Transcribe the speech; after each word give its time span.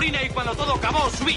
colina 0.00 0.22
y 0.22 0.30
cuando 0.30 0.54
todo 0.54 0.74
acabó, 0.76 1.10
subí. 1.10 1.34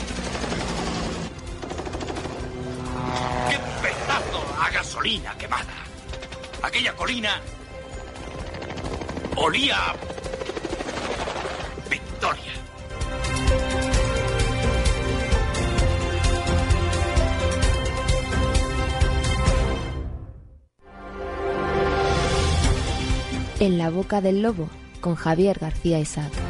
¡Qué 3.50 3.58
pedazo 3.82 4.46
a 4.58 4.70
gasolina 4.70 5.38
quemada! 5.38 5.74
Aquella 6.62 6.96
colina 6.96 7.42
olía 9.36 9.76
a 9.76 9.96
victoria. 11.90 12.54
En 23.60 23.78
la 23.78 23.90
boca 23.90 24.22
del 24.22 24.42
lobo, 24.42 24.70
con 25.02 25.16
Javier 25.16 25.60
García 25.60 26.00
Isaac. 26.00 26.43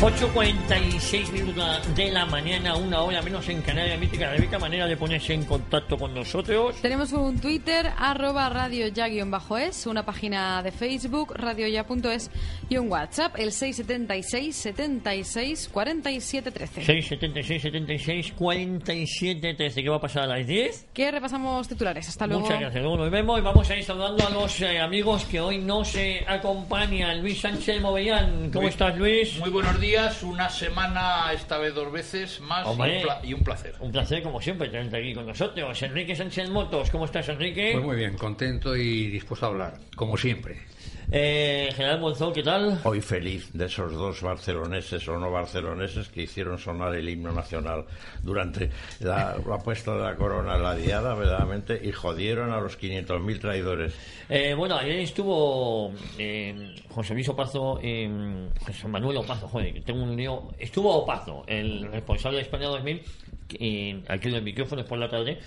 8.46 0.00 1.30
minutos 1.32 1.94
de 1.96 2.10
la 2.10 2.26
mañana, 2.26 2.76
una 2.76 3.00
hora 3.00 3.22
menos 3.22 3.48
en 3.48 3.62
Canarias 3.62 3.98
Mítica. 3.98 4.32
Única 4.36 4.58
manera 4.58 4.86
de 4.86 4.96
ponerse 4.98 5.32
en 5.32 5.44
contacto 5.44 5.96
con 5.96 6.12
nosotros. 6.12 6.76
Tenemos 6.82 7.12
un 7.12 7.38
Twitter, 7.38 7.90
arroba 7.96 8.50
radio 8.50 8.88
ya-es, 8.88 9.86
una 9.86 10.04
página 10.04 10.62
de 10.62 10.72
Facebook, 10.72 11.32
radioya.es 11.36 12.30
y 12.68 12.76
un 12.76 12.90
WhatsApp, 12.90 13.36
el 13.38 13.52
676 13.52 14.54
76 14.56 15.70
47 15.72 16.50
13. 16.50 16.84
676 16.84 17.62
76 17.62 18.32
47 18.36 19.54
13. 19.54 19.82
¿Qué 19.82 19.88
va 19.88 19.96
a 19.96 20.00
pasar 20.00 20.24
a 20.24 20.38
las 20.38 20.46
10? 20.46 20.88
Que 20.92 21.10
repasamos 21.10 21.66
titulares. 21.68 22.08
Hasta 22.08 22.26
luego. 22.26 22.42
Muchas 22.42 22.60
gracias. 22.60 22.82
Luego 22.82 22.98
nos 22.98 23.10
vemos 23.10 23.38
y 23.38 23.42
vamos 23.42 23.70
a 23.70 23.76
ir 23.76 23.84
saludando 23.84 24.26
a 24.26 24.30
los 24.30 24.60
eh, 24.60 24.80
amigos 24.80 25.24
que 25.24 25.40
hoy 25.40 25.58
no 25.58 25.82
se 25.84 26.24
acompañan. 26.28 27.22
Luis 27.22 27.40
Sánchez 27.40 27.80
Movellán. 27.80 28.50
¿Cómo 28.50 28.62
Muy- 28.62 28.70
estás, 28.70 28.98
Luis? 28.98 29.38
Muy 29.38 29.50
buenos 29.50 29.80
días, 29.80 29.83
una 30.22 30.48
semana, 30.48 31.30
esta 31.34 31.58
vez 31.58 31.74
dos 31.74 31.92
veces 31.92 32.40
más 32.40 32.66
y 32.66 32.80
un, 32.80 33.28
y 33.30 33.34
un 33.34 33.44
placer. 33.44 33.74
Un 33.80 33.92
placer, 33.92 34.22
como 34.22 34.40
siempre, 34.40 34.68
tenerte 34.70 34.96
aquí 34.96 35.12
con 35.12 35.26
nosotros. 35.26 35.82
Enrique 35.82 36.16
Sánchez 36.16 36.48
Motos, 36.48 36.90
¿cómo 36.90 37.04
estás, 37.04 37.28
Enrique? 37.28 37.72
Pues 37.74 37.84
muy 37.84 37.96
bien, 37.96 38.16
contento 38.16 38.74
y 38.74 39.10
dispuesto 39.10 39.44
a 39.44 39.50
hablar, 39.50 39.78
como 39.94 40.16
siempre. 40.16 40.62
Eh, 41.10 41.70
General 41.74 42.00
Monzón, 42.00 42.32
¿qué 42.32 42.42
tal? 42.42 42.80
Hoy 42.84 43.00
feliz 43.00 43.52
de 43.52 43.66
esos 43.66 43.92
dos 43.92 44.22
barceloneses 44.22 45.06
o 45.08 45.18
no 45.18 45.30
barceloneses 45.30 46.08
que 46.08 46.22
hicieron 46.22 46.58
sonar 46.58 46.94
el 46.94 47.08
himno 47.08 47.32
nacional 47.32 47.84
durante 48.22 48.70
la, 49.00 49.36
la 49.46 49.58
puesta 49.58 49.94
de 49.94 50.02
la 50.02 50.16
corona 50.16 50.56
la 50.56 50.74
diada, 50.74 51.14
verdaderamente, 51.14 51.80
y 51.82 51.92
jodieron 51.92 52.52
a 52.52 52.60
los 52.60 52.78
500.000 52.78 53.40
traidores. 53.40 53.94
Eh, 54.28 54.54
bueno, 54.54 54.76
ayer 54.76 55.00
estuvo 55.00 55.92
eh, 56.18 56.74
José 56.88 57.14
Luis 57.14 57.28
Opazo, 57.28 57.78
eh, 57.82 58.48
José 58.66 58.88
Manuel 58.88 59.18
Opazo, 59.18 59.48
joder, 59.48 59.82
tengo 59.84 60.02
un 60.02 60.16
lío. 60.16 60.48
Estuvo 60.58 60.94
Opazo, 60.94 61.44
el 61.46 61.90
responsable 61.92 62.38
de 62.38 62.42
España 62.44 62.66
2000, 62.68 63.02
que, 63.48 64.02
aquí 64.08 64.28
en 64.28 64.34
el 64.34 64.42
micrófono 64.42 64.84
por 64.84 64.98
la 64.98 65.08
tarde, 65.08 65.38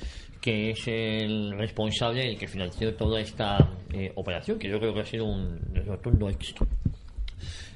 que 0.42 0.72
es 0.72 0.88
el 0.88 1.58
responsable, 1.58 2.30
el 2.30 2.38
que 2.38 2.48
financió 2.48 2.96
toda 2.96 3.20
esta 3.20 3.58
eh, 3.94 4.12
operación, 4.16 4.60
que 4.60 4.70
yo 4.70 4.80
creo 4.80 4.94
que 4.94 5.02
ha 5.02 5.06
sido 5.06 5.26
un 5.26 5.60
rotundo 5.86 6.30
éxito. 6.30 6.68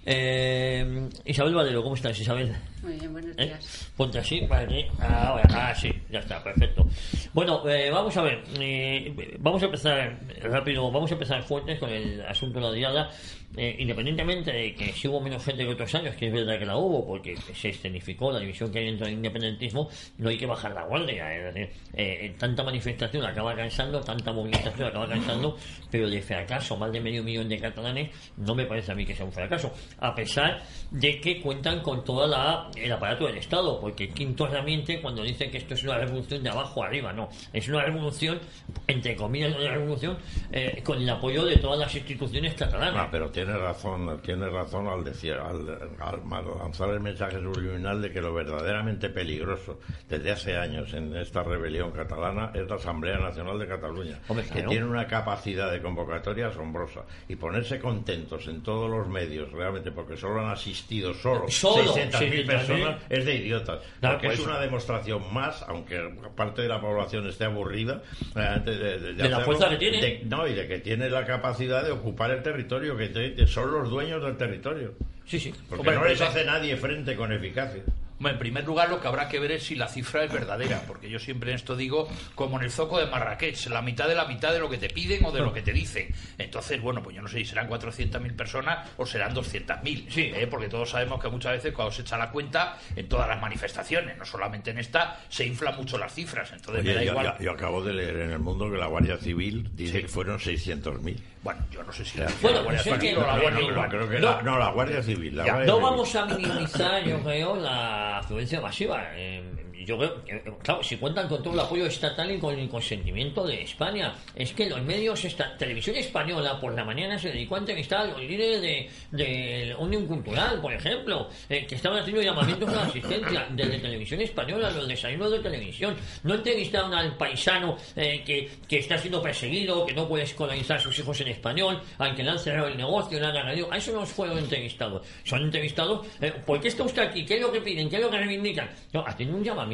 Eh, 0.04 1.10
Isabel 1.26 1.54
Valero, 1.54 1.84
¿cómo 1.84 1.96
estás, 1.96 2.20
Isabel? 2.20 2.56
Muy 2.82 2.94
bien, 2.94 3.12
buenos 3.12 3.38
¿Eh? 3.38 3.46
días. 3.46 3.92
Ponte 3.96 4.18
así, 4.18 4.42
vale. 4.48 4.88
Ahora, 5.00 5.44
ah, 5.52 5.76
sí, 5.76 5.92
ya 6.10 6.20
está, 6.20 6.44
perfecto. 6.44 6.88
Bueno, 7.34 7.68
eh, 7.70 7.92
vamos 7.92 8.16
a 8.18 8.24
ver, 8.24 8.44
eh, 8.60 9.38
vamos 9.40 9.62
a 9.62 9.66
empezar 9.66 10.20
rápido, 10.42 10.92
vamos 10.92 11.12
a 11.12 11.14
empezar 11.14 11.44
fuertes 11.44 11.78
con 11.80 11.92
el 11.92 12.22
asunto 12.26 12.60
de 12.60 12.66
la 12.66 12.72
diada. 12.72 13.10
Eh, 13.58 13.76
independientemente 13.80 14.50
de 14.50 14.74
que 14.74 14.94
si 14.94 15.10
hubo 15.10 15.20
menos 15.20 15.44
gente 15.44 15.66
que 15.66 15.72
otros 15.72 15.94
años, 15.96 16.16
que 16.16 16.28
es 16.28 16.34
verdad 16.34 16.58
que 16.58 16.66
la 16.66 16.78
hubo, 16.78 17.06
porque 17.06 17.36
se 17.36 17.70
escenificó 17.70 18.32
la 18.32 18.40
división 18.40 18.72
que 18.72 18.80
hay 18.80 18.86
dentro 18.86 19.06
del 19.06 19.16
independentismo, 19.16 19.90
no 20.18 20.30
hay 20.30 20.38
que 20.38 20.46
bajar 20.46 20.72
la 20.72 20.86
guardia. 20.86 21.36
Es 21.36 21.54
decir, 21.54 21.70
eh, 21.94 22.34
tanta 22.40 22.64
manifestación 22.64 23.26
acaba 23.26 23.54
cansando, 23.54 24.00
tanta 24.00 24.32
movilización 24.32 24.88
acaba 24.88 25.08
cansando, 25.08 25.58
pero 25.90 26.10
de 26.10 26.22
fracaso, 26.22 26.78
más 26.78 26.94
de 26.94 27.02
medio 27.02 27.24
millón 27.24 27.50
de 27.50 27.60
catalanes, 27.60 28.10
no 28.38 28.56
me 28.56 28.66
parece 28.66 28.94
a 28.94 28.96
mí 28.96 29.06
que 29.06 29.16
sea 29.16 29.26
un 29.26 29.34
fracaso. 29.34 29.74
A 30.00 30.14
pesar 30.16 30.62
de 30.92 31.20
que 31.20 31.42
cuentan 31.42 31.82
con 31.82 32.04
toda 32.04 32.28
la 32.28 32.70
el 32.76 32.92
aparato 32.92 33.26
del 33.26 33.38
Estado, 33.38 33.80
porque 33.80 34.10
Quinto 34.10 34.48
Ramiente 34.48 35.02
cuando 35.02 35.24
dice 35.24 35.50
que 35.50 35.58
esto 35.58 35.74
es 35.74 35.84
una 35.84 35.98
revolución 35.98 36.44
de 36.44 36.50
abajo 36.50 36.84
arriba, 36.84 37.14
no, 37.14 37.30
es 37.54 37.68
una 37.68 37.84
revolución, 37.84 38.40
entre 38.88 39.16
comillas, 39.16 39.56
una 39.56 39.72
revolución 39.72 40.18
eh, 40.52 40.82
con 40.84 41.02
el 41.02 41.10
apoyo 41.10 41.46
de 41.46 41.58
todas 41.58 41.80
las 41.80 41.96
instituciones 41.96 42.54
catalanas. 42.56 43.06
Ah, 43.06 43.10
pero 43.12 43.30
tiene 43.30 43.58
razón, 43.58 44.22
tiene 44.22 44.50
razón 44.50 44.88
al 44.88 45.04
decir, 45.04 45.34
al, 45.34 45.70
al 46.00 46.22
lanzar 46.60 46.90
el 46.90 47.00
mensaje 47.00 47.40
subliminal 47.40 48.02
de 48.02 48.12
que 48.12 48.22
lo 48.22 48.34
verdaderamente 48.34 49.10
peligroso 49.10 49.80
desde 50.08 50.32
hace 50.32 50.58
años 50.58 50.94
en 50.94 51.16
esta 51.16 51.44
rebelión 51.44 51.92
catalana 51.92 52.52
es 52.54 52.68
la 52.68 52.76
Asamblea 52.76 53.18
Nacional 53.18 53.58
de 53.60 53.68
Cataluña, 53.68 54.20
Hombre, 54.28 54.46
que 54.46 54.64
tiene 54.64 54.86
una 54.86 55.08
capacidad 55.08 55.72
de 55.72 55.82
convocatoria 55.82 56.48
asombrosa. 56.48 57.06
Y 57.28 57.36
ponerse 57.36 57.80
contentos 57.80 58.48
en 58.48 58.62
todos 58.62 58.90
los 58.90 59.08
medios 59.08 59.52
realmente 59.52 59.81
porque 59.90 60.16
solo 60.18 60.42
han 60.42 60.50
asistido 60.52 61.14
solo, 61.16 61.50
Solo 61.50 61.96
600.000 61.96 62.12
600.000. 62.12 62.46
personas 62.46 63.02
es 63.10 63.26
de 63.26 63.36
idiotas, 63.36 63.80
Claro, 64.00 64.16
porque 64.18 64.28
pues. 64.28 64.40
es 64.40 64.46
una 64.46 64.60
demostración 64.60 65.34
más, 65.34 65.64
aunque 65.68 65.98
parte 66.36 66.62
de 66.62 66.68
la 66.68 66.80
población 66.80 67.26
esté 67.28 67.46
aburrida, 67.46 68.04
realmente 68.36 68.72
de, 68.78 69.00
de- 69.00 69.14
De 69.14 69.30
la 69.30 69.40
fuerza 69.40 69.70
que 69.70 69.78
tiene. 69.78 70.22
no, 70.26 70.46
y 70.46 70.54
de 70.54 70.68
que 70.68 70.80
tiene 70.80 71.10
la 71.10 71.26
capacidad 71.26 71.84
de 71.84 71.92
ocupar 71.92 72.30
el 72.32 72.44
territorio, 72.44 72.96
que, 72.96 73.08
te- 73.08 73.48
son 73.48 73.72
los 73.72 73.90
dueños 73.90 74.22
del 74.22 74.38
territorio. 74.38 74.94
Sí, 75.26 75.40
sí. 75.40 75.54
Porque 75.70 75.80
Hombre, 75.80 75.96
no 75.96 76.04
les 76.06 76.18
pero- 76.20 76.30
hace 76.30 76.44
nadie 76.46 76.76
frente 76.76 77.16
con 77.16 77.32
eficacia. 77.32 77.82
Bueno, 78.22 78.36
en 78.36 78.40
primer 78.40 78.64
lugar, 78.66 78.90
lo 78.90 79.02
que 79.02 79.08
habrá 79.08 79.28
que 79.28 79.40
ver 79.40 79.52
es 79.54 79.64
si 79.64 79.74
la 79.76 79.88
cifra 79.88 80.24
es 80.24 80.32
verdadera, 80.32 80.84
porque 80.88 81.10
yo 81.10 81.18
siempre 81.18 81.50
en 81.50 81.56
esto 81.56 81.76
digo, 81.76 82.08
como 82.36 82.58
en 82.60 82.66
el 82.66 82.72
zoco 82.72 83.00
de 83.00 83.08
Marrakech, 83.08 83.66
la 83.68 83.82
mitad 83.82 84.08
de 84.08 84.14
la 84.14 84.26
mitad 84.26 84.54
de 84.54 84.60
lo 84.60 84.70
que 84.70 84.78
te 84.78 84.90
piden 84.90 85.26
o 85.26 85.32
de 85.32 85.40
lo 85.40 85.52
que 85.52 85.62
te 85.64 85.74
dicen. 85.74 86.08
Entonces, 86.38 86.80
bueno, 86.82 87.02
pues 87.02 87.16
yo 87.16 87.22
no 87.24 87.28
sé 87.28 87.38
si 87.40 87.46
serán 87.46 87.68
400.000 87.68 88.36
personas 88.36 88.88
o 88.98 89.06
serán 89.08 89.34
200.000, 89.34 90.08
Sí. 90.10 90.32
¿eh? 90.36 90.48
porque 90.48 90.68
todos 90.70 90.92
sabemos 90.92 91.20
que 91.20 91.30
muchas 91.30 91.54
veces 91.54 91.74
cuando 91.74 91.92
se 91.92 92.04
echa 92.04 92.18
la 92.18 92.30
cuenta, 92.30 92.78
en 92.96 93.10
todas 93.10 93.28
las 93.28 93.42
manifestaciones, 93.42 94.16
no 94.18 94.24
solamente 94.26 94.70
en 94.72 94.78
esta, 94.78 95.18
se 95.28 95.46
inflan 95.48 95.76
mucho 95.76 95.98
las 95.98 96.14
cifras. 96.14 96.52
Entonces, 96.52 96.84
me 96.84 96.94
da 96.94 97.04
yo, 97.04 97.12
igual. 97.14 97.36
yo- 97.40 97.44
yo 97.46 97.52
acabo 97.54 97.84
de 97.84 97.94
leer 97.94 98.18
en 98.18 98.32
el 98.34 98.40
mundo 98.40 98.70
que 98.70 98.78
la 98.78 98.86
Guardia 98.86 99.18
Civil 99.18 99.68
dice 99.74 99.94
Sí. 99.98 100.02
que 100.04 100.08
fueron 100.08 100.40
600.000. 100.40 101.18
Bueno, 101.44 101.66
yo 101.72 101.82
no 101.82 101.92
sé 101.92 102.06
si 102.06 102.20
la 102.20 102.28
Bueno, 102.40 102.62
Guardia 102.64 102.84
pues 102.84 102.96
es 102.98 103.02
Civil 103.02 103.18
o 103.18 103.22
la 103.22 103.36
No, 103.36 103.42
Guardia 103.42 103.62
no, 103.62 103.68
no, 103.72 104.20
la, 104.20 104.42
no, 104.44 104.60
la 104.60 104.70
Guardia 104.70 105.02
Civil. 105.02 105.36
La 105.38 105.44
Ya, 105.46 105.54
Guardia 105.54 105.72
No 105.74 105.78
Civil. 105.80 105.90
vamos 105.90 106.16
a 106.16 106.26
minimizar, 106.28 107.04
yo 107.04 107.20
creo, 107.24 107.56
la 107.56 108.11
afluencia 108.20 108.62
masiva. 108.62 109.04
Eh, 109.14 109.44
yo 109.86 109.98
creo, 109.98 110.24
claro, 110.64 110.84
si 110.84 110.98
cuentan 110.98 111.28
con 111.28 111.42
todo 111.42 111.54
el 111.54 111.60
apoyo 111.60 111.86
estatal 111.86 112.32
y 112.32 112.40
con 112.40 112.58
el 112.58 112.70
consentimiento 112.70 113.46
de 113.46 113.64
España, 113.64 114.14
es 114.36 114.54
que 114.54 114.70
los 114.70 114.82
medios, 114.82 115.24
esta 115.26 115.58
televisión 115.58 115.96
española 115.96 116.60
por 116.60 116.74
la 116.74 116.84
mañana 116.84 117.18
se 117.18 117.30
dedicó 117.30 117.56
a 117.56 117.60
entrevistar 117.60 118.02
a 118.02 118.06
los 118.06 118.20
líderes 118.20 118.62
de, 118.62 118.90
de 119.12 119.76
Unión 119.78 120.06
Cultural, 120.06 120.60
por 120.62 120.74
ejemplo, 120.74 121.30
eh, 121.50 121.66
que 121.66 121.76
estaban 121.76 122.00
haciendo 122.00 122.22
llamamientos 122.22 122.70
a 122.70 122.76
la 122.76 122.84
asistencia 122.84 123.48
desde 123.52 123.80
televisión 123.80 124.22
española, 124.22 124.72
los 124.72 124.88
desayunos 124.88 125.32
de 125.32 125.40
televisión. 125.40 125.96
No 126.24 126.36
entrevistaron 126.36 126.94
al 126.94 127.18
paisano 127.18 127.78
eh, 127.96 128.24
que, 128.26 128.50
que 128.68 128.80
está 128.80 128.98
siendo 128.98 129.22
perseguido, 129.22 129.86
que 129.86 129.94
no 129.94 130.08
puede 130.08 130.24
escolarizar 130.24 130.80
sus 130.80 130.98
hijos 131.00 131.20
en 131.22 131.30
español, 131.30 131.82
al 131.98 132.16
que 132.16 132.24
le 132.24 132.30
han 132.32 132.40
cerrado 132.40 132.68
el 132.68 132.78
negocio, 132.78 133.20
le 133.20 133.26
han 133.26 133.32
agarrado. 133.36 133.72
A 133.72 133.78
eso 133.78 133.92
no 133.92 134.06
fueron 134.06 134.38
entrevistados. 134.38 135.06
Son 135.24 135.42
entrevistados, 135.42 136.06
eh, 136.22 136.34
¿por 136.46 136.60
qué 136.60 136.68
está 136.68 136.84
usted 136.84 137.02
aquí? 137.02 137.26
¿Qué 137.26 137.36
es 137.36 137.42
lo 137.42 137.52
que 137.52 137.62
piden? 137.62 137.90
¿Qué 137.90 137.98
es 137.98 138.02
lo 138.02 138.10
que 138.10 138.18
reivindican? 138.18 138.70
No, 138.94 139.04
haciendo 139.06 139.38
un 139.38 139.44
llamamiento. 139.44 139.71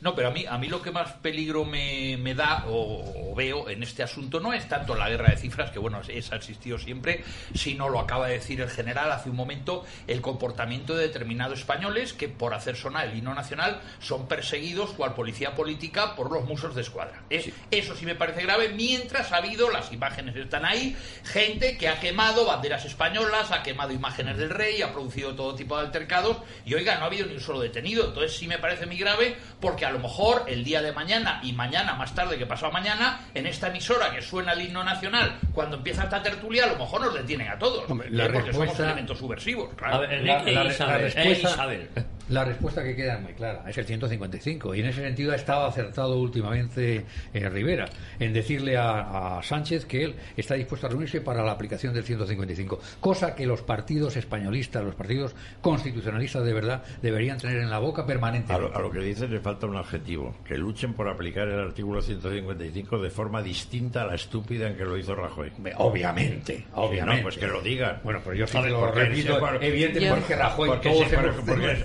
No, 0.00 0.14
pero 0.14 0.28
a 0.28 0.30
mí, 0.30 0.44
a 0.48 0.58
mí 0.58 0.68
lo 0.68 0.80
que 0.82 0.90
más 0.90 1.12
peligro 1.14 1.64
me, 1.64 2.16
me 2.18 2.34
da 2.34 2.64
o, 2.68 3.30
o 3.32 3.34
veo 3.34 3.68
en 3.68 3.82
este 3.82 4.02
asunto 4.02 4.40
no 4.40 4.52
es 4.52 4.68
tanto 4.68 4.94
la 4.94 5.08
guerra 5.08 5.30
de 5.30 5.36
cifras, 5.36 5.70
que 5.70 5.78
bueno, 5.78 6.00
esa 6.08 6.34
ha 6.34 6.38
existido 6.38 6.78
siempre, 6.78 7.22
sino 7.54 7.88
lo 7.88 8.00
acaba 8.00 8.26
de 8.28 8.34
decir 8.34 8.60
el 8.60 8.70
general 8.70 9.10
hace 9.12 9.30
un 9.30 9.36
momento, 9.36 9.84
el 10.06 10.20
comportamiento 10.20 10.94
de 10.94 11.06
determinados 11.08 11.58
españoles 11.60 12.12
que 12.12 12.28
por 12.28 12.54
hacer 12.54 12.76
sonar 12.76 13.08
el 13.08 13.16
himno 13.18 13.34
nacional 13.34 13.80
son 14.00 14.28
perseguidos 14.28 14.90
cual 14.90 15.14
policía 15.14 15.54
política 15.54 16.14
por 16.16 16.30
los 16.32 16.44
musos 16.44 16.74
de 16.74 16.82
escuadra. 16.82 17.22
Es- 17.30 17.50
Eso 17.70 17.94
sí 17.96 18.06
me 18.06 18.14
parece 18.14 18.42
grave, 18.42 18.70
mientras 18.70 19.32
ha 19.32 19.36
habido, 19.38 19.70
las 19.70 19.92
imágenes 19.92 20.36
están 20.36 20.64
ahí, 20.64 20.96
gente 21.24 21.76
que 21.78 21.88
ha 21.88 22.00
quemado 22.00 22.46
banderas 22.46 22.84
españolas, 22.84 23.50
ha 23.50 23.62
quemado 23.62 23.92
imágenes 23.92 24.36
del 24.36 24.50
rey, 24.50 24.82
ha 24.82 24.92
producido 24.92 25.34
todo 25.34 25.54
tipo 25.54 25.76
de 25.76 25.86
altercados 25.86 26.38
y 26.64 26.74
oiga, 26.74 26.96
no 26.96 27.04
ha 27.04 27.06
habido 27.06 27.26
ni 27.26 27.34
un 27.34 27.40
solo 27.40 27.60
detenido. 27.60 28.06
Entonces 28.06 28.36
sí 28.36 28.46
me 28.46 28.58
parece 28.58 28.86
muy 28.86 28.96
grave 28.98 29.33
porque 29.60 29.86
a 29.86 29.90
lo 29.90 29.98
mejor 29.98 30.44
el 30.48 30.64
día 30.64 30.82
de 30.82 30.92
mañana 30.92 31.40
y 31.42 31.52
mañana 31.52 31.94
más 31.94 32.14
tarde 32.14 32.38
que 32.38 32.46
pasado 32.46 32.72
mañana, 32.72 33.20
en 33.34 33.46
esta 33.46 33.68
emisora 33.68 34.10
que 34.14 34.20
suena 34.22 34.52
el 34.52 34.62
himno 34.62 34.84
nacional, 34.84 35.38
cuando 35.52 35.76
empieza 35.76 36.04
esta 36.04 36.22
tertulia, 36.22 36.64
a 36.64 36.68
lo 36.68 36.76
mejor 36.76 37.00
nos 37.00 37.14
detienen 37.14 37.48
a 37.48 37.58
todos. 37.58 37.88
Hombre, 37.90 38.08
¿eh? 38.08 38.10
la 38.12 38.24
porque 38.24 38.52
somos 38.52 38.66
respuesta- 38.68 38.84
elementos 38.84 39.18
subversivos. 39.18 39.70
claro. 39.74 39.94
A 39.96 39.98
ver, 40.00 40.22
La- 40.24 40.42
la- 40.42 40.50
e 40.50 40.52
la 40.54 40.62
respuesta- 40.98 41.22
eh, 41.22 41.32
Isabel. 41.52 41.88
La 42.28 42.44
respuesta 42.44 42.82
que 42.82 42.96
queda 42.96 43.16
es 43.16 43.22
muy 43.22 43.32
clara, 43.34 43.64
es 43.68 43.76
el 43.76 43.84
155. 43.84 44.74
Y 44.74 44.80
en 44.80 44.86
ese 44.86 45.02
sentido 45.02 45.32
ha 45.32 45.36
estado 45.36 45.66
acertado 45.66 46.18
últimamente 46.18 47.04
eh, 47.32 47.48
Rivera 47.48 47.86
en 48.18 48.32
decirle 48.32 48.76
a, 48.76 49.38
a 49.38 49.42
Sánchez 49.42 49.84
que 49.84 50.04
él 50.04 50.14
está 50.36 50.54
dispuesto 50.54 50.86
a 50.86 50.90
reunirse 50.90 51.20
para 51.20 51.42
la 51.42 51.52
aplicación 51.52 51.92
del 51.92 52.04
155. 52.04 52.80
Cosa 53.00 53.34
que 53.34 53.46
los 53.46 53.62
partidos 53.62 54.16
españolistas, 54.16 54.82
los 54.82 54.94
partidos 54.94 55.34
constitucionalistas 55.60 56.44
de 56.44 56.52
verdad, 56.52 56.82
deberían 57.02 57.38
tener 57.38 57.58
en 57.58 57.70
la 57.70 57.78
boca 57.78 58.06
permanente. 58.06 58.52
A 58.52 58.58
lo, 58.58 58.74
a 58.74 58.80
lo 58.80 58.90
que 58.90 59.00
dices 59.00 59.28
le 59.28 59.40
falta 59.40 59.66
un 59.66 59.76
adjetivo, 59.76 60.34
que 60.46 60.56
luchen 60.56 60.94
por 60.94 61.08
aplicar 61.08 61.48
el 61.48 61.58
artículo 61.58 62.00
155 62.00 62.98
de 62.98 63.10
forma 63.10 63.42
distinta 63.42 64.02
a 64.02 64.06
la 64.06 64.14
estúpida 64.14 64.68
en 64.68 64.76
que 64.76 64.84
lo 64.84 64.96
hizo 64.96 65.14
Rajoy. 65.14 65.52
Obviamente, 65.76 66.66
obviamente. 66.74 67.16
no, 67.16 67.22
pues 67.22 67.36
que 67.36 67.46
lo 67.46 67.60
digan. 67.60 68.00
Bueno, 68.02 68.20
pero 68.24 68.36
yo 68.36 68.46
sí 68.46 68.58
lo 68.68 68.90
repito, 68.90 69.38
evidentemente 69.60 70.14
porque 70.14 70.36
Rajoy 70.36 70.68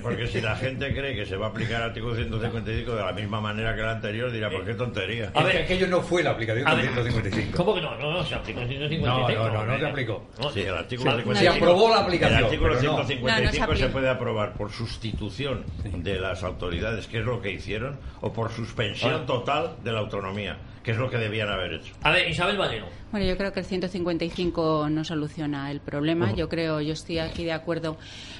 porque 0.01 0.28
si 0.29 0.41
la 0.41 0.55
gente 0.55 0.93
cree 0.93 1.15
que 1.15 1.25
se 1.25 1.35
va 1.35 1.47
a 1.47 1.49
aplicar 1.49 1.81
el 1.81 1.89
artículo 1.89 2.15
155 2.15 2.95
de 2.95 3.01
la 3.03 3.11
misma 3.13 3.41
manera 3.41 3.73
que 3.75 3.81
el 3.81 3.87
anterior, 3.87 4.31
dirá, 4.31 4.49
pues 4.49 4.63
qué 4.65 4.73
tontería. 4.73 5.31
A 5.33 5.39
Es 5.39 5.45
ver. 5.45 5.51
que 5.57 5.63
aquello 5.63 5.87
no 5.87 6.01
fue 6.01 6.23
la 6.23 6.31
aplicación 6.31 6.65
del 6.65 6.75
ver, 6.75 6.85
155. 6.93 7.57
¿Cómo 7.57 7.75
que 7.75 7.81
no? 7.81 7.95
No, 7.97 8.11
no, 8.13 8.23
se 8.23 8.35
aplicó 8.35 8.61
el 8.61 8.67
155. 8.67 9.05
No, 9.07 9.29
no, 9.29 9.53
no, 9.53 9.65
no 9.65 9.79
se 9.79 9.85
aplicó. 9.85 10.29
Sí, 10.53 10.61
el 10.61 10.75
artículo 10.75 11.11
Se- 11.11 11.17
155 11.23 11.35
se 11.35 11.47
aprobó 11.49 11.89
la 11.89 12.01
aplicación, 12.01 12.39
El 12.39 12.45
artículo 12.45 12.69
pero 12.79 12.91
no. 12.91 12.97
155 13.05 13.67
No, 13.73 13.75
se 13.77 13.89
puede 13.89 14.09
aprobar 14.09 14.53
por 14.53 14.71
sustitución 14.71 15.65
de 15.83 16.19
las 16.19 16.43
autoridades, 16.43 17.07
que 17.07 17.19
es 17.19 17.25
lo 17.25 17.41
que 17.41 17.51
hicieron, 17.51 17.99
o 18.21 18.31
por 18.33 18.51
suspensión 18.51 19.25
total 19.25 19.75
de 19.83 19.91
la 19.91 19.99
autonomía, 19.99 20.57
que 20.83 20.91
es 20.91 20.97
lo 20.97 21.09
que 21.09 21.17
debían 21.17 21.49
haber 21.49 21.73
hecho. 21.73 21.93
A 22.01 22.11
ver, 22.11 22.29
Isabel 22.29 22.57
Valero. 22.57 22.87
Bueno, 23.11 23.25
yo 23.25 23.37
creo 23.37 23.51
que 23.51 23.59
el 23.61 23.65
155 23.65 24.87
no 24.89 25.03
soluciona 25.03 25.71
el 25.71 25.79
problema. 25.81 26.33
Yo 26.33 26.47
creo, 26.49 26.81
yo 26.81 26.93
estoy 26.93 27.19
aquí 27.19 27.43
de 27.43 27.51
acuerdo 27.53 27.97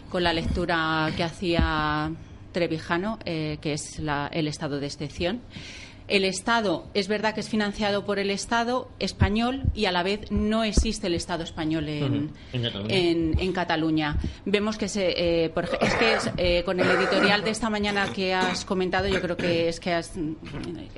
con 0.10 0.24
la 0.24 0.34
lectura 0.34 1.10
que 1.16 1.24
hacía 1.24 2.12
Trevijano, 2.52 3.20
eh, 3.26 3.58
que 3.62 3.74
es 3.74 4.00
la- 4.00 4.28
el 4.34 4.48
estado 4.48 4.80
de 4.80 4.88
excepción. 4.88 5.42
El 6.10 6.26
Estado 6.26 6.88
es 6.94 7.08
verdad 7.08 7.34
que 7.34 7.40
es 7.42 7.50
financiado 7.50 8.06
por 8.06 8.20
el 8.20 8.30
Estado 8.32 8.90
español 9.00 9.64
y 9.76 9.86
a 9.86 9.92
la 9.92 10.04
vez 10.04 10.32
no 10.32 10.64
existe 10.64 11.08
el 11.08 11.14
Estado 11.14 11.44
español 11.44 11.88
en. 11.88 12.32
En 12.54 12.62
Cataluña. 12.64 12.96
en- 12.96 13.40
en 13.40 13.54
Cataluña. 13.54 14.18
Vemos 14.46 14.78
que 14.78 14.88
se, 14.90 15.46
eh, 15.46 15.50
por 15.50 15.66
es 15.66 15.94
que 15.96 16.14
es, 16.14 16.30
eh, 16.38 16.64
con 16.66 16.80
el 16.80 16.90
editorial 16.90 17.44
de 17.44 17.52
esta 17.52 17.70
mañana 17.70 18.08
que 18.14 18.34
has 18.34 18.66
comentado, 18.66 19.08
yo 19.08 19.22
creo 19.22 19.38
que 19.38 19.70
es 19.70 19.80
que 19.80 19.94
has- 19.94 20.14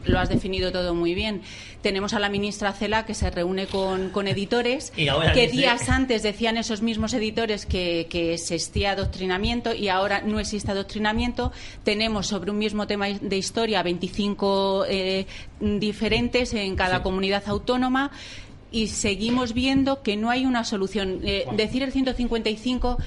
lo 0.06 0.20
has 0.20 0.30
definido 0.30 0.72
todo 0.72 0.94
muy 0.96 1.14
bien. 1.14 1.42
Tenemos 1.82 2.14
a 2.14 2.20
la 2.20 2.30
ministra 2.30 2.72
Cela 2.74 3.06
que 3.06 3.14
se 3.14 3.30
reúne 3.30 3.68
con, 3.68 4.10
con 4.10 4.28
editores 4.28 4.94
Y 4.96 5.08
ahora 5.08 5.34
que 5.34 5.42
dice- 5.48 5.58
días 5.58 5.90
antes 5.90 6.24
decían 6.24 6.58
esos 6.58 6.82
mismos 6.82 7.14
editores 7.14 7.66
que, 7.66 8.08
que 8.10 8.34
existía 8.36 8.92
adoctrinamiento 8.92 9.74
y 9.74 9.90
ahora 9.90 10.22
no 10.22 10.40
existe 10.40 10.72
adoctrinamiento. 10.72 11.52
Tenemos 11.84 12.28
sobre 12.28 12.52
un 12.52 12.58
mismo 12.60 12.88
tema 12.88 13.08
de 13.08 13.38
historia 13.38 13.84
25 13.84 14.86
eh, 14.86 15.01
diferentes 15.60 16.54
en 16.54 16.76
cada 16.76 17.04
comunidad 17.04 17.44
autónoma 17.48 18.12
y 18.72 18.88
seguimos 18.88 19.54
viendo 19.54 20.02
que 20.02 20.16
no 20.16 20.30
hay 20.30 20.46
una 20.46 20.64
solución. 20.64 21.20
Eh, 21.24 21.46
decir 21.56 21.84
el 21.84 21.92
155 21.92 22.98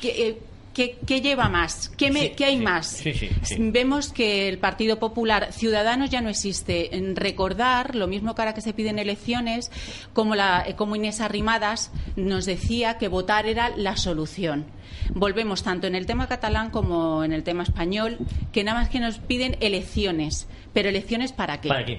que, 0.00 0.28
eh, 0.28 0.38
¿qué, 0.76 0.98
qué 1.06 1.22
lleva 1.22 1.48
más? 1.48 1.88
¿Qué, 1.96 2.10
me- 2.10 2.20
Sí, 2.20 2.32
qué 2.36 2.44
hay 2.44 2.58
sí, 2.58 2.62
más? 2.62 2.86
sí. 2.86 3.30
Vemos 3.58 4.12
que 4.12 4.46
el 4.48 4.58
Partido 4.58 4.98
Popular 4.98 5.50
Ciudadanos 5.52 6.10
ya 6.10 6.20
no 6.20 6.28
existe. 6.28 6.94
En 6.96 7.16
recordar, 7.16 7.94
lo 7.94 8.06
mismo 8.06 8.34
que 8.34 8.42
ahora 8.42 8.52
que 8.52 8.60
se 8.60 8.74
piden 8.74 8.98
elecciones, 8.98 9.70
como, 10.12 10.34
la, 10.34 10.66
como 10.76 10.94
Inés 10.94 11.22
Arrimadas 11.22 11.90
nos 12.16 12.44
decía 12.44 12.98
que 12.98 13.08
votar 13.08 13.46
era 13.46 13.70
la 13.76 13.96
solución. 13.96 14.66
Volvemos 15.14 15.62
tanto 15.62 15.86
en 15.86 15.94
el 15.94 16.04
tema 16.04 16.28
catalán 16.28 16.70
como 16.70 17.24
en 17.24 17.32
el 17.32 17.42
tema 17.42 17.62
español, 17.62 18.18
que 18.52 18.62
nada 18.62 18.80
más 18.80 18.90
que 18.90 19.00
nos 19.00 19.18
piden 19.18 19.56
elecciones. 19.60 20.46
Pero 20.74 20.90
elecciones 20.90 21.32
para 21.32 21.60
qué? 21.62 21.68
Para 21.68 21.80
aquí. 21.80 21.96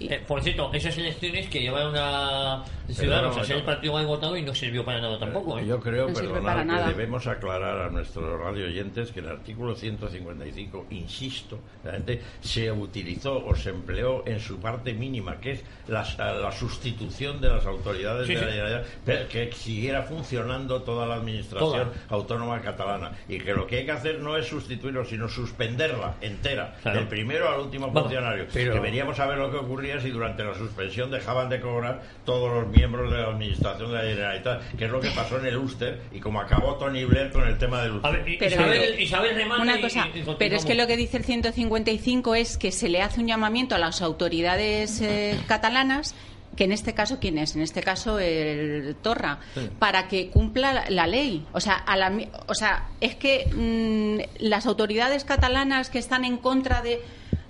Eh, 0.00 0.22
por 0.26 0.42
cierto, 0.42 0.70
esas 0.72 0.96
elecciones 0.96 1.48
que 1.48 1.60
llevaron 1.60 1.94
a 1.96 2.64
Ciudadanos 2.88 3.36
a 3.36 3.44
ser 3.44 3.56
el 3.58 3.62
partido 3.64 3.92
más 3.92 4.06
votado 4.06 4.36
y 4.36 4.42
no 4.42 4.54
sirvió 4.54 4.84
para 4.84 5.00
nada 5.00 5.18
tampoco. 5.18 5.58
¿eh? 5.58 5.66
Yo 5.66 5.78
creo, 5.78 6.08
No 6.08 6.14
perdonad, 6.14 6.58
que 6.60 6.64
nada. 6.64 6.88
debemos 6.88 7.26
aclarar 7.26 7.78
a 7.82 7.90
nuestros 7.90 8.40
radio 8.40 8.66
oyentes 8.66 9.12
que 9.12 9.20
el 9.20 9.28
artículo 9.28 9.74
155, 9.74 10.86
insisto, 10.90 11.58
realmente 11.84 12.22
se 12.40 12.70
utilizó 12.72 13.44
o 13.44 13.54
se 13.54 13.70
empleó 13.70 14.26
en 14.26 14.40
su 14.40 14.58
parte 14.58 14.92
mínima, 14.94 15.38
que 15.40 15.52
es 15.52 15.64
la, 15.88 16.02
la 16.18 16.50
sustitución 16.52 17.40
de 17.40 17.48
las 17.50 17.66
autoridades 17.66 18.26
Sí, 18.26 18.34
de 18.34 18.40
la 18.40 18.46
sí. 18.46 18.52
Generalitat, 18.52 18.86
pero 19.04 19.28
que 19.28 19.52
siguiera 19.52 20.02
funcionando 20.02 20.82
toda 20.82 21.06
la 21.06 21.16
administración 21.16 21.70
Toda. 21.90 21.92
autónoma 22.08 22.60
catalana. 22.60 23.12
Y 23.28 23.38
que 23.38 23.52
lo 23.54 23.66
que 23.66 23.78
hay 23.78 23.84
que 23.84 23.92
hacer 23.92 24.18
no 24.20 24.36
es 24.36 24.46
sustituirlo, 24.46 25.04
sino 25.04 25.28
suspenderla 25.28 26.14
entera, 26.20 26.74
Claro. 26.82 26.98
del 27.00 27.08
primero 27.08 27.48
al 27.48 27.60
último 27.60 27.86
Vamos, 27.88 28.02
funcionario. 28.04 28.46
pero- 28.52 28.72
Que 28.74 28.80
veríamos 28.80 29.18
a 29.20 29.26
ver 29.26 29.38
lo 29.38 29.50
que 29.50 29.56
ocurría 29.58 29.89
si 29.98 30.10
durante 30.10 30.44
la 30.44 30.54
suspensión 30.54 31.10
dejaban 31.10 31.48
de 31.48 31.58
cobrar 31.60 32.02
todos 32.26 32.52
los 32.52 32.68
miembros 32.76 33.10
de 33.10 33.16
la 33.18 33.28
administración 33.28 33.90
de 33.90 33.96
la 33.96 34.02
Generalitat, 34.02 34.62
que 34.76 34.84
es 34.84 34.90
lo 34.90 35.00
que 35.00 35.10
pasó 35.12 35.38
en 35.38 35.46
el 35.46 35.56
Ulster 35.56 36.02
y 36.12 36.20
como 36.20 36.38
acabó 36.40 36.74
Tony 36.76 37.04
Blair 37.06 37.30
con 37.32 37.48
el 37.48 37.56
tema 37.56 37.82
del 37.82 37.92
Ulster. 37.92 38.12
ver, 38.24 38.36
Pero- 38.38 38.50
Isabel, 38.54 39.00
Isabel 39.00 39.34
remate 39.36 39.62
Una 39.62 39.78
y- 39.78 39.80
cosa, 39.80 40.08
y- 40.14 40.18
y 40.18 40.24
pero 40.38 40.56
es 40.56 40.64
que 40.66 40.74
lo 40.74 40.86
que 40.86 40.96
dice 40.98 41.16
el 41.16 41.24
155 41.24 42.34
es 42.34 42.58
que 42.58 42.70
se 42.72 42.88
le 42.90 43.00
hace 43.00 43.20
un 43.20 43.26
llamamiento 43.26 43.74
a 43.74 43.78
las 43.78 44.02
autoridades 44.02 45.00
eh, 45.00 45.38
catalanas 45.48 46.14
que 46.56 46.64
en 46.64 46.72
este 46.72 46.94
caso 46.94 47.18
quién 47.20 47.38
es 47.38 47.54
en 47.54 47.62
este 47.62 47.80
caso 47.80 48.18
el 48.18 48.96
Torra 49.00 49.38
para 49.78 50.08
que 50.08 50.30
cumpla 50.30 50.84
la, 50.90 51.06
ley. 51.06 51.46
O 51.52 51.60
sea 51.60 51.74
a 51.74 51.96
la 51.96 52.12
o 52.48 52.54
sea 52.54 52.88
es 53.00 53.14
que 53.14 53.46
mm, 53.54 54.42
las 54.44 54.66
autoridades 54.66 55.24
catalanas 55.24 55.90
que 55.90 55.98
están 56.00 56.24
en 56.24 56.36
contra 56.36 56.82
de 56.82 57.00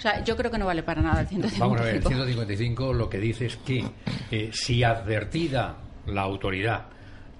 o 0.00 0.02
sea 0.02 0.24
yo 0.24 0.34
creo 0.36 0.50
que 0.50 0.56
no 0.58 0.64
vale 0.66 0.82
para 0.82 1.02
nada 1.02 1.20
el 1.20 1.28
155 1.28 1.60
Vamos 1.68 1.80
a 1.80 1.84
ver, 1.84 1.96
el 1.96 2.02
155 2.02 2.92
lo 2.94 3.08
que 3.10 3.18
dice 3.18 3.46
es 3.46 3.56
que 3.58 3.84
eh, 4.30 4.50
si 4.52 4.82
advertida 4.82 5.76
la 6.06 6.22
autoridad 6.22 6.86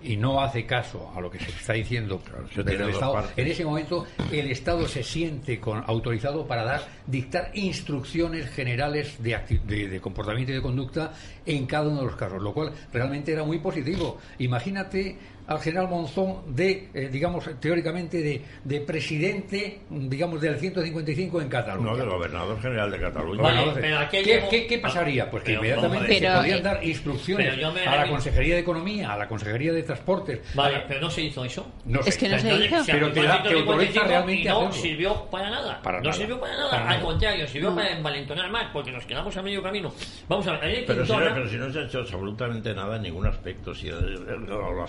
y 0.02 0.16
no 0.16 0.40
hace 0.40 0.64
caso 0.64 1.12
a 1.14 1.20
lo 1.20 1.30
que 1.30 1.38
se 1.38 1.50
está 1.50 1.74
diciendo 1.74 2.22
desde 2.56 2.72
el 2.84 2.88
Estado, 2.88 3.12
partes. 3.12 3.32
en 3.36 3.46
ese 3.48 3.64
momento 3.66 4.06
el 4.32 4.50
Estado 4.50 4.88
se 4.88 5.02
siente 5.02 5.60
con, 5.60 5.84
autorizado 5.86 6.46
para 6.46 6.64
dar 6.64 6.82
dictar 7.06 7.50
instrucciones 7.52 8.48
generales 8.50 9.22
de, 9.22 9.36
acti- 9.36 9.60
de- 9.60 9.88
de 9.88 10.00
comportamiento 10.00 10.52
y 10.52 10.54
de 10.54 10.62
conducta 10.62 11.12
en 11.44 11.66
cada 11.66 11.88
uno 11.88 12.00
de 12.00 12.06
los 12.06 12.16
casos, 12.16 12.40
lo 12.42 12.54
cual 12.54 12.72
realmente 12.92 13.32
era 13.32 13.44
muy 13.44 13.58
positivo. 13.58 14.18
Imagínate 14.38 15.18
al 15.50 15.58
general 15.58 15.88
Monzón 15.88 16.54
de, 16.54 16.90
eh, 16.94 17.08
digamos, 17.10 17.44
teóricamente 17.58 18.22
de, 18.22 18.40
de 18.62 18.80
presidente, 18.82 19.80
digamos, 19.90 20.40
del 20.40 20.56
155 20.56 21.40
en 21.40 21.48
Cataluña. 21.48 21.90
No, 21.90 21.96
del 21.96 22.08
gobernador 22.08 22.60
general 22.62 22.88
de 22.92 23.00
Cataluña. 23.00 23.42
Vale, 23.42 23.72
pero 23.74 23.98
¿qué, 24.08 24.34
algo- 24.38 24.48
qué- 24.48 24.66
qué 24.68 24.78
pasaría? 24.78 25.28
Pues 25.28 25.42
que 25.42 25.46
Pero, 25.54 25.58
inmediatamente 25.58 25.98
hombre, 26.04 26.14
se 26.14 26.20
pero, 26.20 26.34
podrían 26.36 26.58
eh, 26.58 26.62
dar 26.62 26.84
instrucciones 26.84 27.56
me 27.56 27.64
a 27.84 27.96
la 27.96 28.08
Consejería 28.08 28.54
de 28.54 28.60
Economía, 28.60 29.12
a 29.12 29.16
la 29.16 29.26
Consejería 29.26 29.72
de 29.72 29.82
Transportes. 29.82 30.40
Vale, 30.54 30.78
la- 30.78 30.86
pero 30.86 31.00
no 31.00 31.10
se 31.10 31.22
hizo 31.22 31.44
eso. 31.44 31.66
no 31.84 31.98
Es 31.98 32.14
sé. 32.14 32.20
que 32.20 32.28
no 32.28 32.38
se 32.38 32.54
hizo. 32.54 32.76
Pero 32.86 33.12
te 33.12 33.22
da- 33.24 33.42
te 33.42 33.52
autoriza 33.52 33.92
155 33.92 34.06
realmente 34.06 34.42
y 34.42 34.44
no 34.44 34.58
hacerlo. 34.68 34.72
sirvió 34.82 35.24
para 35.32 35.50
nada. 35.50 35.82
Para 35.82 35.98
no 35.98 36.04
nada. 36.04 36.12
sirvió 36.16 36.38
para 36.40 36.52
nada. 36.56 36.70
Para 36.70 36.82
Al 36.82 36.88
nada. 36.90 37.02
contrario, 37.02 37.48
sirvió 37.48 37.74
para 37.74 37.90
envalentonar 37.96 38.50
más 38.52 38.66
porque 38.72 38.92
nos 38.92 39.04
quedamos 39.04 39.36
a 39.36 39.42
medio 39.42 39.60
camino. 39.60 39.92
Vamos 40.28 40.46
a 40.46 40.52
ver, 40.58 40.84
Pero 40.86 41.04
si, 41.04 41.10
no, 41.10 41.18
Quintana- 41.18 41.34
pero 41.34 41.48
si 41.48 41.56
no 41.56 41.72
se 41.72 41.78
ha 41.80 41.82
hecho 41.82 41.98
absolutamente 41.98 42.72
nada 42.72 42.94
en 42.94 43.02
ningún 43.02 43.26
aspecto. 43.26 43.74
Si 43.74 43.88
lo, 43.88 44.00
lo 44.00 44.84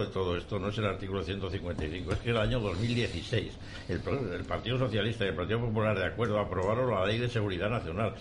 de 0.00 0.06
todo 0.08 0.36
esto 0.36 0.58
no 0.58 0.68
es 0.68 0.78
el 0.78 0.86
artículo 0.86 1.22
155, 1.22 2.12
es 2.12 2.18
que 2.18 2.30
el 2.30 2.36
año 2.38 2.60
2016 2.60 3.52
el, 3.88 4.00
el 4.34 4.44
Partido 4.44 4.78
Socialista 4.78 5.24
y 5.24 5.28
el 5.28 5.34
Partido 5.34 5.60
Popular 5.60 5.98
de 5.98 6.04
acuerdo 6.06 6.38
aprobaron 6.38 6.90
la 6.90 7.06
Ley 7.06 7.18
de 7.18 7.28
Seguridad 7.28 7.70
Nacional, 7.70 8.14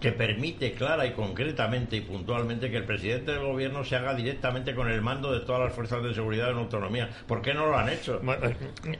que 0.00 0.12
permite 0.12 0.72
clara 0.72 1.06
y 1.06 1.12
concretamente 1.12 1.96
y 1.96 2.00
puntualmente 2.00 2.70
que 2.70 2.76
el 2.78 2.84
presidente 2.84 3.32
del 3.32 3.40
gobierno 3.44 3.84
se 3.84 3.96
haga 3.96 4.14
directamente 4.14 4.74
con 4.74 4.90
el 4.90 5.02
mando 5.02 5.32
de 5.32 5.40
todas 5.40 5.62
las 5.62 5.72
fuerzas 5.74 6.02
de 6.02 6.14
seguridad 6.14 6.50
en 6.50 6.58
autonomía. 6.58 7.10
¿Por 7.26 7.42
qué 7.42 7.52
no 7.54 7.66
lo 7.66 7.76
han 7.78 7.88
hecho? 7.88 8.20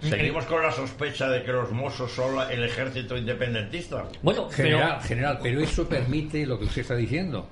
Seguimos 0.02 0.44
con 0.46 0.62
la 0.62 0.72
sospecha 0.72 1.28
de 1.28 1.42
que 1.42 1.52
los 1.52 1.70
Mossos 1.72 2.10
son 2.12 2.36
la- 2.36 2.52
el 2.52 2.62
ejército 2.64 3.16
independentista. 3.16 4.04
Bueno, 4.22 4.48
General, 4.50 4.88
pero, 4.96 5.00
general, 5.08 5.38
pero 5.42 5.60
eso 5.60 5.88
permite 5.88 6.44
lo 6.46 6.58
que 6.58 6.64
usted 6.66 6.82
está 6.82 6.96
diciendo. 6.96 7.48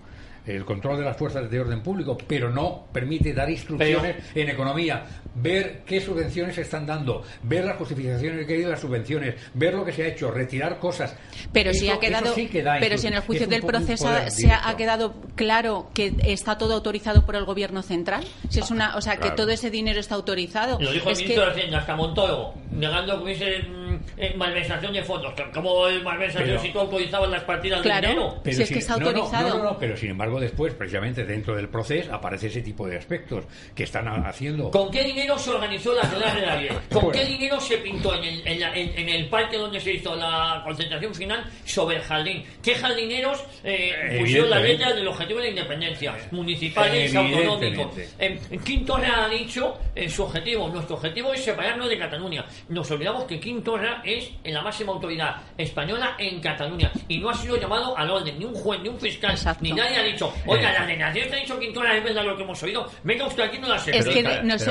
El 0.48 0.64
control 0.64 0.98
de 0.98 1.04
las 1.04 1.16
fuerzas 1.16 1.50
de 1.50 1.60
orden 1.60 1.82
público, 1.82 2.16
pero 2.26 2.50
no 2.50 2.86
permite 2.92 3.34
dar 3.34 3.50
instrucciones 3.50 4.16
en 4.34 4.48
economía, 4.48 5.04
ver 5.34 5.82
qué 5.86 6.00
subvenciones 6.00 6.54
se 6.54 6.62
están 6.62 6.86
dando, 6.86 7.22
ver 7.42 7.64
las 7.66 7.76
justificaciones 7.76 8.46
que 8.46 8.54
hay 8.54 8.60
de 8.62 8.68
las 8.68 8.80
subvenciones, 8.80 9.34
ver 9.54 9.74
lo 9.74 9.84
que 9.84 9.92
se 9.92 10.04
ha 10.04 10.06
hecho, 10.08 10.30
retirar 10.30 10.78
cosas. 10.78 11.14
Pero 11.52 11.72
si 11.74 11.86
Eso- 11.88 11.96
ha 11.96 12.00
quedado, 12.00 12.34
sí 12.34 12.46
que 12.48 12.62
da 12.62 12.78
pero 12.80 12.96
si 12.96 13.06
en 13.08 13.14
el 13.14 13.20
juicio 13.20 13.46
del 13.46 13.62
proceso 13.62 14.08
se 14.28 14.50
ha, 14.50 14.74
quedado 14.76 15.14
claro 15.34 15.90
que 15.94 16.14
está 16.24 16.56
todo 16.56 16.74
autorizado 16.74 17.26
por 17.26 17.36
el 17.36 17.44
gobierno 17.44 17.82
central, 17.82 18.24
si 18.48 18.60
es 18.60 18.70
una, 18.70 18.96
o 18.96 19.00
sea, 19.02 19.16
que 19.18 19.30
todo 19.32 19.50
ese 19.50 19.70
dinero 19.70 20.00
está 20.00 20.14
autorizado. 20.14 20.78
lo 20.80 20.92
dijo 20.92 21.08
el 21.08 21.12
es 21.12 21.18
ministro 21.18 21.44
que 21.44 21.50
de 21.50 21.56
Hacienda, 21.56 21.78
hasta 21.80 21.94
Montoro, 21.96 22.54
negando 22.70 23.18
que 23.18 23.24
hubiese 23.24 23.58
mm, 23.62 23.98
eh, 24.16 24.34
malversación 24.36 24.92
de 24.92 25.02
fondos. 25.02 25.34
¿Cómo 25.52 25.88
es 25.88 26.02
malversación 26.02 26.48
Pero- 26.48 26.62
si 26.62 26.70
tú 26.72 26.78
autorizabas 26.80 27.28
las 27.30 27.42
partidas 27.44 27.82
Claro. 27.82 28.00
de 28.00 28.08
dinero? 28.14 28.40
Si 28.44 28.62
es 28.62 28.68
que 28.70 28.78
está 28.78 28.94
autorizado. 28.94 29.48
No, 29.50 29.58
no, 29.58 29.64
no, 29.72 29.78
pero 29.78 29.96
sin 29.96 30.10
embargo 30.10 30.37
después, 30.40 30.74
precisamente 30.74 31.24
dentro 31.24 31.54
del 31.56 31.68
proceso, 31.68 32.12
aparece 32.14 32.48
ese 32.48 32.62
tipo 32.62 32.86
de 32.86 32.96
aspectos 32.96 33.44
que 33.74 33.84
están 33.84 34.08
ha- 34.08 34.28
haciendo... 34.28 34.70
¿Con 34.70 34.90
qué 34.90 35.04
dinero 35.04 35.38
se 35.38 35.50
organizó 35.50 35.92
la 35.94 36.02
ciudad 36.04 36.34
de 36.34 36.46
Ayer? 36.46 36.72
¿Con 36.92 37.04
Bueno. 37.04 37.10
qué 37.12 37.24
dinero 37.24 37.60
se 37.60 37.78
pintó 37.78 38.14
en 38.14 38.24
el, 38.24 38.46
en, 38.46 38.60
la- 38.60 38.74
en- 38.74 38.98
en 38.98 39.08
el 39.08 39.28
parque 39.28 39.56
donde 39.56 39.80
se 39.80 39.92
hizo 39.94 40.14
la 40.16 40.62
concentración 40.64 41.14
final 41.14 41.44
sobre 41.64 41.96
el 41.96 42.02
jardín? 42.02 42.44
¿Qué 42.62 42.74
jardineros 42.74 43.44
eh, 43.64 44.16
pusieron 44.20 44.50
las 44.50 44.62
letras 44.62 44.94
del 44.94 45.08
objetivo 45.08 45.38
de 45.40 45.44
la 45.46 45.50
independencia? 45.50 46.14
Municipales, 46.30 47.14
autonómicos. 47.14 47.88
Eh, 48.18 48.38
Quim 48.64 48.84
Torra 48.84 49.24
ha 49.24 49.28
dicho 49.28 49.78
en 49.94 50.10
su 50.10 50.22
objetivo, 50.22 50.68
nuestro 50.68 50.96
objetivo 50.96 51.32
es 51.32 51.42
separarnos 51.44 51.88
de 51.88 51.98
Cataluña. 51.98 52.44
Nos 52.68 52.90
olvidamos 52.90 53.24
que 53.24 53.38
Quim 53.40 53.62
Torra 53.62 54.02
es 54.04 54.30
la 54.44 54.62
máxima 54.62 54.92
autoridad 54.92 55.36
española 55.56 56.14
en 56.18 56.40
Cataluña 56.40 56.90
y 57.08 57.18
no 57.18 57.30
ha 57.30 57.34
sido 57.34 57.56
llamado 57.56 57.96
al 57.96 58.10
orden, 58.10 58.38
ni 58.38 58.44
un 58.44 58.54
juez, 58.54 58.80
ni 58.82 58.88
un 58.88 58.98
fiscal, 58.98 59.32
Exacto. 59.32 59.62
ni 59.62 59.72
nadie 59.72 59.96
ha 59.96 60.02
dicho, 60.02 60.27
oiga, 60.46 60.72
la 60.72 60.86
que 60.86 61.02
ha 61.02 61.12
dicho 61.12 61.58
Torra 61.74 61.96
es 61.96 62.04
verdad 62.04 62.24
lo 62.24 62.36
que 62.36 62.42
hemos 62.42 62.62
oído, 62.62 62.90
venga 63.04 63.26
usted 63.26 63.42
aquí 63.42 63.58
no 63.58 63.68
la 63.68 63.78
sé. 63.78 63.96
Es 63.96 64.04
Pero 64.06 64.16
que 64.16 64.22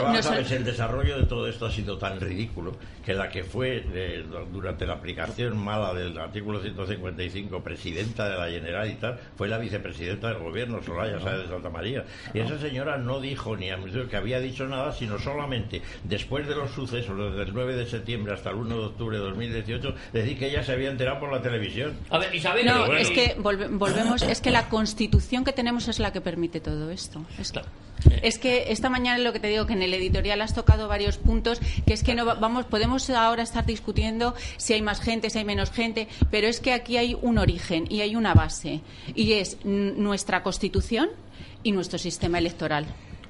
vamos 0.02 0.26
a 0.26 0.32
ver, 0.32 0.46
si 0.46 0.54
el 0.56 0.64
desarrollo 0.66 1.18
de 1.20 1.26
todo 1.26 1.48
esto 1.48 1.66
ha 1.68 1.72
sido 1.72 1.98
tan 1.98 2.20
ridículo 2.20 2.76
que 3.06 3.14
la 3.14 3.30
que 3.30 3.44
fue 3.44 3.84
eh, 3.94 4.26
durante 4.52 4.86
la 4.86 4.94
aplicación 4.94 5.58
mala 5.58 5.94
del 5.94 6.18
artículo 6.18 6.60
155 6.62 7.64
presidenta 7.64 8.30
de 8.30 8.38
la 8.38 8.50
Generalitat 8.50 9.20
fue 9.38 9.48
la 9.48 9.58
vicepresidenta 9.58 10.30
del 10.30 10.38
gobierno, 10.40 10.82
Soraya 10.84 11.20
Sáez 11.20 11.44
de 11.44 11.48
Santa 11.48 11.70
María. 11.70 12.04
Y 12.34 12.40
esa 12.40 12.58
señora 12.60 12.98
no 12.98 13.20
dijo 13.20 13.56
ni 13.56 13.70
que 14.10 14.18
había 14.18 14.40
dicho 14.40 14.66
nada, 14.68 14.92
sino 14.92 15.20
solamente 15.20 15.82
después 16.04 16.48
de 16.48 16.56
los 16.56 16.72
sucesos, 16.72 17.18
desde 17.18 17.44
el 17.44 17.54
9 17.54 17.76
de 17.76 17.86
septiembre 17.86 18.34
hasta 18.34 18.50
el 18.50 18.56
1 18.58 18.78
de 18.78 18.86
octubre 18.86 19.18
de 19.18 19.24
2018, 19.24 19.96
decir 20.14 20.38
que 20.40 20.48
ella 20.48 20.64
se 20.64 20.74
había 20.74 20.90
enterado 20.90 21.20
por 21.20 21.32
la 21.32 21.42
televisión. 21.42 21.98
A 22.10 22.18
ver, 22.18 22.34
Isabel, 22.34 22.66
No, 22.66 22.86
eh, 22.94 23.02
es 23.02 23.12
que 23.12 23.36
volve- 23.38 23.68
volvemos, 23.70 24.22
es 24.22 24.42
que 24.42 24.52
la 24.52 24.70
constitución 24.70 25.44
que 25.48 25.54
tenemos 25.54 25.88
es 25.88 26.00
la 26.00 26.12
que 26.12 26.20
permite 26.22 26.60
todo 26.60 26.92
esto. 26.92 27.26
Es, 27.40 27.52
Claro. 27.54 27.68
es 28.22 28.38
que 28.38 28.72
esta 28.72 28.90
mañana 28.90 29.18
lo 29.20 29.32
que 29.34 29.40
te 29.40 29.48
digo 29.48 29.66
que 29.66 29.74
en 29.74 29.82
el 29.82 29.94
editorial 29.94 30.42
has 30.42 30.54
tocado 30.54 30.88
varios 30.90 31.18
puntos 31.18 31.60
que 31.86 31.94
es 31.94 32.04
que 32.04 32.14
no 32.16 32.26
va- 32.26 32.36
vamos 32.36 32.66
podemos 32.66 33.10
ahora 33.10 33.44
estar 33.44 33.66
discutiendo 33.66 34.36
si 34.58 34.74
hay 34.74 34.82
más 34.82 35.00
gente, 35.00 35.30
si 35.30 35.40
hay 35.40 35.46
menos 35.46 35.72
gente, 35.72 36.08
pero 36.30 36.48
es 36.48 36.60
que 36.60 36.74
aquí 36.74 36.98
hay 36.98 37.18
un 37.22 37.38
origen 37.38 37.86
y 37.90 38.02
hay 38.02 38.16
una 38.16 38.34
base 38.34 38.82
y 39.16 39.34
es 39.34 39.58
nuestra 39.64 40.44
constitución 40.44 41.10
y 41.64 41.72
nuestro 41.72 41.98
sistema 41.98 42.38
electoral. 42.38 42.86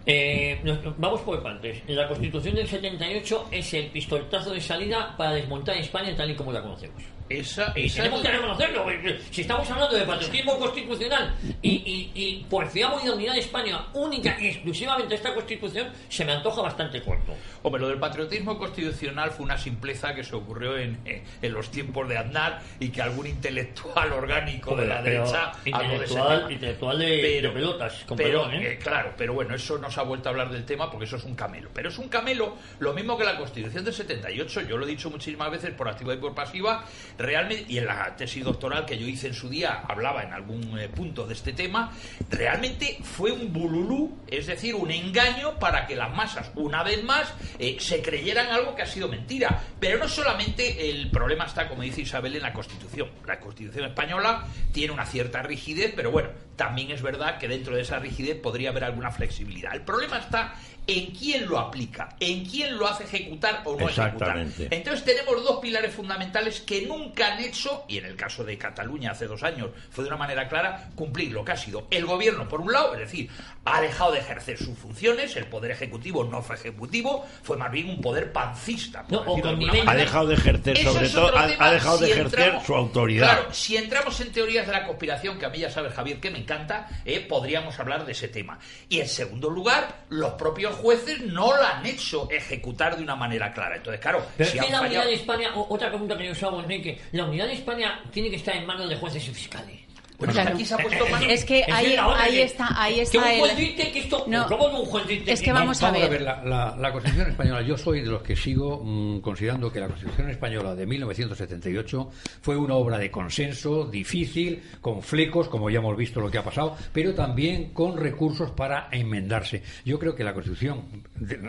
Eh, 0.09 0.59
vamos 0.97 1.21
por 1.21 1.43
partes. 1.43 1.81
La 1.87 2.07
Constitución 2.07 2.55
del 2.55 2.67
78 2.67 3.49
es 3.51 3.73
el 3.73 3.87
pistoletazo 3.87 4.51
de 4.53 4.61
salida 4.61 5.15
para 5.17 5.33
desmontar 5.33 5.75
España 5.77 6.15
tal 6.15 6.31
y 6.31 6.35
como 6.35 6.51
la 6.53 6.61
conocemos. 6.61 7.03
Esa, 7.29 7.73
Y 7.75 7.85
esa 7.87 8.03
tenemos 8.03 8.21
que 8.21 8.31
reconocerlo. 8.31 8.89
eh, 8.91 9.19
Si 9.31 9.41
estamos 9.41 9.69
hablando 9.69 9.95
de 9.97 10.05
patriotismo 10.05 10.57
constitucional 10.59 11.35
y, 11.61 11.69
y, 11.71 12.11
y 12.15 12.45
por 12.49 12.67
fiamos 12.67 13.03
y 13.03 13.07
de 13.07 13.11
unidad 13.13 13.33
de 13.33 13.39
España 13.39 13.85
única 13.93 14.37
y 14.39 14.47
exclusivamente 14.47 15.15
esta 15.15 15.33
Constitución, 15.33 15.89
se 16.09 16.23
me 16.25 16.31
antoja 16.31 16.61
bastante 16.61 17.01
corto. 17.01 17.33
Hombre, 17.63 17.81
lo 17.81 17.89
del 17.89 17.99
patriotismo 17.99 18.57
constitucional 18.57 19.31
fue 19.31 19.45
una 19.45 19.57
simpleza 19.57 20.13
que 20.15 20.23
se 20.23 20.35
ocurrió 20.35 20.77
en, 20.77 20.99
en- 21.05 21.23
en 21.41 21.53
los 21.53 21.69
tiempos 21.69 22.07
de 22.07 22.17
Aznar 22.17 22.61
y 22.79 22.89
que 22.89 23.01
algún 23.01 23.27
intelectual 23.27 24.13
orgánico 24.13 24.75
de 24.75 24.87
la 24.87 25.01
Pero 25.01 25.23
derecha 25.25 25.51
habló 25.51 25.63
de 25.63 25.69
intelectual, 25.69 26.51
intelectual 26.51 26.99
de, 26.99 27.41
de 27.41 27.49
pelotas, 27.49 28.03
con 28.05 28.17
pero, 28.17 28.43
perdón, 28.43 28.61
¿eh? 28.61 28.71
eh, 28.73 28.77
claro, 28.77 29.13
pero 29.17 29.33
bueno, 29.33 29.55
eso 29.55 29.77
no 29.77 29.91
se 29.91 29.99
ha 29.99 30.03
vuelto 30.03 30.29
a 30.29 30.31
hablar 30.31 30.49
del 30.49 30.65
tema 30.65 30.89
porque 30.89 31.05
eso 31.05 31.17
es 31.17 31.23
un 31.23 31.35
camelo. 31.35 31.69
Pero 31.73 31.89
es 31.89 31.97
un 31.97 32.07
camelo 32.09 32.55
lo 32.79 32.93
mismo 32.93 33.17
que 33.17 33.23
la 33.25 33.37
Constitución 33.37 33.83
del 33.83 33.93
78. 33.93 34.61
Yo 34.61 34.77
lo 34.77 34.85
he 34.85 34.89
dicho 34.89 35.09
muchísimas 35.09 35.51
veces 35.51 35.71
por 35.73 35.87
activa 35.89 36.13
y 36.13 36.17
por 36.17 36.33
pasiva. 36.33 36.85
Realmente, 37.17 37.65
y 37.67 37.77
en 37.79 37.87
la 37.87 38.15
tesis 38.15 38.43
doctoral 38.43 38.85
que 38.85 38.97
yo 38.97 39.07
hice 39.07 39.27
en 39.27 39.33
su 39.33 39.49
día 39.49 39.83
hablaba 39.87 40.23
en 40.23 40.33
algún 40.33 40.77
eh, 40.79 40.87
punto 40.89 41.25
de 41.25 41.33
este 41.33 41.53
tema, 41.53 41.91
realmente 42.29 42.99
fue 43.03 43.31
un 43.31 43.51
bululú, 43.51 44.19
es 44.27 44.47
decir, 44.47 44.75
un 44.75 44.91
engaño 44.91 45.57
para 45.59 45.87
que 45.87 45.95
las 45.95 46.13
masas, 46.15 46.51
una 46.55 46.83
vez 46.83 47.03
más, 47.03 47.33
eh, 47.59 47.77
se 47.79 48.01
creyeran 48.01 48.47
algo 48.47 48.75
que 48.75 48.83
ha 48.83 48.87
sido 48.87 49.07
mentira. 49.07 49.61
Pero 49.79 49.97
no 49.97 50.07
solamente 50.07 50.89
el 50.89 51.09
problema 51.09 51.45
está, 51.45 51.67
como 51.67 51.81
dice 51.81 52.01
Isabel, 52.01 52.35
en 52.35 52.43
la 52.43 52.53
Constitución. 52.53 53.09
La 53.25 53.39
Constitución 53.39 53.85
española 53.85 54.45
tiene 54.71 54.93
una 54.93 55.05
cierta 55.05 55.41
rigidez, 55.41 55.93
pero 55.95 56.11
bueno, 56.11 56.29
también 56.55 56.91
es 56.91 57.01
verdad 57.01 57.37
que 57.37 57.47
dentro 57.47 57.75
de 57.75 57.81
esa 57.81 57.99
rigidez 57.99 58.39
podría 58.39 58.69
haber 58.69 58.83
alguna 58.83 59.11
flexibilidad. 59.11 59.73
El 59.73 59.81
problema 59.81 60.17
está 60.17 60.55
en 60.87 61.07
quién 61.11 61.47
lo 61.47 61.59
aplica, 61.59 62.15
en 62.19 62.45
quién 62.45 62.77
lo 62.77 62.87
hace 62.87 63.03
ejecutar 63.03 63.61
o 63.65 63.71
no 63.75 63.89
ejecutar. 63.89 64.07
Exactamente. 64.07 64.67
Entonces 64.71 65.03
tenemos 65.03 65.43
dos 65.43 65.59
pilares 65.59 65.93
fundamentales 65.93 66.61
que 66.61 66.83
nunca 66.87 67.33
han 67.33 67.43
hecho, 67.43 67.83
y 67.87 67.97
en 67.97 68.05
el 68.05 68.15
caso 68.15 68.43
de 68.43 68.57
Cataluña 68.57 69.11
hace 69.11 69.27
dos 69.27 69.43
años 69.43 69.69
fue 69.91 70.03
de 70.05 70.09
una 70.09 70.17
manera 70.17 70.47
clara, 70.47 70.89
cumplir 70.95 71.31
lo 71.33 71.43
que 71.43 71.51
ha 71.51 71.57
sido 71.57 71.87
el 71.91 72.05
gobierno, 72.05 72.47
por 72.47 72.61
un 72.61 72.71
lado, 72.71 72.93
es 72.93 72.99
decir, 73.01 73.29
ha 73.65 73.81
dejado 73.81 74.13
de 74.13 74.19
ejercer 74.19 74.57
sus 74.57 74.77
funciones, 74.77 75.35
el 75.35 75.45
poder 75.47 75.71
ejecutivo 75.71 76.23
no 76.23 76.41
fue 76.41 76.55
ejecutivo, 76.55 77.25
fue 77.43 77.57
más 77.57 77.69
bien 77.71 77.89
un 77.89 77.99
poder 78.01 78.31
pancista. 78.31 79.05
No, 79.09 79.19
o 79.27 79.35
de. 79.35 79.83
Ha 79.85 79.95
dejado 79.95 80.27
de 80.27 80.35
ejercer, 80.35 80.77
Eso 80.77 80.93
sobre 80.93 81.05
es 81.07 81.11
todo, 81.13 81.37
ha, 81.37 81.71
dejado 81.71 81.97
de 81.97 82.11
ejercer 82.11 82.39
entramos- 82.39 82.65
su 82.65 82.75
autoridad. 82.75 83.25
Claro, 83.27 83.53
si 83.53 83.75
entramos 83.75 84.19
en 84.21 84.31
teorías 84.31 84.65
de 84.65 84.71
la 84.71 84.85
conspiración, 84.85 85.37
que 85.37 85.45
a 85.45 85.49
mí 85.49 85.59
ya 85.59 85.69
sabes, 85.69 85.93
Javier, 85.93 86.19
que 86.19 86.29
me 86.31 86.39
encanta, 86.39 86.87
eh, 87.03 87.19
podríamos 87.19 87.77
hablar 87.79 88.05
de 88.05 88.13
ese 88.13 88.27
tema. 88.29 88.57
Y 88.87 88.99
en 88.99 89.07
segundo 89.07 89.49
lugar, 89.49 90.05
los 90.09 90.33
propios 90.33 90.76
jueces 90.81 91.21
no 91.21 91.55
la 91.55 91.77
han 91.77 91.85
hecho 91.85 92.27
ejecutar 92.29 92.97
de 92.97 93.03
una 93.03 93.15
manera 93.15 93.51
clara. 93.53 93.77
Entonces, 93.77 94.01
claro, 94.01 94.25
Pero 94.37 94.49
si 94.49 94.57
es 94.57 94.65
que 94.65 94.71
la 94.71 94.81
unidad 94.81 95.05
de 95.05 95.13
España, 95.13 95.51
otra 95.55 95.89
pregunta 95.89 96.17
que 96.17 96.25
yo 96.25 96.31
os 96.31 96.43
hago, 96.43 96.59
Enrique, 96.59 96.99
la 97.11 97.25
unidad 97.25 97.47
de 97.47 97.53
España 97.53 98.01
tiene 98.11 98.29
que 98.29 98.37
estar 98.37 98.55
en 98.55 98.65
manos 98.65 98.89
de 98.89 98.95
jueces 98.95 99.27
y 99.27 99.33
fiscales. 99.33 99.86
Bueno, 100.17 100.33
Claro. 100.33 100.49
aquí 100.55 100.65
se 100.65 100.73
ha 100.73 100.77
puesto 100.77 101.05
mano- 101.09 101.25
Es 101.29 101.45
que 101.45 101.63
ahí, 101.71 101.93
es 101.93 101.99
ahí 101.99 102.39
está, 102.41 102.81
ahí 102.81 102.95
Que 102.95 103.01
está 103.03 103.17
un 103.19 103.27
el... 103.27 103.39
juez 103.39 103.57
dice 103.57 103.91
que 103.91 103.99
esto... 103.99 104.23
No. 104.27 104.47
¿Cómo 104.47 104.69
que 104.71 104.75
un 104.77 104.85
juez 104.85 105.07
dice 105.07 105.31
Es 105.31 105.41
que 105.43 105.51
vamos 105.53 105.83
a 105.83 105.91
ver. 105.91 106.21
la, 106.21 106.43
la- 106.43 106.75
la 106.75 106.91
Constitución 106.91 107.29
española, 107.29 107.61
yo 107.61 107.77
soy 107.77 108.01
de 108.01 108.07
los 108.07 108.23
que 108.23 108.35
sigo 108.35 108.81
mm, 108.83 109.19
considerando 109.21 109.71
que 109.71 109.79
la 109.79 109.87
Constitución 109.87 110.29
española 110.31 110.73
de 110.73 110.87
1978 110.87 112.09
fue 112.41 112.57
una 112.57 112.73
obra 112.75 112.97
de 112.97 113.11
consenso, 113.11 113.85
difícil, 113.85 114.63
con 114.81 115.01
flecos, 115.03 115.49
como 115.49 115.69
ya 115.69 115.79
hemos 115.79 115.95
visto 115.95 116.19
lo 116.19 116.31
que 116.31 116.39
ha 116.39 116.43
pasado, 116.43 116.75
pero 116.91 117.13
también 117.13 117.71
con 117.73 117.95
recursos 117.97 118.49
para 118.51 118.89
enmendarse. 118.91 119.61
Yo 119.85 119.99
creo 119.99 120.15
que 120.15 120.23
la 120.23 120.33
Constitución 120.33 120.81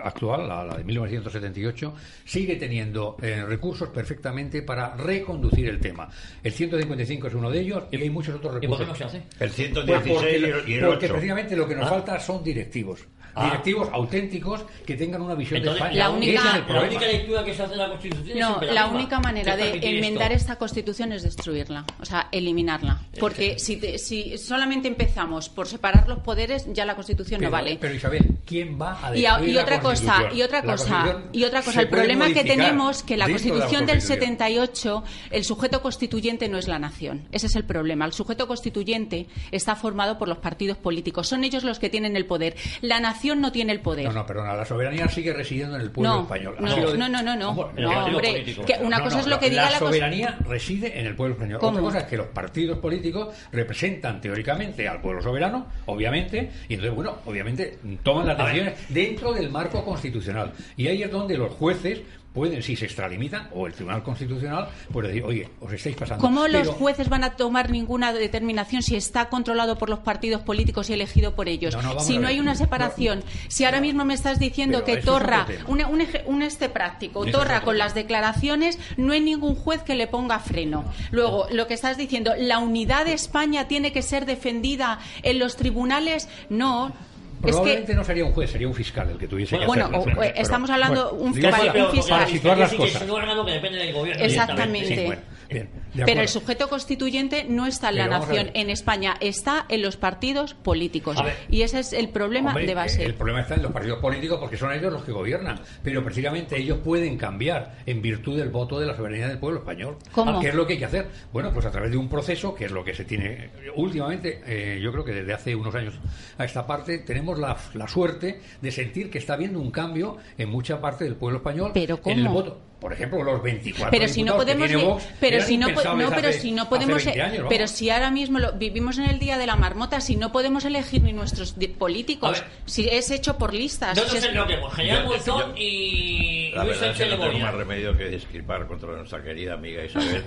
actual, 0.03 0.49
la, 0.49 0.65
la 0.65 0.77
de 0.77 0.85
1978, 0.85 1.95
sigue 2.25 2.57
teniendo 2.57 3.17
eh, 3.23 3.45
recursos 3.47 3.89
perfectamente 3.91 4.63
para 4.63 4.97
reconducir 4.97 5.69
el 5.69 5.79
tema. 5.81 6.09
El 6.43 6.53
155 6.53 7.27
es 7.29 7.35
uno 7.35 7.51
de 7.51 7.61
ellos 7.61 7.85
y 7.91 7.97
hay 7.97 8.11
muchos 8.11 8.35
otros 8.37 8.59
¿Y 8.63 8.67
por 8.69 8.79
recursos. 8.79 8.99
qué 8.99 9.05
no 9.05 9.11
se 9.11 9.17
hace? 9.19 9.27
El 9.45 9.51
Pues 9.51 9.53
116 9.55 10.15
porque, 10.15 10.31
y 10.31 10.35
el- 10.45 10.69
y 10.69 10.75
el 10.75 10.85
porque 10.87 11.07
8. 11.07 11.15
precisamente 11.15 11.57
lo 11.57 11.69
que 11.69 11.75
nos 11.75 11.87
Ah. 11.87 11.91
falta 11.91 12.21
son 12.21 12.43
directivos. 12.45 13.01
Ah. 13.35 13.45
Directivos 13.47 13.89
auténticos 13.93 14.65
que 14.85 14.95
tengan 14.97 15.23
una 15.23 15.35
visión 15.35 15.59
Entonces, 15.59 15.83
de 15.83 15.89
España. 15.91 16.05
la 16.05 16.11
única- 16.11 16.33
Ese 16.33 16.49
es 16.49 16.55
el 16.55 16.61
la 16.61 16.67
problema. 16.67 16.89
única 16.89 17.07
lectura 17.07 17.45
que 17.45 17.55
se 17.55 17.63
hace 17.63 17.71
de 17.73 17.77
la 17.79 17.89
Constitución 17.89 18.29
es 18.39 18.45
No, 18.49 18.61
la 18.63 18.87
única 18.89 19.21
manera 19.21 19.57
¿Qué 19.57 19.63
de 19.81 19.97
enmendar 19.97 20.33
esto? 20.33 20.43
esta 20.45 20.57
Constitución 20.57 21.13
es 21.13 21.23
destruirla, 21.23 21.85
o 22.01 22.05
sea, 22.05 22.29
eliminarla. 22.33 23.01
Porque 23.21 23.59
si, 23.59 23.77
te- 23.77 23.99
si 23.99 24.37
solamente 24.39 24.89
empezamos 24.89 25.49
por 25.49 25.69
separar 25.69 26.09
los 26.09 26.19
poderes, 26.21 26.67
ya 26.73 26.85
la 26.85 26.95
Constitución 26.95 27.39
Pero, 27.39 27.51
no 27.51 27.57
vale. 27.57 27.79
pero 27.81 27.95
Isabel, 27.95 28.39
¿quién 28.45 28.81
va 28.81 28.99
a 29.07 29.17
Y, 29.17 29.25
a- 29.27 29.31
destruir 29.33 29.51
y 29.51 29.53
la 29.55 29.63
otra 29.63 29.81
cosa, 29.81 30.05
Constitución? 30.13 30.39
y 30.39 30.43
otra 30.43 30.59
La 30.59 30.73
cosa, 30.73 30.85
Constitución 30.95 31.31
y 31.33 31.45
otra 31.45 31.63
cosa, 31.63 31.81
el 31.81 31.89
problema 31.89 32.27
que 32.33 32.45
tenemos 32.45 33.03
que 33.03 33.17
la 33.17 33.27
Constitución 33.29 33.87
del 33.87 33.99
Constitución. 33.99 34.19
78, 34.21 35.05
el 35.31 35.45
sujeto 35.45 35.81
constituyente 35.83 36.49
no 36.49 36.59
es 36.59 36.67
la 36.69 36.79
nación. 36.79 37.29
Ese 37.33 37.47
es 37.47 37.57
el 37.57 37.65
problema. 37.65 38.05
El 38.05 38.13
sujeto 38.13 38.49
constituyente 38.49 39.27
está 39.53 39.77
formado 39.77 40.19
por 40.19 40.29
los 40.29 40.39
partidos 40.39 40.77
políticos. 40.79 41.29
Son 41.29 41.45
ellos 41.45 41.63
los 41.65 41.79
que 41.79 41.89
tienen 41.91 42.17
el 42.17 42.27
poder. 42.27 42.57
La 42.81 43.01
nación 43.01 43.18
no 43.37 43.53
tiene 43.53 43.73
el 43.73 43.81
poder. 43.81 44.07
No, 44.07 44.13
no, 44.13 44.27
perdona, 44.27 44.55
la 44.55 44.65
soberanía 44.65 45.09
sigue 45.09 45.33
residiendo 45.33 45.77
en 45.77 45.83
el 45.83 45.91
pueblo 45.91 46.13
No, 46.15 46.23
español. 46.23 46.57
no, 46.61 46.97
no, 46.97 47.09
no, 47.09 47.23
no, 47.23 47.37
no. 47.37 47.51
Hombre, 47.51 48.31
político. 48.33 48.65
que 48.65 48.75
una 48.83 48.99
No, 48.99 49.05
cosa 49.05 49.17
no, 49.17 49.21
es 49.23 49.27
lo 49.29 49.39
que 49.39 49.47
la, 49.47 49.51
diga 49.51 49.71
la, 49.71 49.77
Cons- 49.77 49.79
soberanía 49.87 50.39
reside 50.47 50.99
en 51.01 51.07
el 51.07 51.15
pueblo 51.17 51.35
español. 51.35 51.59
¿Cómo? 51.61 51.71
Otra 51.79 51.83
cosa 51.83 51.99
es 52.01 52.05
que 52.05 52.17
los 52.17 52.27
partidos 52.29 52.79
políticos 52.79 53.35
representan 53.53 54.21
teóricamente 54.21 54.89
al 54.89 55.01
pueblo 55.01 55.23
soberano, 55.23 55.67
obviamente, 55.87 56.51
y 56.69 56.75
entonces, 56.75 56.95
bueno, 56.95 57.17
obviamente 57.27 57.79
toman 58.03 58.27
las 58.27 58.39
decisiones 58.39 58.75
dentro 58.89 59.33
del 59.33 59.51
marco 59.51 59.85
constitucional. 59.85 60.53
Y 60.77 60.87
ahí 60.89 61.03
es 61.03 61.11
donde 61.11 61.37
los 61.37 61.53
jueces 61.53 62.01
pueden, 62.39 62.63
si 62.63 62.77
se 62.77 62.85
extralimitan, 62.87 63.49
o 63.53 63.67
el 63.67 63.73
Tribunal 63.73 64.03
Constitucional, 64.03 64.69
puede 64.93 65.09
decir, 65.09 65.25
oye, 65.25 65.49
os 65.61 65.73
estáis 65.73 65.97
pasando. 65.97 66.21
¿Cómo 66.23 66.47
los 66.49 66.69
jueces 66.69 67.09
van 67.09 67.25
a 67.25 67.37
tomar 67.37 67.71
ninguna 67.71 68.13
determinación 68.13 68.83
si 68.83 68.97
está 68.97 69.29
controlado 69.29 69.77
por 69.77 69.91
los 69.91 69.99
partidos 69.99 70.43
políticos 70.43 70.89
y 70.91 70.93
elegido 70.93 71.35
por 71.35 71.49
ellos? 71.49 71.75
No, 71.75 71.83
no, 71.83 71.89
vamos 71.91 72.07
si 72.07 72.19
no 72.19 72.29
hay 72.29 72.39
una 72.41 72.55
separación, 72.55 73.23
si 73.49 73.65
ahora 73.65 73.81
mismo 73.81 74.05
me 74.05 74.15
estás 74.15 74.39
diciendo 74.39 74.85
que 74.85 74.93
es 74.95 75.05
Torra, 75.05 75.47
un, 75.67 75.85
un 75.85 76.01
eje- 76.01 76.23
un 76.27 76.43
este 76.43 76.69
práctico, 76.69 77.25
Eso 77.25 77.39
Torra 77.39 77.63
con 77.63 77.77
las 77.79 77.95
declaraciones, 77.95 78.79
no 78.97 79.13
hay 79.13 79.21
ningún 79.21 79.55
juez 79.57 79.83
que 79.83 79.95
le 79.97 80.07
ponga 80.07 80.39
freno. 80.39 80.85
Luego, 81.11 81.47
lo 81.51 81.67
que 81.67 81.75
estás 81.75 81.97
diciendo, 81.97 82.33
la 82.39 82.59
unidad 82.59 83.05
de 83.05 83.13
España 83.15 83.67
tiene 83.69 83.93
que 83.93 84.03
ser 84.03 84.27
defendida 84.27 85.01
en 85.23 85.39
los 85.39 85.57
tribunales, 85.57 86.29
no. 86.49 86.93
Probablemente 87.41 87.95
no 87.95 88.05
sería 88.05 88.25
un 88.25 88.33
juez, 88.33 88.51
sería 88.51 88.67
un 88.69 88.75
fiscal 88.75 89.11
el 89.11 89.19
que 89.19 89.29
tuviese 89.29 89.59
que 89.59 89.67
Bueno, 89.67 89.85
hacerlo. 89.85 90.01
o- 90.03 90.05
Pero- 90.05 90.23
estamos 90.37 90.71
hablando 90.71 91.11
bueno, 91.13 91.25
un 91.27 91.35
para- 91.41 91.85
un 91.87 91.91
fiscal. 91.93 92.19
Para 92.19 92.31
situar 92.31 92.59
las 92.59 92.71
que 92.71 92.77
cosas. 92.77 93.03
es 93.03 93.09
que 93.47 93.53
depende 93.53 93.79
del 93.79 93.93
gobierno. 93.93 94.25
Exactamente. 94.25 94.97
Sí, 94.97 95.05
bueno, 95.07 95.23
bien, 95.49 95.71
Pero 95.95 96.21
el 96.21 96.29
sujeto 96.29 96.69
constituyente 96.69 97.45
no 97.45 97.67
está 97.67 97.91
en 97.91 97.99
la 97.99 98.05
Pero 98.05 98.19
nación, 98.19 98.51
en 98.55 98.71
España, 98.71 99.17
está 99.21 99.67
en 99.69 99.83
los 99.83 99.97
partidos 99.97 100.55
políticos. 100.55 101.17
Y 101.49 101.63
ese 101.63 101.81
es 101.81 101.93
el 101.93 102.11
problema 102.11 102.51
Hombre, 102.51 102.67
de 102.67 102.75
base. 102.75 103.05
El 103.05 103.15
problema 103.15 103.41
está 103.41 103.55
en 103.55 103.63
los 103.63 103.73
partidos 103.73 103.99
políticos 104.01 104.39
porque 104.41 104.57
son 104.57 104.73
ellos 104.73 104.93
los 104.93 105.05
que 105.05 105.13
gobiernan. 105.13 105.61
Pero 105.83 106.03
precisamente 106.05 106.59
ellos 106.59 106.79
pueden 106.79 107.17
cambiar 107.17 107.79
en 107.87 108.03
virtud 108.03 108.39
del 108.39 108.51
voto 108.51 108.79
de 108.79 108.87
la 108.87 108.97
soberanía 108.97 109.29
del 109.29 109.39
pueblo 109.39 109.61
español. 109.61 109.97
¿Cómo? 110.13 110.41
¿Qué 110.41 110.49
es 110.49 110.55
lo 110.55 110.67
que 110.67 110.75
hay 110.75 110.79
que 110.79 110.85
hacer? 110.85 111.09
Bueno, 111.33 111.53
pues 111.53 111.67
a 111.67 111.71
través 111.71 111.91
de 111.91 111.97
un 111.97 112.09
proceso, 112.09 112.55
que 112.55 112.67
es 112.67 112.71
lo 112.71 112.85
que 112.85 112.95
se 112.95 113.05
tiene 113.05 113.51
últimamente, 113.77 114.43
eh, 114.47 114.81
yo 114.81 114.93
creo 114.93 115.05
que 115.05 115.13
desde 115.13 115.33
hace 115.33 115.55
unos 115.55 115.75
años 115.75 115.95
a 116.37 116.45
esta 116.45 116.67
parte, 116.67 116.99
tenemos 116.99 117.39
la, 117.39 117.57
la 117.75 117.89
suerte 117.89 118.41
de 118.61 118.71
sentir 118.71 119.11
que 119.11 119.19
está 119.19 119.35
habiendo 119.35 119.61
un 119.61 119.71
cambio 119.71 120.17
en 120.37 120.49
mucha 120.49 120.81
parte 120.81 121.05
del 121.05 121.17
pueblo 121.17 121.39
español 121.39 121.71
¿Pero 121.75 122.01
en 122.05 122.19
el 122.19 122.29
voto. 122.29 122.68
Por 122.81 122.93
ejemplo, 122.93 123.23
los 123.25 123.43
24 123.43 123.91
pero 123.91 124.07
si 124.07 124.23
no 124.23 124.37
podemos 124.37 124.73
Vox 124.73 125.05
pero 125.19 125.43
si 125.43 125.57
no, 125.57 125.67
no, 125.69 125.75
pero 126.15 126.29
hace- 126.29 126.41
si 126.41 126.53
no 126.53 126.69
podemos 126.69 127.05
20 127.05 127.19
e- 127.19 127.23
años, 127.23 127.47
pero 127.49 127.67
si 127.67 127.91
ahora 127.91 128.11
mismo 128.13 128.39
lo- 128.39 128.53
vivimos 128.53 128.99
en 128.99 129.07
el 129.07 129.19
día 129.19 129.37
de 129.37 129.47
la 129.47 129.57
marmota 129.57 130.01
si 130.01 130.15
no 130.15 130.31
podemos 130.31 130.65
elegir 130.65 131.03
ni 131.03 131.13
nuestros 131.13 131.57
políticos 131.77 132.45
si 132.67 132.89
es 132.89 133.11
hecho 133.11 133.37
por 133.37 133.53
listas 133.53 133.97
No 133.99 134.05
si 134.05 134.19
es- 134.19 134.25
enroquemos. 134.25 134.73
General 134.75 135.09
yo- 135.27 135.55
y 135.57 136.53
La 136.55 136.63
Luis 136.65 136.79
verdad 136.79 136.91
es 136.93 136.99
que 137.09 137.17
no 137.17 137.23
tengo 137.27 137.39
más 137.41 137.55
remedio 137.55 137.97
que 137.97 138.09
discrepar 138.11 138.67
contra 138.69 138.93
nuestra 138.93 139.23
querida 139.25 139.55
amiga 139.55 139.85
Isabel. 139.85 140.25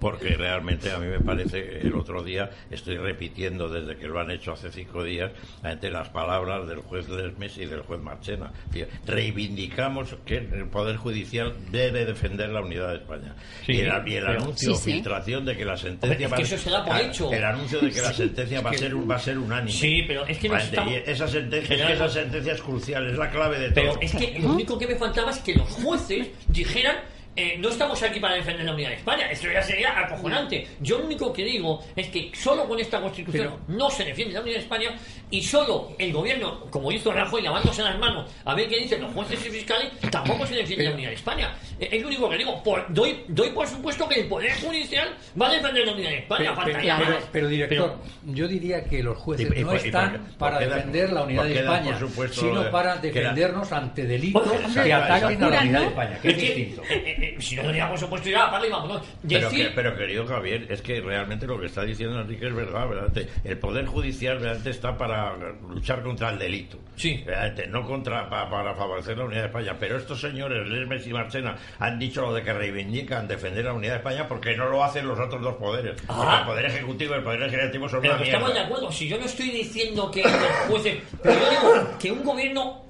Porque 0.00 0.30
realmente 0.30 0.90
a 0.90 0.98
mí 0.98 1.06
me 1.06 1.20
parece 1.20 1.62
que 1.62 1.78
el 1.86 1.94
otro 1.94 2.22
día 2.22 2.50
estoy 2.70 2.96
repitiendo 2.96 3.68
desde 3.68 3.96
que 3.96 4.08
lo 4.08 4.18
han 4.18 4.30
hecho 4.30 4.52
hace 4.52 4.72
cinco 4.72 5.04
días 5.04 5.30
ante 5.62 5.90
las 5.90 6.08
palabras 6.08 6.66
del 6.66 6.78
juez 6.78 7.08
Lesmes 7.08 7.58
y 7.58 7.66
del 7.66 7.82
juez 7.82 8.00
Marchena. 8.00 8.50
Fíjate, 8.72 8.92
Reivindicamos 9.06 10.16
que 10.24 10.38
el 10.38 10.66
Poder 10.68 10.96
Judicial 10.96 11.54
debe 11.70 12.04
defender 12.04 12.48
la 12.48 12.60
unidad 12.62 12.88
de 12.90 12.94
España. 12.96 13.34
Sí, 13.66 13.72
y 13.72 13.80
el, 13.80 13.86
y 14.08 14.14
el 14.16 14.24
pero- 14.26 14.40
anuncio, 14.40 14.74
Sí, 14.74 14.82
sí. 14.82 14.92
filtración 14.94 15.44
de 15.44 15.56
que 15.56 15.64
la 15.64 15.76
sentencia 15.76 16.08
Hombre, 16.10 16.24
es 16.24 16.32
va 16.32 16.36
que 16.36 16.42
a- 16.42 16.46
eso 16.46 16.58
se 16.58 16.70
da 16.70 16.84
por 16.84 16.94
Ah, 16.96 17.02
hecho. 17.02 17.32
El 17.32 17.44
anuncio 17.44 17.80
de 17.80 17.90
que 17.90 18.00
la 18.00 18.12
sentencia 18.12 18.60
va, 18.60 18.70
a 18.70 18.74
ser, 18.74 19.10
va 19.10 19.14
a 19.16 19.18
ser 19.18 19.38
unánime. 19.38 19.70
Sí, 19.72 20.02
pero 20.06 20.26
es 20.26 20.38
que 20.38 20.48
Vale, 20.48 20.64
estamos- 20.64 20.94
esa 21.06 21.28
sentencia, 21.28 21.76
es 21.76 21.82
que 21.86 21.92
esa 21.92 22.08
sentencia 22.08 22.52
es 22.54 22.62
crucial, 22.62 23.06
es 23.10 23.18
la 23.18 23.30
clave 23.30 23.58
de 23.58 23.70
Pero 23.72 23.92
todo. 23.92 24.00
es 24.02 24.14
que 24.14 24.38
lo 24.38 24.48
único 24.54 24.78
que 24.78 24.86
me 24.86 24.96
faltaba 24.96 25.30
es 25.30 25.38
que 25.40 25.54
los 25.54 25.68
jueces 25.68 26.28
dijeran 26.48 26.96
eh, 27.36 27.56
no 27.58 27.68
estamos 27.68 28.02
aquí 28.02 28.18
para 28.20 28.34
defender 28.34 28.64
la 28.66 28.74
unidad 28.74 28.88
de 28.90 28.96
España. 28.96 29.30
Esto 29.30 29.48
ya 29.50 29.62
sería 29.62 29.98
acojonante. 29.98 30.66
Yo 30.80 30.98
lo 30.98 31.06
único 31.06 31.32
que 31.32 31.44
digo 31.44 31.82
es 31.96 32.08
que 32.08 32.30
solo 32.34 32.66
con 32.66 32.78
esta 32.80 33.00
constitución 33.00 33.54
no 33.68 33.88
se 33.90 34.04
defiende 34.04 34.34
la 34.34 34.40
unidad 34.40 34.56
de 34.56 34.62
España 34.62 34.90
y 35.30 35.42
solo 35.42 35.92
el 35.98 36.12
gobierno, 36.12 36.66
como 36.70 36.90
hizo 36.92 37.12
Rajoy, 37.12 37.42
lavándose 37.42 37.82
las 37.82 37.98
manos 37.98 38.30
a 38.44 38.54
ver 38.54 38.68
qué 38.68 38.78
dicen 38.80 39.00
los 39.02 39.12
jueces 39.14 39.46
y 39.46 39.50
fiscales, 39.50 39.90
tampoco 40.10 40.44
se 40.46 40.56
defiende 40.56 40.84
la 40.86 40.90
unidad 40.94 41.08
de 41.10 41.14
España. 41.14 41.54
Eh, 41.78 41.88
Es 41.92 42.02
lo 42.02 42.08
único 42.08 42.28
que 42.28 42.36
digo. 42.38 42.62
Por- 42.62 42.86
doy, 42.92 43.24
doy 43.28 43.50
por 43.50 43.66
supuesto 43.66 44.08
que 44.08 44.20
el 44.20 44.26
Poder 44.28 44.52
Judicial 44.60 45.08
va 45.40 45.48
a 45.48 45.52
defender 45.52 45.86
la 45.86 45.92
unidad 45.92 46.10
de 46.10 46.18
España. 46.18 46.38
Pero, 46.40 46.54
pero- 46.54 46.62
faltaría 46.66 46.98
pero- 46.98 47.10
más. 47.14 47.24
pero, 47.32 47.48
director, 47.48 47.96
yo 48.26 48.48
diría 48.48 48.84
que 48.84 49.02
los 49.02 49.16
jueces 49.18 49.50
Y- 49.54 49.60
y 49.60 49.64
no 49.64 49.72
están 49.72 50.12
por- 50.12 50.36
para 50.38 50.58
por 50.58 50.68
defender 50.68 51.12
la 51.12 51.22
unidad 51.22 51.44
de 51.44 51.58
España, 51.60 51.98
supuesto, 51.98 52.40
sino 52.40 52.70
para 52.70 52.96
defendernos 52.96 53.70
ante 53.72 54.04
delitos 54.04 54.42
que 54.82 54.92
ataquen 54.92 55.42
a 55.44 55.48
la 55.50 55.60
unidad 55.60 55.80
de. 55.80 55.86
España, 55.86 56.18
que 56.20 56.28
es 56.28 56.34
Es 56.36 56.40
que, 56.42 56.54
distinto. 56.54 56.82
Eh, 57.20 57.36
si 57.38 57.56
no 57.56 57.62
tenía 57.62 57.88
por 57.88 57.98
supuesto 57.98 58.28
ya 58.28 58.46
apaga 58.46 58.66
y 58.66 58.70
vámonos. 58.70 59.02
Pero, 59.28 59.48
Decir- 59.50 59.68
que- 59.68 59.74
pero 59.74 59.96
querido 59.96 60.26
Javier, 60.26 60.66
es 60.70 60.82
que 60.82 61.00
realmente 61.00 61.46
lo 61.46 61.58
que 61.60 61.66
está 61.66 61.82
diciendo 61.84 62.20
Enrique 62.20 62.46
es 62.46 62.54
verdad, 62.54 62.88
¿verdad? 62.88 63.10
El 63.44 63.58
Poder 63.58 63.86
Judicial 63.86 64.40
realmente 64.40 64.70
está 64.70 64.96
para 64.96 65.34
luchar 65.68 66.02
contra 66.02 66.30
el 66.30 66.38
delito. 66.38 66.78
Sí. 66.96 67.22
Realmente, 67.26 67.66
no 67.66 67.84
contra 67.86 68.28
pa- 68.28 68.48
para 68.50 68.74
favorecer 68.74 69.16
la 69.18 69.24
unidad 69.24 69.40
de 69.42 69.46
España. 69.46 69.76
Pero 69.78 69.96
estos 69.96 70.20
señores, 70.20 70.66
Lesmes 70.68 71.06
y 71.06 71.12
Marchena, 71.12 71.56
han 71.78 71.98
dicho 71.98 72.22
lo 72.22 72.32
de 72.34 72.42
que 72.42 72.52
reivindican 72.52 73.26
defender 73.28 73.64
la 73.64 73.72
unidad 73.72 73.92
de 73.92 73.98
España 73.98 74.26
porque 74.28 74.56
no 74.56 74.68
lo 74.68 74.82
hacen 74.84 75.06
los 75.06 75.18
otros 75.18 75.40
dos 75.42 75.54
poderes. 75.56 76.00
Ah. 76.08 76.38
El 76.40 76.46
Poder 76.46 76.64
Ejecutivo 76.66 77.14
y 77.14 77.18
el 77.18 77.22
Poder 77.24 77.40
Legislativo 77.40 77.88
son 77.88 78.00
Pero 78.00 78.14
una 78.14 78.22
que 78.22 78.28
estamos 78.28 78.48
de 78.48 78.54
mierda. 78.54 78.68
acuerdo, 78.68 78.92
si 78.92 79.08
yo 79.08 79.18
no 79.18 79.24
estoy 79.26 79.50
diciendo 79.50 80.10
que 80.10 80.22
los 80.22 80.32
jueces, 80.68 80.98
pero 81.22 81.34
yo 81.38 81.50
digo 81.50 81.98
que 81.98 82.12
un 82.12 82.24
gobierno 82.24 82.82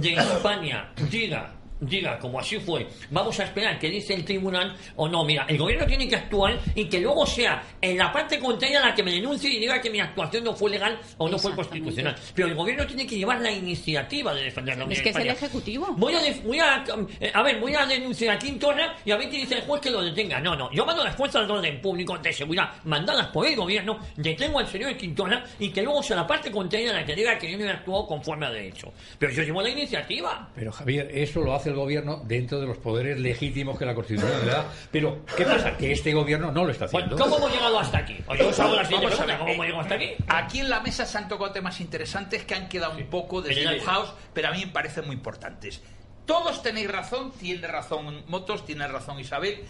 de 0.00 0.12
España 0.14 0.90
diga, 1.10 1.50
diga, 1.80 2.18
como 2.18 2.40
así 2.40 2.58
fue, 2.58 2.86
vamos 3.10 3.38
a 3.40 3.44
esperar 3.44 3.78
que 3.78 3.88
dice 3.90 4.14
el 4.14 4.24
tribunal 4.24 4.76
o 4.96 5.08
no, 5.08 5.24
mira, 5.24 5.46
el 5.48 5.58
gobierno 5.58 5.86
tiene 5.86 6.08
que 6.08 6.16
actuar 6.16 6.58
y 6.74 6.84
que 6.86 7.00
luego 7.00 7.26
sea 7.26 7.62
en 7.80 7.98
la 7.98 8.12
parte 8.12 8.38
contraria 8.38 8.80
la 8.80 8.94
que 8.94 9.02
me 9.02 9.12
denuncie 9.12 9.50
y 9.50 9.58
diga 9.58 9.80
que 9.80 9.90
mi 9.90 10.00
actuación 10.00 10.44
no 10.44 10.54
fue 10.54 10.70
legal 10.70 10.98
o 11.18 11.28
no 11.28 11.38
fue 11.38 11.54
constitucional. 11.54 12.14
Pero 12.34 12.48
el 12.48 12.54
gobierno 12.54 12.86
tiene 12.86 13.06
que 13.06 13.16
llevar 13.16 13.40
la 13.40 13.50
iniciativa 13.50 14.34
de 14.34 14.44
defender 14.44 14.76
la 14.76 14.84
es 14.84 14.86
unidad 14.86 15.02
que 15.02 15.08
es 15.08 15.14
de 15.14 15.22
el 15.22 15.28
España. 15.28 15.46
ejecutivo 15.46 15.86
Voy 15.96 16.14
a, 16.14 16.20
voy 16.44 16.58
a, 16.58 16.84
eh, 17.20 17.30
a 17.32 17.42
ver, 17.42 17.60
voy 17.60 17.74
a 17.74 17.86
denunciar 17.86 18.36
a 18.36 18.38
Quintana 18.38 18.96
y 19.04 19.10
a 19.10 19.16
ver 19.16 19.30
qué 19.30 19.38
dice 19.38 19.56
el 19.56 19.62
juez 19.62 19.80
que 19.80 19.90
lo 19.90 20.02
detenga. 20.02 20.40
No, 20.40 20.54
no, 20.56 20.70
yo 20.72 20.84
mando 20.84 21.04
las 21.04 21.16
fuerzas 21.16 21.46
de 21.46 21.52
orden 21.52 21.80
público 21.80 22.16
de 22.18 22.32
seguridad 22.32 22.70
mandadas 22.84 23.28
por 23.28 23.46
el 23.46 23.56
gobierno, 23.56 23.98
detengo 24.16 24.58
al 24.58 24.66
señor 24.66 24.96
Quintana 24.96 25.44
y 25.58 25.70
que 25.70 25.82
luego 25.82 26.02
sea 26.02 26.16
la 26.16 26.26
parte 26.26 26.50
contraria 26.50 26.92
la 26.92 27.04
que 27.04 27.14
diga 27.14 27.38
que 27.38 27.50
yo 27.50 27.58
no 27.58 27.64
he 27.64 27.70
actuado 27.70 28.06
conforme 28.06 28.46
a 28.46 28.50
derecho. 28.50 28.92
Pero 29.18 29.32
yo 29.32 29.42
llevo 29.42 29.62
la 29.62 29.70
iniciativa. 29.70 30.48
Pero 30.54 30.72
Javier, 30.72 31.10
eso 31.12 31.40
lo 31.40 31.54
hace 31.54 31.69
el 31.70 31.76
gobierno 31.76 32.22
dentro 32.24 32.60
de 32.60 32.66
los 32.66 32.78
poderes 32.78 33.18
legítimos 33.18 33.78
que 33.78 33.86
la 33.86 33.94
Constitución 33.94 34.30
le 34.44 34.52
da. 34.52 34.66
Pero, 34.90 35.24
¿qué 35.36 35.44
pasa? 35.44 35.76
Que 35.76 35.92
este 35.92 36.12
gobierno 36.12 36.52
no 36.52 36.64
lo 36.64 36.70
está 36.70 36.84
haciendo. 36.84 37.16
¿Cómo 37.16 37.38
hemos 37.38 37.52
llegado 37.52 37.78
hasta 37.78 37.98
aquí? 37.98 38.18
O 38.26 38.34
yo 38.34 38.48
os 38.48 38.60
hago 38.60 38.74
la 38.74 38.84
siguiente 38.84 39.06
Vamos 39.06 39.20
a 39.20 39.24
pregunta, 39.24 39.44
ver, 39.44 39.56
¿cómo 39.56 39.64
hemos 39.64 39.64
eh, 39.64 39.68
llegado 39.68 39.82
hasta 39.82 39.94
aquí? 39.94 40.14
Aquí 40.28 40.60
en 40.60 40.70
la 40.70 40.80
mesa 40.80 41.06
se 41.06 41.18
han 41.18 41.28
tocado 41.28 41.52
temas 41.52 41.80
interesantes 41.80 42.44
que 42.44 42.54
han 42.54 42.68
quedado 42.68 42.96
un 42.96 43.06
poco 43.06 43.42
desdibujados, 43.42 44.14
pero 44.34 44.48
a 44.48 44.52
mí 44.52 44.66
me 44.66 44.72
parecen 44.72 45.06
muy 45.06 45.16
importantes. 45.16 45.82
Todos 46.26 46.62
tenéis 46.62 46.90
razón, 46.90 47.32
tiene 47.32 47.66
razón 47.66 48.22
Motos, 48.28 48.64
tiene 48.64 48.86
razón 48.86 49.18
Isabel, 49.18 49.64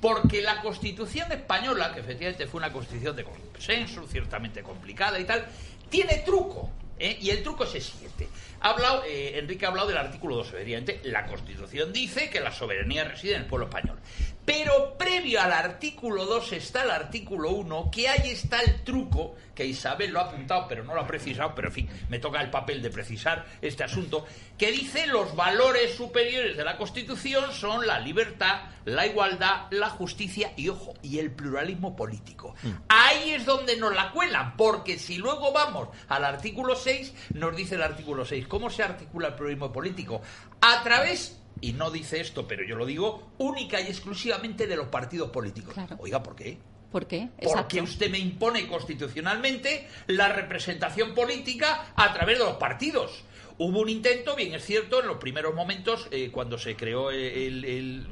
porque 0.00 0.42
la 0.42 0.60
Constitución 0.60 1.32
española, 1.32 1.92
que 1.94 2.00
efectivamente 2.00 2.46
fue 2.46 2.58
una 2.58 2.72
constitución 2.72 3.16
de 3.16 3.24
consenso, 3.24 4.06
ciertamente 4.06 4.62
complicada 4.62 5.18
y 5.18 5.24
tal, 5.24 5.46
tiene 5.88 6.18
truco. 6.18 6.70
¿eh? 6.98 7.16
Y 7.20 7.30
el 7.30 7.42
truco 7.42 7.64
es 7.64 7.74
el 7.76 7.82
siguiente. 7.82 8.28
Ha 8.60 8.70
hablado, 8.70 9.04
eh, 9.04 9.38
Enrique 9.38 9.66
ha 9.66 9.68
hablado 9.68 9.88
del 9.88 9.98
artículo 9.98 10.36
2. 10.36 10.54
Evidentemente, 10.54 11.08
la 11.08 11.26
Constitución 11.26 11.92
dice 11.92 12.30
que 12.30 12.40
la 12.40 12.52
soberanía 12.52 13.04
reside 13.04 13.34
en 13.34 13.42
el 13.42 13.46
pueblo 13.46 13.66
español. 13.66 13.98
Pero 14.46 14.96
previo 14.96 15.42
al 15.42 15.52
artículo 15.52 16.24
2 16.24 16.52
está 16.52 16.84
el 16.84 16.92
artículo 16.92 17.50
1, 17.50 17.90
que 17.90 18.08
ahí 18.08 18.30
está 18.30 18.60
el 18.60 18.84
truco, 18.84 19.34
que 19.56 19.66
Isabel 19.66 20.12
lo 20.12 20.20
ha 20.20 20.26
apuntado, 20.26 20.66
pero 20.68 20.84
no 20.84 20.94
lo 20.94 21.00
ha 21.00 21.06
precisado, 21.06 21.52
pero 21.52 21.66
en 21.68 21.74
fin, 21.74 21.88
me 22.08 22.20
toca 22.20 22.40
el 22.40 22.48
papel 22.48 22.80
de 22.80 22.90
precisar 22.90 23.44
este 23.60 23.82
asunto, 23.82 24.24
que 24.56 24.70
dice 24.70 25.08
los 25.08 25.34
valores 25.34 25.96
superiores 25.96 26.56
de 26.56 26.62
la 26.62 26.76
Constitución 26.76 27.52
son 27.52 27.88
la 27.88 27.98
libertad, 27.98 28.70
la 28.84 29.04
igualdad, 29.04 29.66
la 29.70 29.90
justicia 29.90 30.52
y, 30.56 30.68
ojo, 30.68 30.94
y 31.02 31.18
el 31.18 31.32
pluralismo 31.32 31.96
político. 31.96 32.54
Ahí 32.88 33.32
es 33.32 33.44
donde 33.46 33.76
nos 33.76 33.96
la 33.96 34.12
cuelan, 34.12 34.56
porque 34.56 34.96
si 34.96 35.16
luego 35.16 35.52
vamos 35.52 35.88
al 36.06 36.24
artículo 36.24 36.76
6, 36.76 37.32
nos 37.34 37.56
dice 37.56 37.74
el 37.74 37.82
artículo 37.82 38.24
6, 38.24 38.46
¿cómo 38.46 38.70
se 38.70 38.84
articula 38.84 39.26
el 39.28 39.34
pluralismo 39.34 39.72
político? 39.72 40.22
A 40.60 40.84
través 40.84 41.40
y 41.60 41.72
no 41.72 41.90
dice 41.90 42.20
esto, 42.20 42.46
pero 42.46 42.64
yo 42.64 42.76
lo 42.76 42.86
digo, 42.86 43.32
única 43.38 43.80
y 43.80 43.86
exclusivamente 43.86 44.66
de 44.66 44.76
los 44.76 44.88
partidos 44.88 45.30
políticos. 45.30 45.74
Oiga, 45.98 46.22
¿por 46.22 46.36
qué? 46.36 46.58
¿por 46.96 47.06
qué? 47.06 47.28
Porque 47.42 47.82
usted 47.82 48.10
me 48.10 48.18
impone 48.18 48.66
constitucionalmente 48.66 49.86
la 50.06 50.28
representación 50.28 51.14
política 51.14 51.92
a 51.94 52.14
través 52.14 52.38
de 52.38 52.44
los 52.46 52.56
partidos. 52.56 53.22
Hubo 53.58 53.80
un 53.80 53.88
intento, 53.88 54.36
bien 54.36 54.52
es 54.54 54.66
cierto, 54.66 55.00
en 55.00 55.06
los 55.06 55.16
primeros 55.16 55.54
momentos, 55.54 56.08
eh, 56.10 56.28
cuando 56.30 56.58
se 56.58 56.76
creó 56.76 57.10
el, 57.10 58.06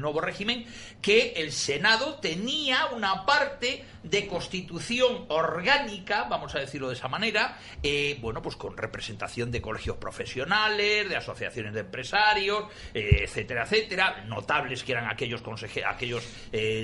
nuevo 0.00 0.22
régimen, 0.22 0.64
que 1.02 1.34
el 1.36 1.52
Senado 1.52 2.14
tenía 2.14 2.86
una 2.86 3.26
parte 3.26 3.84
de 4.02 4.26
constitución 4.26 5.26
orgánica, 5.28 6.24
vamos 6.30 6.54
a 6.54 6.60
decirlo 6.60 6.88
de 6.88 6.94
esa 6.94 7.08
manera, 7.08 7.58
eh, 7.82 8.16
bueno, 8.22 8.40
pues 8.40 8.56
con 8.56 8.74
representación 8.74 9.50
de 9.50 9.60
colegios 9.60 9.98
profesionales, 9.98 11.06
de 11.10 11.16
asociaciones 11.16 11.74
de 11.74 11.80
empresarios, 11.80 12.64
eh, 12.94 13.24
etcétera, 13.24 13.64
etcétera, 13.64 14.24
notables 14.26 14.82
que 14.82 14.92
eran 14.92 15.10
aquellos, 15.10 15.42
aquellos 15.86 16.24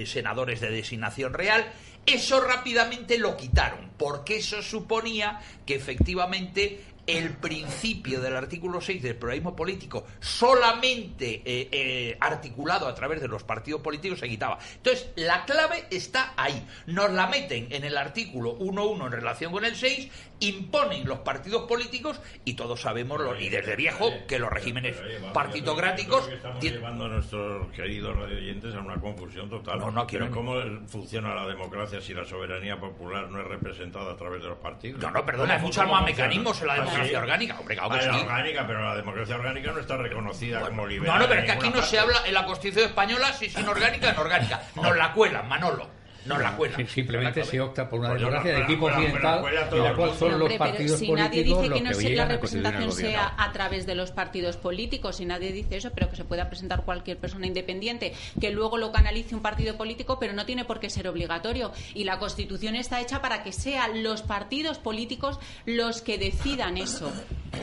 senadores 0.05 0.61
de 0.61 0.70
designación 0.70 1.33
real. 1.33 1.72
Eso 2.05 2.40
rápidamente 2.40 3.16
lo 3.16 3.37
quitaron, 3.37 3.92
porque 3.96 4.37
eso 4.37 4.61
suponía 4.61 5.40
que 5.64 5.77
efectivamente 5.77 6.81
el 7.07 7.31
principio 7.37 8.21
del 8.21 8.37
artículo 8.37 8.81
6 8.81 9.03
del 9.03 9.17
pluralismo 9.17 9.57
político 9.57 10.07
solamente 10.21 11.43
eh, 11.45 11.69
eh, 11.73 12.17
articulado 12.21 12.87
a 12.87 12.95
través 12.95 13.21
de 13.21 13.29
los 13.29 13.43
partidos 13.43 13.81
políticos 13.81 14.21
se 14.21 14.29
quitaba. 14.29 14.59
Entonces, 14.77 15.11
la 15.17 15.45
clave 15.45 15.85
está 15.91 16.33
ahí. 16.37 16.67
Nos 16.87 17.11
la 17.12 17.27
meten 17.27 17.69
en 17.71 17.85
el 17.85 17.97
artículo 17.97 18.57
1.1 18.59 19.07
en 19.07 19.12
relación 19.12 19.53
con 19.53 19.65
el 19.65 19.75
6, 19.75 20.09
imponen 20.41 21.07
los 21.09 21.19
partidos 21.21 21.62
políticos 21.69 22.21
y 22.45 22.55
todos 22.55 22.81
sabemos, 22.81 23.21
lo- 23.21 23.38
y 23.41 23.49
desde 23.49 23.77
viejo, 23.77 24.11
que 24.29 24.38
los 24.38 24.51
regímenes 24.51 24.97
partitocráticos... 25.33 26.29
Estamos 26.29 26.62
llevando 26.62 27.05
a 27.07 27.09
nuestros 27.09 27.71
queridos 27.73 28.17
radioyentes 28.17 28.75
a 28.75 28.79
una 28.81 28.97
confusión 29.01 29.49
total. 29.51 29.79
No, 29.81 29.91
no, 29.91 30.01
aquí 30.03 30.17
Pero. 30.19 30.31
¿cómo 30.31 30.55
funciona 30.87 31.35
la 31.35 31.47
democracia 31.47 32.01
si 32.01 32.15
la 32.15 32.25
soberanía 32.25 32.79
popular 32.79 33.29
no 33.31 33.41
es 33.41 33.47
representada 33.49 34.12
a 34.12 34.17
través 34.17 34.43
de 34.43 34.49
los 34.49 34.59
partidos? 34.59 35.01
No, 35.01 35.11
no, 35.11 35.25
perdona, 35.25 35.55
hay 35.55 35.59
¿Cómo- 35.59 35.69
muchos 35.69 35.83
cómo 35.85 35.95
más 35.97 36.05
mecanismos 36.05 36.61
en 36.61 36.67
la 36.69 36.73
Así 36.75 36.91
democracia 36.92 37.18
orgánica, 37.18 37.59
hombre, 37.59 37.76
claro 37.76 37.90
que 37.90 38.07
la 38.07 38.14
sí. 38.14 38.20
orgánica, 38.20 38.66
pero 38.66 38.85
la 38.85 38.96
democracia 38.96 39.35
orgánica 39.35 39.72
no 39.72 39.81
está 39.81 39.96
reconocida 39.96 40.61
como 40.61 40.87
liberal. 40.87 41.16
No, 41.16 41.22
no, 41.22 41.28
pero 41.28 41.40
es 41.40 41.46
que 41.46 41.52
aquí 41.52 41.70
no 41.70 41.83
se 41.83 41.98
habla 41.98 42.18
en 42.24 42.35
la 42.35 42.44
Constitución 42.44 42.88
española 42.88 43.33
si 43.33 43.46
es 43.46 43.59
inorgánica 43.59 44.09
o 44.09 44.12
inorgánica. 44.12 44.62
Nos 44.76 44.96
la 44.96 45.12
cuelan, 45.12 45.48
Manolo. 45.48 46.02
Nos 46.25 46.39
la 46.41 46.57
cuelan. 46.57 46.87
Sí, 46.87 46.87
Simplemente 46.95 47.41
la 47.41 47.47
se 47.47 47.61
opta 47.61 47.89
por 47.89 48.01
una 48.01 48.11
Pues 48.11 48.21
democracia 48.21 48.53
no- 48.53 48.59
de 48.61 48.65
tipo 48.67 48.87
occidental 48.87 49.41
cuela 49.41 49.69
en 49.73 49.83
la 49.85 49.95
cual 49.95 50.15
son 50.15 50.39
los 50.39 50.53
partidos 50.53 50.99
si 50.99 51.13
nadie 51.13 51.43
dice 51.43 51.69
los 51.69 51.79
que 51.79 51.85
no 51.85 52.17
la 52.17 52.25
representación 52.27 52.93
sea 52.93 53.35
a 53.37 53.53
través 53.53 53.87
de 53.87 53.95
los 53.95 54.11
partidos 54.13 54.57
políticos, 54.57 55.17
si 55.17 55.25
nadie 55.25 55.53
dice 55.53 55.77
eso, 55.77 55.91
pero 55.95 56.09
que 56.11 56.17
se 56.17 56.25
pueda 56.25 56.49
presentar 56.49 56.85
cualquier 56.85 57.19
persona 57.19 57.47
independiente, 57.47 58.13
que 58.41 58.51
luego 58.51 58.79
lo 58.79 58.93
canalice 58.93 59.35
un 59.35 59.43
partido 59.43 59.77
político, 59.77 60.19
pero 60.19 60.33
no 60.33 60.47
tiene 60.47 60.65
por 60.65 60.79
qué 60.81 60.91
ser 60.91 61.09
obligatorio. 61.09 61.73
Y 61.95 62.05
la 62.05 62.19
Constitución 62.19 62.77
está 62.77 63.01
hecha 63.01 63.21
para 63.21 63.43
que 63.43 63.53
sean 63.53 64.03
los 64.03 64.23
partidos 64.23 64.79
políticos 64.79 65.39
los 65.67 66.03
que 66.03 66.19
decidan 66.19 66.77
eso. 66.79 67.13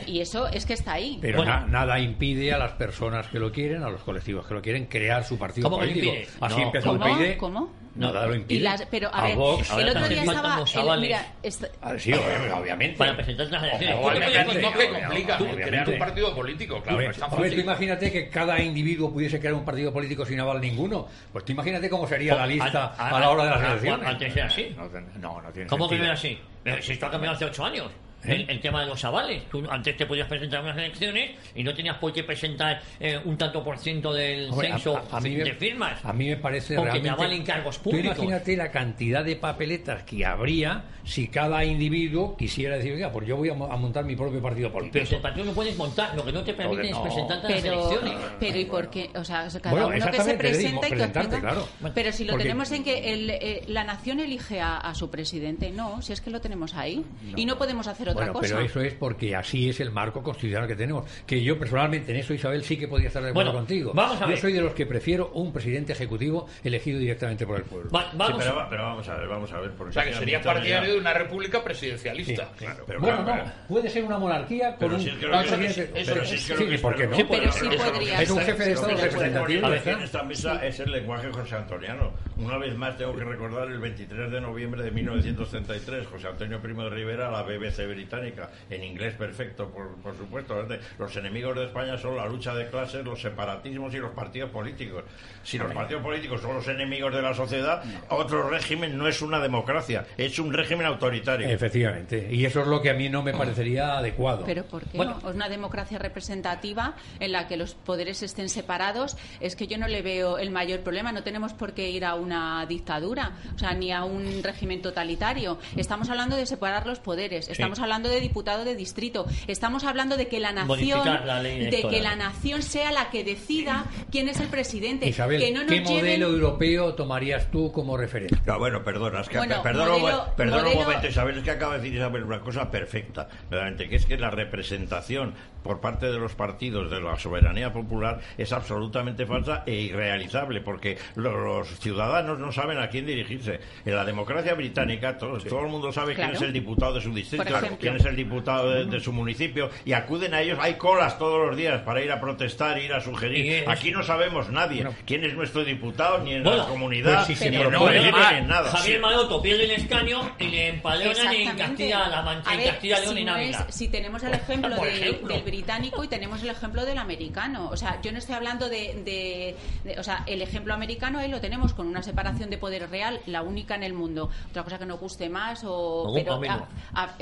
Y 0.06 0.20
eso 0.20 0.46
es 0.48 0.66
que 0.66 0.74
está 0.74 0.92
ahí. 0.94 1.18
Pero 1.20 1.38
Bueno. 1.38 1.52
na- 1.60 1.66
nada 1.66 1.98
impide 1.98 2.52
a 2.52 2.58
las 2.58 2.72
personas 2.72 3.26
que 3.28 3.38
lo 3.38 3.50
quieren, 3.52 3.82
a 3.82 3.88
los 3.90 4.02
colectivos 4.02 4.46
que 4.46 4.54
lo 4.54 4.62
quieren, 4.62 4.86
crear 4.86 5.24
su 5.24 5.36
partido 5.38 5.68
¿Cómo 5.68 5.78
político. 5.82 6.12
Así 6.40 6.56
No. 6.60 6.66
empezó 6.66 6.92
¿Cómo? 6.92 7.06
el 7.06 7.16
PIDE. 7.16 7.36
¿Cómo? 7.36 7.72
Nada 7.96 8.24
lo 8.26 8.36
impide. 8.36 8.58
Y 8.60 8.62
las- 8.62 8.86
pero, 8.88 9.12
a 9.12 9.24
ver, 9.24 9.36
Vox. 9.36 9.68
el 9.76 9.88
otro 9.88 10.08
día 10.08 10.22
estaba... 10.22 10.94
el- 10.94 11.00
mira, 11.00 11.26
esta- 11.42 11.68
Ah, 11.82 11.94
sí, 11.98 12.12
obviamente. 12.12 12.96
Para 12.96 13.16
presentar 13.16 13.46
las 13.48 13.62
elecciones. 13.64 13.96
Ojo, 13.98 14.08
¿Tú 14.08 14.14
te 14.14 14.16
Igual 14.16 14.24
podías 14.24 14.46
mecanismo 14.46 14.70
contar- 14.70 14.80
que 14.94 15.00
complica 15.02 15.36
obviamente. 15.36 15.64
crear 15.68 15.88
un 15.90 15.98
partido 15.98 16.34
político, 16.34 16.74
claro, 16.76 16.90
Hombre, 16.90 17.06
no 17.06 17.10
es 17.12 17.18
tan 17.18 17.32
hombre, 17.34 17.50
tú 17.50 17.60
imagínate 17.60 18.12
que 18.12 18.28
cada 18.30 18.60
individuo 18.62 19.12
pudiese 19.12 19.38
crear 19.40 19.54
un 19.54 19.64
partido 19.64 19.92
político 19.92 20.24
sin 20.24 20.38
aval 20.40 20.60
ninguno. 20.60 21.08
Pues 21.32 21.44
tú 21.44 21.52
imagínate 21.52 21.90
cómo 21.90 22.06
sería 22.06 22.36
la 22.36 22.46
lista 22.46 22.94
A- 22.96 23.08
a- 23.08 23.16
a 23.16 23.20
la 23.20 23.28
hora 23.30 23.44
de 23.44 23.50
las 23.50 23.60
a- 23.60 23.64
a- 23.66 23.70
elecciones. 23.72 24.06
Antes 24.06 24.36
era 24.36 24.46
así. 24.46 24.76
No, 25.18 25.40
no, 25.42 25.50
tiene 25.50 25.68
¿Cómo 25.68 25.88
que 25.88 25.98
no 25.98 26.04
sentido. 26.04 26.04
era 26.04 26.12
así? 26.14 26.38
Eh, 26.64 26.82
Si 26.82 26.92
esto 26.92 27.06
ha 27.06 27.10
cambiado 27.10 27.34
hace 27.34 27.44
ocho 27.46 27.64
años. 27.64 27.90
¿Eh? 28.24 28.34
El, 28.34 28.50
el 28.50 28.60
tema 28.60 28.80
de 28.82 28.86
los 28.86 29.02
avales. 29.04 29.44
Tú 29.50 29.62
antes 29.70 29.96
te 29.96 30.06
podías 30.06 30.28
presentar 30.28 30.62
unas 30.62 30.76
elecciones 30.76 31.30
y 31.54 31.62
no 31.62 31.74
tenías 31.74 31.96
por 31.96 32.12
qué 32.12 32.22
presentar 32.24 32.80
eh, 32.98 33.18
un 33.24 33.36
tanto 33.38 33.64
por 33.64 33.78
ciento 33.78 34.12
del 34.12 34.50
Hombre, 34.50 34.68
a- 34.68 34.70
censo 34.72 34.96
a- 34.96 35.16
a 35.16 35.20
mí 35.20 35.30
me- 35.36 35.44
de 35.44 35.54
firmas. 35.54 36.04
A 36.04 36.12
mí 36.12 36.28
me 36.28 36.36
parece 36.36 36.74
Con 36.74 36.84
que 36.84 36.90
te 36.90 36.98
realmente... 37.00 37.10
avalen 37.24 37.42
cargos 37.44 37.78
Tú 37.78 37.84
públicos. 37.90 38.16
imagínate 38.18 38.56
la 38.56 38.70
cantidad 38.70 39.24
de 39.24 39.36
papeletas 39.36 40.02
que 40.02 40.24
habría 40.26 40.84
si 41.04 41.28
cada 41.28 41.64
individuo 41.64 42.36
quisiera 42.36 42.76
decir, 42.76 42.92
oiga, 42.92 43.10
pues 43.10 43.26
yo 43.26 43.36
voy 43.36 43.48
a, 43.48 43.54
mo- 43.54 43.72
a 43.72 43.76
montar 43.76 44.04
mi 44.04 44.16
propio 44.16 44.40
partido 44.42 44.70
político. 44.70 44.92
Pero 44.92 45.06
si 45.06 45.14
el 45.14 45.22
partido 45.22 45.46
no 45.46 45.52
puedes 45.52 45.76
montar, 45.76 46.14
lo 46.14 46.24
que 46.24 46.32
no 46.32 46.42
te 46.44 46.52
permite 46.54 46.86
es 46.88 46.90
no. 46.92 47.02
presentarte 47.02 47.46
a 47.46 47.50
las 47.56 47.64
elecciones. 47.64 48.14
pero 48.38 48.58
¿y 48.58 48.64
por 48.66 48.90
qué? 48.90 49.10
O 49.14 49.24
sea, 49.24 49.48
cada 49.62 49.70
Bueno, 49.70 49.88
uno 49.88 50.10
que 50.10 50.20
se 50.22 50.34
presenta 50.34 50.88
y 50.88 50.90
que 50.92 51.02
obtenga- 51.04 51.40
claro. 51.40 51.68
Pero 51.94 52.12
si 52.12 52.24
lo 52.24 52.32
Porque- 52.32 52.44
tenemos 52.44 52.70
en 52.72 52.84
que 52.84 53.12
el, 53.14 53.30
eh, 53.30 53.62
la 53.66 53.84
nación 53.84 54.20
elige 54.20 54.60
a, 54.60 54.76
a 54.76 54.94
su 54.94 55.10
presidente, 55.10 55.70
no, 55.70 56.02
si 56.02 56.12
es 56.12 56.20
que 56.20 56.30
lo 56.30 56.40
tenemos 56.40 56.74
ahí. 56.74 57.02
Y 57.34 57.46
no 57.46 57.56
podemos 57.56 57.86
hacer 57.86 58.09
otra 58.10 58.26
Bueno, 58.26 58.32
cosa. 58.40 58.54
pero 58.54 58.60
eso 58.66 58.80
es 58.80 58.94
porque 58.94 59.34
así 59.36 59.68
es 59.70 59.80
el 59.80 59.90
marco 59.90 60.22
constitucional 60.22 60.68
que 60.68 60.76
tenemos. 60.76 61.04
Que 61.26 61.42
yo 61.42 61.58
personalmente 61.58 62.12
en 62.12 62.18
eso, 62.18 62.34
Isabel, 62.34 62.62
sí 62.64 62.76
que 62.76 62.88
podría 62.88 63.08
estar 63.08 63.22
de 63.22 63.30
acuerdo 63.30 63.50
Bueno, 63.52 63.58
contigo. 63.66 63.92
vamos 63.94 64.16
a 64.20 64.24
yo 64.24 64.28
ver. 64.28 64.38
soy 64.38 64.52
de 64.52 64.60
los 64.60 64.74
que 64.74 64.86
prefiero 64.86 65.30
un 65.34 65.52
presidente 65.52 65.92
ejecutivo 65.92 66.46
elegido 66.64 66.98
directamente 66.98 67.46
por 67.46 67.56
el 67.58 67.64
pueblo. 67.64 67.90
Va- 67.90 68.10
Sí, 68.10 68.16
vamos 68.16 68.42
pero, 68.44 68.56
va- 68.56 68.68
pero 68.68 68.82
vamos 68.82 69.08
a 69.08 69.16
ver, 69.16 69.28
vamos 69.28 69.52
a 69.52 69.60
ver. 69.60 69.70
Porque 69.72 69.90
O 69.90 69.92
sea, 69.92 70.04
que 70.04 70.14
sería 70.14 70.40
partidario 70.42 70.88
ya- 70.88 70.94
de 70.94 71.00
una 71.00 71.12
república 71.14 71.62
presidencialista. 71.62 72.50
Claro, 72.58 72.84
pero 72.86 73.00
bueno, 73.00 73.24
claro, 73.24 73.44
no, 73.46 73.52
puede 73.68 73.88
ser 73.90 74.04
una 74.04 74.18
monarquía 74.18 74.70
con 74.70 74.78
Pero 74.80 74.94
un 74.94 75.00
si 75.00 75.08
es 75.10 75.14
que 75.16 75.26
lo 75.26 75.32
No, 75.32 75.40
que- 75.40 75.46
eso 75.46 75.54
es- 75.54 75.60
presidente- 75.60 76.00
eso 76.00 76.12
pero 76.14 76.24
sí, 76.26 76.78
¿por 76.78 76.94
qué 76.96 77.06
no? 77.06 77.10
Pero 77.16 77.52
sí 77.52 77.68
podría 77.68 78.20
Es 78.22 78.30
un 78.30 78.40
jefe 78.40 78.64
de 78.64 78.72
Estado 78.72 78.90
Lo 78.90 78.96
que 78.96 79.02
se 79.02 79.08
representativo. 79.10 80.00
esta 80.04 80.22
mesa 80.22 80.66
es 80.66 80.80
el 80.80 80.90
lenguaje 80.92 81.30
José 81.30 81.54
Antoniano. 81.56 82.12
Una 82.36 82.58
vez 82.58 82.74
más 82.76 82.96
tengo 82.96 83.14
que 83.16 83.24
recordar 83.24 83.68
el 83.68 83.78
23 83.78 84.30
de 84.30 84.40
noviembre 84.40 84.82
de 84.82 84.90
1933, 84.90 86.06
José 86.06 86.28
Antonio 86.28 86.60
Primo 86.60 86.84
de 86.84 86.90
Rivera, 86.90 87.30
la 87.30 87.42
BBC 87.42 87.86
británica, 88.00 88.50
en 88.68 88.82
inglés 88.84 89.14
perfecto, 89.14 89.68
por, 89.68 89.94
por 89.96 90.16
supuesto. 90.16 90.56
¿verdad? 90.56 90.78
Los 90.98 91.14
enemigos 91.16 91.54
de 91.56 91.66
España 91.66 91.98
son 91.98 92.16
la 92.16 92.26
lucha 92.26 92.54
de 92.54 92.68
clases, 92.68 93.04
los 93.04 93.20
separatismos 93.20 93.92
y 93.94 93.98
los 93.98 94.12
partidos 94.12 94.50
políticos. 94.50 95.04
Si 95.42 95.58
los 95.58 95.72
partidos 95.72 96.02
políticos 96.02 96.40
son 96.40 96.54
los 96.54 96.66
enemigos 96.68 97.14
de 97.14 97.22
la 97.22 97.34
sociedad, 97.34 97.82
otro 98.08 98.48
régimen 98.48 98.96
no 98.96 99.06
es 99.06 99.20
una 99.22 99.40
democracia, 99.40 100.06
es 100.16 100.38
un 100.38 100.52
régimen 100.52 100.86
autoritario. 100.86 101.48
Efectivamente. 101.48 102.28
Y 102.30 102.44
eso 102.44 102.60
es 102.60 102.66
lo 102.66 102.80
que 102.80 102.90
a 102.90 102.94
mí 102.94 103.08
no 103.08 103.22
me 103.22 103.32
parecería 103.32 103.98
adecuado. 103.98 104.44
Pero 104.46 104.64
¿por 104.64 104.82
qué 104.84 104.96
Bueno. 104.96 105.18
no? 105.22 105.30
Una 105.30 105.48
democracia 105.48 105.98
representativa 105.98 106.94
en 107.18 107.32
la 107.32 107.46
que 107.48 107.56
los 107.56 107.74
poderes 107.74 108.22
estén 108.22 108.48
separados 108.48 109.16
es 109.40 109.56
que 109.56 109.66
yo 109.66 109.78
no 109.78 109.88
le 109.88 110.02
veo 110.02 110.38
el 110.38 110.50
mayor 110.50 110.80
problema. 110.80 111.12
No 111.12 111.22
tenemos 111.22 111.52
por 111.52 111.72
qué 111.72 111.90
ir 111.90 112.04
a 112.04 112.14
una 112.14 112.64
dictadura, 112.66 113.32
o 113.54 113.58
sea, 113.58 113.72
ni 113.74 113.92
a 113.92 114.04
un 114.04 114.42
régimen 114.42 114.82
totalitario. 114.82 115.58
Estamos 115.76 116.08
hablando 116.10 116.36
de 116.36 116.46
separar 116.46 116.86
los 116.86 116.98
poderes. 116.98 117.48
Estamos 117.48 117.78
hablando 117.78 117.89
de 117.98 118.20
diputado 118.20 118.64
de 118.64 118.76
distrito. 118.76 119.26
Estamos 119.48 119.82
hablando 119.84 120.16
de 120.16 120.28
que 120.28 120.38
la 120.38 120.52
nación, 120.52 121.04
la 121.26 121.42
de 121.42 121.84
que 121.90 122.00
la 122.00 122.14
nación 122.14 122.62
sea 122.62 122.92
la 122.92 123.10
que 123.10 123.24
decida 123.24 123.84
quién 124.12 124.28
es 124.28 124.38
el 124.38 124.46
presidente. 124.46 125.08
Isabel, 125.08 125.40
que 125.40 125.50
no 125.50 125.60
nos 125.64 125.68
¿qué 125.72 125.80
lleven- 125.80 126.20
modelo 126.20 126.26
europeo 126.28 126.94
tomarías 126.94 127.50
tú 127.50 127.72
como 127.72 127.96
referente? 127.96 128.36
No, 128.46 128.58
bueno, 128.60 128.84
perdona, 128.84 129.20
es 129.22 129.28
que 129.28 129.38
Bueno, 129.38 129.60
perdona, 129.62 129.90
modelo- 129.98 130.16
mo- 130.28 130.34
perdona 130.36 130.62
modelo- 130.62 130.78
un 130.78 130.84
momento, 130.84 131.08
Isabel, 131.08 131.38
es 131.38 131.42
que 131.44 131.50
acaba 131.50 131.72
de 131.74 131.80
decir 131.80 131.96
Isabel 131.96 132.22
una 132.22 132.40
cosa 132.40 132.70
perfecta, 132.70 133.28
realmente, 133.50 133.88
que 133.88 133.96
es 133.96 134.06
que 134.06 134.16
la 134.16 134.30
representación 134.30 135.34
por 135.64 135.80
parte 135.80 136.06
de 136.06 136.18
los 136.18 136.34
partidos 136.34 136.90
de 136.90 137.00
la 137.00 137.18
soberanía 137.18 137.72
popular 137.72 138.20
es 138.38 138.50
absolutamente 138.52 139.26
falsa 139.26 139.62
e 139.66 139.74
irrealizable, 139.74 140.60
porque 140.60 140.96
lo- 141.16 141.38
los 141.44 141.68
ciudadanos 141.80 142.38
no 142.38 142.50
saben 142.52 142.78
a 142.78 142.88
quién 142.88 143.04
dirigirse. 143.04 143.60
En 143.84 143.94
la 143.94 144.04
democracia 144.04 144.54
británica 144.54 145.18
todo, 145.18 145.38
todo 145.38 145.60
el 145.64 145.68
mundo 145.68 145.92
sabe 145.92 146.14
quién 146.14 146.30
es 146.30 146.40
el 146.42 146.52
diputado 146.52 146.94
de 146.94 147.00
su 147.00 147.12
distrito, 147.12 147.44
Por 147.44 147.52
ejemplo. 147.52 147.79
Quién 147.80 147.96
es 147.96 148.04
el 148.04 148.16
diputado 148.16 148.70
de, 148.70 148.84
de 148.86 149.00
su 149.00 149.12
municipio, 149.12 149.70
y 149.84 149.92
acuden 149.92 150.34
a 150.34 150.40
ellos, 150.42 150.58
hay 150.60 150.74
colas 150.74 151.18
todos 151.18 151.46
los 151.46 151.56
días 151.56 151.80
para 151.82 152.02
ir 152.02 152.12
a 152.12 152.20
protestar, 152.20 152.78
ir 152.78 152.92
a 152.92 153.00
sugerir. 153.00 153.64
Aquí 153.68 153.90
no 153.90 154.02
sabemos 154.02 154.48
nadie 154.50 154.86
quién 155.06 155.24
es 155.24 155.34
nuestro 155.34 155.64
diputado, 155.64 156.18
ni 156.18 156.34
en 156.34 156.42
Bueno, 156.44 156.58
la 156.58 156.68
comunidad, 156.68 157.26
pues 157.26 157.38
si 157.38 157.50
ni 157.50 157.56
en 157.56 157.74
ONG, 157.74 157.90
ni 157.90 158.36
en 158.38 158.48
nada. 158.48 158.70
Javier 158.70 159.00
Maroto 159.00 159.42
pierde 159.42 159.64
el 159.64 159.70
escaño 159.72 160.30
y 160.38 160.44
le 160.48 160.68
empaleonan 160.68 161.26
en 161.34 161.40
Exactamente. 161.40 161.62
Castilla-La 161.90 162.22
Mancha, 162.22 162.50
A 162.50 162.54
en 162.54 162.70
Castilla-León 162.70 163.14
si 163.14 163.20
y 163.20 163.24
no 163.24 163.34
si 163.70 163.88
tenemos 163.88 164.22
el 164.22 164.34
ejemplo, 164.34 164.76
Por 164.76 164.86
de- 164.86 164.96
ejemplo. 164.98 165.34
del 165.34 165.42
británico 165.42 166.04
y 166.04 166.08
tenemos 166.08 166.42
el 166.42 166.50
ejemplo 166.50 166.84
del 166.84 166.98
americano. 166.98 167.68
O 167.70 167.76
sea, 167.76 168.00
yo 168.02 168.12
no 168.12 168.18
estoy 168.18 168.34
hablando 168.34 168.68
de, 168.68 169.02
de- 169.04 169.56
de- 169.84 169.98
O 169.98 170.02
sea, 170.02 170.24
el 170.26 170.42
ejemplo 170.42 170.74
americano 170.74 171.18
ahí 171.18 171.28
lo 171.30 171.40
tenemos 171.40 171.72
con 171.74 171.86
una 171.86 172.02
separación 172.02 172.50
de 172.50 172.58
poder 172.58 172.88
real, 172.90 173.20
la 173.26 173.42
única 173.42 173.74
en 173.74 173.82
el 173.82 173.92
mundo. 173.94 174.30
Otra 174.50 174.62
cosa 174.64 174.78
que 174.78 174.86
nos 174.86 174.98
guste 175.00 175.28
más 175.28 175.62
o... 175.64 176.10
Pero, 176.14 176.34
camino. 176.34 176.66
ah, 176.94 177.08
ah, 177.08 177.14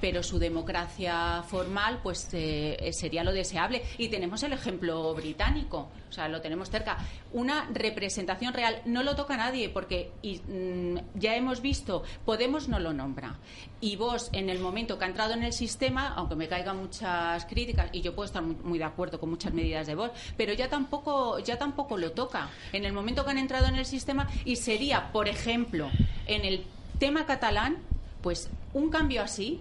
Pero 0.00 0.22
su 0.22 0.38
democracia 0.38 1.42
formal, 1.46 2.00
pues 2.02 2.28
eh, 2.32 2.90
sería 2.92 3.24
lo 3.24 3.32
deseable. 3.32 3.82
Y 3.98 4.08
tenemos 4.08 4.42
el 4.42 4.52
ejemplo 4.52 5.14
británico. 5.14 5.88
O 6.08 6.12
sea, 6.12 6.28
lo 6.28 6.40
tenemos 6.40 6.70
cerca. 6.70 6.98
Una 7.32 7.68
representación 7.72 8.54
real 8.54 8.80
no 8.84 9.02
lo 9.02 9.16
toca 9.16 9.36
nadie 9.36 9.68
porque 9.68 10.12
mm, 10.22 11.18
ya 11.18 11.34
hemos 11.34 11.60
visto, 11.60 12.04
Podemos 12.24 12.68
no 12.68 12.78
lo 12.78 12.92
nombra. 12.92 13.38
Y 13.80 13.96
vos, 13.96 14.30
en 14.32 14.48
el 14.48 14.60
momento 14.60 14.98
que 14.98 15.04
ha 15.04 15.08
entrado 15.08 15.34
en 15.34 15.42
el 15.42 15.52
sistema, 15.52 16.14
aunque 16.16 16.36
me 16.36 16.48
caigan 16.48 16.78
muchas 16.78 17.44
críticas, 17.46 17.90
y 17.92 18.00
yo 18.00 18.14
puedo 18.14 18.26
estar 18.26 18.42
muy, 18.42 18.56
muy 18.62 18.78
de 18.78 18.84
acuerdo 18.84 19.20
con 19.20 19.30
muchas 19.30 19.52
medidas 19.52 19.86
de 19.86 19.94
vos, 19.94 20.10
pero 20.36 20.52
ya 20.52 20.68
tampoco, 20.68 21.38
ya 21.40 21.58
tampoco 21.58 21.98
lo 21.98 22.12
toca. 22.12 22.48
En 22.72 22.84
el 22.84 22.92
momento 22.92 23.24
que 23.24 23.30
han 23.32 23.38
entrado 23.38 23.66
en 23.66 23.74
el 23.74 23.84
sistema, 23.84 24.28
y 24.44 24.56
sería, 24.56 25.12
por 25.12 25.28
ejemplo, 25.28 25.90
en 26.26 26.44
el 26.44 26.64
tema 26.98 27.26
catalán, 27.26 27.78
pues 28.24 28.48
un 28.72 28.88
cambio 28.88 29.20
así 29.20 29.60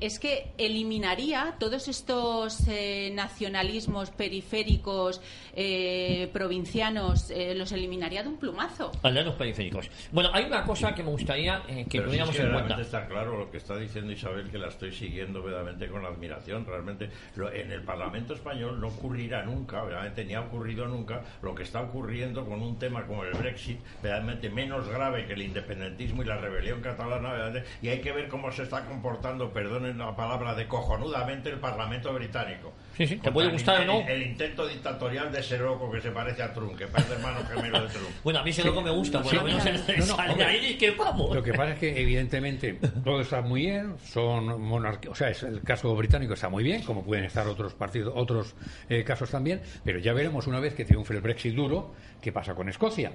es 0.00 0.18
que 0.18 0.50
eliminaría 0.58 1.54
todos 1.58 1.88
estos 1.88 2.68
eh, 2.68 3.10
nacionalismos 3.14 4.10
periféricos 4.10 5.22
eh, 5.54 6.28
provincianos, 6.34 7.30
eh, 7.30 7.54
los 7.54 7.72
eliminaría 7.72 8.22
de 8.22 8.28
un 8.28 8.36
plumazo. 8.36 8.92
Aldeanos 9.02 9.34
periféricos. 9.36 9.88
Bueno, 10.12 10.30
hay 10.34 10.44
una 10.44 10.64
cosa 10.64 10.94
que 10.94 11.02
me 11.02 11.10
gustaría 11.10 11.62
eh, 11.68 11.86
que 11.88 11.98
Pero 11.98 12.02
sí 12.02 12.06
tuviéramos 12.18 12.36
que 12.36 12.42
en 12.42 12.52
cuenta. 12.52 12.80
está 12.80 13.06
claro 13.06 13.38
lo 13.38 13.50
que 13.50 13.56
está 13.56 13.76
diciendo 13.76 14.12
Isabel, 14.12 14.50
que 14.50 14.58
la 14.58 14.68
estoy 14.68 14.92
siguiendo 14.92 15.42
verdaderamente 15.42 15.88
con 15.88 16.04
admiración. 16.04 16.66
Realmente 16.66 17.10
lo- 17.36 17.50
en 17.52 17.72
el 17.72 17.82
Parlamento 17.82 18.34
español 18.34 18.80
no 18.80 18.88
ocurrirá 18.88 19.42
nunca, 19.44 19.82
verdaderamente 19.82 20.24
ni 20.26 20.34
ha 20.34 20.42
ocurrido 20.42 20.86
nunca, 20.86 21.22
lo 21.42 21.54
que 21.54 21.62
está 21.62 21.80
ocurriendo 21.80 22.44
con 22.44 22.60
un 22.60 22.78
tema 22.78 23.06
como 23.06 23.24
el 23.24 23.32
Brexit, 23.32 23.78
verdaderamente 24.02 24.50
menos 24.50 24.86
grave 24.88 25.26
que 25.26 25.32
el 25.32 25.42
independentismo 25.42 26.22
y 26.22 26.26
la 26.26 26.36
rebelión 26.36 26.80
catalana, 26.82 27.30
verdaderamente, 27.32 27.68
y 27.82 27.88
hay 27.88 28.00
que 28.00 28.12
ver 28.12 28.28
cómo 28.28 28.52
se 28.52 28.64
está 28.64 28.84
comportando, 28.84 29.17
perdonen 29.20 29.98
la 29.98 30.14
palabra, 30.14 30.54
de 30.54 30.66
cojonudamente 30.66 31.48
el 31.50 31.58
Parlamento 31.58 32.12
británico. 32.12 32.72
Sí, 32.96 33.06
sí, 33.06 33.16
te 33.16 33.30
puede 33.30 33.48
el 33.48 33.52
gustar 33.52 33.80
o 33.80 33.82
inte- 33.84 34.04
no. 34.04 34.08
El, 34.08 34.22
intento 34.22 34.66
dictatorial 34.66 35.30
de 35.30 35.42
Seroco 35.42 35.90
que 35.90 36.00
se 36.00 36.10
parece 36.10 36.42
a 36.42 36.52
Trump, 36.52 36.76
que 36.76 36.86
parece 36.86 37.12
hermano 37.14 37.40
gemelo 37.46 37.82
de 37.82 37.88
Trump. 37.88 38.08
Bueno, 38.24 38.40
a 38.40 38.42
mí 38.42 38.50
ese 38.50 38.64
loco 38.64 38.82
me 38.82 38.90
gusta, 38.90 39.22
por 39.22 39.32
lo 39.34 39.42
menos 39.44 39.64
en 39.66 39.74
No, 39.74 40.06
no, 40.06 40.16
sale 40.16 40.32
hombre. 40.32 40.46
ahí 40.46 40.76
que 40.76 40.90
vamos. 40.90 41.34
Lo 41.34 41.42
que 41.42 41.52
pasa 41.52 41.72
es 41.74 41.78
que, 41.78 42.00
evidentemente, 42.00 42.74
todo 43.04 43.20
está 43.20 43.40
muy 43.40 43.62
bien, 43.62 43.96
son 44.04 44.60
monarquías, 44.60 45.12
o 45.12 45.14
sea, 45.14 45.28
es, 45.30 45.42
el 45.44 45.62
caso 45.62 45.94
británico 45.94 46.34
está 46.34 46.48
muy 46.48 46.64
bien, 46.64 46.82
como 46.82 47.04
pueden 47.04 47.24
estar 47.24 47.46
otros 47.46 47.74
partidos, 47.74 48.12
otros 48.16 48.54
eh, 48.88 49.04
casos 49.04 49.30
también, 49.30 49.60
pero 49.84 49.98
ya 49.98 50.12
veremos 50.12 50.46
una 50.46 50.58
vez 50.60 50.74
que 50.74 50.84
triunfe 50.84 51.14
el 51.14 51.20
Brexit 51.20 51.54
duro, 51.54 51.94
qué 52.20 52.32
pasa 52.32 52.54
con 52.54 52.68
Escocia. 52.68 53.12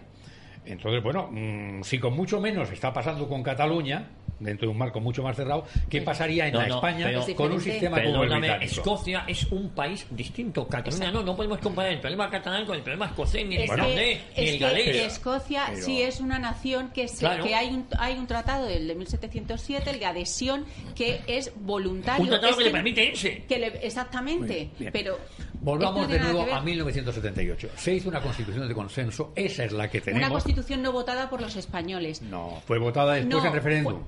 Entonces, 0.65 1.03
bueno, 1.03 1.29
mm, 1.29 1.83
si 1.83 1.99
con 1.99 2.13
mucho 2.13 2.39
menos 2.39 2.71
está 2.71 2.93
pasando 2.93 3.27
con 3.27 3.43
Cataluña, 3.43 4.07
dentro 4.43 4.67
de 4.67 4.71
un 4.71 4.77
marco 4.77 4.99
mucho 4.99 5.23
más 5.23 5.35
cerrado, 5.35 5.65
¿qué 5.89 6.01
pasaría 6.01 6.47
en 6.47 6.53
No, 6.53 6.61
la 6.61 6.67
no, 6.67 6.75
España 6.75 7.05
pero- 7.07 7.35
con 7.35 7.51
un 7.51 7.61
sistema 7.61 8.01
como 8.03 8.23
el 8.23 8.29
británico? 8.29 8.63
Escocia 8.63 9.23
es 9.27 9.45
un 9.51 9.69
país 9.69 10.05
distinto. 10.11 10.67
Cataluña 10.67 11.11
no, 11.11 11.23
no 11.23 11.35
podemos 11.35 11.59
comparar 11.59 11.91
el 11.93 11.99
problema 11.99 12.29
catalán 12.29 12.65
con 12.65 12.75
el 12.75 12.81
problema 12.81 13.07
escocés, 13.07 13.45
ni 13.47 13.55
el 13.57 13.69
que, 13.69 14.21
ni 14.37 14.43
el 14.47 14.51
que 14.53 14.57
galés. 14.59 14.95
Escocia 15.13 15.65
pero- 15.69 15.85
sí 15.85 16.01
es 16.01 16.19
una 16.19 16.39
nación 16.39 16.89
que, 16.91 17.07
se- 17.07 17.19
Claro. 17.19 17.43
que 17.43 17.55
hay, 17.55 17.69
un, 17.69 17.87
hay 17.97 18.17
un 18.17 18.27
tratado 18.27 18.65
del 18.65 18.87
de 18.87 18.95
1707, 18.95 19.89
el 19.91 19.99
de 19.99 20.05
adhesión, 20.05 20.65
que 20.95 21.21
es 21.27 21.51
voluntario. 21.55 22.23
Un 22.23 22.29
tratado 22.29 22.51
Es 22.51 22.57
que 22.57 22.63
le 22.65 22.71
permite 22.71 23.03
irse. 23.05 23.43
que 23.47 23.59
le- 23.59 23.85
exactamente, 23.85 24.69
Bien. 24.79 24.91
pero... 24.91 25.17
Volvamos 25.61 26.09
de 26.09 26.19
nuevo 26.19 26.41
a 26.41 26.45
ver. 26.45 26.63
1978. 26.63 27.69
Se 27.77 27.93
hizo 27.93 28.09
una 28.09 28.19
constitución 28.21 28.67
de 28.67 28.73
consenso, 28.73 29.31
esa 29.33 29.63
es 29.63 29.71
la 29.71 29.89
que 29.89 29.99
Una 29.99 30.05
tenemos. 30.05 30.31
constitución 30.43 30.81
no 30.81 30.91
votada 30.91 31.29
por 31.29 31.39
los 31.41 31.55
españoles. 31.55 32.21
No, 32.21 32.61
fue 32.67 32.79
votada 32.79 33.13
después 33.13 33.41
No, 33.41 33.47
en 33.47 33.53
referéndum. 33.53 34.01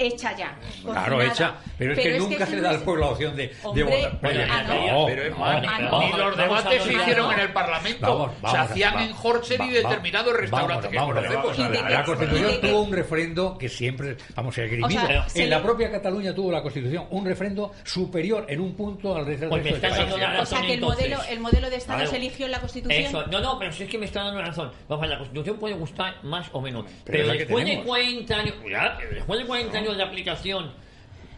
Hecha 0.00 0.34
ya. 0.36 0.56
Claro, 0.82 1.20
hecha, 1.20 1.54
pero 1.76 1.92
es 1.92 1.98
que 1.98 2.18
nunca 2.18 2.46
se 2.46 2.56
le 2.56 2.62
da 2.62 2.70
al 2.70 2.80
pueblo 2.82 3.04
la 3.04 3.10
opción 3.12 3.36
de, 3.36 3.54
de 3.74 3.82
votar. 3.82 4.18
Ah, 4.50 4.62
no. 4.66 5.00
no, 5.00 5.06
Pero 5.06 5.22
es 5.24 5.30
no, 5.30 5.90
no, 5.90 6.00
ni, 6.00 6.12
los 6.18 6.36
debates 6.36 6.82
se 6.82 6.92
hicieron 6.94 7.26
no. 7.26 7.32
en 7.34 7.40
el 7.40 7.52
Parlamento. 7.52 8.00
Vamos, 8.18 8.30
se 8.36 8.40
vamos, 8.42 8.58
hacían 8.70 8.96
va- 8.96 9.04
en 9.04 9.14
Horcher 9.22 9.60
y 9.60 9.68
determinados 9.70 10.34
restaurantes 10.36 10.90
que 10.90 10.96
La 10.96 11.98
que- 11.98 12.04
Constitución 12.04 12.50
que- 12.60 12.68
tuvo 12.68 12.80
un 12.82 12.92
referendo 12.92 13.58
que 13.58 13.68
siempre, 13.68 14.16
vamos, 14.34 14.54
se 14.54 14.62
ha 14.62 14.64
esgrimido. 14.64 15.02
O 15.02 15.06
sea, 15.06 15.28
se 15.28 15.42
en 15.42 15.50
le- 15.50 15.56
la 15.56 15.62
propia 15.62 15.90
Cataluña 15.90 16.34
tuvo 16.34 16.50
la 16.50 16.62
Constitución 16.62 17.06
un 17.10 17.26
referendo 17.26 17.72
superior 17.84 18.46
en 18.48 18.60
un 18.60 18.74
punto 18.74 19.14
al 19.16 19.26
resto 19.26 19.48
Pues 19.48 19.62
me 19.64 19.72
del 19.72 19.80
país. 19.80 19.96
dando 19.96 20.16
la 20.16 20.40
O 20.40 20.46
sea 20.46 20.62
que 20.62 20.74
el 20.74 20.80
modelo, 20.80 21.18
el 21.28 21.40
modelo 21.40 21.68
de 21.70 21.76
Estado 21.76 22.06
se 22.06 22.16
eligió 22.16 22.46
en 22.46 22.52
la 22.52 22.60
Constitución. 22.60 23.04
Eso, 23.04 23.26
no, 23.26 23.40
no, 23.40 23.58
pero 23.58 23.72
si 23.72 23.82
es 23.84 23.90
que 23.90 23.98
me 23.98 24.06
está 24.06 24.24
dando 24.24 24.40
razón. 24.40 24.70
Vamos 24.88 25.02
a 25.04 25.06
ver, 25.06 25.10
la 25.10 25.18
Constitución 25.18 25.58
puede 25.58 25.74
gustar 25.74 26.14
más 26.22 26.48
o 26.52 26.60
menos. 26.60 26.86
Pero, 27.04 27.18
es 27.22 27.26
la 27.26 27.32
que 27.34 27.38
después 27.40 27.64
de 27.64 27.70
tenemos. 27.72 27.86
40 27.86 28.34
años, 28.36 28.54
pero 28.62 29.14
después 29.14 29.40
de 29.40 29.46
40 29.46 29.78
años 29.78 29.89
de 29.96 30.02
aplicación, 30.02 30.72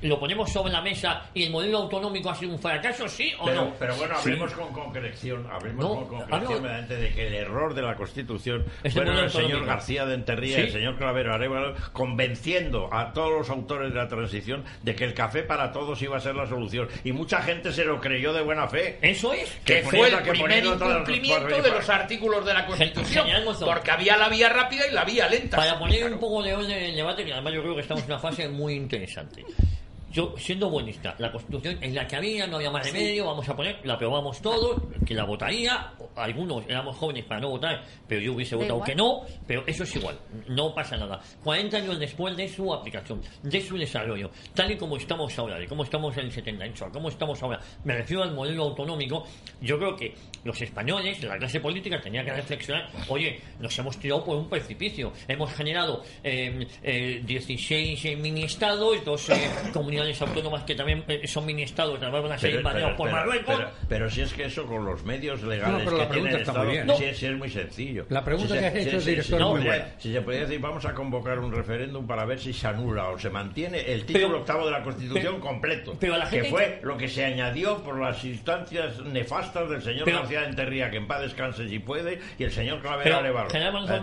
lo 0.02 0.18
ponemos 0.20 0.50
sobre 0.52 0.72
la 0.72 0.80
mesa 0.82 1.22
y 1.34 1.44
el 1.44 1.50
modelo 1.50 1.78
autonómico 1.78 2.30
ha 2.30 2.34
sido 2.34 2.52
un 2.52 2.58
fracaso, 2.58 3.08
¿sí 3.08 3.32
o 3.38 3.44
Pero, 3.46 3.64
no? 3.64 3.74
pero 3.78 3.96
bueno, 3.96 4.14
hablemos 4.16 4.52
con 4.52 4.72
concreción, 4.72 5.46
hablemos 5.50 5.84
No, 5.84 5.94
con 5.94 6.06
concreción 6.08 6.42
hablo- 6.52 6.60
mediante 6.60 6.96
de 6.96 7.12
que 7.12 7.26
el 7.28 7.34
error 7.34 7.74
de 7.74 7.82
la 7.82 7.94
Constitución 7.96 8.64
Es 8.82 8.86
el 8.96 9.02
fueron 9.02 9.16
el 9.18 9.30
señor 9.30 9.42
autonómico. 9.44 9.66
García 9.72 10.06
de 10.06 10.14
Enterría 10.14 10.58
y 10.58 10.60
Sí. 10.62 10.66
el 10.66 10.72
señor 10.72 10.96
Clavero 10.98 11.34
Arevalo 11.34 11.74
convenciendo 11.92 12.92
a 12.92 13.12
todos 13.12 13.30
los 13.30 13.50
autores 13.50 13.90
de 13.92 13.98
la 13.98 14.08
transición 14.08 14.64
de 14.82 14.94
que 14.94 15.04
el 15.04 15.14
café 15.14 15.42
para 15.42 15.72
todos 15.72 16.00
iba 16.02 16.16
a 16.16 16.20
ser 16.20 16.34
la 16.34 16.46
solución. 16.46 16.88
Y 17.04 17.12
mucha 17.12 17.40
gente 17.42 17.72
se 17.72 17.84
lo 17.84 18.00
creyó 18.00 18.32
de 18.32 18.42
buena 18.42 18.68
fe. 18.68 18.98
Eso 19.02 19.32
es. 19.32 19.50
que 19.64 19.80
Que 19.80 19.82
fue 19.82 20.08
el 20.08 20.22
que 20.22 20.30
primer 20.30 20.64
incumplimiento 20.64 21.62
de 21.62 21.70
los 21.70 21.88
artículos 21.88 22.44
de 22.44 22.54
la 22.54 22.66
Constitución. 22.66 23.26
Porque 23.64 23.90
había 23.90 24.16
la 24.16 24.28
vía 24.28 24.48
rápida 24.48 24.86
y 24.86 24.92
la 24.92 25.04
vía 25.04 25.28
lenta. 25.28 25.56
Para 25.56 25.78
poner 25.78 25.98
Claro. 26.00 26.14
un 26.14 26.20
poco 26.20 26.42
de 26.42 26.54
orden 26.54 26.70
en 26.70 26.82
el 26.84 26.96
debate, 26.96 27.24
que 27.24 27.32
además 27.32 27.52
yo 27.54 27.62
creo 27.62 27.74
que 27.74 27.80
estamos 27.82 28.02
en 28.04 28.10
una 28.10 28.18
fase 28.18 28.48
muy 28.48 28.74
interesante. 28.74 29.44
Yo, 30.12 30.34
siendo 30.36 30.68
buenista, 30.68 31.14
la 31.18 31.32
Constitución 31.32 31.78
es 31.80 31.94
la 31.94 32.06
que 32.06 32.16
había, 32.16 32.46
no 32.46 32.56
había 32.56 32.70
más 32.70 32.84
remedio, 32.84 33.24
vamos 33.24 33.48
a 33.48 33.56
poner, 33.56 33.80
la 33.84 33.94
aprobamos 33.94 34.42
todos, 34.42 34.82
que 35.06 35.14
la 35.14 35.24
votaría, 35.24 35.94
algunos 36.16 36.66
éramos 36.68 36.98
jóvenes 36.98 37.24
para 37.24 37.40
no 37.40 37.48
votar, 37.48 37.82
pero 38.06 38.20
yo 38.20 38.34
hubiese 38.34 38.54
votado 38.54 38.74
igual. 38.74 38.90
que 38.90 38.94
no, 38.94 39.22
pero 39.46 39.64
eso 39.66 39.84
es 39.84 39.96
igual, 39.96 40.18
no 40.48 40.74
pasa 40.74 40.98
nada. 40.98 41.18
40 41.42 41.78
años 41.78 41.98
después 41.98 42.36
de 42.36 42.46
su 42.46 42.74
aplicación, 42.74 43.22
de 43.42 43.60
su 43.62 43.78
desarrollo, 43.78 44.30
tal 44.52 44.70
y 44.70 44.76
como 44.76 44.98
estamos 44.98 45.38
ahora, 45.38 45.58
de 45.58 45.66
cómo 45.66 45.82
estamos 45.82 46.14
en 46.18 46.26
el 46.26 46.32
78, 46.32 46.84
a 46.84 46.92
cómo 46.92 47.08
estamos 47.08 47.42
ahora, 47.42 47.60
me 47.84 47.96
refiero 47.96 48.22
al 48.22 48.34
modelo 48.34 48.64
autonómico, 48.64 49.24
yo 49.62 49.78
creo 49.78 49.96
que 49.96 50.14
los 50.44 50.60
españoles, 50.60 51.22
la 51.22 51.38
clase 51.38 51.60
política, 51.60 52.00
tenía 52.00 52.24
que 52.24 52.32
reflexionar, 52.32 52.88
oye, 53.08 53.40
nos 53.60 53.78
hemos 53.78 53.98
tirado 53.98 54.24
por 54.24 54.36
un 54.36 54.48
precipicio, 54.48 55.12
hemos 55.28 55.52
generado 55.54 56.02
eh, 56.24 56.66
eh, 56.82 57.20
16 57.24 58.04
eh, 58.04 58.16
mini-estados, 58.16 59.04
dos 59.04 59.28
eh, 59.30 59.34
comunidades 59.72 60.20
autónomas 60.22 60.64
que 60.64 60.74
también 60.74 61.04
eh, 61.08 61.26
son 61.26 61.46
mini-estados, 61.46 61.98
que 61.98 62.04
además 62.04 62.22
van 62.22 62.32
a 62.32 62.38
ser 62.38 62.54
invadidos 62.54 62.92
por 62.94 63.10
Marruecos. 63.10 63.54
pero- 63.56 63.70
pero 63.88 64.10
si 64.10 64.22
es 64.22 64.32
que 64.32 64.44
eso 64.44 64.66
con 64.66 64.84
los 64.84 65.04
medios 65.04 65.42
legales 65.42 65.78
No, 65.78 65.84
pero 65.84 65.98
la 65.98 66.08
que 66.08 66.12
tiene 66.14 66.30
pregunta 66.30 66.38
está 66.38 66.50
Estado, 66.52 66.64
muy 66.64 66.72
bien. 66.74 66.84
sí, 66.96 67.04
No. 67.06 67.14
sí 67.14 67.26
es 67.26 67.36
muy 67.38 67.50
sencillo. 67.50 68.06
La 68.08 68.24
pregunta 68.24 68.54
Si 68.54 68.60
que 68.60 68.66
has 68.66 68.74
hecho, 68.74 69.00
si- 69.00 69.10
director, 69.10 69.38
si- 69.38 69.44
es 69.44 69.50
muy 69.50 69.60
si- 69.60 69.66
buena. 69.66 69.86
Si 69.98 70.12
se 70.12 70.20
podría 70.22 70.40
decir, 70.42 70.60
vamos 70.60 70.84
a 70.84 70.94
convocar 70.94 71.38
un 71.38 71.52
referéndum 71.52 72.06
para 72.06 72.24
ver 72.24 72.40
si 72.40 72.52
se 72.52 72.66
anula 72.66 73.08
o 73.10 73.18
se 73.18 73.30
mantiene 73.30 73.80
el 73.80 74.04
título 74.04 74.26
Pero- 74.28 74.38
octavo 74.40 74.66
de 74.66 74.72
la 74.72 74.82
Constitución 74.82 75.34
pero- 75.34 75.40
completo. 75.40 75.96
pero 76.00 76.16
la 76.18 76.26
gente 76.26 76.44
que 76.46 76.50
fue 76.50 76.78
que- 76.80 76.86
lo 76.86 76.96
que 76.96 77.08
se 77.08 77.24
añadió 77.24 77.78
por 77.82 77.98
las 78.00 78.24
instancias 78.24 78.98
nefastas 79.00 79.68
del 79.70 79.82
señor 79.82 80.10
García 80.10 80.31
de 80.40 80.46
Enterría, 80.46 80.90
que 80.90 80.96
en 80.96 81.06
paz 81.06 81.20
descanse 81.22 81.68
si 81.68 81.78
puede, 81.78 82.18
y 82.38 82.44
el 82.44 82.52
señor 82.52 82.80
Clavera 82.80 83.04
Pero, 83.04 83.16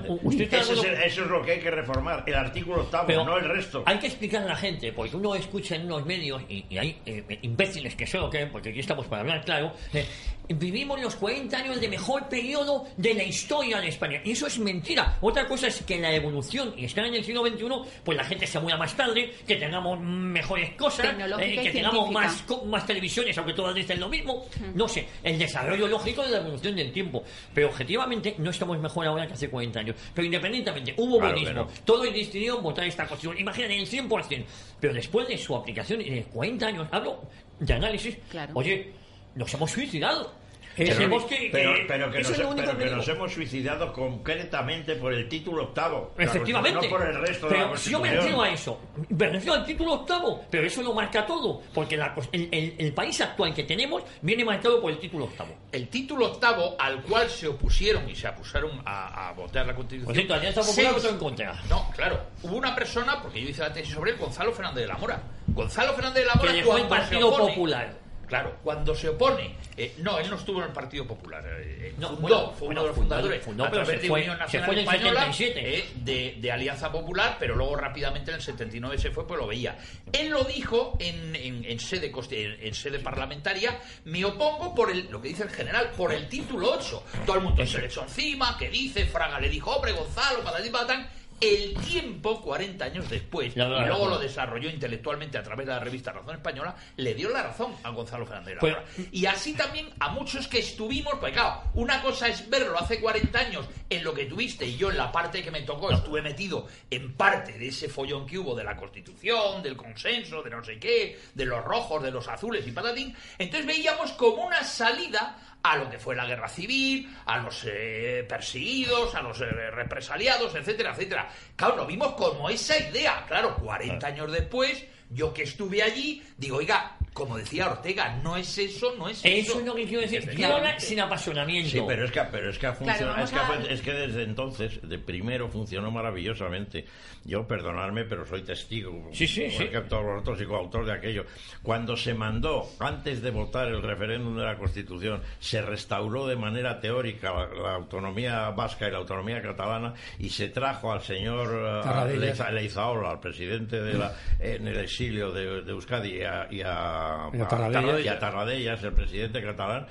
Eh, 0.06 0.20
usted 0.24 0.54
es 0.54 0.70
eso 0.70 1.24
es 1.24 1.30
lo 1.30 1.42
que 1.42 1.52
hay 1.54 1.60
que 1.60 1.72
reformar, 1.72 2.24
el 2.26 2.36
artículo 2.36 2.82
octavo, 2.82 3.08
Pero 3.08 3.26
no 3.26 3.38
el 3.38 3.46
resto. 3.46 3.84
Hay 3.86 4.00
que 4.00 4.08
explicar 4.08 4.44
a 4.44 4.46
la 4.46 4.56
gente, 4.56 4.92
porque 4.94 5.15
uno 5.15 5.36
escucha 5.36 5.76
en 5.76 5.86
unos 5.86 6.06
medios, 6.06 6.42
y, 6.50 6.65
y 6.70 6.78
hay 6.78 6.98
eh, 7.06 7.39
imbéciles 7.42 7.96
que 7.96 8.06
se 8.08 8.18
lo 8.18 8.30
creen, 8.30 8.50
porque 8.52 8.70
aquí 8.70 8.80
estamos 8.80 9.08
para 9.08 9.22
hablar 9.22 9.44
claro, 9.44 9.74
eh, 9.94 10.06
vivimos 10.50 11.00
los 11.02 11.16
40 11.16 11.58
años 11.58 11.80
de 11.80 11.88
mejor 11.88 12.28
periodo 12.28 12.88
de 12.98 13.14
la 13.14 13.24
historia 13.24 13.80
de 13.80 13.88
España. 13.88 14.22
Y 14.26 14.32
eso 14.32 14.48
es 14.48 14.58
mentira. 14.60 15.18
Otra 15.22 15.48
cosa 15.48 15.68
es 15.68 15.82
que 15.84 16.00
la 16.00 16.14
evolución, 16.14 16.74
y 16.76 16.86
estar 16.86 17.06
en 17.06 17.14
el 17.16 17.24
siglo 17.24 17.46
XXI, 17.46 17.66
pues 18.04 18.18
la 18.18 18.24
gente 18.24 18.48
se 18.48 18.60
muera 18.60 18.78
más 18.78 18.96
tarde, 18.96 19.32
que 19.48 19.56
tengamos 19.58 20.00
mejores 20.02 20.72
cosas, 20.76 21.06
eh, 21.40 21.56
que 21.64 21.70
tengamos 21.72 22.12
más, 22.12 22.42
co- 22.44 22.66
más 22.66 22.86
televisiones, 22.86 23.38
aunque 23.38 23.54
todas 23.54 23.76
dicen 23.76 24.00
lo 24.00 24.10
mismo. 24.10 24.46
No 24.74 24.88
sé, 24.88 25.08
el 25.24 25.38
desarrollo 25.38 25.88
lógico 25.88 26.24
de 26.24 26.32
la 26.32 26.38
evolución 26.40 26.76
del 26.76 26.92
tiempo. 26.92 27.24
Pero 27.54 27.68
objetivamente 27.70 28.36
no 28.40 28.50
estamos 28.50 28.80
mejor 28.80 29.06
ahora 29.08 29.28
que 29.28 29.34
hace 29.34 29.50
40 29.50 29.80
años. 29.80 29.96
Pero 30.14 30.26
independientemente, 30.26 30.94
hubo 30.98 31.20
Claro, 31.20 31.34
buenismo. 31.36 31.68
Todo 31.86 32.04
el 32.06 32.14
decidió 32.14 32.58
en 32.58 32.64
votar 32.64 32.86
esta 32.86 33.06
constitución. 33.08 33.40
Imagínate, 33.40 33.78
el 33.78 33.88
100%. 33.88 34.46
Pero 34.80 34.94
después 34.94 35.28
de 35.28 35.38
su 35.38 35.56
aplicación, 35.56 36.02
y 36.02 36.10
de 36.10 36.24
40 36.24 36.68
años, 36.68 36.88
hablo 36.92 37.22
de 37.60 37.74
análisis. 37.74 38.18
Claro. 38.32 38.54
Oye, 38.56 38.94
nos 39.36 39.54
hemos 39.54 39.70
suicidado. 39.72 40.38
Pero, 40.86 40.98
que- 41.28 41.50
pero- 41.52 41.74
pero 41.89 42.10
nos, 42.30 42.56
pero 42.56 42.78
que 42.78 42.86
nos 42.96 43.08
hemos 43.08 43.34
suicidado 43.34 43.94
concretamente 43.94 44.96
por 44.96 45.13
el 45.13 45.28
título 45.28 45.63
octavo. 45.65 46.13
Efectivamente. 46.18 46.88
No 46.88 46.89
por 46.89 47.02
el 47.08 47.15
resto 47.20 47.48
de 47.50 47.58
la 47.58 47.63
pero 47.65 47.78
si 47.78 47.92
yo 47.92 48.00
me 48.00 48.12
refiero 48.12 48.42
a 48.42 48.50
eso, 48.50 48.80
me 49.10 49.28
refiero 49.28 49.54
al 49.56 49.65
título 49.65 49.94
octavo, 49.94 50.46
pero 50.50 50.68
eso 50.68 50.82
lo 50.82 50.94
marca 50.94 51.26
todo, 51.26 51.62
porque 51.74 51.98
la 51.98 52.15
el, 52.32 52.50
el- 52.52 52.76
el 52.78 52.94
país 52.94 53.20
actual 53.22 53.54
que 53.54 53.63
tenemos 53.63 54.04
viene 54.22 54.44
marcado 54.46 54.82
por 54.82 54.92
el 54.92 55.00
título 55.00 55.26
octavo. 55.26 55.54
El 55.72 55.88
título 55.89 56.28
octavo 56.28 56.76
al 56.80 57.02
cual 57.04 57.30
se 57.30 57.48
opusieron 57.48 58.10
y 58.10 58.15
se 58.15 58.28
apusaron 58.28 58.82
a, 58.86 59.30
a 59.30 59.34
votar 59.34 59.65
la 59.65 59.76
Constitución. 59.76 60.06
Por 60.06 60.15
cierto, 60.15 60.34
Alianza 60.34 60.62
Popular 60.62 60.94
votó 60.94 61.10
en 61.10 61.18
contra. 61.18 61.62
No, 61.70 61.92
claro. 61.96 62.20
Hubo 62.44 62.56
una 62.56 62.76
persona, 62.76 63.22
porque 63.22 63.42
yo 63.42 63.50
hice 63.50 63.62
la 63.62 63.74
tesis 63.74 63.94
sobre 63.94 64.12
él, 64.12 64.18
Gonzalo 64.18 64.52
Fernández 64.52 64.82
de 64.84 64.88
la 64.88 64.98
Mora. 64.98 65.22
Gonzalo 65.48 65.94
Fernández 65.94 66.22
de 66.24 66.26
la 66.26 66.36
Mora 66.36 66.52
Que 66.52 66.58
dejó 66.58 66.78
el 66.78 66.88
Partido 66.88 67.30
Popular. 67.50 67.94
Claro, 68.30 68.58
cuando 68.63 68.96
se 68.96 69.10
opone. 69.10 69.56
eh, 69.76 69.96
no, 69.98 70.20
él 70.20 70.30
no 70.30 70.36
estuvo 70.38 70.60
en 70.60 70.68
el 70.68 70.72
Partido 70.74 71.06
Popular. 71.08 71.44
eh, 71.46 71.94
No, 71.98 72.10
fundó, 72.10 72.22
bueno, 72.22 72.54
fue 72.58 72.68
uno 72.70 72.82
de 72.84 72.88
los 72.89 72.96
fundadores. 72.96 73.44
fundó, 73.44 73.63
a 73.65 73.70
pero 73.72 73.84
través 73.84 74.00
se 74.00 74.04
de 74.04 74.08
fue- 74.10 74.20
Unión 74.22 74.36
se 74.38 74.39
Nacional 74.44 74.70
en 74.70 74.78
el 74.78 74.84
Española, 74.86 75.20
77. 75.34 75.78
eh, 75.80 75.89
de, 75.96 76.36
de 76.39 76.52
Alianza 76.52 76.92
Popular, 76.92 77.38
pero 77.39 77.56
luego 77.56 77.76
rápidamente 77.76 78.30
en 78.32 78.36
el 78.38 78.42
79 78.44 78.98
se 79.00 79.10
fue, 79.12 79.26
pues 79.28 79.39
lo 79.39 79.48
veía. 79.48 79.78
Él 80.13 80.30
lo 80.30 80.44
dijo 80.44 80.96
en, 81.00 81.36
en- 81.36 81.65
en 81.65 81.80
sede, 81.80 82.12
en, 82.32 82.58
en 82.68 82.74
sede 82.76 83.00
parlamentaria, 83.00 83.80
me 84.06 84.24
opongo 84.24 84.76
por 84.76 84.92
el, 84.92 85.10
lo 85.10 85.22
que 85.22 85.30
dice 85.30 85.44
el 85.44 85.50
general, 85.50 85.89
por 85.98 86.13
el 86.13 86.30
título 86.30 86.72
8. 86.74 87.04
Todo 87.26 87.38
el 87.38 87.42
mundo 87.44 87.65
se 87.65 87.80
le 87.80 87.88
echó 87.88 88.04
encima, 88.04 88.58
que 88.58 88.70
dice, 88.70 89.06
Fraga 89.08 89.39
le 89.39 89.50
dijo, 89.50 89.72
hombre, 89.76 89.92
Gonzalo, 89.94 90.44
patatín, 90.44 90.72
patatán. 90.72 91.10
El 91.41 91.73
tiempo, 91.75 92.41
40 92.41 92.84
años 92.86 93.10
después, 93.10 93.56
y 93.56 93.60
luego 93.60 94.08
lo 94.10 94.19
desarrolló 94.19 94.69
intelectualmente 94.69 95.38
a 95.38 95.43
través 95.43 95.65
de 95.65 95.73
la 95.73 95.80
revista 95.80 96.12
Razón 96.12 96.36
Española, 96.36 96.75
le 96.97 97.13
dio 97.13 97.30
la 97.30 97.43
razón 97.43 97.73
a 97.84 97.89
Gonzalo 97.91 98.25
Fernández 98.25 98.58
Pues- 98.60 98.73
Mora. 98.73 98.86
Y 99.12 99.25
así 99.25 99.54
también 99.54 99.89
a 99.99 100.10
muchos 100.10 100.47
que 100.47 100.60
estuvimos, 100.60 101.13
pues 101.19 101.34
claro, 101.34 101.63
una 101.75 102.02
cosa 102.02 102.28
es 102.28 102.49
verlo 102.49 102.78
hace 102.78 102.99
40 102.99 103.39
años 103.39 103.65
en 103.89 104.04
lo 104.04 104.13
que 104.13 104.25
tuviste 104.25 104.65
y 104.65 104.75
yo 104.78 104.91
en 104.91 104.97
la 104.97 105.12
parte 105.12 105.41
que 105.43 105.52
me 105.52 105.62
tocó 105.62 105.91
estuve 105.91 106.21
metido 106.21 106.67
en 106.89 107.13
parte 107.13 107.54
de 107.54 107.67
ese 107.69 107.89
follón 107.89 108.25
que 108.25 108.38
hubo 108.38 108.56
de 108.56 108.63
la 108.63 108.75
Constitución, 108.75 109.63
del 109.63 109.78
consenso, 109.78 110.41
de 110.43 110.49
no 110.49 110.63
sé 110.63 110.78
qué, 110.80 111.19
de 111.34 111.45
los 111.45 111.63
rojos, 111.63 112.04
de 112.04 112.12
los 112.12 112.28
azules 112.28 112.67
y 112.67 112.71
patatín. 112.71 113.15
Entonces 113.38 113.65
veíamos 113.65 114.12
como 114.12 114.45
una 114.45 114.63
salida 114.63 115.38
a 115.63 115.76
lo 115.78 115.89
que 115.89 116.00
fue 116.00 116.15
la 116.15 116.26
guerra 116.26 116.48
civil, 116.48 117.13
a 117.26 117.39
los 117.39 117.65
eh, 117.67 118.26
perseguidos, 118.28 119.15
a 119.15 119.22
los 119.22 119.41
eh, 119.41 119.72
represaliados, 119.72 120.56
etcétera, 120.56 120.91
etcétera. 120.91 121.30
Claro, 121.56 121.76
lo 121.76 121.86
vimos 121.86 122.13
como 122.13 122.50
esa 122.50 122.78
idea. 122.78 123.26
Claro, 123.28 123.56
40 123.58 124.08
años 124.08 124.32
después, 124.32 124.86
yo 125.10 125.34
que 125.34 125.43
estuve 125.43 125.84
allí, 125.84 126.24
digo, 126.38 126.58
oiga, 126.58 126.98
como 127.20 127.38
decía 127.38 127.70
Ortega, 127.70 128.16
no 128.24 128.36
es 128.38 128.58
eso, 128.58 128.96
no 128.98 129.08
es 129.10 129.20
Eso 129.24 129.52
eso. 129.52 129.60
es 129.60 129.66
lo 129.66 129.76
que 129.76 129.84
quiero 129.86 130.02
decir. 130.02 130.28
Viola 130.36 130.80
sin 130.80 131.00
apasionamiento. 131.00 131.70
Sí, 131.70 131.82
pero 131.88 132.06
es 132.06 132.12
que, 132.12 132.22
pero 132.32 132.50
es 132.50 132.58
que 132.58 132.68
ha 132.68 132.74
funcionado. 132.74 133.12
vamos 133.14 133.32
es, 133.32 133.32
que, 133.32 133.40
a- 133.70 133.74
es 133.74 133.82
que 133.82 133.94
desde 133.94 134.24
entonces, 134.24 134.80
de 134.82 134.98
primero, 134.98 135.48
funcionó 135.50 135.92
maravillosamente. 135.92 136.86
Yo, 137.26 137.46
perdonadme, 137.46 138.06
pero 138.06 138.26
soy 138.26 138.42
testigo. 138.44 139.10
Sí, 139.12 139.28
sí, 139.28 139.52
sí. 139.52 139.68
que 139.68 139.82
todos 139.82 140.06
los 140.06 140.22
otros 140.22 140.42
y 140.42 140.46
coautor 140.46 140.86
de 140.86 140.94
aquello. 140.94 141.26
Cuando 141.62 141.96
se 141.98 142.14
mandó, 142.14 142.66
antes 142.80 143.22
de 143.22 143.30
votar 143.32 143.68
el 143.68 143.82
referéndum 143.82 144.38
de 144.38 144.46
la 144.46 144.58
Constitución, 144.58 145.22
se 145.40 145.62
restauró 145.62 146.26
de 146.28 146.38
manera 146.38 146.80
teórica 146.80 147.34
la, 147.34 147.48
la 147.62 147.76
autonomía 147.76 148.50
vasca 148.52 148.88
y 148.88 148.92
la 148.92 149.00
autonomía 149.00 149.42
catalana 149.42 149.94
y 150.18 150.30
se 150.30 150.48
trajo 150.48 150.94
al 150.94 151.02
señor 151.02 151.84
eh, 152.10 152.52
Leizaola, 152.52 153.12
al 153.12 153.20
presidente 153.20 153.82
de 153.82 153.94
la, 153.96 154.14
en 154.40 154.68
el 154.68 154.78
exilio 154.78 155.32
de, 155.32 155.62
de 155.64 155.72
Euskadi 155.72 156.18
y 156.20 156.24
a, 156.24 156.48
y 156.50 156.62
a- 156.62 157.09
Y 157.34 157.41
a 157.41 157.48
Tarradellas. 157.48 158.06
y 158.06 158.08
a 158.08 158.19
Tarradellas, 158.19 158.84
el 158.84 158.93
presidente 158.93 159.41
catalán, 159.41 159.88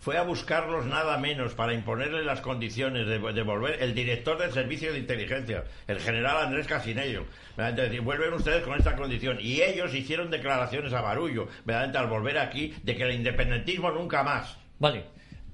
fue 0.00 0.16
a 0.18 0.22
buscarlos 0.22 0.86
nada 0.86 1.16
menos 1.18 1.54
para 1.54 1.72
imponerle 1.74 2.24
las 2.24 2.40
condiciones 2.40 3.06
de, 3.06 3.18
de 3.18 3.42
volver 3.42 3.82
el 3.82 3.94
director 3.94 4.38
del 4.38 4.52
servicio 4.52 4.92
de 4.92 4.98
inteligencia, 4.98 5.64
el 5.86 6.00
general 6.00 6.38
Andrés 6.46 6.66
Casinello. 6.66 7.24
decir, 7.56 8.00
vuelven 8.02 8.32
ustedes 8.32 8.62
con 8.62 8.76
esta 8.78 8.94
condición. 8.96 9.38
Y 9.40 9.62
ellos 9.62 9.94
hicieron 9.94 10.30
declaraciones 10.30 10.92
a 10.92 11.00
Barullo, 11.00 11.48
verdaderamente, 11.64 11.98
al 11.98 12.06
volver 12.06 12.38
aquí, 12.38 12.74
de 12.82 12.96
que 12.96 13.02
el 13.04 13.12
independentismo 13.12 13.90
nunca 13.90 14.22
más. 14.22 14.56
Vale. 14.78 15.04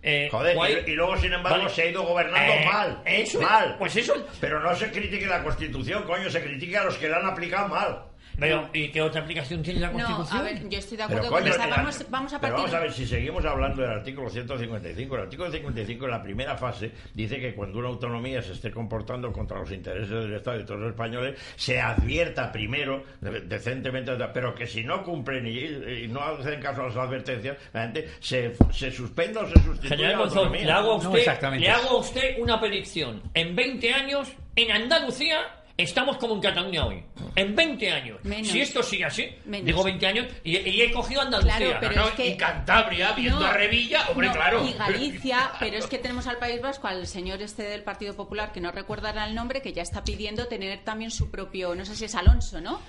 Eh, 0.06 0.28
Joder, 0.30 0.54
Guay- 0.54 0.84
y, 0.86 0.90
y 0.90 0.94
luego, 0.96 1.16
sin 1.16 1.32
embargo, 1.32 1.60
Vale. 1.62 1.70
se 1.70 1.80
ha 1.80 1.86
ido 1.86 2.02
gobernando 2.02 2.52
Eh, 2.52 2.66
mal. 2.70 3.02
eso- 3.06 3.40
mal. 3.40 3.76
pues 3.78 3.96
eso- 3.96 4.14
Pero 4.38 4.60
no 4.60 4.74
se 4.76 4.90
critique 4.90 5.26
la 5.26 5.42
Constitución, 5.42 6.02
coño, 6.02 6.28
se 6.28 6.42
critique 6.42 6.76
a 6.76 6.84
los 6.84 6.98
que 6.98 7.08
la 7.08 7.16
han 7.16 7.26
aplicado 7.26 7.68
mal. 7.68 8.00
Pero, 8.38 8.68
¿y 8.72 8.88
qué 8.88 9.00
otra 9.02 9.22
aplicación 9.22 9.62
tiene 9.62 9.80
la 9.80 9.88
No, 9.88 9.92
Constitución? 9.94 10.38
a 10.38 10.42
ver, 10.42 10.68
yo 10.68 10.78
estoy 10.78 10.96
de 10.96 11.02
acuerdo 11.04 11.30
con 11.30 11.44
mira, 11.44 11.66
Vamos, 11.66 12.06
vamos 12.10 12.32
a 12.32 12.40
pero 12.40 12.54
partir. 12.56 12.70
vamos 12.70 12.74
a 12.74 12.80
ver, 12.80 12.92
si 12.92 13.06
seguimos 13.06 13.44
hablando 13.44 13.82
del 13.82 13.90
artículo 13.92 14.28
155, 14.30 15.14
el 15.16 15.22
artículo 15.22 15.50
155 15.50 16.04
en 16.04 16.10
la 16.10 16.22
primera 16.22 16.56
fase 16.56 16.92
dice 17.14 17.38
que 17.40 17.54
cuando 17.54 17.78
una 17.78 17.88
autonomía 17.88 18.42
se 18.42 18.52
esté 18.52 18.70
comportando 18.70 19.32
contra 19.32 19.58
los 19.58 19.70
intereses 19.70 20.08
del 20.10 20.34
Estado 20.34 20.60
y 20.60 20.64
todos 20.64 20.80
los 20.80 20.90
españoles, 20.90 21.38
se 21.56 21.80
advierta 21.80 22.50
primero, 22.52 23.04
de- 23.20 23.40
decentemente, 23.42 24.12
pero 24.32 24.54
que 24.54 24.66
si 24.66 24.82
no 24.84 25.02
cumplen 25.02 25.46
y, 25.46 25.58
y 26.04 26.08
no 26.08 26.20
hacen 26.20 26.60
caso 26.60 26.82
a 26.82 26.86
las 26.88 26.96
advertencias, 26.96 27.56
la 27.72 27.82
gente 27.82 28.08
se, 28.20 28.54
se 28.72 28.90
suspenda 28.90 29.42
o 29.42 29.46
se 29.48 29.54
sustituya 29.62 29.96
General 29.96 30.22
autonomía. 30.22 30.64
le 30.64 30.72
hago, 30.72 30.92
a 30.94 31.02
No, 31.02 31.08
usted, 31.10 31.18
exactamente. 31.20 31.64
le 31.66 31.70
hago 31.72 31.88
a 31.90 31.96
usted 32.00 32.38
una 32.38 32.60
predicción. 32.60 33.22
En 33.34 33.54
20 33.54 33.92
años, 33.92 34.32
en 34.56 34.70
Andalucía, 34.72 35.38
estamos 35.76 36.16
como 36.18 36.34
en 36.34 36.40
Cataluña 36.40 36.86
hoy. 36.86 37.02
En 37.34 37.54
20 37.56 37.90
años. 37.90 38.18
Menos. 38.22 38.48
Si 38.48 38.60
esto 38.60 38.82
sigue 38.82 39.04
así, 39.04 39.28
Menos. 39.44 39.66
digo 39.66 39.82
20 39.82 40.06
años, 40.06 40.26
y, 40.44 40.56
y 40.58 40.82
he 40.82 40.92
cogido 40.92 41.20
Andalucía. 41.22 41.56
Claro, 41.56 41.76
pero 41.80 41.94
No, 41.96 42.08
es 42.08 42.14
que- 42.14 42.26
y 42.28 42.36
Cantabria, 42.36 43.12
viendo 43.12 43.40
No, 43.40 43.46
a 43.46 43.52
Revilla, 43.52 44.08
hombre, 44.10 44.28
no, 44.28 44.32
claro. 44.34 44.66
Y 44.68 44.72
Galicia, 44.74 45.50
pero 45.58 45.76
es 45.76 45.86
que 45.86 45.98
tenemos 45.98 46.26
al 46.26 46.38
País 46.38 46.60
Vasco, 46.60 46.86
al 46.86 47.06
señor 47.06 47.42
este 47.42 47.64
del 47.64 47.82
Partido 47.82 48.14
Popular, 48.14 48.52
que 48.52 48.60
no 48.60 48.70
recordará 48.70 49.26
el 49.26 49.34
nombre, 49.34 49.62
que 49.62 49.72
ya 49.72 49.82
está 49.82 50.04
pidiendo 50.04 50.46
tener 50.46 50.84
también 50.84 51.10
su 51.10 51.30
propio, 51.30 51.74
no 51.74 51.84
sé 51.84 51.96
si 51.96 52.04
es 52.04 52.14
Alonso, 52.14 52.60
¿no? 52.60 52.80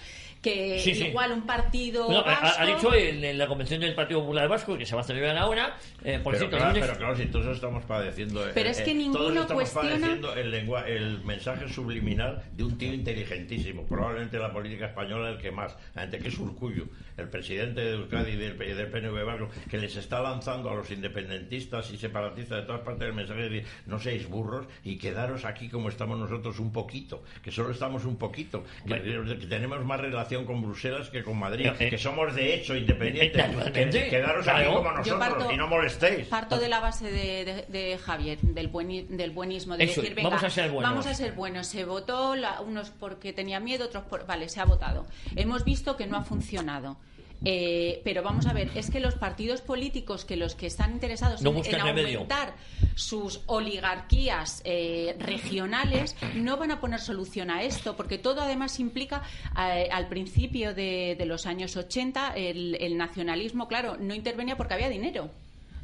Que 0.46 0.80
Sí, 0.80 0.94
sí. 0.94 1.08
igual 1.08 1.32
un 1.32 1.42
partido 1.48 2.08
ha- 2.20 2.22
vasco... 2.22 2.62
ha, 2.62 2.66
dicho 2.68 2.94
en, 2.94 3.24
en 3.24 3.38
la 3.38 3.48
convención 3.48 3.80
del 3.82 3.96
Partido 3.96 4.20
Popular 4.22 4.48
Vasco, 4.48 4.78
que 4.78 4.86
se 4.86 4.94
va 4.94 5.02
a 5.02 5.04
celebrar 5.04 5.36
ahora, 5.38 5.76
eh, 6.04 6.20
por 6.24 6.34
Pero 6.34 6.38
cierto, 6.50 6.58
claro, 6.58 6.80
pero 6.80 6.98
claro, 6.98 7.16
si 7.16 7.26
todos 7.26 7.48
estamos 7.56 7.84
padeciendo. 7.86 8.46
Pero 8.54 8.68
eh, 8.70 8.72
es 8.72 8.82
que 8.82 8.92
eh, 8.92 8.96
ninguno 8.96 9.48
cuestiona- 9.48 9.90
padeciendo 9.90 10.36
el, 10.36 10.52
lengua, 10.52 10.88
el 10.88 11.24
mensaje 11.24 11.68
subliminal 11.68 12.44
de 12.52 12.64
un 12.64 12.78
tío 12.78 12.94
inteligentísimo, 12.94 13.88
probablemente 13.88 14.38
la 14.38 14.54
política 14.54 14.86
española 14.86 15.30
el 15.32 15.40
que 15.40 15.50
más, 15.50 15.76
la 15.96 16.04
gente 16.04 16.20
que 16.20 16.28
es 16.28 16.38
Urcullo, 16.38 16.86
el 17.18 17.28
presidente 17.30 17.82
de 17.82 17.94
Euskadi 17.94 18.34
y 18.34 18.36
del, 18.36 18.56
del 18.58 18.88
PNV 18.88 19.26
vasco, 19.26 19.50
que 19.70 19.78
les 19.80 19.96
está 19.96 20.20
lanzando 20.22 20.70
a 20.70 20.76
los 20.76 20.92
independentistas 20.92 21.90
y 21.92 21.98
separatistas 21.98 22.60
de 22.62 22.68
todas 22.68 22.82
partes 22.82 23.08
el 23.08 23.14
mensaje 23.16 23.42
de 23.42 23.50
decir, 23.50 23.68
no 23.88 24.00
seáis 24.00 24.28
burros 24.30 24.68
y 24.84 24.98
quedaros 24.98 25.44
aquí 25.46 25.70
como 25.70 25.90
estamos 25.90 26.20
nosotros 26.20 26.60
un 26.60 26.72
poquito, 26.72 27.24
que 27.42 27.52
solo 27.52 27.72
estamos 27.72 28.06
un 28.06 28.18
poquito, 28.18 28.64
que, 28.88 29.02
que 29.40 29.48
tenemos 29.48 29.84
más 29.86 30.00
relación 30.00 30.35
con 30.44 30.62
Bruselas 30.64 31.10
que 31.10 31.24
con 31.24 31.38
Madrid, 31.38 31.68
Eh, 31.68 31.76
eh, 31.80 31.90
que 31.92 31.98
somos 32.00 32.34
de 32.36 32.56
hecho 32.56 32.76
independientes, 32.76 33.42
eh, 33.76 33.90
que- 33.92 34.10
quedaros 34.10 34.48
aquí 34.48 34.64
claro. 34.64 34.74
como 34.78 34.92
nosotros 34.92 35.20
parto- 35.20 35.52
y 35.52 35.58
no 35.58 35.68
molestéis. 35.68 36.28
Parto 36.28 36.58
de 36.58 36.68
la 36.68 36.80
base 36.80 37.12
de, 37.12 37.46
de- 37.46 37.66
de 37.70 37.98
Javier, 38.00 38.40
del, 38.42 38.72
bueni- 38.72 39.06
del 39.08 39.32
buenismo, 39.32 39.78
de 39.78 39.84
Eso, 39.86 40.02
decir, 40.02 40.16
venga, 40.16 40.30
vamos 40.30 40.44
a 40.44 40.50
ser 40.50 40.72
buenos. 40.72 40.90
vamos 40.92 41.06
a 41.06 41.14
ser 41.14 41.32
buenos. 41.34 41.68
Se 41.68 41.86
votó, 41.86 42.36
la- 42.36 42.60
unos 42.62 42.90
porque 42.90 43.32
tenía 43.32 43.60
miedo, 43.60 43.86
otros 43.86 44.04
por... 44.06 44.26
Vale, 44.26 44.50
se 44.50 44.60
ha 44.60 44.66
votado. 44.66 45.06
Hemos 45.36 45.64
visto 45.64 45.96
que 45.96 46.08
no 46.08 46.18
ha 46.18 46.24
funcionado. 46.24 46.98
Eh, 47.44 48.02
pero 48.04 48.24
vamos 48.24 48.46
a 48.48 48.54
ver, 48.54 48.70
es 48.76 48.90
que 48.90 49.00
los 49.00 49.16
partidos 49.16 49.62
políticos 49.62 50.26
que 50.26 50.36
los 50.38 50.56
que 50.56 50.68
están 50.68 50.94
interesados 50.94 51.42
No 51.42 51.52
en, 51.52 51.58
en 51.58 51.72
remedio. 51.82 52.20
aumentar 52.20 52.56
sus 52.96 53.42
oligarquías 53.46 54.62
eh, 54.64 55.16
regionales 55.20 56.16
no 56.36 56.58
van 56.58 56.72
a 56.72 56.80
poner 56.80 57.00
solución 57.00 57.52
a 57.52 57.62
esto, 57.64 57.96
porque 57.96 58.18
todo 58.18 58.42
además 58.42 58.80
implica, 58.80 59.22
eh, 59.60 59.90
al 59.92 60.08
principio 60.08 60.74
de, 60.74 61.16
de 61.18 61.26
los 61.26 61.46
años 61.46 61.76
80, 61.76 62.34
el, 62.36 62.78
el 62.80 62.98
nacionalismo, 62.98 63.68
claro, 63.68 63.98
no 64.00 64.14
intervenía 64.16 64.58
porque 64.58 64.74
había 64.76 64.90
dinero. 64.90 65.30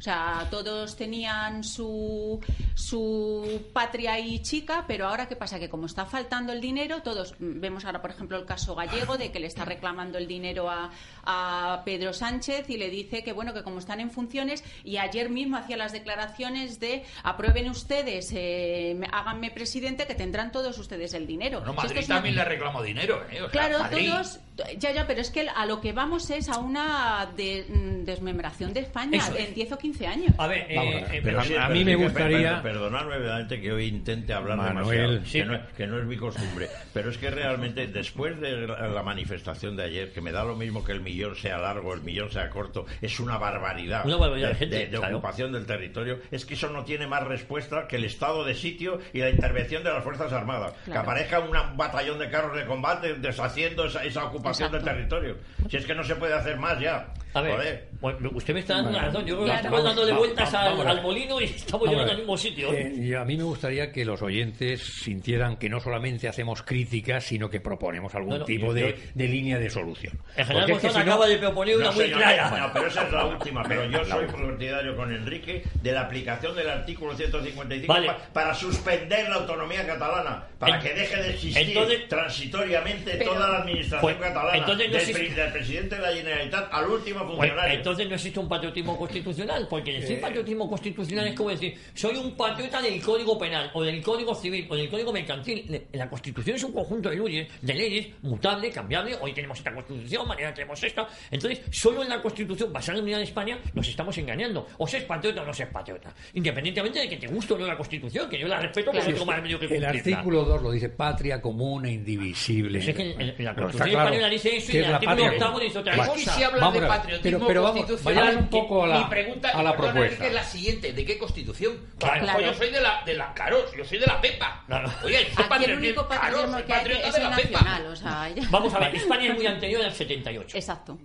O 0.02 0.04
sea, 0.04 0.48
todos 0.50 0.96
tenían 0.96 1.62
su, 1.62 2.40
su 2.74 3.62
patria 3.72 4.18
y 4.18 4.40
chica, 4.42 4.84
pero 4.88 5.06
ahora 5.06 5.28
qué 5.28 5.36
pasa? 5.36 5.60
Que 5.60 5.68
como 5.68 5.86
está 5.86 6.04
faltando 6.06 6.52
el 6.52 6.60
dinero, 6.60 7.02
todos 7.02 7.36
mm, 7.38 7.60
vemos 7.60 7.84
ahora, 7.84 8.02
por 8.02 8.10
ejemplo, 8.10 8.36
el 8.36 8.44
caso 8.44 8.74
gallego 8.74 9.16
de 9.16 9.30
que 9.30 9.38
le 9.38 9.46
está 9.46 9.64
reclamando 9.64 10.18
el 10.18 10.26
dinero 10.26 10.68
a, 10.68 10.90
a 11.22 11.82
Pedro 11.84 12.12
Sánchez 12.12 12.68
y 12.68 12.78
le 12.78 12.90
dice 12.90 13.22
que, 13.22 13.32
bueno, 13.32 13.54
que 13.54 13.62
como 13.62 13.78
están 13.78 14.00
en 14.00 14.10
funciones, 14.10 14.64
y 14.82 14.96
ayer 14.96 15.30
mismo 15.30 15.56
hacía 15.56 15.76
las 15.76 15.92
declaraciones 15.92 16.80
de 16.80 17.04
aprueben 17.22 17.70
ustedes, 17.70 18.32
eh, 18.34 18.96
me- 18.98 19.06
háganme 19.12 19.52
presidente, 19.52 20.08
que 20.08 20.16
tendrán 20.16 20.50
todos 20.50 20.78
ustedes 20.78 21.14
el 21.14 21.28
dinero. 21.28 21.60
Bueno, 21.60 21.74
Si 21.80 21.86
Madrid 21.86 22.04
una- 22.06 22.14
también 22.16 22.34
le 22.34 22.44
reclamó 22.44 22.82
dinero, 22.82 23.22
¿eh? 23.30 23.36
O 23.42 23.50
sea, 23.50 23.68
Claro, 23.68 23.78
Madrid- 23.78 24.10
todos. 24.10 24.40
Ya, 24.78 24.92
ya, 24.92 25.06
pero 25.06 25.20
es 25.22 25.30
que 25.30 25.48
a 25.48 25.64
lo 25.64 25.80
que 25.80 25.92
vamos 25.92 26.28
es 26.30 26.48
a 26.50 26.58
una 26.58 27.26
de- 27.36 27.64
mm, 27.68 28.04
desmembración 28.04 28.74
de 28.74 28.80
España 28.80 29.16
Eso 29.16 29.34
es. 29.34 29.48
en 29.48 29.54
10 29.54 29.72
o 29.72 29.78
15 29.78 30.06
años. 30.06 30.34
A 30.36 30.46
ver, 30.46 30.66
eh, 30.70 30.76
Vamos 30.76 30.94
a 30.94 30.98
eh, 30.98 31.06
ver, 31.10 31.22
pero- 31.22 31.40
a- 31.40 31.44
sí, 31.44 31.54
a 31.56 31.62
pero 31.68 31.74
mí 31.78 31.84
me 31.86 31.96
gustaría- 31.96 32.62
per- 32.62 32.72
Perdonadme 32.72 33.10
verdaderamente 33.12 33.60
que 33.62 33.72
hoy 33.72 33.86
intente 33.86 34.34
hablar 34.34 34.58
Manuel, 34.58 34.74
demasiado, 34.98 35.24
sí. 35.24 35.38
que, 35.38 35.44
no, 35.46 35.54
es- 35.54 35.62
que 35.74 35.86
no 35.86 35.98
es 35.98 36.04
mi 36.04 36.16
costumbre. 36.18 36.68
Pero 36.92 37.10
es 37.10 37.16
que 37.18 37.30
realmente, 37.30 37.86
después 37.86 38.38
de 38.40 38.66
la 38.66 39.02
manifestación 39.02 39.74
de 39.76 39.84
ayer, 39.84 40.12
que 40.12 40.20
me 40.20 40.32
da 40.32 40.44
lo 40.44 40.54
mismo 40.54 40.84
que 40.84 40.92
el 40.92 41.00
millón 41.00 41.34
sea 41.34 41.56
largo, 41.56 41.94
el 41.94 42.02
millón 42.02 42.30
sea 42.30 42.50
corto, 42.50 42.84
es 43.00 43.18
una 43.20 43.38
barbaridad, 43.38 44.04
Una 44.04 44.16
barbaridad 44.16 44.50
de 44.50 44.54
gente, 44.56 44.76
de- 44.76 44.86
de 44.88 44.98
claro. 44.98 45.16
ocupación 45.16 45.52
del 45.52 45.64
territorio, 45.64 46.18
es 46.30 46.44
que 46.44 46.54
eso 46.54 46.68
no 46.68 46.84
tiene 46.84 47.06
más 47.06 47.24
respuesta 47.26 47.88
que 47.88 47.96
el 47.96 48.04
estado 48.04 48.44
de 48.44 48.54
sitio 48.54 49.00
y 49.14 49.20
la 49.20 49.30
intervención 49.30 49.82
de 49.82 49.90
las 49.90 50.04
Fuerzas 50.04 50.30
Armadas. 50.32 50.74
Que 50.84 50.92
aparezca 50.96 51.40
una- 51.40 51.70
un 51.70 51.76
batallón 51.78 52.18
de 52.18 52.28
carros 52.28 52.54
de 52.54 52.66
combate 52.66 53.14
deshaciendo 53.14 53.86
esa, 53.86 54.04
esa 54.04 54.24
ocupación 54.24 54.41
Exacto. 54.50 54.76
del 54.76 54.84
territorio. 54.84 55.36
Si 55.68 55.76
es 55.76 55.86
que 55.86 55.94
no 55.94 56.04
se 56.04 56.16
puede 56.16 56.34
hacer 56.34 56.56
más 56.58 56.78
ya. 56.80 57.12
A 57.34 57.40
ver, 57.40 57.52
Joder. 57.54 57.88
Bueno, 58.02 58.30
usted 58.34 58.52
me 58.52 58.60
está 58.60 58.74
dando 58.74 58.90
Bueno, 58.90 58.98
una 58.98 59.06
razón. 59.08 59.22
Yo 59.26 59.34
creo 59.36 59.38
que 59.38 59.44
claro. 59.44 59.58
estamos 59.60 59.84
dándole 59.84 60.10
Vamos, 60.12 60.26
vueltas 60.26 60.54
al, 60.54 61.02
molino 61.02 61.40
y 61.40 61.44
estamos 61.44 61.88
llegando 61.88 62.12
al 62.12 62.18
mismo 62.18 62.36
sitio. 62.36 62.72
Eh, 62.74 62.92
y 62.98 63.14
a 63.14 63.24
mí 63.24 63.36
me 63.36 63.44
gustaría 63.44 63.90
que 63.92 64.04
los 64.04 64.20
oyentes 64.22 64.82
sintieran 64.82 65.56
que 65.56 65.68
no 65.70 65.80
solamente 65.80 66.28
hacemos 66.28 66.62
críticas, 66.62 67.24
sino 67.24 67.48
que 67.48 67.60
proponemos 67.60 68.14
algún 68.14 68.30
No, 68.30 68.38
no, 68.40 68.44
tipo 68.44 68.66
yo- 68.66 68.72
de, 68.74 68.80
yo- 68.92 69.10
de 69.14 69.28
línea 69.28 69.58
de 69.58 69.70
solución. 69.70 70.18
El 70.36 70.44
general 70.44 70.70
es 70.70 70.78
que 70.80 70.88
si 70.90 70.94
no- 70.94 71.00
acaba 71.00 71.26
de 71.26 71.36
proponer 71.38 71.76
una 71.76 71.86
No, 71.86 71.92
muy 71.92 72.04
señor, 72.04 72.18
clara. 72.18 72.70
pero 72.74 72.86
esa 72.88 73.02
es 73.06 73.12
la 73.12 73.24
última. 73.26 73.62
Pero 73.68 73.84
yo 73.86 74.04
soy 74.04 74.26
partidario 74.26 74.96
con 74.96 75.12
Enrique 75.14 75.62
de 75.80 75.92
la 75.92 76.02
aplicación 76.02 76.54
del 76.56 76.68
artículo 76.68 77.14
155 77.16 77.92
Vale. 77.92 78.06
pa- 78.08 78.18
para 78.32 78.54
suspender 78.54 79.28
la 79.28 79.36
autonomía 79.36 79.86
catalana, 79.86 80.44
para 80.58 80.76
En- 80.76 80.82
que 80.82 80.92
deje 80.94 81.22
de 81.22 81.30
existir 81.30 81.68
entonces- 81.68 82.08
transitoriamente 82.08 83.12
Pero- 83.18 83.32
toda 83.32 83.48
la 83.48 83.58
administración 83.58 84.00
Pues, 84.00 84.16
catalana, 84.16 84.58
entonces 84.58 84.86
no 84.88 84.92
del, 84.92 85.02
existe- 85.02 85.18
pri- 85.26 85.34
del 85.34 85.52
presidente 85.52 85.94
de 85.96 86.02
la 86.02 86.12
Generalitat 86.12 86.68
al 86.72 86.86
último 86.88 87.20
Pues, 87.20 87.36
funcionario. 87.36 87.74
Entonces 87.92 88.08
no 88.08 88.14
existe 88.14 88.40
un 88.40 88.48
patriotismo 88.48 88.96
constitucional, 88.96 89.66
porque 89.68 89.92
decir 89.92 90.20
patriotismo 90.20 90.68
constitucional 90.68 91.26
es 91.28 91.34
como 91.34 91.50
decir, 91.50 91.74
soy 91.94 92.16
un 92.16 92.36
patriota 92.36 92.80
del 92.82 93.00
Código 93.00 93.38
Penal, 93.38 93.70
o 93.74 93.82
del 93.82 94.02
Código 94.02 94.34
Civil, 94.34 94.66
o 94.70 94.76
del 94.76 94.88
Código 94.90 95.12
Mercantil. 95.12 95.86
La 95.92 96.08
Constitución 96.08 96.56
es 96.56 96.64
un 96.64 96.72
conjunto 96.72 97.10
de 97.10 97.16
leyes, 97.16 97.48
de 97.60 97.74
leyes 97.74 98.06
mutable, 98.22 98.70
cambiable. 98.70 99.16
Hoy 99.20 99.32
tenemos 99.32 99.58
esta 99.58 99.72
Constitución, 99.74 100.26
mañana 100.26 100.52
tenemos 100.54 100.82
esta. 100.82 101.06
Entonces, 101.30 101.60
solo 101.70 102.02
en 102.02 102.08
la 102.08 102.20
Constitución, 102.22 102.72
basada 102.72 102.92
en 102.92 102.98
la 102.98 103.02
unidad 103.04 103.18
de 103.18 103.24
España, 103.24 103.58
nos 103.74 103.86
estamos 103.88 104.16
engañando. 104.18 104.66
O 104.78 104.86
se 104.86 104.98
es 104.98 105.04
patriota 105.04 105.42
o 105.42 105.44
no 105.46 105.52
se 105.52 105.64
es 105.64 105.68
patriota. 105.68 106.12
Independientemente 106.34 106.98
de 107.00 107.08
que 107.08 107.16
te 107.16 107.26
guste 107.26 107.54
o 107.54 107.58
no 107.58 107.66
la 107.66 107.76
Constitución, 107.76 108.28
que 108.28 108.38
yo 108.38 108.48
la 108.48 108.58
respeto, 108.60 108.90
Claro. 108.90 109.04
pero 109.06 109.12
no 109.18 109.18
tengo 109.24 109.32
más 109.32 109.42
medio 109.42 109.58
que 109.58 109.66
El 109.66 109.70
cumplirla. 109.82 110.16
artículo 110.18 110.44
2 110.44 110.62
lo 110.62 110.70
dice 110.72 110.88
patria 110.88 111.40
común 111.40 111.86
e 111.86 111.92
indivisible. 111.92 112.78
Pues 112.78 112.88
es 112.88 112.94
que 112.96 113.04
la 113.42 113.54
Constitución 113.54 113.90
claro 113.90 114.08
española 114.08 114.28
dice 114.28 114.56
eso 114.56 114.72
y 114.72 114.76
el 114.78 114.84
artículo 114.86 115.16
patria 115.16 115.30
octavo 115.32 115.52
común. 115.52 115.66
dice 115.66 115.78
otra 115.78 115.96
Vale. 115.96 116.10
cosa. 116.10 116.20
Y 116.22 116.24
si 116.36 116.42
hablan 116.42 116.60
Vamos 116.60 116.80
de 116.80 116.86
patriotismo 116.88 117.22
pero- 117.38 117.46
pero 117.46 117.62
vamos 117.62 117.81
constitucional. 117.86 118.24
vayamos 118.24 118.42
un 118.44 118.48
poco 118.50 118.84
a 118.84 118.86
la- 118.86 118.98
Mi 118.98 119.04
pregunta 119.04 119.48
a 119.50 119.62
la 119.62 119.76
propuesta. 119.76 120.26
Es 120.26 120.32
la 120.32 120.44
siguiente: 120.44 120.92
¿de 120.92 121.04
qué 121.04 121.18
constitución? 121.18 121.78
Claro. 121.98 122.26
Pues 122.34 122.46
yo 122.46 122.54
soy 122.54 122.70
de 122.70 122.80
la, 122.80 123.02
de 123.04 123.14
la. 123.14 123.32
Claro, 123.34 123.58
yo 123.76 123.84
soy 123.84 123.98
de 123.98 124.06
la 124.06 124.20
Pepa. 124.20 124.62
Claro. 124.66 124.90
Oye, 125.04 125.26
soy 125.34 125.44
Aquí 125.50 125.64
el 125.64 125.76
único 125.78 126.06
claro, 126.06 126.20
patriotismo 126.22 126.56
que 126.66 126.72
hay 126.72 126.78
patriota 126.80 127.08
es 127.08 127.14
el 127.16 127.22
la 127.22 127.36
Pepa. 127.36 127.50
nacional. 127.60 127.86
O 127.86 127.96
sea, 127.96 128.28
ya- 128.34 128.48
Vamos 128.50 128.74
a 128.74 128.78
ver, 128.80 128.94
España 128.96 129.28
es 129.30 129.34
muy 129.36 129.46
anterior 129.46 129.82
al 129.84 129.92
78. 129.92 130.56
Exacto. 130.56 130.98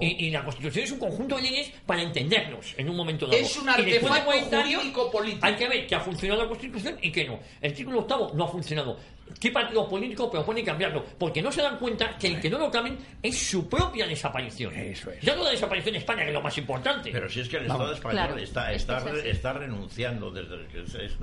Y, 0.00 0.26
y 0.28 0.30
la 0.30 0.42
Constitución 0.42 0.84
es 0.84 0.90
un 0.92 0.98
conjunto 0.98 1.36
de 1.36 1.42
leyes 1.42 1.70
para 1.84 2.00
entendernos 2.00 2.72
en 2.78 2.88
un 2.88 2.96
momento 2.96 3.26
dado. 3.26 3.36
Es 3.38 3.54
un 3.58 3.66
de 3.66 3.72
artefacto 3.72 4.24
40 4.24 4.56
años, 4.58 4.76
jurídico 4.76 5.10
político. 5.10 5.44
Hay 5.46 5.54
que 5.56 5.68
ver 5.68 5.86
que 5.86 5.94
ha 5.94 6.00
funcionado 6.00 6.42
la 6.42 6.48
Constitución 6.48 6.96
y 7.02 7.12
que 7.12 7.24
no. 7.26 7.38
El 7.60 7.74
título 7.74 8.00
octavo 8.00 8.30
no 8.34 8.44
ha 8.44 8.48
funcionado. 8.48 8.98
¿Qué 9.40 9.50
partido 9.50 9.88
político 9.88 10.30
propone 10.30 10.62
cambiarlo? 10.62 11.04
Porque 11.18 11.42
no 11.42 11.50
se 11.50 11.62
dan 11.62 11.78
cuenta 11.78 12.16
que 12.18 12.28
el 12.28 12.40
que 12.40 12.48
no 12.50 12.58
lo 12.58 12.70
cambien 12.70 12.98
es 13.22 13.36
su 13.38 13.68
propia 13.68 14.06
desaparición. 14.06 14.74
Eso 14.74 15.10
es. 15.10 15.20
Ya 15.22 15.34
no 15.34 15.44
la 15.44 15.50
desaparición 15.50 15.92
de 15.94 15.98
España, 15.98 16.22
que 16.22 16.28
es 16.28 16.34
lo 16.34 16.40
más 16.42 16.56
importante. 16.58 17.10
Pero 17.10 17.28
si 17.28 17.40
es 17.40 17.48
que 17.48 17.56
el 17.56 17.62
Estado 17.66 17.92
español 17.92 18.16
Claro, 18.26 18.38
está, 18.38 18.72
está, 18.72 18.98
es 19.10 19.24
está 19.24 19.52
renunciando 19.54 20.30
desde 20.30 20.66
que 20.68 20.82
es- 20.82 20.94
es- 20.94 21.16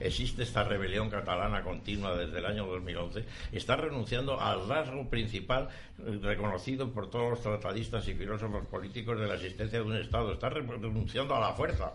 existe 0.00 0.42
esta 0.42 0.64
rebelión 0.64 1.10
catalana 1.10 1.62
continua 1.62 2.14
desde 2.16 2.38
el 2.38 2.46
año 2.46 2.66
2011, 2.66 3.24
está 3.52 3.76
renunciando 3.76 4.40
al 4.40 4.68
rasgo 4.68 5.08
principal 5.08 5.68
eh, 5.98 6.18
reconocido 6.22 6.90
por 6.92 7.10
todos 7.10 7.30
los 7.30 7.42
tratadistas 7.42 8.06
y 8.08 8.14
filósofos 8.14 8.66
políticos 8.66 9.18
de 9.18 9.26
la 9.26 9.34
existencia 9.34 9.78
de 9.80 9.84
un 9.84 9.96
Estado, 9.96 10.32
está 10.32 10.48
re- 10.48 10.62
renunciando 10.62 11.34
a 11.34 11.40
la 11.40 11.52
fuerza. 11.54 11.92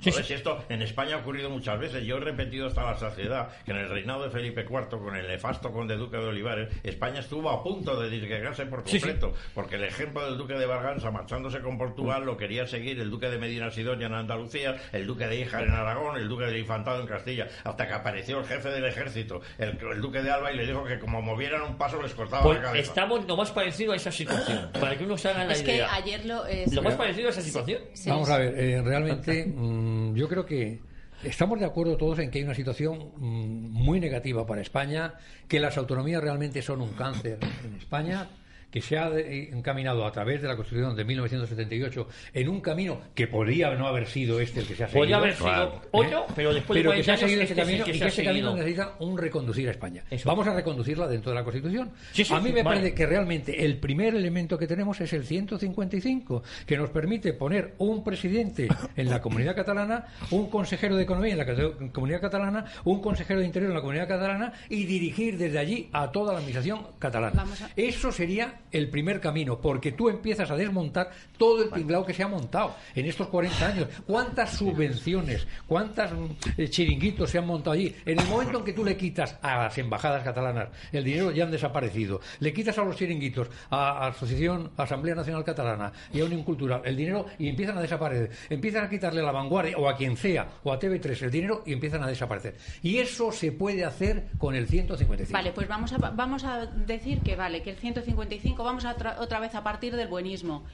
Sí, 0.00 0.10
sí. 0.12 0.22
si 0.24 0.32
esto 0.34 0.64
en 0.68 0.82
España 0.82 1.16
ha 1.16 1.18
ocurrido 1.18 1.50
muchas 1.50 1.78
veces, 1.78 2.04
yo 2.04 2.16
he 2.16 2.20
repetido 2.20 2.66
hasta 2.66 2.82
la 2.84 2.96
saciedad 2.96 3.48
que 3.64 3.70
en 3.72 3.78
el 3.78 3.88
reinado 3.88 4.22
de 4.24 4.30
Felipe 4.30 4.62
IV, 4.62 4.88
con 4.88 5.16
el 5.16 5.26
nefasto 5.28 5.70
conde 5.72 5.96
duque 5.96 6.16
de 6.16 6.24
Olivares, 6.26 6.68
España 6.82 7.20
estuvo 7.20 7.50
a 7.50 7.62
punto 7.62 8.00
de 8.00 8.08
disgregarse 8.10 8.66
por 8.66 8.82
Sí, 8.86 8.98
sí. 8.98 9.00
completo, 9.00 9.32
porque 9.54 9.76
el 9.76 9.84
ejemplo 9.84 10.24
del 10.24 10.36
duque 10.38 10.54
de 10.54 10.66
Barganza 10.66 11.10
marchándose 11.10 11.60
con 11.60 11.78
Portugal 11.78 12.24
lo 12.24 12.36
quería 12.36 12.66
seguir 12.66 12.98
el 13.00 13.10
duque 13.10 13.28
de 13.28 13.38
Medina 13.38 13.70
Sidonia 13.70 14.06
en 14.06 14.14
Andalucía, 14.14 14.76
el 14.92 15.06
duque 15.06 15.26
de 15.26 15.40
Híjar 15.40 15.64
en 15.64 15.72
Aragón, 15.72 16.16
el 16.16 16.28
duque 16.28 16.44
de 16.44 16.58
Infantado 16.58 17.00
en 17.00 17.06
Castilla, 17.06 17.48
hasta 17.64 17.86
que 17.86 17.92
apareció 17.92 18.38
el 18.40 18.46
jefe 18.46 18.70
del 18.70 18.84
ejército, 18.84 19.40
el, 19.58 19.78
el 19.92 20.00
duque 20.00 20.22
de 20.22 20.30
Alba, 20.30 20.52
y 20.52 20.56
le 20.56 20.66
dijo 20.66 20.84
que 20.84 20.98
como 20.98 21.20
movieran 21.22 21.62
un 21.62 21.76
paso 21.76 22.00
les 22.02 22.14
cortaba 22.14 22.42
Pues 22.42 22.58
la 22.58 22.64
cabeza. 22.64 22.88
estamos 22.90 23.26
lo 23.26 23.36
más 23.36 23.50
parecido 23.50 23.92
a 23.92 23.96
esa 23.96 24.10
situación, 24.10 24.70
para 24.80 24.96
que 24.96 25.04
uno 25.04 25.16
se 25.18 25.28
haga 25.28 25.44
la 25.44 25.52
Es 25.52 25.62
que 25.62 25.74
idea. 25.76 25.94
ayer 25.94 26.24
lo. 26.26 26.46
es- 26.46 26.72
Lo 26.72 26.82
más 26.82 26.94
parecido 26.94 27.28
a 27.28 27.30
esa 27.30 27.42
situación. 27.42 27.80
Sí, 27.92 28.08
Vamos 28.10 28.30
a 28.30 28.38
ver, 28.38 28.54
eh, 28.58 28.82
realmente 28.82 29.44
mm, 29.90 30.14
yo 30.14 30.28
creo 30.28 30.46
que 30.46 30.80
estamos 31.24 31.58
de 31.58 31.66
acuerdo 31.66 31.96
todos 31.96 32.18
en 32.18 32.30
que 32.30 32.38
hay 32.38 32.44
una 32.44 32.54
situación 32.54 33.10
mm, 33.16 33.70
muy 33.72 34.00
negativa 34.00 34.46
para 34.46 34.60
España, 34.60 35.14
que 35.48 35.60
las 35.60 35.76
autonomías 35.76 36.22
realmente 36.22 36.62
son 36.62 36.80
un 36.80 36.90
cáncer 36.90 37.38
en 37.64 37.76
España 37.76 38.28
que 38.70 38.80
se 38.80 38.96
ha 38.98 39.10
de- 39.10 39.50
encaminado 39.50 40.06
a 40.06 40.12
través 40.12 40.42
de 40.42 40.48
la 40.48 40.56
Constitución 40.56 40.94
de 40.96 41.04
1978 41.04 42.08
en 42.34 42.48
un 42.48 42.60
camino 42.60 43.00
que 43.14 43.26
podría 43.26 43.74
no 43.74 43.86
haber 43.86 44.06
sido 44.06 44.40
este 44.40 44.60
el 44.60 44.66
que 44.66 44.74
se 44.76 44.84
ha 44.84 44.86
seguido. 44.88 45.00
Podría 45.00 45.16
haber 45.16 45.34
sido 45.36 45.82
otro, 45.90 46.26
pero 46.36 46.54
después 46.54 46.78
pero 46.78 46.90
de 46.92 46.96
que 46.98 47.02
se 47.04 47.12
ha 47.12 47.16
40 47.16 47.20
años 47.20 47.20
seguido 47.20 47.42
este 47.42 47.52
ese 47.52 47.52
es 47.52 47.58
el 47.58 47.64
camino 47.64 47.84
que 47.84 47.90
y 47.90 47.98
que 48.00 48.06
ese 48.06 48.24
camino 48.24 48.54
necesita 48.56 48.94
un 49.00 49.18
reconducir 49.18 49.68
a 49.68 49.70
España. 49.72 50.04
Eso. 50.10 50.28
Vamos 50.28 50.46
a 50.46 50.54
reconducirla 50.54 51.06
dentro 51.08 51.30
de 51.32 51.36
la 51.36 51.44
Constitución. 51.44 51.90
Sí, 52.12 52.24
sí, 52.24 52.32
a 52.34 52.38
mí 52.40 52.52
me 52.52 52.62
vale. 52.62 52.76
parece 52.80 52.94
que 52.94 53.06
realmente 53.06 53.64
el 53.64 53.78
primer 53.78 54.14
elemento 54.14 54.56
que 54.58 54.66
tenemos 54.66 55.00
es 55.00 55.12
el 55.12 55.24
155, 55.24 56.42
que 56.66 56.76
nos 56.76 56.90
permite 56.90 57.32
poner 57.32 57.74
un 57.78 58.04
presidente 58.04 58.68
en 58.96 59.10
la 59.10 59.20
comunidad 59.20 59.54
catalana, 59.56 60.06
un 60.30 60.48
consejero 60.50 60.96
de 60.96 61.02
economía 61.02 61.32
en 61.32 61.38
la 61.38 61.90
comunidad 61.92 62.20
catalana, 62.20 62.64
un 62.84 63.00
consejero 63.00 63.40
de 63.40 63.46
interior 63.46 63.70
en 63.70 63.74
la 63.76 63.80
comunidad 63.80 64.08
catalana 64.08 64.52
y 64.68 64.84
dirigir 64.84 65.36
desde 65.38 65.58
allí 65.58 65.88
a 65.92 66.10
toda 66.10 66.32
la 66.32 66.38
administración 66.38 66.86
catalana. 66.98 67.44
Eso 67.76 68.12
sería 68.12 68.59
el 68.70 68.88
primer 68.88 69.20
camino, 69.20 69.60
porque 69.60 69.92
tú 69.92 70.08
empiezas 70.08 70.50
a 70.50 70.56
desmontar 70.56 71.10
todo 71.36 71.62
el 71.62 71.70
tinglao 71.70 72.04
que 72.04 72.14
se 72.14 72.22
ha 72.22 72.28
montado 72.28 72.76
en 72.94 73.06
estos 73.06 73.28
40 73.28 73.66
años. 73.66 73.88
¿Cuántas 74.06 74.52
subvenciones, 74.52 75.46
cuántas 75.66 76.12
mm, 76.12 76.26
eh, 76.56 76.68
chiringuitos 76.68 77.30
se 77.30 77.38
han 77.38 77.46
montado 77.46 77.72
allí? 77.72 77.94
En 78.04 78.18
el 78.18 78.26
momento 78.26 78.58
en 78.58 78.64
que 78.64 78.72
tú 78.72 78.84
le 78.84 78.96
quitas 78.96 79.36
a 79.42 79.64
las 79.64 79.78
embajadas 79.78 80.22
catalanas 80.22 80.68
el 80.92 81.04
dinero 81.04 81.30
ya 81.30 81.44
han 81.44 81.50
desaparecido, 81.50 82.20
le 82.40 82.52
quitas 82.52 82.76
a 82.78 82.84
los 82.84 82.96
chiringuitos, 82.96 83.48
a, 83.70 84.08
Asociación, 84.08 84.70
Asamblea 84.76 85.14
Nacional 85.14 85.44
Catalana 85.44 85.92
y 86.12 86.20
a 86.20 86.24
Unión 86.24 86.42
Cultural 86.42 86.82
el 86.84 86.96
dinero 86.96 87.26
y 87.38 87.48
empiezan 87.48 87.78
a 87.78 87.80
desaparecer. 87.80 88.30
Empiezan 88.48 88.84
a 88.84 88.90
quitarle 88.90 89.20
a 89.20 89.24
la 89.24 89.32
vanguardia 89.32 89.76
o 89.78 89.88
a 89.88 89.96
quien 89.96 90.16
sea 90.16 90.48
o 90.64 90.72
a 90.72 90.78
TV3 90.78 91.22
el 91.22 91.30
dinero 91.30 91.62
y 91.66 91.72
empiezan 91.72 92.02
a 92.02 92.06
desaparecer. 92.06 92.56
Y 92.82 92.98
eso 92.98 93.32
se 93.32 93.52
puede 93.52 93.84
hacer 93.84 94.28
con 94.38 94.54
el 94.54 94.66
155. 94.66 95.32
Vale, 95.32 95.52
pues 95.52 95.68
vamos 95.68 95.92
a, 95.92 95.98
vamos 95.98 96.44
a 96.44 96.66
decir 96.66 97.20
que 97.20 97.36
vale, 97.36 97.62
que 97.62 97.70
el 97.70 97.76
155, 97.76 98.49
vamos 98.56 98.84
a 98.84 98.92
otra, 98.92 99.16
otra 99.20 99.40
vez 99.40 99.54
a 99.54 99.62
partir 99.62 99.96
del 99.96 100.08
buenismo. 100.08 100.64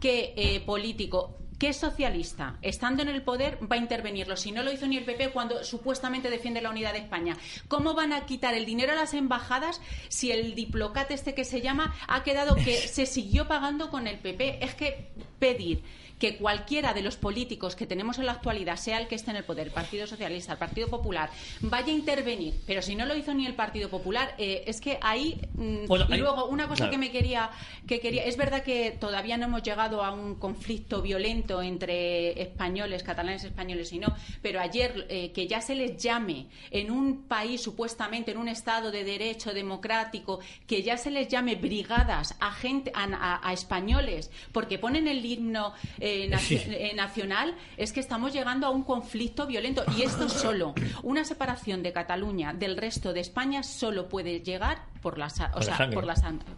¿Qué 0.00 0.34
eh, 0.36 0.60
político, 0.60 1.38
qué 1.58 1.72
socialista, 1.72 2.58
estando 2.62 3.02
en 3.02 3.08
el 3.08 3.22
poder, 3.22 3.58
va 3.70 3.76
a 3.76 3.78
intervenirlo? 3.78 4.36
Si 4.36 4.52
no 4.52 4.62
lo 4.62 4.72
hizo 4.72 4.86
ni 4.86 4.96
el 4.96 5.04
PP 5.04 5.30
cuando 5.30 5.64
supuestamente 5.64 6.30
defiende 6.30 6.60
la 6.60 6.70
unidad 6.70 6.92
de 6.92 6.98
España. 6.98 7.36
¿Cómo 7.68 7.94
van 7.94 8.12
a 8.12 8.26
quitar 8.26 8.54
el 8.54 8.66
dinero 8.66 8.92
a 8.92 8.96
las 8.96 9.14
embajadas 9.14 9.80
si 10.08 10.30
el 10.30 10.54
diplocate 10.54 11.14
este 11.14 11.34
que 11.34 11.44
se 11.44 11.60
llama 11.60 11.94
ha 12.06 12.22
quedado 12.22 12.54
que 12.56 12.74
se 12.88 13.06
siguió 13.06 13.48
pagando 13.48 13.90
con 13.90 14.06
el 14.06 14.18
PP? 14.18 14.64
Es 14.64 14.74
que 14.74 15.10
pedir 15.38 15.82
que 16.18 16.36
cualquiera 16.36 16.94
de 16.94 17.02
los 17.02 17.16
políticos 17.16 17.74
que 17.76 17.86
tenemos 17.86 18.18
en 18.18 18.26
la 18.26 18.32
actualidad, 18.32 18.76
sea 18.76 18.98
el 18.98 19.08
que 19.08 19.14
esté 19.14 19.30
en 19.30 19.36
el 19.38 19.44
poder, 19.44 19.66
el 19.68 19.72
Partido 19.72 20.06
Socialista, 20.06 20.52
el 20.52 20.58
Partido 20.58 20.88
Popular, 20.88 21.30
vaya 21.60 21.88
a 21.88 21.96
intervenir, 21.96 22.54
pero 22.66 22.82
si 22.82 22.94
no 22.94 23.04
lo 23.06 23.16
hizo 23.16 23.34
ni 23.34 23.46
el 23.46 23.54
Partido 23.54 23.88
Popular, 23.88 24.34
eh, 24.38 24.64
es 24.66 24.80
que 24.80 24.98
ahí 25.02 25.40
mm, 25.54 25.86
Bueno, 25.86 26.06
y 26.08 26.12
hay- 26.14 26.18
luego 26.20 26.46
una 26.46 26.64
cosa 26.68 26.84
claro. 26.84 26.92
que 26.92 26.98
me 26.98 27.10
quería 27.10 27.50
que 27.86 28.00
quería 28.00 28.24
es 28.24 28.36
verdad 28.36 28.62
que 28.62 28.92
todavía 28.92 29.36
no 29.36 29.46
hemos 29.46 29.62
llegado 29.62 30.02
a 30.04 30.12
un 30.12 30.36
conflicto 30.36 31.02
violento 31.02 31.60
entre 31.62 32.40
españoles, 32.40 33.02
catalanes 33.02 33.44
españoles 33.44 33.92
y 33.92 33.98
no, 33.98 34.14
pero 34.40 34.60
ayer 34.60 35.06
eh, 35.08 35.32
que 35.32 35.46
ya 35.46 35.60
se 35.60 35.74
les 35.74 35.96
llame 36.02 36.46
en 36.70 36.90
un 36.90 37.24
país 37.24 37.60
supuestamente 37.62 38.30
en 38.30 38.38
un 38.38 38.48
estado 38.48 38.90
de 38.90 39.04
derecho 39.04 39.52
democrático 39.52 40.40
que 40.66 40.82
ya 40.82 40.96
se 40.96 41.10
les 41.10 41.28
llame 41.28 41.56
brigadas 41.56 42.36
a 42.40 42.52
gente 42.52 42.90
a, 42.94 43.04
a- 43.04 43.40
a 43.48 43.52
españoles 43.52 44.30
porque 44.52 44.78
ponen 44.78 45.08
el 45.08 45.24
himno 45.24 45.74
eh, 46.04 46.30
Sí. 46.38 46.60
eh, 46.66 46.92
nacional 46.94 47.54
es 47.76 47.92
que 47.92 48.00
estamos 48.00 48.32
llegando 48.32 48.66
a 48.66 48.70
un 48.70 48.82
conflicto 48.84 49.46
violento 49.46 49.82
y 49.96 50.02
esto 50.02 50.28
solo 50.44 50.74
una 51.02 51.24
separación 51.24 51.82
de 51.82 51.92
Cataluña 51.92 52.52
del 52.52 52.76
resto 52.76 53.12
de 53.12 53.20
España 53.20 53.62
solo 53.62 54.08
puede 54.08 54.40
llegar 54.40 54.84
por 55.00 55.18
la, 55.18 55.26
o 55.54 55.58
la 55.58 55.62
sea, 55.62 55.76
sangre. 55.76 55.94
por 55.94 56.04
la, 56.06 56.14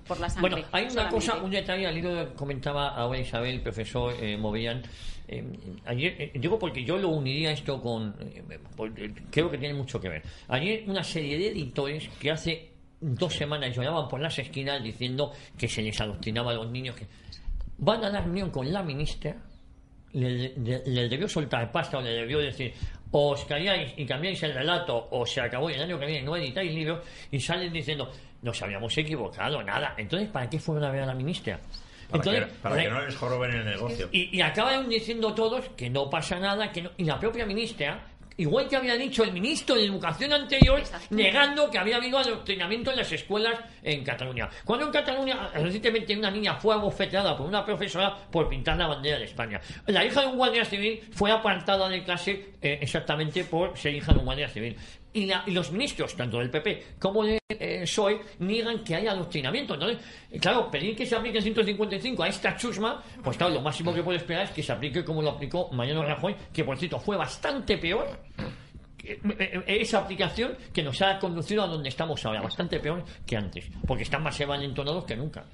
por 0.06 0.20
la 0.20 0.28
sangre. 0.30 0.50
Bueno, 0.50 0.66
hay 0.72 0.82
una 0.84 0.90
solamente. 0.92 1.14
cosa, 1.16 1.36
un 1.42 1.50
detalle 1.50 1.86
al 1.86 1.96
hilo 1.98 2.14
de- 2.14 2.32
comentaba 2.34 2.88
ahora 2.88 3.18
Isabel, 3.20 3.60
profesor 3.60 4.14
eh, 4.20 4.36
Movian. 4.36 4.82
eh, 5.28 5.44
ayer, 5.86 6.14
eh, 6.18 6.32
digo 6.34 6.58
porque 6.58 6.84
yo 6.84 6.96
lo 6.98 7.08
uniría 7.08 7.50
esto 7.52 7.80
con. 7.82 8.14
eh, 8.20 8.42
por- 8.76 8.92
eh, 9.00 9.12
creo 9.30 9.50
que 9.50 9.58
tiene 9.58 9.74
mucho 9.74 10.00
que 10.00 10.08
ver. 10.08 10.22
Ayer, 10.48 10.84
una 10.86 11.02
serie 11.02 11.38
de 11.38 11.48
editores 11.48 12.08
que 12.20 12.30
hace 12.30 12.70
dos 13.00 13.34
semanas 13.34 13.74
lloraban 13.76 14.08
por 14.08 14.20
las 14.20 14.38
esquinas 14.38 14.82
diciendo 14.82 15.32
que 15.58 15.68
se 15.68 15.82
les 15.82 16.00
adoctrinaba 16.00 16.52
a 16.52 16.54
los 16.54 16.70
niños. 16.70 16.94
que 16.96 17.06
Van 17.78 18.04
a 18.04 18.08
la 18.08 18.20
reunión 18.20 18.50
con 18.50 18.72
la 18.72 18.82
ministra 18.82 19.34
le, 20.12 20.54
le- 20.56 20.82
le 20.86 21.08
debió 21.08 21.28
soltar 21.28 21.70
pasta 21.70 21.98
o 21.98 22.00
le 22.00 22.10
debió 22.10 22.38
decir 22.38 22.72
o 23.10 23.32
os 23.32 23.44
calláis 23.44 23.92
y 23.96 24.06
cambiáis 24.06 24.42
el 24.44 24.54
relato 24.54 25.08
o 25.10 25.26
se 25.26 25.40
acabó 25.40 25.68
el 25.68 25.80
año 25.82 25.98
que 25.98 26.06
viene 26.06 26.22
no 26.22 26.36
editáis 26.36 26.72
libros 26.74 27.04
y 27.30 27.38
salen 27.40 27.72
diciendo 27.72 28.10
nos 28.42 28.60
habíamos 28.62 28.96
equivocado, 28.96 29.62
nada. 29.62 29.94
Entonces, 29.96 30.28
¿para 30.28 30.48
qué 30.48 30.58
fueron 30.58 30.84
a 30.84 30.90
ver 30.90 31.02
a 31.02 31.06
la 31.06 31.14
ministra? 31.14 31.58
Para, 32.08 32.22
Entonces, 32.22 32.44
que, 32.44 32.58
para 32.62 32.76
que 32.82 32.88
no 32.90 33.00
les 33.04 33.16
joroben 33.16 33.50
el 33.52 33.64
negocio. 33.64 34.08
y, 34.12 34.36
y 34.36 34.40
acaban 34.40 34.88
diciendo 34.88 35.34
todos 35.34 35.68
que 35.70 35.90
no 35.90 36.08
pasa 36.08 36.38
nada, 36.38 36.70
que 36.70 36.82
no- 36.82 36.90
y 36.96 37.04
la 37.04 37.18
propia 37.18 37.44
ministra, 37.46 38.06
igual 38.36 38.68
que 38.68 38.76
había 38.76 38.96
dicho 38.96 39.24
el 39.24 39.32
ministro 39.32 39.74
de 39.74 39.84
Educación 39.84 40.32
anterior, 40.32 40.82
negando 41.10 41.70
que 41.70 41.78
había 41.78 41.96
habido 41.96 42.18
adoctrinamiento 42.18 42.90
en 42.90 42.98
las 42.98 43.12
escuelas 43.12 43.58
en 43.82 44.04
Cataluña. 44.04 44.48
Cuando 44.64 44.86
en 44.86 44.92
Cataluña 44.92 45.50
recientemente 45.54 46.16
una 46.16 46.30
niña 46.30 46.56
fue 46.56 46.74
abofeteada 46.74 47.36
por 47.36 47.46
una 47.46 47.64
profesora 47.64 48.16
por 48.30 48.48
pintar 48.48 48.76
la 48.76 48.86
bandera 48.86 49.18
de 49.18 49.24
España. 49.24 49.60
La 49.86 50.04
hija 50.04 50.20
de 50.22 50.26
un 50.26 50.36
guardia 50.36 50.64
civil 50.64 51.00
fue 51.12 51.30
apartada 51.30 51.88
de 51.88 52.02
clase 52.02 52.54
eh, 52.60 52.78
exactamente 52.80 53.44
por 53.44 53.76
ser 53.76 53.94
hija 53.94 54.12
de 54.12 54.18
un 54.18 54.24
guardia 54.24 54.48
civil. 54.48 54.76
Y, 55.16 55.26
la- 55.26 55.42
y 55.46 55.52
los 55.52 55.72
ministros, 55.72 56.14
tanto 56.14 56.38
del 56.38 56.50
PP 56.50 56.84
como 56.98 57.24
de 57.24 57.38
eh, 57.48 57.80
PSOE, 57.84 58.20
niegan 58.40 58.84
que 58.84 58.94
haya 58.96 59.12
adoctrinamiento. 59.12 59.74
Entonces, 59.74 59.98
eh, 60.30 60.38
claro, 60.38 60.70
pedir 60.70 60.94
que 60.94 61.06
se 61.06 61.16
aplique 61.16 61.38
el 61.38 61.42
155 61.42 62.22
a 62.22 62.28
esta 62.28 62.56
chusma, 62.56 63.02
pues 63.24 63.36
claro, 63.36 63.54
lo 63.54 63.60
máximo 63.62 63.94
que 63.94 64.02
puede 64.02 64.18
esperar 64.18 64.44
es 64.44 64.50
que 64.50 64.62
se 64.62 64.72
aplique 64.72 65.04
como 65.04 65.22
lo 65.22 65.30
aplicó 65.30 65.70
Mariano 65.72 66.02
Rajoy, 66.02 66.36
que 66.52 66.64
por 66.64 66.76
cierto 66.76 66.98
fue 66.98 67.16
bastante 67.16 67.78
peor 67.78 68.06
eh, 69.04 69.18
eh, 69.38 69.62
esa 69.80 70.00
aplicación 70.00 70.56
que 70.72 70.82
nos 70.82 71.00
ha 71.00 71.18
conducido 71.18 71.62
a 71.62 71.66
donde 71.66 71.88
estamos 71.88 72.24
ahora, 72.26 72.42
bastante 72.42 72.78
peor 72.80 73.04
que 73.26 73.36
antes, 73.36 73.64
porque 73.86 74.02
están 74.02 74.22
más 74.22 74.38
entonados 74.40 75.04
que 75.04 75.16
nunca. 75.16 75.44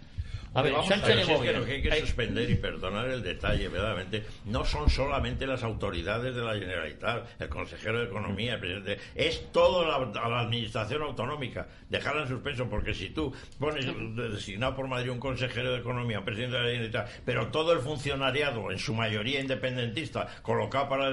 A 0.55 0.63
ver, 0.63 0.73
Vamos 0.73 0.89
Sánchez 0.89 1.05
a 1.05 1.15
ver, 1.15 1.25
si 1.25 1.33
es 1.33 1.41
que 1.41 1.53
lo 1.53 1.65
que 1.65 1.73
hay 1.73 1.83
que 1.83 2.01
suspender 2.01 2.51
y 2.51 2.57
perdonar 2.57 3.09
el 3.09 3.23
detalle, 3.23 3.69
verdaderamente, 3.69 4.25
no 4.45 4.65
son 4.65 4.91
solamente 4.91 5.47
las 5.47 5.63
autoridades 5.63 6.35
de 6.35 6.43
la 6.43 6.55
Generalitat, 6.55 7.41
el 7.41 7.49
consejero 7.49 8.01
de 8.01 8.05
Economía, 8.05 8.55
el 8.55 8.61
presidente, 8.61 8.99
es 9.15 9.51
toda 9.51 9.89
la, 9.89 10.41
administración 10.41 11.03
autonómica. 11.03 11.67
Dejarla 11.89 12.23
en 12.23 12.29
suspenso, 12.29 12.69
porque 12.69 12.93
si 12.93 13.11
tú 13.11 13.33
pones 13.59 13.87
designado 14.15 14.77
por 14.77 14.89
Madrid 14.89 15.11
un 15.11 15.21
consejero 15.21 15.73
de 15.73 15.79
Economía, 15.79 16.19
un 16.19 16.25
presidente 16.25 16.57
de 16.57 16.63
la 16.63 16.69
Generalitat, 16.69 17.09
pero 17.25 17.49
todo 17.49 17.73
el 17.73 17.81
funcionariado, 17.81 18.71
en 18.71 18.79
su 18.79 18.93
mayoría 18.95 19.41
independentista, 19.41 20.27
colocado 20.43 20.89
para 20.89 21.13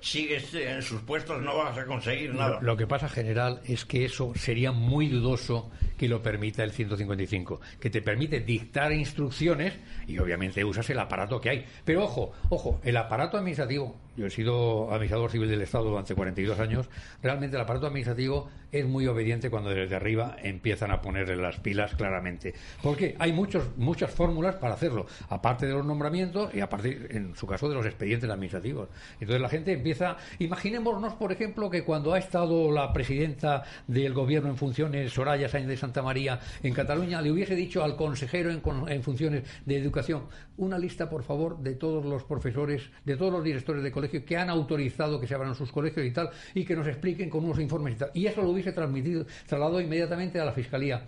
sigue 0.00 0.42
en 0.52 0.82
sus 0.82 1.00
puestos, 1.02 1.40
no 1.40 1.56
vas 1.56 1.78
a 1.78 1.86
conseguir 1.86 2.34
nada. 2.34 2.58
Lo, 2.60 2.72
lo 2.72 2.76
que 2.76 2.86
pasa, 2.86 3.08
general, 3.08 3.60
es 3.64 3.86
que 3.86 4.04
eso 4.04 4.32
sería 4.34 4.72
muy 4.72 5.08
dudoso 5.08 5.70
que 6.00 6.08
lo 6.08 6.22
permita 6.22 6.64
el 6.64 6.72
155, 6.72 7.60
que 7.78 7.90
te 7.90 8.00
permite 8.00 8.40
dictar 8.40 8.90
instrucciones 8.90 9.74
y 10.06 10.16
obviamente 10.16 10.64
usas 10.64 10.88
el 10.88 10.98
aparato 10.98 11.42
que 11.42 11.50
hay. 11.50 11.66
Pero 11.84 12.04
ojo, 12.04 12.32
ojo, 12.48 12.80
el 12.84 12.96
aparato 12.96 13.36
administrativo, 13.36 13.94
yo 14.16 14.26
he 14.26 14.30
sido 14.30 14.92
administrador 14.92 15.30
civil 15.30 15.48
del 15.48 15.62
Estado 15.62 15.84
durante 15.84 16.14
42 16.14 16.58
años, 16.58 16.88
realmente 17.22 17.56
el 17.56 17.62
aparato 17.62 17.86
administrativo 17.86 18.48
es 18.72 18.86
muy 18.86 19.06
obediente 19.06 19.50
cuando 19.50 19.70
desde 19.70 19.96
arriba 19.96 20.36
empiezan 20.42 20.90
a 20.90 21.00
ponerle 21.00 21.36
las 21.36 21.58
pilas 21.58 21.94
claramente. 21.94 22.54
Porque 22.82 23.16
hay 23.18 23.32
muchos, 23.32 23.76
muchas 23.76 24.10
fórmulas 24.10 24.56
para 24.56 24.74
hacerlo, 24.74 25.06
aparte 25.28 25.66
de 25.66 25.72
los 25.72 25.84
nombramientos 25.84 26.54
y 26.54 26.60
aparte, 26.60 27.08
en 27.10 27.34
su 27.34 27.46
caso, 27.46 27.68
de 27.68 27.74
los 27.74 27.86
expedientes 27.86 28.28
administrativos. 28.30 28.88
Entonces 29.14 29.40
la 29.40 29.48
gente 29.48 29.72
empieza, 29.72 30.16
imaginémonos, 30.38 31.14
por 31.14 31.32
ejemplo, 31.32 31.70
que 31.70 31.84
cuando 31.84 32.12
ha 32.12 32.18
estado 32.18 32.70
la 32.70 32.92
presidenta 32.92 33.64
del 33.86 34.12
gobierno 34.12 34.50
en 34.50 34.56
funciones, 34.56 35.12
Soraya 35.12 35.48
Sáenz 35.48 35.68
de 35.68 35.76
Santa 35.76 36.02
María, 36.02 36.40
en 36.62 36.74
Cataluña, 36.74 37.20
le 37.20 37.32
hubiese 37.32 37.54
dicho 37.54 37.82
al 37.82 37.96
consejero 37.96 38.50
en, 38.50 38.62
en 38.88 39.02
funciones 39.02 39.44
de 39.66 39.76
educación, 39.76 40.24
una 40.60 40.78
lista, 40.78 41.08
por 41.08 41.22
favor, 41.22 41.58
de 41.58 41.74
todos 41.74 42.04
los 42.04 42.24
profesores, 42.24 42.82
de 43.04 43.16
todos 43.16 43.32
los 43.32 43.42
directores 43.44 43.82
de 43.82 43.90
colegio 43.90 44.24
que 44.24 44.36
han 44.36 44.48
autorizado 44.50 45.18
que 45.20 45.26
se 45.26 45.34
abran 45.34 45.54
sus 45.54 45.72
colegios 45.72 46.06
y 46.06 46.10
tal, 46.12 46.30
y 46.54 46.64
que 46.64 46.76
nos 46.76 46.86
expliquen 46.86 47.28
con 47.30 47.44
unos 47.44 47.58
informes 47.58 47.94
y 47.94 47.98
tal. 47.98 48.10
Y 48.14 48.26
eso 48.26 48.42
lo 48.42 48.50
hubiese 48.50 48.72
transmitido, 48.72 49.24
trasladado 49.46 49.80
inmediatamente 49.80 50.38
a 50.38 50.44
la 50.44 50.52
Fiscalía. 50.52 51.06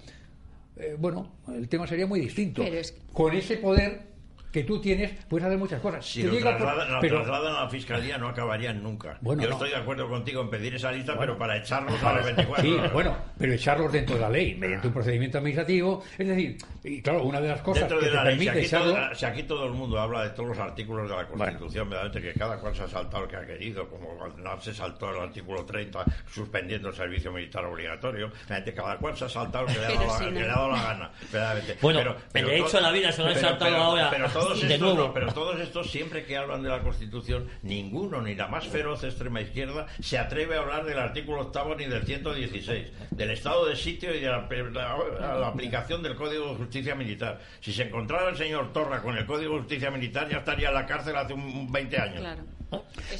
Eh, 0.76 0.96
bueno, 0.98 1.32
el 1.48 1.68
tema 1.68 1.86
sería 1.86 2.06
muy 2.06 2.20
distinto. 2.20 2.62
Es- 2.62 2.94
Con 3.12 3.34
ese 3.34 3.58
poder 3.58 4.11
que 4.52 4.64
tú 4.64 4.80
tienes, 4.80 5.12
puedes 5.28 5.46
hacer 5.46 5.58
muchas 5.58 5.80
cosas. 5.80 6.04
Si 6.06 6.22
lo 6.22 6.32
por- 6.32 6.40
trasladan, 6.42 6.92
lo 6.92 7.00
pero- 7.00 7.22
trasladan 7.22 7.56
a 7.56 7.60
la 7.64 7.68
fiscalía 7.70 8.18
no 8.18 8.28
acabarían 8.28 8.82
nunca. 8.82 9.16
Bueno, 9.22 9.42
Yo 9.42 9.48
no. 9.48 9.54
estoy 9.54 9.70
de 9.70 9.76
acuerdo 9.76 10.08
contigo 10.08 10.42
en 10.42 10.50
pedir 10.50 10.74
esa 10.74 10.92
lista, 10.92 11.18
pero 11.18 11.38
para 11.38 11.56
echarlos 11.56 12.00
a 12.02 12.12
las 12.12 12.24
24 12.26 12.62
Sí, 12.64 12.72
horas. 12.74 12.92
bueno, 12.92 13.16
pero 13.38 13.52
echarlos 13.54 13.90
dentro 13.92 14.14
de 14.16 14.20
la 14.20 14.28
ley, 14.30 14.54
mediante 14.54 14.88
un 14.88 14.92
procedimiento 14.92 15.38
administrativo. 15.38 16.04
Es 16.18 16.28
decir, 16.28 16.58
y 16.84 17.00
claro, 17.00 17.22
una 17.24 17.40
de 17.40 17.48
las 17.48 17.62
cosas 17.62 17.82
Dentro 17.88 17.98
que 17.98 18.04
de 18.06 18.10
te 18.10 18.16
la 18.16 18.24
ley, 18.24 18.32
si 18.38 18.38
permite 18.44 18.58
aquí, 18.58 18.66
echarlo. 18.66 18.92
todo, 18.94 19.14
si 19.14 19.24
aquí 19.24 19.42
todo 19.44 19.66
el 19.66 19.72
mundo 19.72 19.98
habla 19.98 20.24
de 20.24 20.30
todos 20.30 20.48
los 20.50 20.58
artículos 20.58 21.08
de 21.08 21.16
la 21.16 21.26
Constitución, 21.26 21.88
verdaderamente 21.88 22.32
que 22.32 22.38
cada 22.38 22.58
cual 22.58 22.76
se 22.76 22.82
ha 22.82 22.88
saltado 22.88 23.24
el 23.24 23.30
que 23.30 23.36
ha 23.36 23.46
querido, 23.46 23.88
como 23.88 24.08
cuando 24.18 24.60
se 24.60 24.74
saltó 24.74 25.10
el 25.10 25.20
artículo 25.22 25.64
30 25.64 26.04
suspendiendo 26.30 26.88
el 26.90 26.94
servicio 26.94 27.32
militar 27.32 27.64
obligatorio, 27.64 28.30
cada 28.76 28.98
cual 28.98 29.16
se 29.16 29.24
ha 29.24 29.28
saltado 29.28 29.66
el 29.66 29.72
que 29.74 29.80
le 29.80 29.86
ha 29.86 29.90
dado, 29.90 30.06
la, 30.06 30.18
sí, 30.18 30.24
que 30.26 30.30
no. 30.30 30.40
le 30.40 30.44
ha 30.44 30.48
dado 30.54 30.70
la 30.70 30.82
gana, 30.82 31.10
verdaderamente. 31.32 31.78
Bueno, 31.80 31.98
Pero- 32.00 32.10
el 32.12 32.16
pero 32.32 32.48
derecho 32.48 32.68
to- 32.70 32.78
a 32.78 32.80
la 32.82 32.90
vida 32.92 33.12
se 33.12 33.22
lo 33.22 33.28
han 33.28 33.34
saltado 33.36 33.70
pero- 33.70 33.82
ahora 33.82 34.10
Pero 34.10 34.28
todos, 34.44 34.60
de 34.60 34.74
estos, 34.74 34.80
nuevo. 34.94 35.08
no, 35.08 35.14
pero 35.14 35.32
todos 35.32 35.60
estos, 35.60 35.90
siempre 35.90 36.24
que 36.24 36.36
hablan 36.36 36.62
de 36.62 36.68
la 36.68 36.80
Constitución, 36.82 37.48
ninguno, 37.62 38.20
ni 38.22 38.34
la 38.34 38.48
más 38.48 38.66
feroz 38.66 39.02
extrema 39.04 39.40
izquierda, 39.40 39.86
se 40.00 40.18
atreve 40.18 40.56
a 40.56 40.60
hablar 40.60 40.84
del 40.84 40.98
artículo 40.98 41.40
octavo 41.42 41.74
ni 41.74 41.86
del 41.86 42.04
116, 42.04 42.88
del 43.10 43.30
estado 43.30 43.66
de 43.66 43.76
sitio 43.76 44.14
y 44.14 44.20
de 44.20 44.28
la, 44.28 44.48
la- 44.72 45.38
la 45.38 45.46
aplicación 45.48 46.02
del 46.02 46.14
Código 46.14 46.50
de 46.50 46.54
Justicia 46.56 46.94
Militar. 46.94 47.40
Si 47.60 47.72
se 47.72 47.82
encontrara 47.84 48.30
el 48.30 48.36
señor 48.36 48.72
Torra 48.72 49.02
con 49.02 49.16
el 49.16 49.26
Código 49.26 49.54
de 49.54 49.58
Justicia 49.60 49.90
Militar, 49.90 50.28
ya 50.28 50.38
estaría 50.38 50.68
en 50.68 50.74
la 50.74 50.86
cárcel 50.86 51.16
hace 51.16 51.32
un, 51.34 51.42
un 51.42 51.72
20 51.72 51.98
años. 51.98 52.20
Claro. 52.20 52.42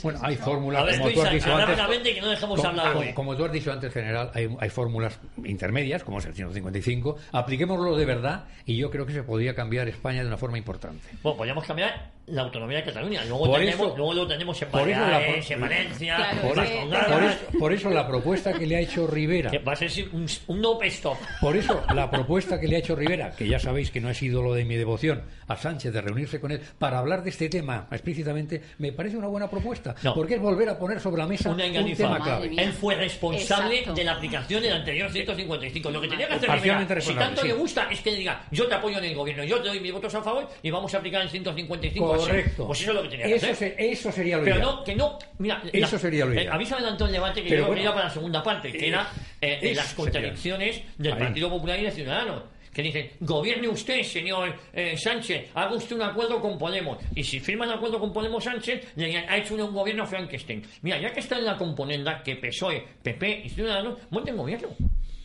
Bueno, 0.03 0.19
hay 0.23 0.37
fórmulas, 0.37 0.97
como 0.99 1.11
tú 1.11 1.23
has 1.23 1.33
dicho 1.33 1.53
antes. 1.55 1.69
rápidamente, 1.69 2.15
que 2.15 2.21
no 2.21 2.29
dejemos 2.31 2.57
como, 2.61 2.69
hablar 2.69 3.15
como- 3.15 3.37
tú 3.37 3.45
has 3.45 3.53
dicho 3.53 3.73
antes, 3.73 3.93
general, 3.93 4.31
hay, 4.35 4.49
hay 4.59 4.69
fórmulas 4.71 5.19
intermedias, 5.45 6.03
como 6.05 6.19
es 6.19 6.27
el 6.27 6.35
155. 6.35 7.17
Apliquémoslo 7.33 7.97
de 7.97 8.05
verdad 8.05 8.45
y 8.67 8.77
yo 8.77 8.91
creo 8.91 9.07
que 9.07 9.13
se 9.13 9.23
podría 9.23 9.55
cambiar 9.55 9.89
España 9.89 10.23
de 10.23 10.27
una 10.29 10.37
forma 10.39 10.59
importante. 10.59 11.07
Bueno, 11.23 11.37
podríamos 11.39 11.65
cambiar 11.65 12.11
la 12.27 12.43
autonomía 12.43 12.79
de 12.79 12.85
Cataluña. 12.85 13.25
Luego, 13.25 13.47
Por 13.47 13.59
tenemos, 13.59 13.87
eso- 13.89 13.97
luego 13.97 14.15
lo 14.15 14.27
tenemos 14.27 14.63
en 14.63 14.69
por 14.69 14.89
eso 14.89 15.01
la- 15.01 15.07
Baleares, 15.11 15.51
en 15.51 15.61
Valencia, 15.61 16.17
Claro, 16.17 16.41
Por, 16.41 16.51
eso, 16.51 16.61
Vascongadas, 16.75 17.07
por 17.13 17.23
eso- 17.25 17.59
por 17.59 17.73
eso 17.73 17.91
la 17.91 18.07
propuesta 18.09 18.53
que 18.53 18.67
le 18.67 18.77
ha 18.77 18.81
hecho 18.81 19.07
Rivera, 19.07 19.51
que 19.51 19.59
va 19.59 19.73
a 19.73 19.77
ser 19.77 19.91
un, 20.13 20.27
un 20.47 20.61
no 20.61 20.81
stop. 20.83 21.19
por 21.41 21.57
eso 21.57 21.83
la 21.95 22.11
propuesta 22.11 22.61
que 22.61 22.69
le 22.69 22.77
ha 22.77 22.79
hecho 22.79 22.95
Rivera, 22.95 23.33
que 23.37 23.49
ya 23.49 23.59
sabéis 23.59 23.91
que 23.91 24.01
no 24.01 24.09
es 24.11 24.23
ídolo 24.23 24.55
de 24.55 24.65
mi 24.65 24.77
devoción, 24.77 25.23
a 25.49 25.57
Sánchez 25.57 25.93
de 25.93 26.01
reunirse 26.01 26.41
con 26.41 26.53
él 26.53 26.61
para 26.79 26.99
hablar 26.99 27.23
de 27.25 27.31
este 27.31 27.49
tema 27.49 27.87
explícitamente, 27.91 28.63
me 28.79 28.93
parece 28.93 29.17
una 29.17 29.27
buena 29.27 29.51
propuesta, 29.51 29.95
No. 30.03 30.15
porque 30.15 30.35
es 30.35 30.41
volver 30.41 30.69
a 30.69 30.79
poner 30.79 31.01
sobre 31.01 31.21
la 31.23 31.27
mesa 31.27 31.51
Una 31.51 31.67
un 31.67 31.95
tema 31.95 32.21
clave. 32.21 32.49
mía. 32.49 32.63
Él 32.63 32.73
fue 32.73 32.95
responsable 32.95 33.79
Exacto. 33.81 33.95
de 33.95 34.05
la 34.05 34.13
aplicación 34.13 34.63
del 34.63 34.73
anterior 34.73 35.11
155. 35.11 35.91
Lo 35.91 36.01
que 36.01 36.09
tenía 36.09 36.29
que 36.29 36.35
hacer 36.35 36.51
Rivera, 36.51 37.01
si 37.01 37.15
tanto 37.15 37.43
sí. 37.43 37.49
le 37.49 37.55
gusta, 37.55 37.89
es 37.91 38.01
que 38.01 38.13
le 38.13 38.19
diga, 38.19 38.45
yo 38.51 38.67
te 38.69 38.75
apoyo 38.75 38.99
en 38.99 39.05
el 39.05 39.15
gobierno, 39.15 39.45
yo 39.45 39.61
te 39.61 39.69
doy 39.69 39.81
mis 39.81 39.93
votos 39.93 40.15
a 40.15 40.23
favor 40.23 40.49
y 40.63 40.71
vamos 40.71 40.95
a 40.95 40.99
aplicar 40.99 41.21
el 41.23 41.29
155 41.29 42.12
así. 42.15 42.27
Correcto. 42.27 42.67
Pues 42.67 42.81
eso 42.81 42.91
es 42.91 42.97
lo 42.97 43.03
que 43.03 43.09
tenía 43.09 43.27
que 43.27 43.35
Eso, 43.35 43.47
hacer. 43.51 43.57
se- 43.77 43.91
eso 43.93 44.13
sería 44.13 44.37
lo 44.39 44.45
Pero 44.45 44.57
ideal. 44.57 44.69
no, 44.77 44.85
que 44.85 44.95
no, 44.97 45.19
mira, 45.39 45.63
Eso 45.73 45.99
sería 45.99 46.25
lo 46.25 46.33
eh, 46.33 46.37
ideal. 46.43 46.53
a 46.55 46.59
mí 46.59 46.65
se 46.67 46.71
me 46.75 46.77
adelantó 46.81 47.07
el 47.07 47.13
debate 47.13 47.43
que 47.43 47.49
Pero 47.49 47.61
yo 47.63 47.67
bueno, 47.67 47.77
quería 47.81 47.93
para 47.95 48.05
la 48.07 48.11
segunda 48.11 48.43
parte, 48.43 48.73
que 48.73 48.89
era 48.89 49.11
eh, 49.41 49.59
eso 49.63 49.75
las 49.77 49.87
sería. 49.89 49.97
contradicciones 49.97 50.83
del 50.99 51.13
Ahí. 51.15 51.19
Partido 51.19 51.51
Popular 51.51 51.79
y 51.81 51.85
de 51.85 51.91
Ciudadanos. 51.91 52.43
Que 52.73 52.81
dicen, 52.83 53.11
gobierne 53.21 53.69
usted, 53.69 54.03
señor 54.03 54.55
eh, 54.73 54.97
Sánchez, 54.97 55.51
haga 55.53 55.75
usted 55.75 55.95
un 55.95 56.01
acuerdo 56.03 56.41
con 56.41 56.57
Podemos. 56.57 56.97
Y 57.15 57.23
si 57.23 57.39
firma 57.39 57.67
un 57.67 57.73
acuerdo 57.73 58.01
con 58.01 58.15
Podemos 58.15 58.43
Sánchez, 58.45 58.93
le 58.97 59.15
ha 59.19 59.37
hecho 59.37 59.55
un 59.57 59.75
gobierno 59.75 60.07
Frankenstein. 60.07 60.63
Mira, 60.81 60.99
ya 60.99 61.13
que 61.13 61.21
está 61.21 61.37
en 61.37 61.45
la 61.45 61.59
componenda 61.59 62.23
que 62.23 62.37
PSOE, 62.37 62.83
PP 63.03 63.43
y 63.45 63.51
Ciudadanos, 63.51 63.99
monten 64.09 64.39
gobierno. 64.39 64.69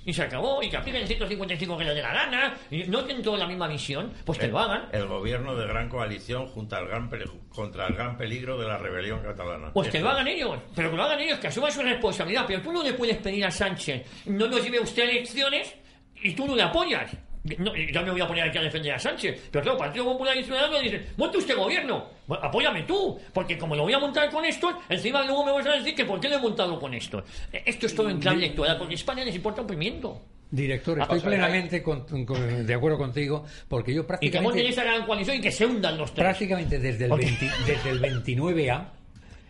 Y 0.08 0.14
se 0.14 0.24
acabó, 0.24 0.64
y 0.64 0.70
que 0.70 0.78
apliquen 0.78 1.02
el 1.02 1.08
155 1.08 1.78
que 1.78 1.84
les 1.84 1.94
dé 1.94 2.02
la 2.02 2.14
gana, 2.14 2.58
y 2.72 2.86
no 2.86 3.04
tienen 3.04 3.22
toda 3.22 3.40
la 3.40 3.46
misma 3.46 3.68
visión, 3.68 4.14
pues 4.24 4.40
que 4.40 4.48
lo 4.48 4.58
hagan. 4.58 4.88
El 4.94 5.06
gobierno 5.06 5.54
de 5.54 5.68
gran 5.68 5.90
coalición 5.90 6.48
al 6.72 6.88
gran 6.88 7.10
contra 7.54 7.88
el 7.88 7.94
gran 7.94 8.18
peligro 8.18 8.58
de 8.58 8.70
la 8.70 8.78
rebelión 8.78 9.20
catalana. 9.20 9.74
Pues 9.74 9.90
que 9.90 10.00
lo 10.00 10.10
hagan 10.10 10.26
ellos, 10.30 10.60
pero 10.74 10.92
que 10.92 10.96
lo 10.96 11.04
hagan 11.04 11.20
ellos, 11.20 11.40
que 11.40 11.48
asuman 11.48 11.74
su 11.74 11.82
responsabilidad. 11.82 12.46
Pero 12.48 12.62
tú 12.62 12.72
no 12.72 12.84
le 12.84 12.94
puedes 12.94 13.18
pedir 13.18 13.44
a 13.46 13.52
Sánchez, 13.52 14.24
no 14.28 14.48
nos 14.48 14.64
lleve 14.64 14.80
usted 14.80 15.04
elecciones 15.10 15.76
y 16.24 16.34
tú 16.34 16.48
no 16.48 16.56
le 16.56 16.64
apoyas. 16.64 17.12
No, 17.60 17.76
yo 17.76 18.02
me 18.04 18.12
voy 18.12 18.22
a 18.22 18.28
poner 18.28 18.44
aquí 18.50 18.58
a 18.58 18.62
defender 18.62 18.94
a 18.94 19.00
Sánchez. 19.00 19.50
Pero 19.52 19.64
claro, 19.64 19.78
Partido 19.78 20.06
Popular 20.06 20.36
y 20.38 20.44
Ciudadanos 20.44 20.82
dicen, 20.82 21.06
monte 21.18 21.38
usted 21.38 21.56
gobierno, 21.56 22.06
apóyame 22.42 22.84
tú, 22.84 23.20
porque 23.34 23.58
como 23.58 23.76
lo 23.76 23.84
voy 23.84 23.94
a 23.94 24.00
montar 24.00 24.30
con 24.30 24.44
estos, 24.46 24.74
encima 24.90 25.24
luego 25.24 25.46
me 25.46 25.52
vas 25.52 25.66
a 25.68 25.72
decir 25.74 25.96
que 25.96 26.06
por 26.06 26.20
qué 26.20 26.30
lo 26.30 26.36
he 26.36 26.40
montado 26.42 26.80
con 26.80 26.94
estos. 26.94 27.24
Eh, 27.54 27.64
Esto 27.66 27.86
es 27.86 27.96
todo 27.96 28.10
en 28.10 28.20
clave 28.20 28.38
electoral, 28.38 28.78
porque 28.78 28.96
España 28.96 29.24
les 29.24 29.36
importa 29.36 29.62
un 29.62 29.68
pimiento. 29.68 30.22
Director, 30.50 30.98
Ah, 31.02 31.04
estoy 31.04 31.20
plenamente 31.20 31.84
con- 31.84 32.06
con- 32.26 32.66
de 32.66 32.74
acuerdo 32.74 32.98
contigo, 32.98 33.44
porque 33.68 33.94
yo 33.94 34.00
Y 34.00 34.04
que 34.04 34.08
prácticamente... 34.08 34.44
monten 34.56 34.66
esa 34.68 34.84
gran 34.86 35.06
coalición 35.06 35.36
y 35.38 35.42
que 35.42 35.52
se 35.52 35.66
hundan 35.66 35.98
los 35.98 36.14
tres. 36.14 36.24
prácticamente 36.24 36.80
desde 36.80 37.04
el, 37.06 37.10
Porque- 37.10 37.26
20 37.26 37.50
desde 37.66 37.90
el 37.90 38.00
29A, 38.02 38.94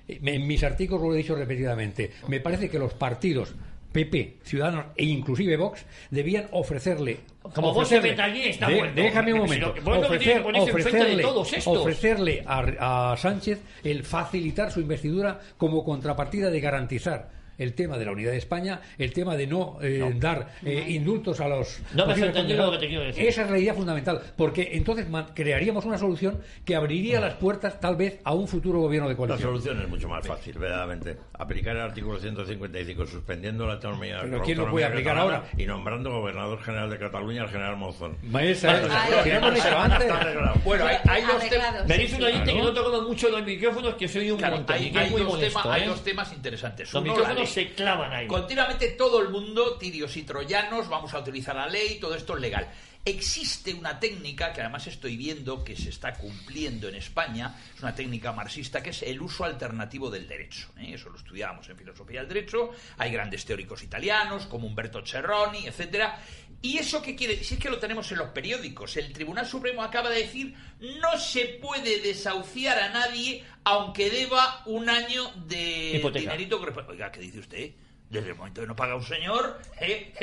eh, 0.07 0.19
en 0.23 0.47
mis 0.47 0.63
artículos 0.63 1.03
lo 1.07 1.13
he 1.13 1.17
dicho 1.17 1.35
repetidamente, 1.35 2.11
me 2.27 2.39
parece 2.39 2.67
que 2.69 2.79
los 2.79 2.93
partidos 2.95 3.53
PP, 3.97 4.37
Ciudadanos 4.43 4.85
e 4.95 5.05
inclusive 5.05 5.57
Vox 5.57 5.83
debían 6.11 6.45
ofrecerle 6.51 7.17
Como 7.55 7.73
vos 7.73 7.87
ofrecerle- 7.87 8.01
se 8.01 8.09
mete 8.09 8.21
allí, 8.21 8.43
está 8.49 8.67
de- 8.67 8.75
muerto. 8.75 9.01
déjame 9.01 9.33
un 9.33 9.39
momento 9.39 9.73
vos 9.83 11.53
estos. 11.53 11.77
ofrecerle 11.79 12.43
a, 12.45 13.11
a 13.13 13.17
Sánchez 13.17 13.59
el 13.83 14.03
facilitar 14.03 14.71
su 14.71 14.81
investidura 14.81 15.39
como 15.57 15.83
contrapartida 15.83 16.51
de 16.51 16.59
garantizar 16.59 17.36
el 17.57 17.73
tema 17.73 17.97
de 17.97 18.05
la 18.05 18.11
unidad 18.11 18.31
de 18.31 18.37
España, 18.37 18.81
el 18.97 19.13
tema 19.13 19.35
de 19.35 19.47
no, 19.47 19.77
eh, 19.81 20.13
dar 20.17 20.53
eh, 20.63 20.85
indultos 20.89 21.39
a 21.39 21.47
los 21.47 21.79
No 21.93 22.05
me 22.05 22.13
has 22.13 22.19
entendido 22.19 22.65
lo 22.65 22.71
que 22.73 22.77
te 22.79 22.87
quiero 22.87 23.03
decir. 23.03 23.25
Esa 23.25 23.43
es 23.43 23.51
la 23.51 23.57
idea 23.59 23.73
fundamental, 23.73 24.21
porque 24.35 24.69
entonces 24.73 25.05
crearíamos 25.33 25.85
una 25.85 25.97
solución 25.97 26.39
que 26.65 26.75
abriría 26.75 27.19
las 27.19 27.35
puertas 27.35 27.79
tal 27.79 27.95
vez 27.95 28.19
a 28.23 28.33
un 28.33 28.47
futuro 28.47 28.79
gobierno 28.81 29.07
de 29.07 29.13
La 29.13 29.17
coalición. 29.17 29.49
solución 29.49 29.81
es 29.81 29.89
mucho 29.89 30.07
más 30.07 30.25
fácil, 30.25 30.57
verdaderamente. 30.57 31.17
Aplicar 31.33 31.75
el 31.75 31.81
artículo 31.81 32.19
155, 32.19 33.05
suspendiendo 33.05 33.65
la 33.65 33.73
autonomía. 33.73 34.19
Pero 34.21 34.41
¿quién 34.43 34.57
lo 34.57 34.69
puede 34.69 34.85
aplicar 34.85 35.17
ahora? 35.17 35.45
Y 35.57 35.65
nombrando 35.65 36.11
gobernador 36.11 36.61
general 36.61 36.89
de 36.89 36.97
Cataluña 36.99 37.43
al 37.43 37.49
general 37.49 37.77
Monzón. 37.77 38.17
Esa 38.39 38.79
es- 38.81 38.87
Ay, 38.89 39.13
si 39.23 39.29
no 39.29 39.35
hemos 39.35 39.49
ay, 39.49 39.55
dicho 39.55 39.67
ay, 39.69 39.91
antes. 39.91 40.63
Bueno, 40.63 40.85
hay, 40.85 40.97
hay 41.07 41.21
dos 41.23 41.49
temas. 41.49 41.87
Me 41.87 41.97
dice 41.97 42.15
un 42.15 42.23
oyente 42.23 42.53
que 42.53 42.59
no 42.61 42.73
tocamos 42.73 43.07
mucho 43.07 43.29
los 43.29 43.43
micrófonos, 43.43 43.93
que 43.95 44.07
soy 44.07 44.31
un 44.31 44.37
Claro, 44.37 44.57
montón. 44.57 44.75
hay, 44.75 44.85
y 44.87 44.91
que 44.91 44.97
es 44.99 45.03
hay 45.05 45.11
muy 45.11 45.21
dos 45.21 45.29
molesto, 45.33 45.59
temas, 45.61 45.75
hay 45.75 45.83
¿eh? 45.83 45.87
dos 45.87 46.03
temas 46.03 46.33
interesantes. 46.33 46.93
Los 46.93 47.01
Uno, 47.03 47.13
la 47.13 47.17
micrófonos 47.19 47.46
se 47.47 47.73
clavan 47.73 48.13
ahí. 48.13 48.27
Continuamente 48.27 48.89
todo 48.89 49.21
el 49.21 49.29
mundo, 49.29 49.77
tirios 49.77 50.15
y 50.17 50.23
troyanos, 50.23 50.87
vamos 50.87 51.13
a 51.13 51.19
utilizar 51.19 51.55
la 51.55 51.67
ley, 51.67 51.99
todo 51.99 52.15
esto 52.15 52.35
es 52.35 52.41
legal. 52.41 52.67
Existe 53.05 53.73
una 53.73 54.01
técnica 54.01 54.51
que 54.51 54.59
además 54.59 54.85
estoy 54.87 55.15
viendo 55.15 55.63
que 55.63 55.77
se 55.77 55.87
está 55.87 56.13
cumpliendo 56.15 56.89
en 56.89 56.95
España, 56.95 57.55
es 57.73 57.81
una 57.81 57.95
técnica 57.95 58.33
marxista 58.33 58.83
que 58.83 58.89
es 58.89 59.01
el 59.01 59.21
uso 59.21 59.45
alternativo 59.45 60.09
del 60.09 60.27
derecho. 60.27 60.67
¿eh? 60.77 60.91
Eso 60.93 61.09
lo 61.09 61.17
estudiábamos 61.17 61.69
en 61.69 61.77
filosofía 61.77 62.19
del 62.19 62.27
derecho, 62.27 62.71
hay 62.97 63.09
grandes 63.11 63.45
teóricos 63.45 63.81
italianos 63.81 64.45
como 64.47 64.67
Umberto 64.67 65.05
Cerroni, 65.05 65.67
etcétera. 65.67 66.19
¿Y 66.61 66.77
eso 66.77 67.01
qué 67.01 67.15
quiere? 67.15 67.43
Si 67.43 67.53
es 67.55 67.59
que 67.59 67.69
lo 67.69 67.79
tenemos 67.79 68.11
en 68.11 68.17
los 68.17 68.29
periódicos. 68.29 68.97
El 68.97 69.13
Tribunal 69.13 69.45
Supremo 69.45 69.83
acaba 69.83 70.09
de 70.09 70.23
decir 70.23 70.55
no 70.79 71.17
se 71.17 71.45
puede 71.61 72.01
desahuciar 72.01 72.79
a 72.79 72.89
nadie 72.89 73.43
aunque 73.63 74.09
deba 74.09 74.63
un 74.65 74.89
año 74.89 75.31
de 75.47 75.97
Hipoteca. 75.97 76.31
dinerito. 76.31 76.59
Oiga, 76.87 77.11
¿qué 77.11 77.19
dice 77.19 77.39
usted? 77.39 77.71
Desde 78.09 78.29
el 78.29 78.35
momento 78.35 78.61
que 78.61 78.67
no 78.67 78.75
paga 78.75 78.95
un 78.95 79.03
señor, 79.03 79.59
¿eh? 79.81 80.13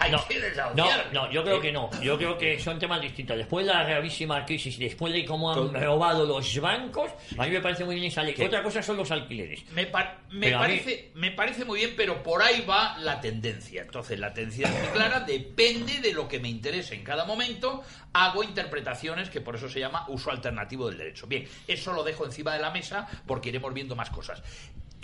hay 0.00 0.10
No, 0.10 0.26
que 0.26 0.34
no, 0.36 0.40
desahuciar. 0.40 1.12
no, 1.12 1.30
yo 1.30 1.44
creo 1.44 1.58
¿Eh? 1.58 1.60
que 1.60 1.72
no. 1.72 1.90
Yo 2.00 2.16
creo 2.16 2.38
que 2.38 2.58
son 2.58 2.78
temas 2.78 3.02
distintos. 3.02 3.36
Después 3.36 3.66
de 3.66 3.72
la 3.74 3.84
gravísima 3.84 4.44
crisis, 4.46 4.78
después 4.78 5.12
de 5.12 5.24
cómo 5.26 5.52
han 5.52 5.74
robado 5.74 6.24
los 6.24 6.58
bancos, 6.60 7.10
a 7.36 7.44
mí 7.44 7.50
me 7.50 7.60
parece 7.60 7.84
muy 7.84 7.96
bien 7.96 8.06
esa 8.06 8.22
ley. 8.22 8.34
Otra 8.42 8.62
cosa 8.62 8.82
son 8.82 8.96
los 8.96 9.10
alquileres. 9.10 9.62
Me, 9.72 9.84
par- 9.86 10.20
me 10.30 10.46
Pero 10.46 10.56
a 10.58 10.60
mí- 10.62 10.66
parece, 10.78 11.10
me 11.14 11.30
parece 11.32 11.64
muy 11.66 11.80
bien, 11.80 11.92
pero 11.96 12.22
por 12.22 12.42
ahí 12.42 12.62
va 12.68 12.96
la 12.98 13.20
tendencia. 13.20 13.82
Entonces, 13.82 14.18
la 14.18 14.32
tendencia 14.32 14.66
es 14.68 14.80
muy 14.80 14.88
clara, 14.92 15.20
depende 15.20 15.98
de 16.00 16.14
lo 16.14 16.26
que 16.26 16.40
me 16.40 16.48
interese 16.48 16.94
en 16.94 17.04
cada 17.04 17.26
momento. 17.26 17.82
Hago 18.14 18.42
interpretaciones 18.42 19.28
que 19.28 19.40
por 19.42 19.56
eso 19.56 19.68
se 19.68 19.80
llama 19.80 20.06
uso 20.08 20.30
alternativo 20.30 20.88
del 20.88 20.96
derecho. 20.98 21.26
Bien, 21.26 21.46
eso 21.68 21.92
lo 21.92 22.02
dejo 22.04 22.24
encima 22.24 22.54
de 22.54 22.60
la 22.60 22.70
mesa 22.70 23.06
porque 23.26 23.50
iremos 23.50 23.74
viendo 23.74 23.94
más 23.96 24.08
cosas. 24.10 24.42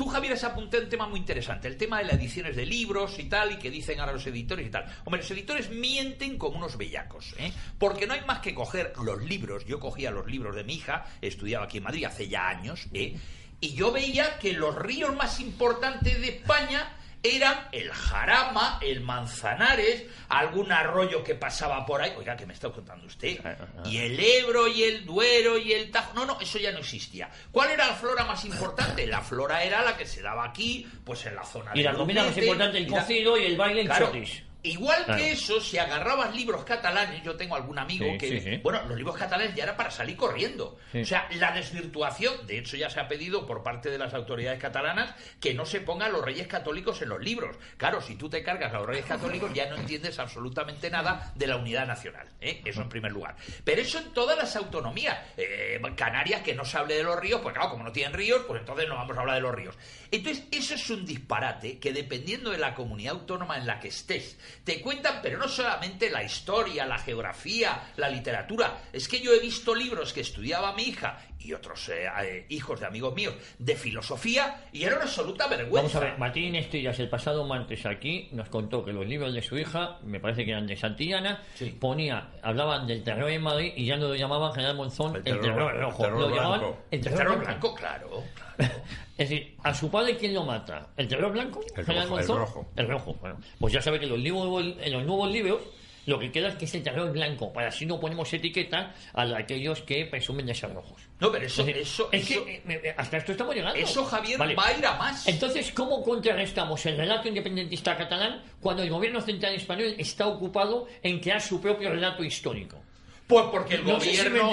Tú, 0.01 0.09
Javier, 0.09 0.33
has 0.33 0.45
apuntado 0.45 0.83
un 0.83 0.89
tema 0.89 1.07
muy 1.07 1.21
interesante, 1.21 1.69
el 1.69 1.77
tema 1.77 1.99
de 1.99 2.05
las 2.05 2.15
ediciones 2.15 2.57
de 2.57 2.65
libros 2.65 3.19
y 3.19 3.25
tal, 3.25 3.53
y 3.53 3.57
que 3.59 3.71
dicen 3.71 4.01
ahora 4.01 4.15
los 4.15 4.27
editores 4.27 4.67
y 4.67 4.71
tal. 4.71 4.87
Hombre, 5.05 5.21
los 5.21 5.31
editores 5.31 5.69
mienten 5.69 6.39
como 6.39 6.57
unos 6.57 6.79
bellacos, 6.79 7.35
¿eh? 7.37 7.53
Porque 7.79 8.07
no 8.07 8.15
hay 8.15 8.23
más 8.23 8.39
que 8.39 8.55
coger 8.55 8.95
los 9.05 9.23
libros. 9.23 9.67
Yo 9.67 9.79
cogía 9.79 10.11
los 10.11 10.27
libros 10.27 10.57
de 10.57 10.65
mi 10.65 10.77
hija, 10.77 11.05
estudiaba 11.21 11.67
aquí 11.67 11.77
en 11.77 11.85
Madrid 11.85 12.07
hace 12.07 12.29
ya 12.29 12.49
años, 12.49 12.87
¿eh? 12.95 13.15
Y 13.61 13.75
yo 13.75 13.93
veía 13.93 14.39
que 14.39 14.55
los 14.55 14.75
ríos 14.75 15.15
más 15.15 15.39
importantes 15.39 16.19
de 16.19 16.29
España 16.31 16.97
eran 17.23 17.69
el 17.73 17.91
Jarama, 17.91 18.79
el 18.83 19.01
Manzanares, 19.01 20.05
algún 20.29 20.73
arroyo 20.73 21.23
que 21.23 21.35
pasaba 21.35 21.85
por 21.85 22.01
ahí. 22.01 22.13
Oiga, 22.17 22.37
¿qué 22.37 22.47
me 22.47 22.55
está 22.55 22.71
contando 22.71 23.07
usted? 23.07 23.39
Y 23.85 23.99
el 23.99 24.19
Ebro 24.19 24.69
y 24.69 24.85
el 24.85 25.05
Duero 25.05 25.59
y 25.59 25.73
el 25.73 25.91
Tajo. 25.91 26.15
No, 26.15 26.25
no, 26.25 26.41
eso 26.41 26.59
ya 26.59 26.73
no 26.73 26.79
existía. 26.79 27.31
¿Cuál 27.51 27.71
era 27.71 27.87
la 27.87 27.95
flora 27.95 28.25
más 28.25 28.45
importante? 28.45 29.07
La 29.07 29.21
flora 29.21 29.63
era 29.63 29.83
la 29.83 29.97
que 29.97 30.07
se 30.07 30.23
daba 30.23 30.45
aquí, 30.45 30.87
pues 31.05 31.27
en 31.27 31.35
la 31.35 31.45
zona 31.45 31.73
Y 31.75 31.79
de 31.79 31.85
la 31.85 31.95
comida 31.95 32.25
más 32.25 32.37
importante, 32.37 32.79
el 32.79 32.85
y 32.85 32.91
cocido 32.91 33.37
y 33.37 33.45
el 33.45 33.57
baile 33.57 33.83
en 33.83 33.87
Claro, 33.87 34.07
chotis. 34.07 34.43
Igual 34.63 35.05
Claro. 35.05 35.23
que 35.23 35.33
eso, 35.33 35.61
si 35.61 35.79
agarrabas 35.79 36.35
libros 36.35 36.65
catalanes, 36.65 37.23
yo 37.23 37.37
tengo 37.37 37.57
algún 37.57 37.79
amigo 37.79 38.05
Sí, 38.13 38.19
que, 38.19 38.41
sí, 38.41 38.57
bueno, 38.63 38.83
los 38.87 38.97
libros 38.97 39.17
catalanes 39.17 39.55
ya 39.55 39.65
era 39.65 39.77
para 39.77 39.91
salir 39.91 40.17
corriendo. 40.17 40.79
Sí. 40.93 41.01
O 41.01 41.05
sea, 41.05 41.29
la 41.33 41.53
desvirtuación, 41.53 42.47
de 42.47 42.59
hecho 42.59 42.77
ya 42.77 42.91
se 42.91 43.01
ha 43.01 43.09
pedido 43.09 43.47
por 43.47 43.63
parte 43.63 43.91
de 43.91 43.99
las 43.99 44.13
autoridades 44.15 44.61
catalanas 44.61 45.15
que 45.41 45.55
no 45.55 45.65
se 45.65 45.81
pongan 45.81 46.13
los 46.13 46.25
reyes 46.25 46.47
católicos 46.47 47.01
en 47.03 47.09
los 47.11 47.21
libros. 47.21 47.57
Claro, 47.77 48.01
si 48.01 48.17
tú 48.17 48.29
te 48.29 48.43
cargas 48.43 48.73
a 48.75 48.79
los 48.79 48.87
reyes 48.87 49.07
católicos 49.07 49.51
ya 49.55 49.69
no 49.71 49.77
entiendes 49.77 50.19
absolutamente 50.19 50.91
nada 50.91 51.33
de 51.35 51.47
la 51.47 51.57
unidad 51.57 51.87
nacional. 51.87 52.29
¿eh? 52.41 52.61
Eso 52.65 52.83
en 52.83 52.89
primer 52.89 53.13
lugar. 53.13 53.37
Pero 53.65 53.81
eso 53.81 53.99
en 53.99 54.13
todas 54.13 54.37
las 54.37 54.55
autonomías. 54.57 55.19
Eh, 55.37 55.81
Canarias, 55.97 56.43
que 56.43 56.55
no 56.55 56.65
se 56.65 56.79
hable 56.79 56.95
de 56.95 57.03
los 57.03 57.19
ríos, 57.19 57.41
pues 57.43 57.55
claro, 57.55 57.71
como 57.71 57.85
no 57.85 57.93
tienen 57.93 58.13
ríos, 58.15 58.43
pues 58.47 58.61
entonces 58.61 58.89
no 58.89 58.95
vamos 58.97 59.17
a 59.17 59.21
hablar 59.21 59.37
de 59.37 59.43
los 59.43 59.55
ríos. 59.55 59.75
Entonces, 60.11 60.45
eso 60.51 60.75
es 60.75 60.91
un 60.91 61.05
disparate 61.05 61.79
que 61.79 61.93
dependiendo 61.93 62.51
de 62.51 62.59
la 62.59 62.75
comunidad 62.75 63.15
autónoma 63.15 63.57
en 63.59 63.67
la 63.67 63.79
que 63.81 63.89
estés, 63.89 64.39
te 64.65 64.81
cuentan, 64.81 65.21
pero 65.23 65.39
no 65.39 65.49
solamente 65.49 66.11
la 66.11 66.23
historia, 66.23 66.87
la 66.87 66.99
geografía, 66.99 67.91
la 67.97 68.09
literatura. 68.09 68.79
Es 68.93 69.09
que 69.09 69.21
yo 69.21 69.33
he 69.33 69.41
visto 69.41 69.75
libros 69.75 70.13
que 70.13 70.21
estudiaba 70.21 70.73
mi 70.75 70.85
hija 70.85 71.19
y 71.39 71.53
otros 71.55 71.89
eh, 71.89 72.07
eh, 72.23 72.47
hijos 72.51 72.81
de 72.81 72.87
amigos 72.87 73.15
míos 73.15 73.35
de 73.59 73.75
filosofía 73.75 74.65
y 74.73 74.85
era 74.85 74.97
una 74.97 75.05
absoluta 75.05 75.47
vergüenza. 75.47 75.81
Vamos 75.81 75.95
a 75.97 76.01
ver, 76.01 76.19
Martín 76.19 76.55
Estillas 76.55 76.99
el 76.99 77.09
pasado 77.09 77.45
martes 77.47 77.87
aquí 77.87 78.29
nos 78.33 78.49
contó 78.49 78.85
que 78.85 78.93
los 78.93 79.07
libros 79.07 79.33
de 79.33 79.41
su 79.43 79.57
hija, 79.59 79.99
me 80.03 80.21
parece 80.21 80.45
que 80.45 80.51
eran 80.51 80.67
de 80.67 80.77
Santillana, 80.77 81.43
Sí. 81.55 81.71
ponía, 81.81 82.29
hablaban 82.43 82.87
del 82.87 83.03
terror 83.03 83.31
en 83.31 83.43
Madrid 83.43 83.73
y 83.77 83.87
ya 83.87 83.97
no 83.97 84.09
lo 84.09 84.15
llamaban 84.15 84.53
General 84.53 84.77
Monzón 84.77 85.17
el 85.17 85.23
terror, 85.23 85.75
el 85.75 85.81
rojo, 85.81 86.03
terror 86.03 86.21
lo 86.21 86.29
llamaban 86.35 86.61
blanco. 86.61 86.79
el 86.91 86.99
El 86.99 87.05
terror, 87.05 87.19
terror 87.19 87.39
blanco. 87.39 87.61
blanco, 87.61 87.75
claro. 87.75 88.25
Es 89.19 89.29
decir, 89.29 89.55
a 89.63 89.75
su 89.75 89.91
padre 89.91 90.17
¿quién 90.17 90.33
lo 90.33 90.45
mata? 90.45 90.89
¿El 90.97 91.07
terror 91.07 91.31
blanco? 91.33 91.61
El 91.77 91.85
rojo, 91.85 92.19
el 92.19 92.27
rojo. 92.27 92.71
El 92.75 92.89
rojo, 92.89 93.15
bueno. 93.21 93.39
Pues 93.59 93.73
ya 93.75 93.83
sabe 93.83 94.01
que 94.01 94.07
los 94.07 94.19
libros, 94.19 94.65
en 94.81 94.93
los 94.93 95.05
nuevos 95.05 95.31
libros 95.31 95.61
lo 96.07 96.19
que 96.19 96.33
queda 96.33 96.49
es 96.49 96.55
que 96.55 96.65
es 96.65 96.75
el 96.75 96.83
terror 96.83 97.13
blanco, 97.13 97.53
para 97.53 97.69
así 97.69 97.85
no 97.85 98.01
ponemos 98.01 98.33
etiqueta 98.33 98.95
a 99.13 99.23
aquellos 99.37 99.83
que 99.83 100.07
presumen 100.07 100.47
de 100.47 100.55
ser 100.55 100.73
rojos. 100.73 101.03
No, 101.21 101.31
pero 101.31 101.45
eso, 101.47 101.63
eso, 101.67 102.09
es 102.11 102.31
eso- 102.31 102.45
que 102.47 102.55
eh, 102.57 102.63
eh, 102.67 102.95
hasta 102.97 103.19
esto 103.19 103.33
estamos 103.33 103.55
llegando. 103.55 103.79
eso, 103.79 104.03
Javier, 104.07 104.39
Vale. 104.39 104.55
va 104.55 104.67
a 104.69 104.79
ir 104.79 104.87
a 104.87 104.95
más. 104.97 105.29
Entonces, 105.29 105.71
¿cómo 105.73 106.03
contrarrestamos 106.03 106.85
el 106.87 106.97
relato 106.97 107.29
independentista 107.29 107.97
catalán 107.99 108.43
cuando 108.61 108.83
el 108.83 108.89
gobierno 108.89 109.21
central 109.21 109.55
español 109.55 109.95
está 109.99 110.27
ocupado 110.27 110.89
en 111.03 111.21
crear 111.21 111.43
su 111.43 111.61
propio 111.61 111.91
relato 111.91 112.25
histórico? 112.25 112.83
Pues 113.31 113.47
porque 113.51 113.77
el 113.77 113.85
No 113.87 113.99
si 114.01 114.09
gobierno, 114.11 114.51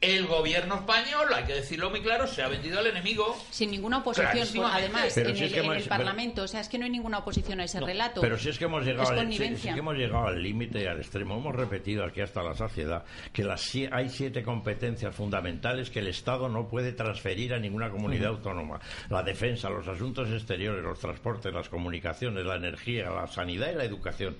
el 0.00 0.26
gobierno 0.28 0.76
español, 0.76 1.26
hay 1.34 1.44
que 1.44 1.54
decirlo 1.54 1.90
muy 1.90 2.00
claro, 2.00 2.28
se 2.28 2.40
ha 2.42 2.48
vendido 2.48 2.78
al 2.78 2.86
enemigo. 2.86 3.36
Sin 3.50 3.72
ninguna 3.72 3.98
oposición, 3.98 4.64
además, 4.72 5.10
Pero 5.14 5.30
en, 5.30 5.36
si 5.36 5.42
el, 5.42 5.48
es 5.48 5.52
que 5.52 5.58
en 5.58 5.64
hemos- 5.64 5.76
el 5.78 5.82
pero- 5.82 5.96
Parlamento. 5.96 6.42
O 6.44 6.48
sea, 6.48 6.60
es 6.60 6.68
que 6.68 6.78
no 6.78 6.84
hay 6.84 6.90
ninguna 6.92 7.18
oposición 7.18 7.58
a 7.60 7.64
ese 7.64 7.80
relato. 7.80 8.20
Pero 8.20 8.38
si 8.38 8.48
es 8.48 8.58
que 8.58 8.66
hemos 8.66 8.84
llegado, 8.84 9.12
Es 9.12 9.18
al, 9.18 9.32
sí 9.32 9.68
que 9.72 9.78
hemos 9.80 9.96
llegado 9.96 10.28
al 10.28 10.40
límite 10.40 10.82
y 10.82 10.86
al 10.86 10.98
extremo, 10.98 11.36
hemos 11.36 11.54
repetido 11.54 12.04
aquí 12.04 12.20
hasta 12.20 12.42
la 12.44 12.54
saciedad 12.54 13.04
que 13.32 13.42
las, 13.42 13.68
hay 13.90 14.08
siete 14.08 14.44
competencias 14.44 15.12
fundamentales 15.14 15.90
que 15.90 15.98
el 15.98 16.06
Estado 16.06 16.48
no 16.48 16.68
puede 16.68 16.92
transferir 16.92 17.52
a 17.54 17.58
ninguna 17.58 17.90
comunidad 17.90 18.28
autónoma. 18.28 18.78
La 19.10 19.24
defensa, 19.24 19.68
los 19.68 19.88
asuntos 19.88 20.30
exteriores, 20.30 20.82
los 20.84 21.00
transportes, 21.00 21.52
las 21.52 21.68
comunicaciones, 21.68 22.46
la 22.46 22.54
energía, 22.54 23.10
la 23.10 23.26
sanidad 23.26 23.72
y 23.72 23.74
la 23.74 23.84
educación. 23.84 24.36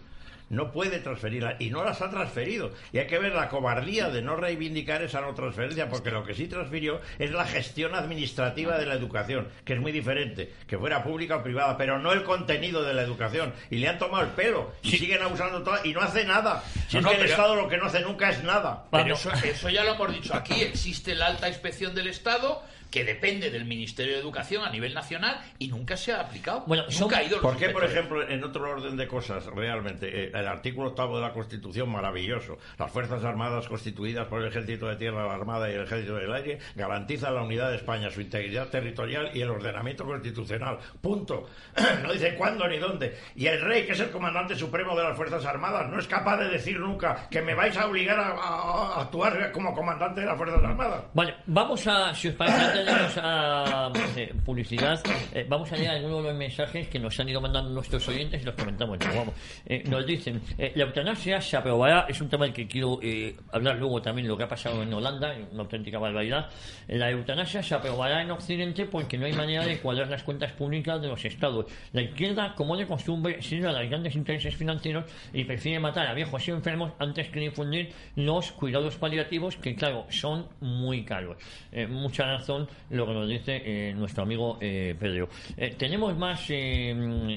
No 0.51 0.73
puede 0.73 0.99
transferirla 0.99 1.57
y 1.59 1.71
no 1.71 1.85
las 1.85 2.01
ha 2.01 2.11
transferido. 2.11 2.73
Y 2.93 2.99
hay 2.99 3.07
que 3.07 3.19
ver 3.19 3.35
la 3.35 3.49
cobardía 3.49 4.09
de 4.09 4.23
no 4.23 4.37
reivindicar 4.37 5.03
esa 5.03 5.21
no 5.21 5.35
transferencia, 5.35 5.89
porque 5.89 6.11
lo 6.11 6.25
que 6.25 6.35
sí 6.35 6.47
transfirió 6.47 7.01
es 7.19 7.31
la 7.31 7.45
gestión 7.45 7.95
administrativa 7.95 8.79
de 8.79 8.87
la 8.87 8.95
educación, 8.95 9.49
que 9.65 9.75
es 9.75 9.81
muy 9.81 9.93
diferente, 9.93 10.53
que 10.67 10.79
fuera 10.79 11.03
pública 11.03 11.37
o 11.37 11.43
privada, 11.43 11.77
pero 11.77 11.99
no 11.99 12.13
el 12.13 12.25
contenido 12.25 12.83
de 12.83 12.95
la 12.95 13.03
educación. 13.03 13.53
Y 13.71 13.79
le 13.79 13.89
han 13.89 13.99
tomado 13.99 14.25
el 14.25 14.31
pelo 14.31 14.73
y 14.83 14.93
siguen 14.93 15.23
abusando 15.23 15.63
todo 15.63 15.77
y 15.85 15.93
no 15.93 16.01
hace 16.01 16.25
nada. 16.25 16.63
Si 16.89 16.97
No, 16.97 17.01
es 17.01 17.05
no, 17.05 17.11
que 17.11 17.17
el 17.17 17.23
pero- 17.23 17.31
Estado 17.33 17.55
lo 17.57 17.69
que 17.69 17.77
no 17.77 17.85
hace 17.87 18.01
nunca 18.01 18.31
es 18.31 18.43
nada. 18.43 18.85
Pero 18.91 19.15
eso, 19.15 19.31
eso 19.33 19.69
ya 19.69 19.85
lo 19.85 19.95
hemos 19.95 20.13
dicho 20.13 20.35
aquí. 20.35 20.55
Existe 20.63 21.15
la 21.15 21.27
alta 21.27 21.49
inspección 21.49 21.95
del 21.95 22.09
Estado 22.09 22.63
que 22.91 23.05
depende 23.05 23.51
del 23.51 23.67
Ministerio 23.67 24.15
de 24.15 24.21
Educación 24.21 24.65
a 24.65 24.71
nivel 24.71 24.95
nacional 24.95 25.39
y 25.59 25.69
nunca 25.69 25.95
se 25.95 26.11
ha 26.11 26.23
aplicado. 26.23 26.65
Bueno, 26.67 26.85
nunca 26.99 27.19
ha 27.19 27.23
ido 27.23 27.39
¿Por 27.43 27.59
qué, 27.59 27.69
por 27.69 27.85
ejemplo, 27.85 28.27
en 28.27 28.43
otro 28.43 28.71
orden 28.71 28.97
de 28.97 29.07
cosas, 29.07 29.45
realmente, 29.45 30.09
eh, 30.25 30.31
el 30.33 30.49
artículo 30.49 30.89
octavo 30.89 31.17
de 31.17 31.23
la 31.27 31.35
Constitución, 31.35 31.91
maravilloso, 31.91 32.57
las 32.79 32.91
Fuerzas 32.91 33.23
Armadas 33.25 33.69
constituidas 33.69 34.27
por 34.29 34.41
el 34.41 34.49
Ejército 34.49 34.87
de 34.87 34.97
Tierra, 34.97 35.27
la 35.27 35.35
Armada 35.35 35.71
y 35.71 35.75
el 35.75 35.83
Ejército 35.83 36.15
del 36.15 36.33
Aire, 36.33 36.61
garantizan 36.77 37.35
la 37.35 37.43
unidad 37.43 37.69
de 37.69 37.77
España, 37.77 38.09
su 38.09 38.23
integridad 38.23 38.69
territorial 38.69 39.33
y 39.35 39.43
el 39.43 39.51
ordenamiento 39.51 40.07
constitucional. 40.07 40.79
Punto. 41.03 41.47
No 42.03 42.11
dice 42.15 42.37
cuándo 42.37 42.67
ni 42.69 42.79
dónde. 42.79 43.19
Y 43.37 43.49
el 43.49 43.61
rey, 43.61 43.85
que 43.85 43.93
es 43.93 44.01
el 44.01 44.11
comandante 44.11 44.55
supremo 44.57 44.97
de 44.97 45.03
las 45.03 45.15
Fuerzas 45.15 45.45
Armadas, 45.45 45.91
no 45.91 45.99
es 45.99 46.07
capaz 46.07 46.39
de 46.39 46.49
decir 46.49 46.78
nunca 46.79 47.29
que 47.31 47.43
me 47.43 47.55
vais 47.55 47.77
a 47.77 47.87
obligar 47.87 48.19
a, 48.19 48.29
a- 48.31 48.95
a 48.99 49.03
actuar 49.03 49.53
como 49.53 49.75
comandante 49.75 50.21
de 50.21 50.27
las 50.27 50.37
Fuerzas 50.37 50.63
Armadas. 50.63 51.05
Vale, 51.15 51.35
vamos 51.47 51.87
a, 51.87 52.15
si 52.15 52.29
os 52.29 52.35
parece, 52.35 52.59
antes 52.61 52.85
de 52.87 52.93
irnos 52.93 53.19
a 53.23 53.93
eh, 54.17 54.35
publicidad, 54.45 55.01
eh, 55.35 55.47
vamos 55.49 55.71
a 55.73 55.77
leer 55.77 55.91
algunos 55.91 56.23
de 56.23 56.29
los 56.31 56.39
mensajes 56.39 56.89
que 56.89 56.99
nos 56.99 57.19
han 57.21 57.29
ido 57.29 57.41
mandando 57.41 57.71
nuestros 57.71 58.07
oyentes 58.09 58.43
y 58.43 58.45
los 58.45 58.55
comentamos. 58.55 58.99
Vamos. 58.99 59.35
Eh, 59.67 59.83
nos 59.87 60.07
dicen, 60.07 60.41
eh, 60.57 60.73
la 60.75 60.85
eutanasia 60.85 61.41
se 61.41 61.57
aprobará, 61.57 62.07
es 62.09 62.21
un 62.21 62.29
tema 62.29 62.45
del 62.45 62.55
que 62.55 62.67
quiero 62.67 62.99
eh, 63.03 63.37
hablar 63.53 63.77
luego 63.77 64.01
también 64.01 64.29
lo 64.29 64.37
que 64.37 64.45
ha 64.45 64.49
pasado 64.49 64.83
en 64.83 64.93
Holanda, 64.93 65.35
una 65.53 65.63
auténtica 65.63 65.99
barbaridad. 65.99 66.49
La 66.87 67.11
eutanasia 67.11 67.63
se 67.63 67.75
aprobará 67.75 68.23
en 68.23 68.31
Occidente 68.31 68.85
porque 68.87 69.19
no 69.19 69.27
hay 69.27 69.33
manera 69.33 69.65
de 69.65 69.79
cuadrar 69.81 70.09
las 70.09 70.23
cuentas 70.23 70.53
públicas 70.53 71.01
de 71.01 71.09
los 71.09 71.25
estados. 71.25 71.67
La 71.93 72.03
izquierda, 72.03 72.55
como 72.55 72.77
de 72.77 72.87
costumbre, 72.87 73.43
sirve 73.43 73.69
a 73.69 73.73
los 73.73 73.89
grandes 73.89 74.15
intereses 74.15 74.55
financieros 74.57 75.05
y 75.33 75.45
prefiere 75.45 75.81
matar 75.81 76.07
a 76.07 76.15
viejos 76.15 76.47
y 76.47 76.51
enfermos 76.51 76.68
antes 76.99 77.29
que 77.29 77.41
difundir 77.41 77.93
los 78.17 78.53
cuidados 78.53 78.97
paliativos 78.97 79.57
que, 79.57 79.75
claro, 79.75 80.07
son 80.11 80.47
muy 80.61 81.05
caros. 81.05 81.37
Eh, 81.73 81.87
mucha 81.87 82.25
razón 82.25 82.69
lo 82.91 83.07
que 83.07 83.13
nos 83.13 83.29
dice 83.29 83.63
eh, 83.65 83.95
nuestro 83.95 84.23
amigo 84.23 84.59
eh, 84.61 84.95
Pedro. 84.99 85.29
Eh, 85.57 85.75
tenemos 85.77 86.17
más 86.17 86.49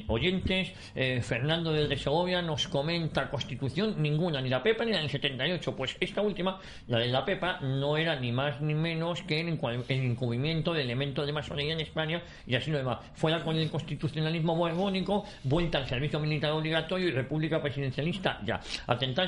oyentes. 0.07 0.73
Fernando 1.21 1.73
desde 1.73 1.97
Segovia 1.97 2.41
nos 2.41 2.67
comenta 2.67 3.29
Constitución 3.29 3.95
ninguna, 4.01 4.41
ni 4.41 4.49
la 4.49 4.61
PEPA 4.63 4.85
ni 4.85 4.91
la 4.91 4.99
del 4.99 5.09
78. 5.09 5.75
Pues 5.75 5.97
esta 5.99 6.21
última, 6.21 6.59
la 6.87 6.99
de 6.99 7.07
la 7.07 7.25
PEPA, 7.25 7.59
no 7.61 7.97
era 7.97 8.19
ni 8.19 8.31
más 8.31 8.61
ni 8.61 8.73
menos 8.73 9.21
que 9.23 9.39
el, 9.39 9.59
el 9.87 10.01
encubrimiento 10.01 10.73
de 10.73 10.81
elementos 10.81 11.25
de 11.25 11.33
masonería 11.33 11.73
en 11.73 11.81
España 11.81 12.21
y 12.45 12.55
así 12.55 12.71
lo 12.71 12.77
demás. 12.77 12.99
Fuera 13.13 13.43
con 13.43 13.55
el 13.55 13.69
constitucionalismo 13.69 14.55
borbónico, 14.55 15.25
vuelta 15.43 15.77
al 15.77 15.87
servicio 15.87 16.19
militar 16.19 16.51
obligatorio 16.51 17.07
y 17.07 17.11
república 17.11 17.61
presidencialista 17.61 18.39
ya. 18.45 18.59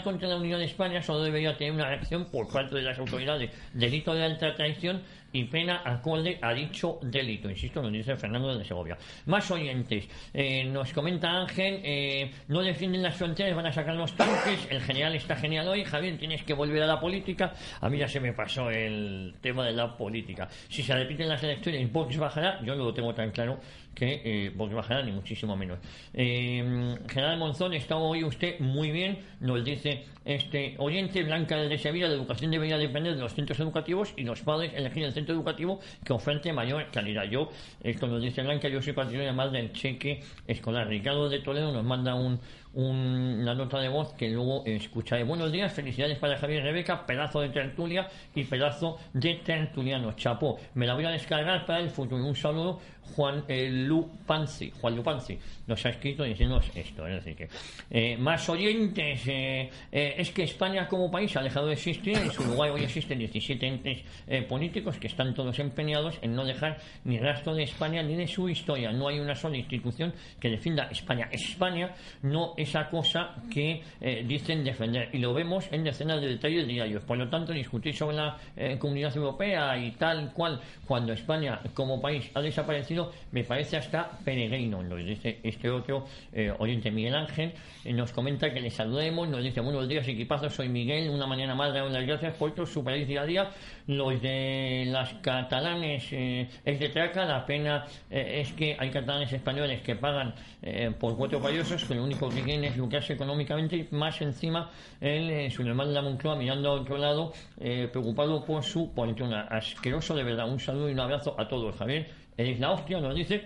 Contra 0.02 0.28
la 0.28 0.38
Unión 0.38 0.60
de 0.60 0.66
España 0.66 1.04
solo 1.04 1.24
debería 1.24 1.58
tener 1.58 1.74
una 1.74 1.88
reacción 1.88 2.26
por 2.26 2.52
parte 2.52 2.76
de 2.76 2.82
las 2.82 2.98
autoridades. 2.98 3.52
Delito 3.74 4.14
de 4.16 4.24
alta 4.24 4.56
traición 4.56 5.02
y 5.34 5.44
pena 5.46 5.82
acorde 5.84 6.38
a 6.42 6.54
dicho 6.54 7.00
delito. 7.02 7.50
Insisto, 7.50 7.82
nos 7.82 7.92
dice 7.92 8.16
Fernando 8.16 8.56
de 8.56 8.64
Segovia. 8.64 8.98
Más 9.26 9.50
oyentes. 9.52 10.08
Eh, 10.34 10.64
nos 10.66 10.94
comenta 10.94 11.32
Ángel, 11.32 11.82
eh, 11.84 12.32
no 12.48 12.62
defienden 12.62 13.02
las 13.02 13.16
fronteras, 13.16 13.56
van 13.56 13.66
a 13.66 13.74
sacar 13.74 13.96
los 13.96 14.14
tanques. 14.14 14.68
El 14.70 14.82
general 14.82 15.16
está 15.16 15.36
genial 15.36 15.68
hoy. 15.68 15.84
Javier, 15.84 16.18
tienes 16.18 16.44
que 16.44 16.54
volver 16.54 16.84
a 16.84 16.88
la 16.88 17.00
política. 17.00 17.54
A 17.82 17.90
mí 17.90 17.98
ya 17.98 18.08
se 18.08 18.20
me 18.20 18.34
pasó 18.34 18.70
el 18.70 19.34
tema 19.42 19.66
de 19.66 19.74
la 19.74 19.98
política. 19.98 20.48
Si 20.70 20.84
se 20.84 20.94
repiten 20.94 21.28
las 21.28 21.44
elecciones, 21.44 21.92
Vox 21.92 22.18
bajará. 22.18 22.60
Yo 22.64 22.76
no 22.76 22.86
lo 22.86 22.94
tengo 22.94 23.14
tan 23.14 23.32
claro 23.32 23.60
que 23.94 24.22
eh, 24.24 24.52
Vox 24.56 24.74
bajará, 24.74 25.04
ni 25.04 25.12
muchísimo 25.12 25.56
menos. 25.56 25.80
Eh, 26.14 26.96
general 27.08 27.38
Monzón, 27.38 27.74
está 27.74 27.96
hoy 27.96 28.24
usted 28.24 28.60
muy 28.60 28.92
bien. 28.92 29.20
Nos 29.40 29.64
dice 29.64 30.06
este 30.26 30.76
oyente, 30.78 31.24
Blanca 31.24 31.58
de 31.58 31.78
Sevilla, 31.78 32.08
la 32.08 32.14
educación 32.14 32.52
debería 32.52 32.78
depender 32.78 33.16
de 33.16 33.22
los 33.22 33.34
centros 33.34 33.60
educativos 33.60 34.14
y 34.16 34.24
los 34.24 34.42
padres 34.42 34.72
elegir 34.76 35.04
el 35.04 35.14
centro 35.14 35.36
educativo 35.36 35.80
que 36.04 36.14
ofrece 36.14 36.54
mayor 36.54 36.90
calidad. 36.92 37.26
Yo, 37.26 37.50
esto 37.82 38.08
nos 38.08 38.22
dice 38.22 38.42
Blanca, 38.42 38.70
yo 38.70 38.82
soy 38.82 38.94
partidario 38.94 39.34
más 39.34 39.52
del 39.52 39.74
cheque 39.74 40.22
escolar. 40.48 40.88
Ricardo 40.88 41.30
de 41.30 41.40
Toledo 41.40 41.72
nos 41.72 41.84
manda 41.84 42.16
un, 42.16 42.40
un- 42.74 43.40
una 43.42 43.54
nota 43.54 43.80
de 43.80 43.90
voz 43.90 44.14
que 44.14 44.30
luego 44.30 44.64
escucharé. 44.66 45.24
Buenos 45.24 45.52
días, 45.52 45.72
felicidades 45.74 46.18
para 46.18 46.38
Javier 46.38 46.62
y 46.62 46.64
Rebeca, 46.64 47.06
pedazo 47.06 47.42
de 47.42 47.50
tertulia 47.50 48.08
y 48.34 48.44
pedazo 48.44 48.98
de 49.14 49.36
tertuliano. 49.36 50.14
Chapó, 50.14 50.60
me 50.76 50.86
la 50.88 50.94
voy 50.96 51.06
a 51.06 51.10
descargar 51.12 51.66
para 51.66 51.80
el 51.80 51.90
futuro. 51.90 52.26
Un 52.26 52.36
saludo, 52.36 52.80
Juan 53.16 53.44
eh, 53.48 53.70
Lupanzi. 53.70 54.72
Juan 54.82 54.96
Lupanzi 54.96 55.38
nos 55.68 55.86
ha 55.86 55.90
escrito 55.90 56.24
diciéndonos 56.24 56.72
esto. 56.76 57.06
Es 57.06 57.24
que 57.36 57.48
eh, 57.92 58.18
más 58.18 58.48
oyentes. 58.50 59.28
eh, 59.28 59.70
eh, 59.92 60.16
es 60.18 60.32
que 60.32 60.44
España 60.44 60.88
como 60.88 61.12
país 61.12 61.36
ha 61.38 61.42
dejado 61.44 61.68
de 61.68 61.74
existir. 61.74 62.18
En 62.18 62.32
su 62.32 62.44
lugar 62.44 62.72
hoy 62.72 62.84
existen 62.84 63.20
17 63.20 63.68
entes 63.68 64.04
eh, 64.28 64.42
políticos 64.44 64.98
que 64.98 65.08
están 65.08 65.34
todos 65.34 65.60
empeñados 65.60 66.18
en 66.22 66.34
no 66.36 66.44
dejar 66.46 66.78
ni 67.04 67.20
rastro 67.20 67.54
de 67.54 67.64
España 67.64 68.02
ni 68.02 68.16
de 68.16 68.28
su 68.28 68.50
historia. 68.50 68.92
No 68.92 69.08
hay 69.10 69.20
una 69.20 69.36
sola 69.36 69.58
institución 69.58 70.14
que 70.40 70.50
defienda 70.50 70.86
España. 70.90 71.28
España 71.32 71.94
no 72.22 72.54
esa 72.64 72.90
cosa 72.90 73.36
que 73.52 73.82
eh, 74.02 74.24
dicen 74.28 74.64
defender. 74.64 75.10
Y 75.14 75.20
lo 75.20 75.34
vemos 75.34 75.68
en 75.72 75.84
decenas 75.84 76.20
de 76.22 76.28
detalles 76.28 76.68
diarios. 76.68 77.04
Por 77.04 77.18
lo 77.18 77.30
tanto, 77.30 77.54
discutir 77.54 77.96
sobre 77.96 78.18
la 78.18 78.38
eh, 78.56 78.78
comunidad 78.80 79.16
europea 79.16 79.78
y 79.78 79.92
tal 79.92 80.34
cual, 80.34 80.60
cuando 80.86 81.14
España 81.14 81.60
como 81.74 82.02
país 82.02 82.30
ha 82.34 82.42
desaparecido, 82.42 83.12
me 83.32 83.44
parece 83.44 83.78
hasta 83.78 84.10
peregrino. 84.24 84.82
Nos 84.84 85.06
dice 85.06 85.40
este 85.44 85.70
otro 85.70 86.06
eh, 86.32 86.52
oyente 86.58 86.92
Miguel 86.92 87.16
Ángel, 87.16 87.54
nos 87.86 88.12
comenta 88.12 88.52
que 88.54 88.62
le 88.62 88.70
saludemos, 88.70 89.28
nos 89.28 89.44
dice 89.44 89.62
buenos 89.62 89.88
días 89.88 90.08
equipazos, 90.08 90.54
soy 90.54 90.70
Miguel, 90.70 91.10
una 91.10 91.28
mañana 91.28 91.54
más, 91.54 91.74
damos 91.74 91.92
las 91.92 92.06
gracias 92.06 92.36
por 92.36 92.54
tu 92.54 92.66
superáis 92.66 93.08
día 93.08 93.22
a 93.22 93.26
día. 93.26 93.50
Los 93.88 94.22
de 94.22 94.86
las 94.88 95.14
catalanes 95.16 96.08
eh, 96.12 96.48
es 96.64 96.80
de 96.80 96.90
traca, 96.90 97.26
la 97.26 97.46
pena 97.46 97.86
eh, 98.10 98.42
es 98.42 98.54
que 98.54 98.76
hay 98.80 98.90
catalanes 98.90 99.32
españoles 99.34 99.82
que 99.82 99.96
pagan 99.96 100.34
eh, 100.62 100.92
por 100.98 101.18
cuatro 101.18 101.42
payosos, 101.42 101.84
que 101.84 101.96
lo 101.96 102.04
único 102.04 102.30
que 102.30 102.42
es 102.62 102.76
lucrarse 102.76 103.14
económicamente 103.14 103.78
y 103.78 103.88
más 103.92 104.22
encima 104.22 104.70
el 105.00 105.30
eh, 105.30 105.50
Suleiman 105.50 105.88
de 105.88 105.94
la 105.94 106.02
Moncloa 106.02 106.36
mirando 106.36 106.70
a 106.70 106.74
otro 106.74 106.98
lado, 106.98 107.32
eh, 107.60 107.88
preocupado 107.90 108.44
por 108.44 108.64
su 108.64 108.92
fortuna. 108.94 109.48
Asqueroso 109.50 110.14
de 110.14 110.24
verdad, 110.24 110.50
un 110.50 110.60
saludo 110.60 110.90
y 110.90 110.94
un 110.94 111.00
abrazo 111.00 111.36
a 111.40 111.48
todos. 111.48 111.76
Javier, 111.76 112.10
eres 112.36 112.60
la 112.60 112.72
hostia, 112.72 113.00
nos 113.00 113.16
dice 113.16 113.46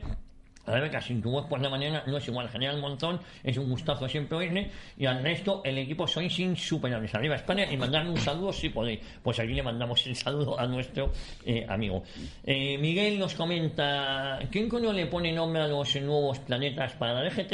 Rebeca, 0.68 1.00
sin 1.00 1.22
tu 1.22 1.32
voz 1.32 1.46
por 1.46 1.62
la 1.62 1.70
mañana 1.70 2.04
no 2.06 2.18
es 2.18 2.28
igual. 2.28 2.50
General 2.50 2.80
Montón, 2.80 3.20
es 3.44 3.58
un 3.58 3.70
gustazo 3.70 4.08
siempre 4.08 4.38
oírle. 4.38 4.70
Y 4.98 5.06
al 5.06 5.24
resto, 5.24 5.62
el 5.64 5.78
equipo 5.78 6.06
sois 6.06 6.38
insuperables. 6.40 7.16
Arriba 7.16 7.36
España 7.36 7.72
y 7.72 7.78
mandarme 7.78 8.12
un 8.12 8.18
saludo 8.18 8.52
si 8.52 8.70
podéis. 8.70 9.00
Pues 9.24 9.40
aquí 9.40 9.54
le 9.54 9.64
mandamos 9.64 10.06
el 10.06 10.16
saludo 10.16 10.60
a 10.60 10.68
nuestro 10.68 11.12
eh, 11.46 11.66
amigo. 11.68 12.04
Eh, 12.44 12.78
Miguel 12.78 13.18
nos 13.18 13.34
comenta: 13.34 14.40
¿Quién 14.52 14.68
coño 14.68 14.92
le 14.92 15.06
pone 15.06 15.32
nombre 15.32 15.62
a 15.62 15.68
los 15.68 15.96
nuevos 16.02 16.40
planetas 16.40 16.94
para 16.94 17.14
la 17.14 17.30
DGT? 17.30 17.54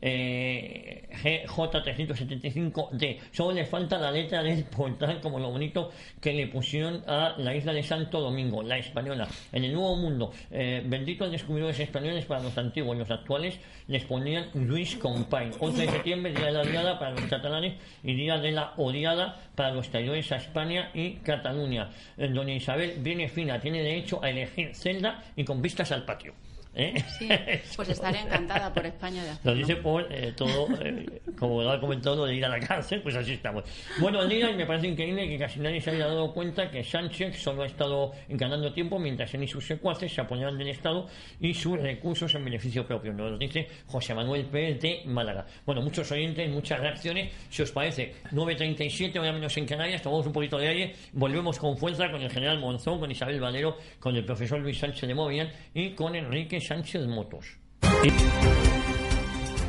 Eh, 0.00 1.08
GJ375D. 1.22 3.18
Solo 3.32 3.52
le 3.52 3.64
falta 3.66 3.98
la 3.98 4.10
letra 4.10 4.42
del 4.42 4.64
portal, 4.64 5.20
como 5.20 5.38
lo 5.38 5.50
bonito 5.50 5.90
que 6.20 6.32
le 6.32 6.46
pusieron 6.46 7.02
a 7.06 7.34
la 7.38 7.54
isla 7.54 7.72
de 7.72 7.82
Santo 7.82 8.20
Domingo, 8.20 8.62
la 8.62 8.78
española. 8.78 9.28
En 9.52 9.64
el 9.64 9.72
Nuevo 9.72 9.96
Mundo, 9.96 10.32
eh, 10.50 10.82
benditos 10.86 11.30
descubridores 11.30 11.80
españoles 11.80 12.24
para 12.24 12.42
los 12.42 12.56
antiguos 12.56 12.96
los 12.96 13.10
actuales, 13.10 13.58
les 13.86 14.04
ponían 14.04 14.48
Luis 14.54 14.96
Compain. 14.96 15.52
11 15.58 15.82
de 15.82 15.92
septiembre, 15.92 16.32
Día 16.32 16.46
de 16.46 16.52
la 16.52 16.60
Odiada 16.62 16.98
para 16.98 17.12
los 17.12 17.22
catalanes 17.22 17.74
y 18.02 18.14
Día 18.14 18.38
de 18.38 18.52
la 18.52 18.72
Odiada 18.76 19.36
para 19.54 19.72
los 19.72 19.88
traidores 19.88 20.30
a 20.32 20.36
España 20.36 20.90
y 20.94 21.14
Cataluña. 21.16 21.90
Eh, 22.16 22.28
Doña 22.28 22.54
Isabel 22.54 22.94
viene 22.98 23.28
fina, 23.28 23.60
tiene 23.60 23.82
derecho 23.82 24.22
a 24.22 24.30
elegir 24.30 24.74
celda 24.74 25.22
y 25.36 25.44
con 25.44 25.62
vistas 25.62 25.92
al 25.92 26.04
patio. 26.04 26.34
¿Eh? 26.78 26.94
Sí, 27.18 27.28
pues 27.74 27.88
estaré 27.88 28.20
encantada 28.20 28.72
por 28.72 28.86
España 28.86 29.22
de 29.22 29.30
Lo 29.30 29.34
hacerlo. 29.34 29.54
dice 29.58 29.76
por 29.76 30.06
eh, 30.12 30.32
todo, 30.36 30.68
eh, 30.80 31.20
como 31.36 31.60
lo 31.60 31.72
ha 31.72 31.80
comentado, 31.80 32.14
lo 32.14 32.26
de 32.26 32.36
ir 32.36 32.44
a 32.44 32.48
la 32.48 32.60
cárcel, 32.60 33.02
pues 33.02 33.16
así 33.16 33.32
estamos. 33.32 33.64
Bueno, 34.00 34.24
y 34.30 34.54
me 34.54 34.64
parece 34.64 34.86
increíble 34.86 35.28
que 35.28 35.38
casi 35.38 35.58
nadie 35.58 35.80
se 35.80 35.90
haya 35.90 36.06
dado 36.06 36.32
cuenta 36.32 36.70
que 36.70 36.84
Sánchez 36.84 37.42
solo 37.42 37.62
ha 37.62 37.66
estado 37.66 38.12
ganando 38.28 38.72
tiempo 38.72 38.96
mientras 39.00 39.34
él 39.34 39.42
y 39.42 39.48
sus 39.48 39.66
secuaces 39.66 40.12
se 40.14 40.20
apoyaban 40.20 40.56
del 40.56 40.68
Estado 40.68 41.08
y 41.40 41.52
sus 41.52 41.80
recursos 41.80 42.32
en 42.36 42.44
beneficio 42.44 42.86
propio. 42.86 43.12
Nos 43.12 43.32
lo 43.32 43.38
dice 43.38 43.66
José 43.86 44.14
Manuel 44.14 44.44
Pérez 44.44 44.80
de 44.80 45.02
Málaga. 45.06 45.46
Bueno, 45.66 45.82
muchos 45.82 46.10
oyentes, 46.12 46.48
muchas 46.48 46.78
reacciones. 46.78 47.32
Si 47.50 47.62
os 47.62 47.72
parece, 47.72 48.14
9.37, 48.30 49.18
hora 49.18 49.32
menos 49.32 49.56
en 49.56 49.66
Canarias, 49.66 50.00
tomamos 50.00 50.26
un 50.26 50.32
poquito 50.32 50.58
de 50.58 50.68
aire, 50.68 50.94
volvemos 51.12 51.58
con 51.58 51.76
fuerza 51.76 52.08
con 52.08 52.22
el 52.22 52.30
general 52.30 52.60
Monzón, 52.60 53.00
con 53.00 53.10
Isabel 53.10 53.40
Valero, 53.40 53.76
con 53.98 54.14
el 54.14 54.24
profesor 54.24 54.60
Luis 54.60 54.78
Sánchez 54.78 55.08
de 55.08 55.14
Movian 55.14 55.50
y 55.74 55.90
con 55.90 56.14
Enrique 56.14 56.60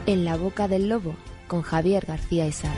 En 0.06 0.26
la 0.26 0.36
boca 0.36 0.68
del 0.68 0.90
lobo, 0.90 1.16
con 1.48 1.62
Javier 1.62 2.06
García 2.06 2.46
Isaac. 2.46 2.76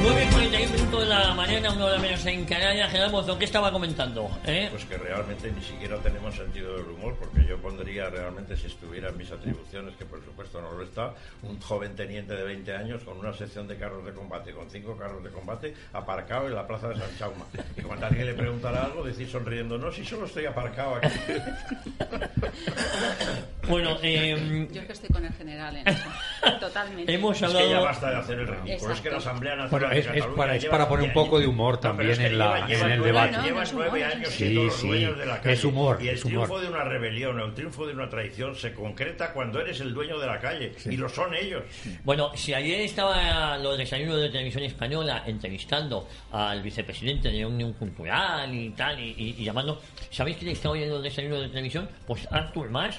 9.41 0.00 0.72
minutos 0.72 1.00
de 1.00 1.06
la 1.06 1.34
mañana, 1.34 1.70
una 1.72 1.84
hora 1.84 1.98
menos 1.98 2.24
en 2.24 2.46
Canarias. 2.46 2.88
General 2.90 3.12
Monzón, 3.12 3.38
¿qué 3.38 3.44
estaba 3.44 3.70
comentando? 3.70 4.30
¿Eh? 4.46 4.68
Pues 4.70 4.86
que 4.86 4.96
realmente 4.96 5.52
ni 5.52 5.60
siquiera 5.62 5.98
tenemos 5.98 6.34
sentido 6.34 6.74
del 6.78 6.88
humor, 6.88 7.14
porque 7.20 7.44
yo 7.46 7.58
pondría 7.58 8.08
realmente, 8.08 8.56
si 8.56 8.68
estuviera 8.68 9.10
en 9.10 9.18
mis 9.18 9.30
atribuciones, 9.30 9.94
que 9.96 10.06
por 10.06 10.24
supuesto 10.24 10.58
no 10.62 10.72
lo 10.72 10.84
está, 10.84 11.12
un 11.42 11.60
joven 11.60 11.94
teniente 11.94 12.34
de 12.34 12.44
20 12.44 12.74
años 12.74 13.02
con 13.04 13.18
una 13.18 13.34
sección 13.34 13.68
de 13.68 13.76
carros 13.76 14.02
de 14.06 14.14
combate, 14.14 14.52
con 14.52 14.70
cinco 14.70 14.96
carros 14.96 15.22
de 15.22 15.28
combate, 15.28 15.74
aparcado 15.92 16.46
en 16.46 16.54
la 16.54 16.66
plaza 16.66 16.88
de 16.88 16.96
San 16.96 17.18
Chauma. 17.18 17.44
Y 17.76 17.82
cuando 17.82 18.06
alguien 18.06 18.24
le 18.24 18.32
preguntara 18.34 18.84
algo, 18.84 19.04
decir 19.04 19.28
sonriendo, 19.28 19.76
no, 19.76 19.92
si 19.92 20.02
solo 20.02 20.24
estoy 20.24 20.46
aparcado 20.46 20.94
aquí. 20.96 21.08
Bueno, 23.68 23.96
eh, 24.02 24.66
Yo 24.72 24.80
es 24.80 24.86
que 24.86 24.92
estoy 24.92 25.08
con 25.10 25.24
el 25.24 25.32
general 25.32 25.76
en 25.76 25.86
eso. 25.86 26.08
Totalmente. 26.58 27.14
hemos 27.14 27.40
Es 27.40 27.48
que 27.48 27.54
ya 27.54 27.60
hablado... 27.60 27.84
basta 27.84 28.10
de 28.10 28.16
hacer 28.16 28.38
el 28.40 28.48
ridículo. 28.48 28.92
Es 28.92 29.00
que 29.00 29.10
la 29.10 29.18
Asamblea 29.18 29.54
Nacional 29.54 29.89
Es- 29.92 30.06
es 30.06 30.24
para- 30.26 30.56
es 30.56 30.64
para 30.66 30.88
poner 30.88 31.06
un 31.08 31.12
poco 31.12 31.38
de 31.38 31.46
humor 31.46 31.74
No, 31.74 31.80
también 31.80 32.10
es 32.10 32.18
que 32.18 32.26
en 32.26 32.38
la- 32.38 32.66
lleva- 32.66 32.86
en 32.86 32.92
el 32.92 33.02
debate. 33.02 33.32
No, 33.32 33.38
no 33.38 33.44
Lleva 33.44 33.62
es 33.62 33.72
nueve 33.72 33.98
humor, 34.00 34.12
años 34.16 34.28
sí, 34.30 34.36
siendo 34.36 34.64
los 34.64 34.74
sí. 34.76 34.88
dueños 34.88 35.18
de 35.18 35.26
la 35.26 35.40
calle. 35.40 35.54
Es 35.54 35.64
humor, 35.64 35.98
Y 36.00 36.08
el 36.08 36.14
es 36.14 36.24
humor. 36.24 36.46
triunfo 36.46 36.60
de 36.60 36.68
una 36.68 36.84
rebelión 36.84 37.40
o 37.40 37.44
el 37.46 37.54
triunfo 37.54 37.86
de 37.86 37.92
una 37.94 38.08
traición 38.08 38.54
se 38.54 38.72
concreta 38.72 39.32
cuando 39.32 39.60
eres 39.60 39.80
el 39.80 39.92
dueño 39.94 40.18
de 40.18 40.26
la 40.26 40.38
calle. 40.40 40.72
Y 40.86 40.96
lo 40.96 41.08
son 41.08 41.34
ellos. 41.34 41.62
Bueno, 42.04 42.30
si 42.34 42.54
ayer 42.54 42.80
estaba 42.80 43.58
los 43.58 43.76
desayunos 43.78 44.20
de 44.20 44.30
televisión 44.30 44.64
española 44.64 45.22
entrevistando 45.26 46.08
al 46.32 46.62
vicepresidente 46.62 47.30
de 47.30 47.44
Unión 47.46 47.72
Cultural 47.74 48.54
y 48.54 48.70
tal, 48.70 48.98
y, 49.00 49.14
y- 49.16 49.34
y 49.38 49.44
llamando, 49.44 49.80
¿sabéis 50.10 50.36
quién 50.36 50.50
está 50.50 50.70
hoy 50.70 50.82
en 50.82 50.90
los 50.90 51.02
desayunos 51.02 51.40
de 51.40 51.48
televisión? 51.48 51.88
Pues 52.06 52.26
Artur 52.30 52.70
Mas. 52.70 52.98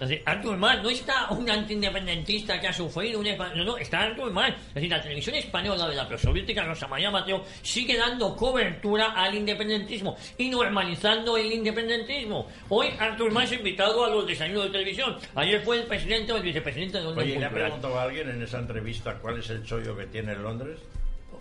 Decir, 0.00 0.22
Artur 0.26 0.56
Mas 0.56 0.82
no 0.82 0.90
está 0.90 1.30
un 1.30 1.48
antiindependentista 1.48 2.60
que 2.60 2.68
ha 2.68 2.72
sufrido 2.72 3.20
un 3.20 3.26
no, 3.26 3.64
no, 3.64 3.76
está 3.78 4.00
Artur 4.00 4.30
Mas. 4.32 4.50
Es 4.68 4.74
decir, 4.74 4.90
la 4.90 5.00
televisión 5.00 5.36
española 5.36 5.88
de 5.88 5.96
la 5.96 6.08
prosoviética 6.08 6.64
Rosa 6.64 6.88
María 6.88 7.10
Mateo 7.10 7.44
sigue 7.62 7.96
dando 7.96 8.36
cobertura 8.36 9.12
al 9.12 9.34
independentismo 9.34 10.16
y 10.38 10.48
normalizando 10.48 11.36
el 11.36 11.52
independentismo. 11.52 12.48
Hoy 12.68 12.88
Artur 12.98 13.30
Mas 13.30 13.52
invitado 13.52 14.04
a 14.04 14.10
los 14.10 14.26
desayunos 14.26 14.64
de 14.64 14.70
televisión. 14.70 15.16
Ayer 15.34 15.62
fue 15.62 15.80
el 15.80 15.86
presidente 15.86 16.32
o 16.32 16.36
el 16.36 16.42
vicepresidente 16.42 16.98
de 16.98 17.06
Oye, 17.06 17.34
¿y 17.34 17.38
¿le 17.38 17.46
ha 17.46 17.50
preguntado 17.50 17.98
a 17.98 18.02
alguien 18.04 18.28
en 18.28 18.42
esa 18.42 18.58
entrevista 18.58 19.18
cuál 19.18 19.38
es 19.38 19.50
el 19.50 19.64
chollo 19.64 19.96
que 19.96 20.06
tiene 20.06 20.32
en 20.32 20.42
Londres? 20.42 20.78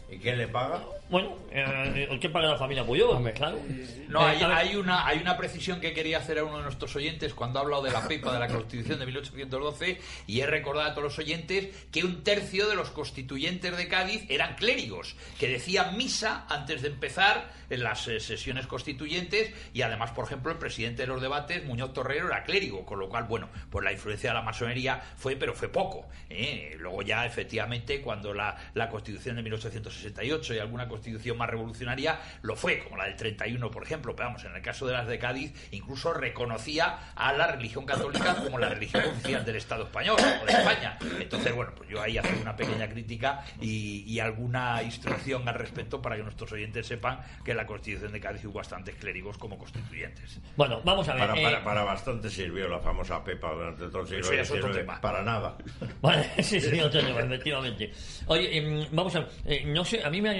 ¿Y 0.09 0.17
quién 0.17 0.37
le 0.37 0.47
paga? 0.47 0.81
Bueno, 1.11 1.37
eh, 1.51 2.17
¿qué 2.21 2.29
paga 2.29 2.47
la 2.51 2.57
familia 2.57 2.85
Puyol? 2.85 3.09
Hombre, 3.09 3.33
claro. 3.33 3.59
No, 4.07 4.21
Eh, 4.31 4.37
hay, 4.45 4.75
una, 4.77 5.05
hay 5.05 5.19
una 5.19 5.35
precisión 5.35 5.81
que 5.81 5.93
quería 5.93 6.19
hacer 6.19 6.39
a 6.39 6.45
uno 6.45 6.57
de 6.57 6.63
nuestros 6.63 6.95
oyentes 6.95 7.33
cuando 7.33 7.59
ha 7.59 7.63
hablado 7.63 7.83
de 7.83 7.91
la 7.91 8.07
PEPA 8.07 8.31
de 8.31 8.39
la 8.39 8.47
Constitución 8.47 8.97
de 8.97 9.05
1812 9.05 9.99
y 10.27 10.39
he 10.39 10.45
recordado 10.45 10.89
a 10.89 10.93
todos 10.93 11.03
los 11.03 11.19
oyentes 11.19 11.75
que 11.91 12.05
un 12.05 12.23
tercio 12.23 12.69
de 12.69 12.77
los 12.77 12.91
constituyentes 12.91 13.75
de 13.75 13.87
Cádiz 13.89 14.23
eran 14.29 14.55
clérigos, 14.55 15.17
que 15.37 15.49
decían 15.49 15.97
misa 15.97 16.45
antes 16.47 16.81
de 16.81 16.87
empezar 16.87 17.51
en 17.69 17.83
las 17.83 18.07
eh, 18.07 18.21
sesiones 18.21 18.65
constituyentes 18.67 19.53
y 19.73 19.81
además, 19.81 20.11
por 20.11 20.23
ejemplo, 20.25 20.53
el 20.53 20.59
presidente 20.59 21.01
de 21.01 21.07
los 21.07 21.21
debates, 21.21 21.65
Muñoz 21.65 21.91
Torrero, 21.91 22.27
era 22.27 22.43
clérigo, 22.43 22.85
con 22.85 22.99
lo 22.99 23.09
cual, 23.09 23.25
bueno, 23.25 23.49
pues 23.69 23.83
la 23.83 23.91
influencia 23.91 24.29
de 24.29 24.35
la 24.35 24.43
masonería 24.43 25.01
fue, 25.17 25.35
pero 25.35 25.53
fue 25.53 25.67
poco. 25.67 26.07
¿eh? 26.29 26.77
Luego 26.79 27.01
ya, 27.01 27.25
efectivamente, 27.25 28.01
cuando 28.01 28.33
la, 28.33 28.55
la 28.75 28.87
Constitución 28.87 29.35
de 29.35 29.43
1868 29.43 30.53
y 30.53 30.59
alguna 30.59 30.87
constitución 30.87 31.00
más 31.37 31.49
revolucionaria 31.49 32.19
lo 32.41 32.55
fue, 32.55 32.79
como 32.79 32.97
la 32.97 33.05
del 33.05 33.15
31, 33.15 33.71
por 33.71 33.83
ejemplo, 33.83 34.15
pero 34.15 34.29
vamos, 34.29 34.43
en 34.45 34.55
el 34.55 34.61
caso 34.61 34.85
de 34.85 34.93
las 34.93 35.07
de 35.07 35.19
Cádiz, 35.19 35.53
incluso 35.71 36.13
reconocía 36.13 37.11
a 37.15 37.33
la 37.33 37.47
religión 37.47 37.85
católica 37.85 38.35
como 38.35 38.57
la 38.57 38.69
religión 38.69 39.03
oficial 39.05 39.45
del 39.45 39.55
Estado 39.55 39.83
español 39.83 40.17
o 40.41 40.45
de 40.45 40.51
España. 40.51 40.97
Entonces, 41.19 41.53
bueno, 41.53 41.71
pues 41.75 41.89
yo 41.89 42.01
ahí 42.01 42.17
hago 42.17 42.29
una 42.41 42.55
pequeña 42.55 42.87
crítica 42.89 43.43
y, 43.59 44.03
y 44.07 44.19
alguna 44.19 44.81
instrucción 44.83 45.47
al 45.47 45.55
respecto 45.55 46.01
para 46.01 46.15
que 46.15 46.23
nuestros 46.23 46.51
oyentes 46.51 46.87
sepan 46.87 47.19
que 47.43 47.51
en 47.51 47.57
la 47.57 47.65
Constitución 47.65 48.11
de 48.11 48.19
Cádiz 48.19 48.45
hubo 48.45 48.53
bastantes 48.53 48.95
clérigos 48.95 49.37
como 49.37 49.57
constituyentes. 49.57 50.39
Bueno, 50.55 50.81
vamos 50.83 51.07
a 51.09 51.13
ver. 51.13 51.27
Para, 51.27 51.39
eh, 51.39 51.43
para, 51.43 51.63
para 51.63 51.83
bastante 51.83 52.29
sirvió 52.29 52.67
la 52.67 52.79
famosa 52.79 53.23
Pepa 53.23 53.53
durante 53.53 53.87
todo 53.87 54.01
el 54.01 54.07
siglo 54.07 54.21
Eso 54.21 54.33
ya 54.33 54.41
es 54.41 54.51
otro 54.51 54.67
XIX. 54.67 54.77
tema. 54.77 55.01
Para 55.01 55.23
nada. 55.23 55.57
Vale, 56.01 56.29
sí, 56.43 56.59
sí, 56.59 56.79
otro 56.79 57.01
tema, 57.01 57.19
efectivamente. 57.21 57.91
Oye, 58.27 58.57
em, 58.57 58.87
vamos 58.91 59.15
a 59.15 59.19
ver, 59.19 59.29
eh, 59.45 59.63
no 59.65 59.83
sé, 59.83 60.03
a 60.03 60.09
mí 60.09 60.21
me 60.21 60.29
ha 60.29 60.33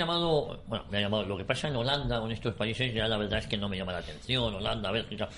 bueno, 0.67 0.85
me 0.89 0.97
ha 0.97 1.01
llamado, 1.01 1.23
lo 1.23 1.37
que 1.37 1.45
pasa 1.45 1.67
en 1.67 1.75
Holanda 1.75 2.21
o 2.21 2.25
en 2.25 2.31
estos 2.31 2.53
países, 2.55 2.93
ya 2.93 3.07
la 3.07 3.17
verdad 3.17 3.39
es 3.39 3.47
que 3.47 3.57
no 3.57 3.69
me 3.69 3.77
llama 3.77 3.93
la 3.93 3.99
atención, 3.99 4.53
Holanda, 4.53 4.91
Bélgica. 4.91 5.29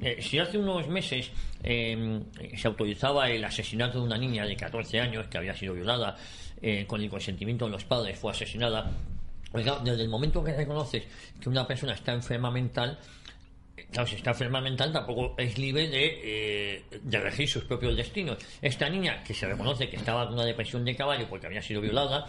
Eh, 0.00 0.18
si 0.20 0.38
hace 0.38 0.58
unos 0.58 0.88
meses 0.88 1.30
em, 1.62 2.24
se 2.56 2.68
autorizaba 2.68 3.28
el 3.28 3.44
asesinato 3.44 3.98
de 3.98 4.04
una 4.04 4.18
niña 4.18 4.44
de 4.46 4.56
14 4.56 5.00
años 5.00 5.26
que 5.28 5.38
había 5.38 5.54
sido 5.54 5.74
violada 5.74 6.16
eh, 6.60 6.84
con 6.86 7.00
el 7.00 7.10
consentimiento 7.10 7.66
de 7.66 7.72
los 7.72 7.84
padres, 7.84 8.18
fue 8.18 8.32
asesinada. 8.32 8.90
Oiga, 9.52 9.80
desde 9.82 10.02
el 10.02 10.08
momento 10.08 10.44
que 10.44 10.52
reconoces 10.52 11.04
que 11.40 11.48
una 11.48 11.66
persona 11.66 11.94
está 11.94 12.12
enferma 12.12 12.50
mental, 12.50 12.98
Claro, 13.90 14.06
si 14.06 14.16
está 14.16 14.30
enferma 14.30 14.60
mental 14.60 14.92
tampoco 14.92 15.34
es 15.38 15.58
libre 15.58 15.88
de, 15.88 16.20
eh, 16.22 16.84
de 17.02 17.16
elegir 17.16 17.48
sus 17.48 17.64
propios 17.64 17.96
destinos. 17.96 18.38
Esta 18.60 18.88
niña, 18.88 19.22
que 19.24 19.34
se 19.34 19.46
reconoce 19.46 19.88
que 19.88 19.96
estaba 19.96 20.26
con 20.26 20.34
una 20.34 20.44
depresión 20.44 20.84
de 20.84 20.94
caballo 20.94 21.26
porque 21.28 21.46
había 21.46 21.62
sido 21.62 21.80
violada, 21.80 22.26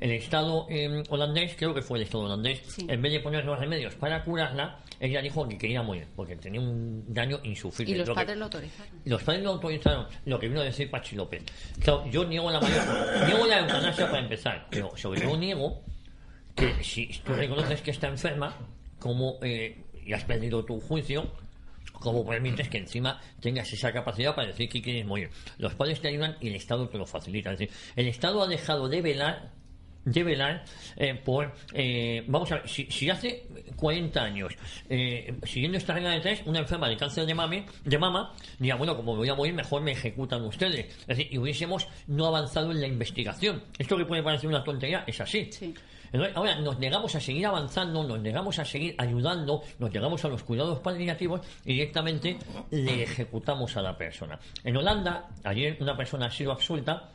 el 0.00 0.10
Estado 0.12 0.66
eh, 0.70 1.02
holandés, 1.10 1.54
creo 1.56 1.72
que 1.74 1.82
fue 1.82 1.98
el 1.98 2.04
Estado 2.04 2.24
holandés, 2.24 2.60
Sí. 2.66 2.86
en 2.88 3.00
vez 3.02 3.12
de 3.12 3.20
poner 3.20 3.44
los 3.44 3.58
remedios 3.58 3.94
para 3.94 4.24
curarla, 4.24 4.80
ella 4.98 5.20
dijo 5.22 5.46
que 5.48 5.56
quería 5.58 5.82
morir 5.82 6.06
porque 6.16 6.36
tenía 6.36 6.60
un 6.60 7.04
daño 7.12 7.38
insufrible. 7.44 7.94
Y 7.94 7.98
los 7.98 8.08
Lo 8.08 8.14
que- 8.14 8.20
padres 8.20 8.36
lo 8.38 8.44
autorizaron. 8.46 8.92
los 9.04 9.22
padres 9.22 9.42
lo 9.44 9.50
autorizaron, 9.50 10.06
lo 10.24 10.38
que 10.38 10.48
vino 10.48 10.60
a 10.60 10.64
decir 10.64 10.90
Pachi 10.90 11.16
López. 11.16 11.44
Claro, 11.80 12.04
yo 12.10 12.24
niego 12.24 12.50
la 12.50 12.60
mayor, 12.60 13.26
niego 13.26 13.46
la 13.46 13.60
eutanasia 13.60 14.10
para 14.10 14.22
empezar, 14.22 14.66
pero 14.70 14.96
sobre 14.96 15.20
todo 15.20 15.36
niego 15.36 15.82
que 16.54 16.82
si 16.82 17.06
tú 17.24 17.32
reconoces 17.34 17.80
que 17.82 17.90
está 17.92 18.08
enferma, 18.08 18.56
como 18.98 19.38
eh, 19.42 19.84
y 20.04 20.12
has 20.12 20.24
perdido 20.24 20.64
tu 20.64 20.80
juicio, 20.80 21.30
¿cómo 21.92 22.26
permites 22.26 22.68
que 22.68 22.78
encima 22.78 23.20
tengas 23.40 23.72
esa 23.72 23.92
capacidad 23.92 24.34
para 24.34 24.48
decir 24.48 24.68
que 24.68 24.82
quieres 24.82 25.06
morir? 25.06 25.30
Los 25.58 25.74
padres 25.74 26.00
te 26.00 26.08
ayudan 26.08 26.36
y 26.40 26.48
el 26.48 26.54
Estado 26.56 26.88
te 26.88 26.98
lo 26.98 27.06
facilita. 27.06 27.52
Es 27.52 27.58
decir, 27.58 27.74
el 27.96 28.08
Estado 28.08 28.42
ha 28.42 28.46
dejado 28.48 28.88
de 28.88 29.00
velar 29.02 29.50
de 30.04 30.24
velar 30.24 30.64
eh, 30.96 31.14
por 31.14 31.52
eh, 31.72 32.24
vamos 32.26 32.50
a 32.52 32.56
ver 32.56 32.68
si, 32.68 32.86
si 32.90 33.10
hace 33.10 33.46
40 33.76 34.22
años 34.22 34.54
eh, 34.88 35.34
siguiendo 35.44 35.78
esta 35.78 35.94
regla 35.94 36.10
de 36.10 36.20
tres 36.20 36.42
una 36.46 36.60
enferma 36.60 36.88
de 36.88 36.96
cáncer 36.96 37.26
de 37.26 37.34
mame 37.34 37.66
de 37.84 37.98
mama 37.98 38.32
diría 38.58 38.76
bueno 38.76 38.96
como 38.96 39.12
me 39.12 39.18
voy 39.18 39.28
a 39.28 39.34
morir 39.34 39.54
mejor 39.54 39.82
me 39.82 39.92
ejecutan 39.92 40.42
ustedes 40.44 40.86
es 41.00 41.06
decir 41.06 41.28
y 41.30 41.38
hubiésemos 41.38 41.86
no 42.06 42.26
avanzado 42.26 42.70
en 42.72 42.80
la 42.80 42.86
investigación 42.86 43.62
esto 43.78 43.96
que 43.96 44.04
puede 44.06 44.22
parecer 44.22 44.48
una 44.48 44.64
tontería 44.64 45.04
es 45.06 45.20
así 45.20 45.48
Sí. 45.50 45.74
entonces, 46.12 46.36
ahora 46.36 46.54
nos 46.60 46.78
negamos 46.78 47.14
a 47.14 47.20
seguir 47.20 47.46
avanzando, 47.46 48.02
nos 48.04 48.20
negamos 48.20 48.58
a 48.58 48.64
seguir 48.64 48.94
ayudando, 48.98 49.62
nos 49.78 49.92
negamos 49.92 50.24
a 50.24 50.28
los 50.28 50.42
cuidados 50.42 50.78
paliativos 50.80 51.40
y 51.64 51.74
directamente 51.74 52.36
le 52.70 53.04
ejecutamos 53.04 53.76
a 53.76 53.82
la 53.82 53.96
persona. 53.96 54.38
En 54.64 54.76
Holanda, 54.76 55.28
ayer 55.44 55.76
una 55.80 55.96
persona 55.96 56.26
ha 56.26 56.30
sido 56.30 56.52
absuelta 56.52 57.10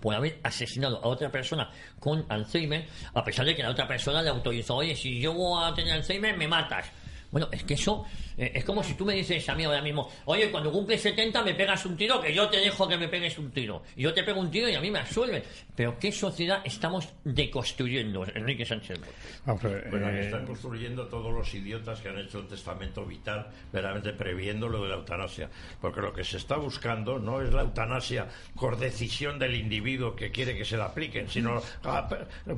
por 0.00 0.14
haber 0.14 0.40
asesinado 0.42 0.98
a 1.02 1.08
otra 1.08 1.30
persona 1.30 1.70
con 1.98 2.24
Alzheimer, 2.28 2.86
a 3.14 3.24
pesar 3.24 3.46
de 3.46 3.54
que 3.54 3.62
la 3.62 3.70
otra 3.70 3.86
persona 3.86 4.22
le 4.22 4.30
autorizó, 4.30 4.76
oye, 4.76 4.94
si 4.94 5.20
yo 5.20 5.32
voy 5.32 5.64
a 5.64 5.74
tener 5.74 5.94
Alzheimer, 5.94 6.36
me 6.36 6.48
matas. 6.48 6.90
Bueno, 7.30 7.48
es 7.52 7.64
que 7.64 7.74
eso 7.74 8.06
eh, 8.38 8.52
es 8.54 8.64
como 8.64 8.82
si 8.82 8.94
tú 8.94 9.04
me 9.04 9.14
dices 9.14 9.46
a 9.48 9.54
mí 9.54 9.64
ahora 9.64 9.82
mismo, 9.82 10.08
oye, 10.26 10.50
cuando 10.50 10.70
cumples 10.70 11.02
70 11.02 11.42
me 11.42 11.54
pegas 11.54 11.84
un 11.84 11.96
tiro, 11.96 12.20
que 12.20 12.32
yo 12.32 12.48
te 12.48 12.58
dejo 12.58 12.86
que 12.86 12.96
me 12.96 13.08
pegues 13.08 13.36
un 13.38 13.50
tiro. 13.50 13.82
Y 13.96 14.02
yo 14.02 14.14
te 14.14 14.22
pego 14.22 14.40
un 14.40 14.50
tiro 14.50 14.68
y 14.68 14.74
a 14.74 14.80
mí 14.80 14.90
me 14.90 15.00
absuelven. 15.00 15.42
Pero 15.74 15.98
¿qué 15.98 16.12
sociedad 16.12 16.62
estamos 16.64 17.08
deconstruyendo, 17.24 18.24
Enrique 18.34 18.64
Sánchez? 18.64 19.00
Bueno, 19.90 20.08
eh, 20.08 20.26
están 20.26 20.46
construyendo 20.46 21.06
todos 21.08 21.32
los 21.32 21.52
idiotas 21.52 22.00
que 22.00 22.08
han 22.08 22.18
hecho 22.18 22.38
un 22.38 22.48
testamento 22.48 23.04
vital, 23.04 23.48
verdaderamente 23.72 24.12
previendo 24.12 24.68
lo 24.68 24.82
de 24.82 24.90
la 24.90 24.94
eutanasia. 24.94 25.50
Porque 25.80 26.00
lo 26.00 26.12
que 26.12 26.24
se 26.24 26.36
está 26.36 26.56
buscando 26.56 27.18
no 27.18 27.42
es 27.42 27.52
la 27.52 27.62
eutanasia 27.62 28.28
por 28.54 28.78
decisión 28.78 29.38
del 29.38 29.56
individuo 29.56 30.14
que 30.14 30.30
quiere 30.30 30.56
que 30.56 30.64
se 30.64 30.76
la 30.76 30.86
apliquen, 30.86 31.28
sino 31.28 31.60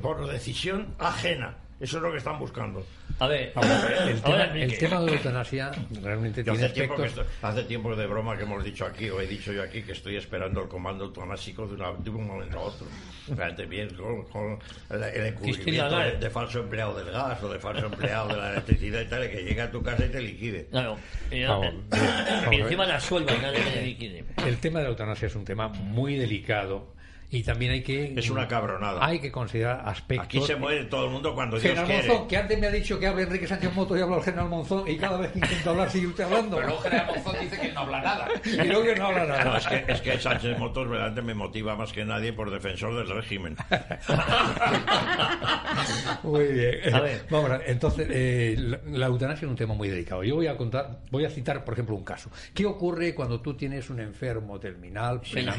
por 0.01 0.27
decisión 0.27 0.95
ajena. 0.99 1.57
Eso 1.81 1.97
es 1.97 2.03
lo 2.03 2.11
que 2.11 2.19
están 2.19 2.37
buscando. 2.37 2.85
A 3.19 3.27
ver, 3.27 3.51
vamos 3.55 3.71
a 3.71 3.85
ver, 3.87 3.97
el, 4.09 4.21
tema, 4.21 4.27
ahora, 4.35 4.55
el 4.57 4.77
tema 4.77 4.99
de 4.99 5.05
la 5.07 5.11
eutanasia 5.13 5.71
realmente 6.01 6.43
tiene 6.43 6.65
hace, 6.65 6.69
tiempo 6.73 6.95
que 6.95 7.03
aspectos... 7.05 7.25
estoy- 7.33 7.49
hace 7.49 7.63
tiempo 7.63 7.95
de 7.95 8.05
broma 8.07 8.37
que 8.37 8.43
hemos 8.43 8.63
dicho 8.63 8.85
aquí, 8.85 9.09
o 9.09 9.19
he 9.19 9.27
dicho 9.27 9.51
yo 9.51 9.63
aquí, 9.63 9.81
que 9.81 9.91
estoy 9.93 10.15
esperando 10.15 10.61
el 10.61 10.67
comando 10.69 11.05
eutanásico 11.05 11.67
de, 11.67 11.73
una- 11.75 11.91
de 11.93 12.09
un 12.11 12.27
momento 12.27 12.59
a 12.59 12.61
otro. 12.61 12.87
Realmente 13.27 13.65
bien, 13.65 13.89
con, 13.95 14.23
con 14.25 14.59
el, 14.91 15.03
el 15.03 15.25
encubrimiento 15.27 15.97
de, 15.99 16.17
de 16.17 16.29
falso 16.29 16.59
empleado 16.59 16.95
del 17.03 17.11
gas 17.11 17.41
o 17.43 17.49
de 17.51 17.59
falso 17.59 17.85
empleado 17.87 18.27
de 18.29 18.37
la 18.37 18.51
electricidad 18.51 19.01
y 19.01 19.05
tal, 19.05 19.29
que 19.29 19.43
llegue 19.43 19.61
a 19.61 19.71
tu 19.71 19.81
casa 19.81 20.05
y 20.05 20.09
te 20.09 20.21
liquide. 20.21 20.67
Claro, 20.71 20.97
y 22.51 22.55
encima 22.59 22.85
la 22.85 22.99
suelva 22.99 23.33
y 23.33 23.39
nadie 23.41 23.59
le 23.75 23.81
liquide. 23.85 24.23
El 24.45 24.57
tema 24.59 24.79
de 24.79 24.85
la 24.85 24.89
eutanasia 24.91 25.27
es 25.27 25.35
un 25.35 25.45
tema 25.45 25.67
muy 25.67 26.15
delicado 26.15 26.93
y 27.33 27.43
también 27.43 27.71
hay 27.71 27.81
que... 27.81 28.13
Es 28.17 28.29
una 28.29 28.45
cabronada. 28.45 29.05
Hay 29.05 29.19
que 29.19 29.31
considerar 29.31 29.83
aspectos... 29.85 30.25
Aquí 30.25 30.41
se 30.41 30.57
muere 30.57 30.83
todo 30.85 31.05
el 31.05 31.11
mundo 31.11 31.33
cuando 31.33 31.55
Dios 31.57 31.63
General 31.69 31.85
quiere. 31.85 32.07
Monzón, 32.09 32.27
que 32.27 32.35
antes 32.37 32.59
me 32.59 32.67
ha 32.67 32.71
dicho 32.71 32.99
que 32.99 33.07
habla 33.07 33.21
Enrique 33.21 33.47
Sánchez 33.47 33.73
Moto 33.73 33.97
y 33.97 34.01
habla 34.01 34.17
el 34.17 34.23
General 34.23 34.49
Monzón 34.49 34.83
y 34.85 34.97
cada 34.97 35.17
vez 35.17 35.31
que 35.31 35.39
intento 35.39 35.69
hablar 35.69 35.89
sigue 35.89 36.07
usted 36.07 36.25
hablando. 36.25 36.57
Pero 36.57 36.67
luego 36.67 36.81
General 36.83 37.07
Monzón 37.07 37.35
dice 37.39 37.57
que 37.61 37.71
no 37.71 37.79
habla 37.79 38.01
nada. 38.01 38.27
Y 38.43 38.67
luego 38.67 38.83
que 38.83 38.95
no 38.95 39.05
habla 39.07 39.25
No, 39.25 39.27
nada. 39.27 39.57
es, 39.57 39.67
que, 39.67 39.85
es 39.93 40.01
que 40.01 40.19
Sánchez 40.19 40.59
Motos 40.59 40.89
verdaderamente 40.89 41.21
me 41.21 41.33
motiva 41.33 41.75
más 41.77 41.93
que 41.93 42.03
nadie 42.03 42.33
por 42.33 42.51
defensor 42.51 42.95
del 42.97 43.07
régimen. 43.15 43.55
Muy 46.23 46.47
bien. 46.47 46.93
A 46.93 46.99
ver. 46.99 47.21
Vamos 47.29 47.49
a 47.49 47.57
ver. 47.59 47.69
Entonces, 47.69 48.07
eh, 48.11 48.55
la, 48.57 48.79
la 48.85 49.05
eutanasia 49.07 49.45
es 49.45 49.49
un 49.49 49.55
tema 49.55 49.73
muy 49.73 49.87
delicado. 49.87 50.21
Yo 50.23 50.35
voy 50.35 50.47
a 50.47 50.57
contar, 50.57 50.99
voy 51.09 51.23
a 51.25 51.29
citar, 51.29 51.63
por 51.63 51.73
ejemplo, 51.75 51.95
un 51.95 52.03
caso. 52.03 52.29
¿Qué 52.53 52.65
ocurre 52.65 53.15
cuando 53.15 53.39
tú 53.41 53.53
tienes 53.55 53.89
un 53.89 53.99
enfermo 54.01 54.59
terminal? 54.59 55.21
Se 55.23 55.41
la 55.41 55.55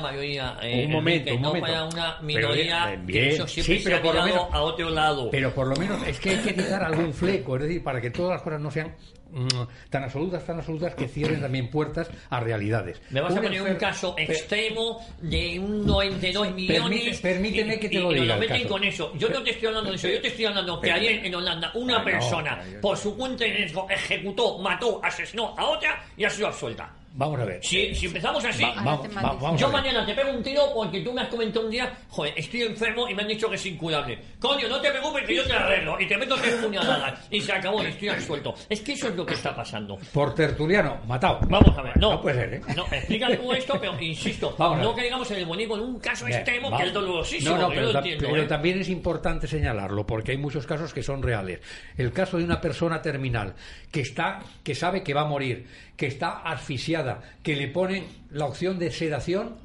mayoría, 0.00 0.56
eh, 0.62 0.86
un 0.86 0.92
momento, 0.92 1.11
Enrique, 1.14 1.32
un 1.32 1.42
no 1.42 1.48
momento. 1.48 1.66
para 1.66 1.84
una 1.84 2.16
Pero 2.18 2.22
minoría 2.26 2.86
bien, 2.86 3.06
que 3.06 3.28
eso 3.34 3.46
siempre 3.46 3.76
Sí, 3.78 3.82
pero 3.84 4.02
por 4.02 4.14
lo 4.14 4.22
menos- 4.24 4.46
a 4.52 4.62
otro 4.62 4.90
lado. 4.90 5.30
Pero 5.30 5.54
por 5.54 5.66
lo 5.68 5.76
menos 5.76 6.06
es 6.06 6.18
que 6.20 6.30
hay 6.30 6.36
que 6.38 6.54
quitar 6.54 6.82
algún 6.82 7.12
fleco, 7.14 7.56
es 7.56 7.62
decir, 7.62 7.82
para 7.82 8.00
que 8.00 8.10
todas 8.10 8.32
las 8.32 8.42
cosas 8.42 8.60
no 8.60 8.70
sean 8.70 8.94
mm, 9.34 9.46
tan 9.88 10.04
absolutas, 10.04 10.44
tan 10.44 10.58
absolutas 10.58 10.94
que 10.94 11.08
cierren 11.08 11.40
también 11.40 11.70
puertas 11.70 12.10
a 12.28 12.38
realidades. 12.40 13.00
Me 13.08 13.22
vas 13.22 13.30
a 13.32 13.36
Un 13.36 13.42
poner 13.46 13.62
un 13.62 13.68
enfer- 13.68 13.78
caso 13.78 14.14
Pe- 14.14 14.24
extremo 14.24 15.00
de 15.22 15.58
un 15.58 15.86
92 15.86 16.52
millones. 16.54 17.18
permíteme 17.18 17.76
y- 17.76 17.78
que 17.80 17.88
te 17.88 17.94
y 17.94 17.98
lo 17.98 18.12
diga 18.12 18.36
meten 18.36 18.58
caso. 18.58 18.68
con 18.68 18.84
eso. 18.84 19.12
Yo 19.16 19.30
no 19.30 19.42
te 19.42 19.52
estoy 19.52 19.68
hablando 19.68 19.88
de 19.88 19.96
eso, 19.96 20.08
yo 20.08 20.20
te 20.20 20.28
estoy 20.28 20.44
hablando 20.44 20.78
que 20.78 20.92
ayer 20.92 21.24
en 21.24 21.34
Holanda 21.34 21.70
una 21.76 21.94
Ah, 21.94 21.98
no, 22.00 22.04
persona, 22.04 22.60
pero- 22.62 22.80
por 22.82 22.98
su 22.98 23.16
cuenta 23.16 23.46
y 23.46 23.52
riesgo, 23.54 23.86
ejecutó, 23.88 24.58
mató, 24.58 25.00
asesinó 25.02 25.54
a 25.56 25.64
otra 25.64 26.04
y 26.14 26.24
ha 26.24 26.28
sido 26.30 26.48
absuelta. 26.48 26.94
Vamos 27.14 27.38
a 27.40 27.44
ver. 27.44 27.62
Si, 27.62 27.94
si 27.94 28.06
empezamos 28.06 28.42
así, 28.44 28.62
Va- 28.64 28.74
va- 28.82 28.96
vamos 29.34 29.60
yo 29.60 29.66
a 29.66 29.70
ver. 29.70 29.82
mañana 29.82 30.06
te 30.06 30.14
pego 30.14 30.30
un 30.30 30.42
tiro 30.42 30.62
porque 30.74 31.00
tú 31.02 31.12
me 31.12 31.20
has 31.20 31.28
comentado 31.28 31.66
un 31.66 31.70
día, 31.70 31.92
joder, 32.08 32.32
estoy 32.36 32.62
enfermo 32.62 33.08
y 33.08 33.14
me 33.14 33.22
han 33.22 33.28
dicho 33.28 33.48
que 33.50 33.56
es 33.56 33.66
incurable. 33.66 34.18
Coño, 34.40 34.66
no 34.68 34.80
te 34.80 34.90
preocupes 34.90 35.24
que 35.26 35.36
yo 35.36 35.44
te 35.44 35.52
arreglo 35.52 36.00
y 36.00 36.06
te 36.08 36.16
meto 36.16 36.36
tres 36.36 36.54
puñaladas 36.54 37.20
y 37.30 37.40
se 37.40 37.52
acabó 37.52 37.82
y 37.82 37.86
estoy 37.86 38.08
absuelto. 38.08 38.54
Es 38.68 38.80
que 38.80 38.92
eso 38.94 39.08
es 39.08 39.14
lo 39.16 39.26
que 39.26 39.34
está 39.34 39.54
pasando. 39.54 39.98
Por 40.12 40.34
tertuliano, 40.34 41.00
matado. 41.06 41.40
Vamos 41.48 41.76
a 41.76 41.82
ver, 41.82 41.96
no. 41.98 42.12
No 42.12 42.20
puede 42.22 42.36
ser, 42.40 42.54
¿eh? 42.54 42.60
No, 42.74 42.86
explica 42.90 43.28
tú 43.36 43.52
esto, 43.52 43.78
pero 43.78 44.00
insisto, 44.00 44.54
Vamos 44.58 44.78
no 44.78 44.88
ver. 44.94 45.02
caigamos 45.02 45.30
en 45.30 45.36
el 45.38 45.46
bonito 45.46 45.74
en 45.76 45.82
un 45.82 46.00
caso 46.00 46.24
Bien, 46.24 46.38
extremo 46.38 46.68
vamos. 46.70 46.80
que 46.80 46.86
es 46.88 46.94
dolorosísimo, 46.94 47.56
No, 47.56 47.62
no, 47.62 47.68
que 47.68 47.74
pero, 47.74 47.86
yo 47.88 47.92
lo 47.92 47.92
ta- 47.92 47.98
entiendo. 47.98 48.28
pero 48.30 48.42
¿eh? 48.42 48.46
también 48.46 48.80
es 48.80 48.88
importante 48.88 49.46
señalarlo 49.46 50.06
porque 50.06 50.32
hay 50.32 50.38
muchos 50.38 50.66
casos 50.66 50.94
que 50.94 51.02
son 51.02 51.22
reales. 51.22 51.60
El 51.96 52.12
caso 52.12 52.38
de 52.38 52.44
una 52.44 52.60
persona 52.60 53.02
terminal 53.02 53.54
que 53.90 54.00
está, 54.00 54.40
que 54.64 54.74
sabe 54.74 55.02
que 55.02 55.12
va 55.12 55.22
a 55.22 55.26
morir, 55.26 55.66
que 55.96 56.06
está 56.06 56.40
asfixiada, 56.40 57.22
que 57.42 57.56
le 57.56 57.68
ponen 57.68 58.04
la 58.30 58.46
opción 58.46 58.78
de 58.78 58.90
sedación 58.90 59.56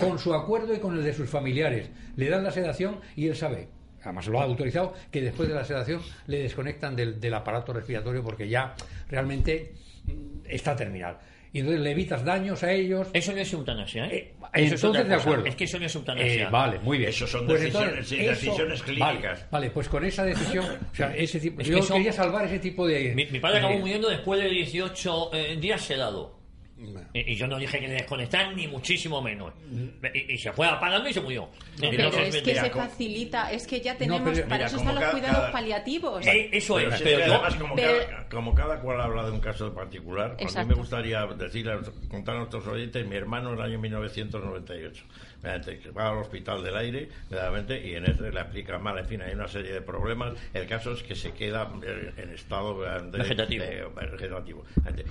con 0.00 0.18
su 0.18 0.34
acuerdo 0.34 0.74
y 0.74 0.78
con 0.78 0.96
el 0.96 1.04
de 1.04 1.12
sus 1.12 1.28
familiares. 1.28 1.90
Le 2.16 2.28
dan 2.28 2.44
la 2.44 2.50
sedación 2.50 3.00
y 3.14 3.26
él 3.26 3.36
sabe. 3.36 3.68
además 4.02 4.26
lo 4.28 4.40
ha 4.40 4.44
autorizado, 4.44 4.94
que 5.10 5.20
después 5.20 5.48
de 5.48 5.54
la 5.54 5.64
sedación 5.64 6.00
le 6.26 6.42
desconectan 6.42 6.94
del, 6.94 7.20
del 7.20 7.34
aparato 7.34 7.72
respiratorio 7.72 8.22
porque 8.22 8.48
ya 8.48 8.74
realmente 9.08 9.74
está 10.44 10.76
terminal. 10.76 11.18
Y 11.56 11.60
entonces 11.60 11.80
le 11.80 11.90
evitas 11.90 12.22
daños 12.22 12.62
a 12.62 12.70
ellos. 12.70 13.08
Eso 13.14 13.32
no 13.32 13.38
es 13.38 13.50
eutanasia, 13.50 14.06
¿eh? 14.08 14.10
Eh, 14.14 14.34
Eso 14.52 14.74
es 14.74 14.84
entonces, 14.84 14.88
otra 15.04 15.04
de 15.04 15.14
acuerdo. 15.22 15.46
Es 15.46 15.56
que 15.56 15.64
eso 15.64 15.78
no 15.78 15.86
es 15.86 15.94
eutanasia. 15.94 16.46
Eh, 16.46 16.48
vale, 16.50 16.78
muy 16.80 16.98
bien. 16.98 17.08
Eso 17.08 17.26
son 17.26 17.46
Pues 17.46 17.62
decisiones- 17.62 18.06
sí, 18.06 18.16
decisiones 18.18 18.82
clínicas. 18.82 19.22
Vale, 19.22 19.46
vale, 19.50 19.70
pues 19.70 19.88
con 19.88 20.04
esa 20.04 20.24
decisión, 20.24 20.66
o 20.92 20.94
sea, 20.94 21.16
ese 21.16 21.40
tipo, 21.40 21.62
Es 21.62 21.68
yo 21.68 21.82
son- 21.82 21.96
quería 21.96 22.12
salvar 22.12 22.44
ese 22.44 22.58
tipo 22.58 22.86
de. 22.86 23.14
Mi, 23.14 23.24
mi 23.26 23.40
padre 23.40 23.58
acabó 23.58 23.78
muriendo 23.78 24.10
después 24.10 24.38
de 24.42 24.50
18 24.50 25.30
eh, 25.32 25.56
días 25.58 25.80
sedado. 25.80 26.35
Y, 27.14 27.32
y 27.32 27.36
yo 27.36 27.46
no 27.46 27.58
dije 27.58 27.78
que 27.80 27.88
le 27.88 27.94
desconectar, 27.94 28.54
ni 28.54 28.66
muchísimo 28.68 29.22
menos. 29.22 29.54
Y, 30.14 30.34
y 30.34 30.38
se 30.38 30.52
fue 30.52 30.66
apagando 30.66 31.08
y 31.08 31.12
se 31.14 31.20
murió. 31.22 31.48
Pero 31.80 31.92
Entonces, 31.92 32.34
es 32.34 32.42
que 32.42 32.50
mira, 32.50 32.64
se 32.64 32.70
facilita, 32.70 33.50
es 33.50 33.66
que 33.66 33.80
ya 33.80 33.96
tenemos, 33.96 34.20
pero- 34.30 34.42
para 34.46 34.56
mira, 34.56 34.66
eso 34.66 34.76
están 34.76 34.94
los 34.94 35.00
cada- 35.00 35.12
cuidados 35.12 35.36
cada- 35.38 35.52
paliativos. 35.52 36.26
Eh, 36.26 36.50
eso 36.52 36.74
Pero 36.76 36.94
es, 36.94 37.00
pero 37.02 37.24
además, 37.24 37.54
como, 37.54 37.74
pero- 37.76 38.06
cada, 38.06 38.28
como 38.28 38.54
cada 38.54 38.80
cual 38.80 39.00
habla 39.00 39.24
de 39.24 39.30
un 39.30 39.40
caso 39.40 39.72
particular, 39.74 40.36
a 40.38 40.62
mí 40.62 40.68
me 40.68 40.74
gustaría 40.74 41.24
decirle, 41.26 41.78
contar 42.10 42.34
a 42.34 42.38
nuestros 42.40 42.66
oyentes, 42.66 43.06
mi 43.06 43.16
hermano 43.16 43.52
en 43.54 43.58
el 43.58 43.62
año 43.62 43.78
1998, 43.78 45.04
mediante 45.46 45.78
que 45.78 45.90
va 45.90 46.10
al 46.10 46.18
hospital 46.18 46.62
del 46.62 46.76
aire, 46.76 47.08
verdaderamente, 47.30 47.86
y 47.86 47.94
en 47.94 48.04
ese 48.06 48.30
le 48.32 48.40
aplica 48.40 48.78
mal, 48.78 48.98
en 48.98 49.06
fin, 49.06 49.22
hay 49.22 49.32
una 49.34 49.48
serie 49.48 49.72
de 49.72 49.80
problemas. 49.80 50.34
El 50.52 50.66
caso 50.66 50.92
es 50.92 51.02
que 51.02 51.14
se 51.14 51.32
queda 51.32 51.70
eh, 51.84 52.12
en 52.16 52.30
estado 52.30 52.76
verdaderamente, 52.78 53.18
Vegetativo. 53.18 53.64
eh, 53.64 53.84
vegetativo. 53.94 54.64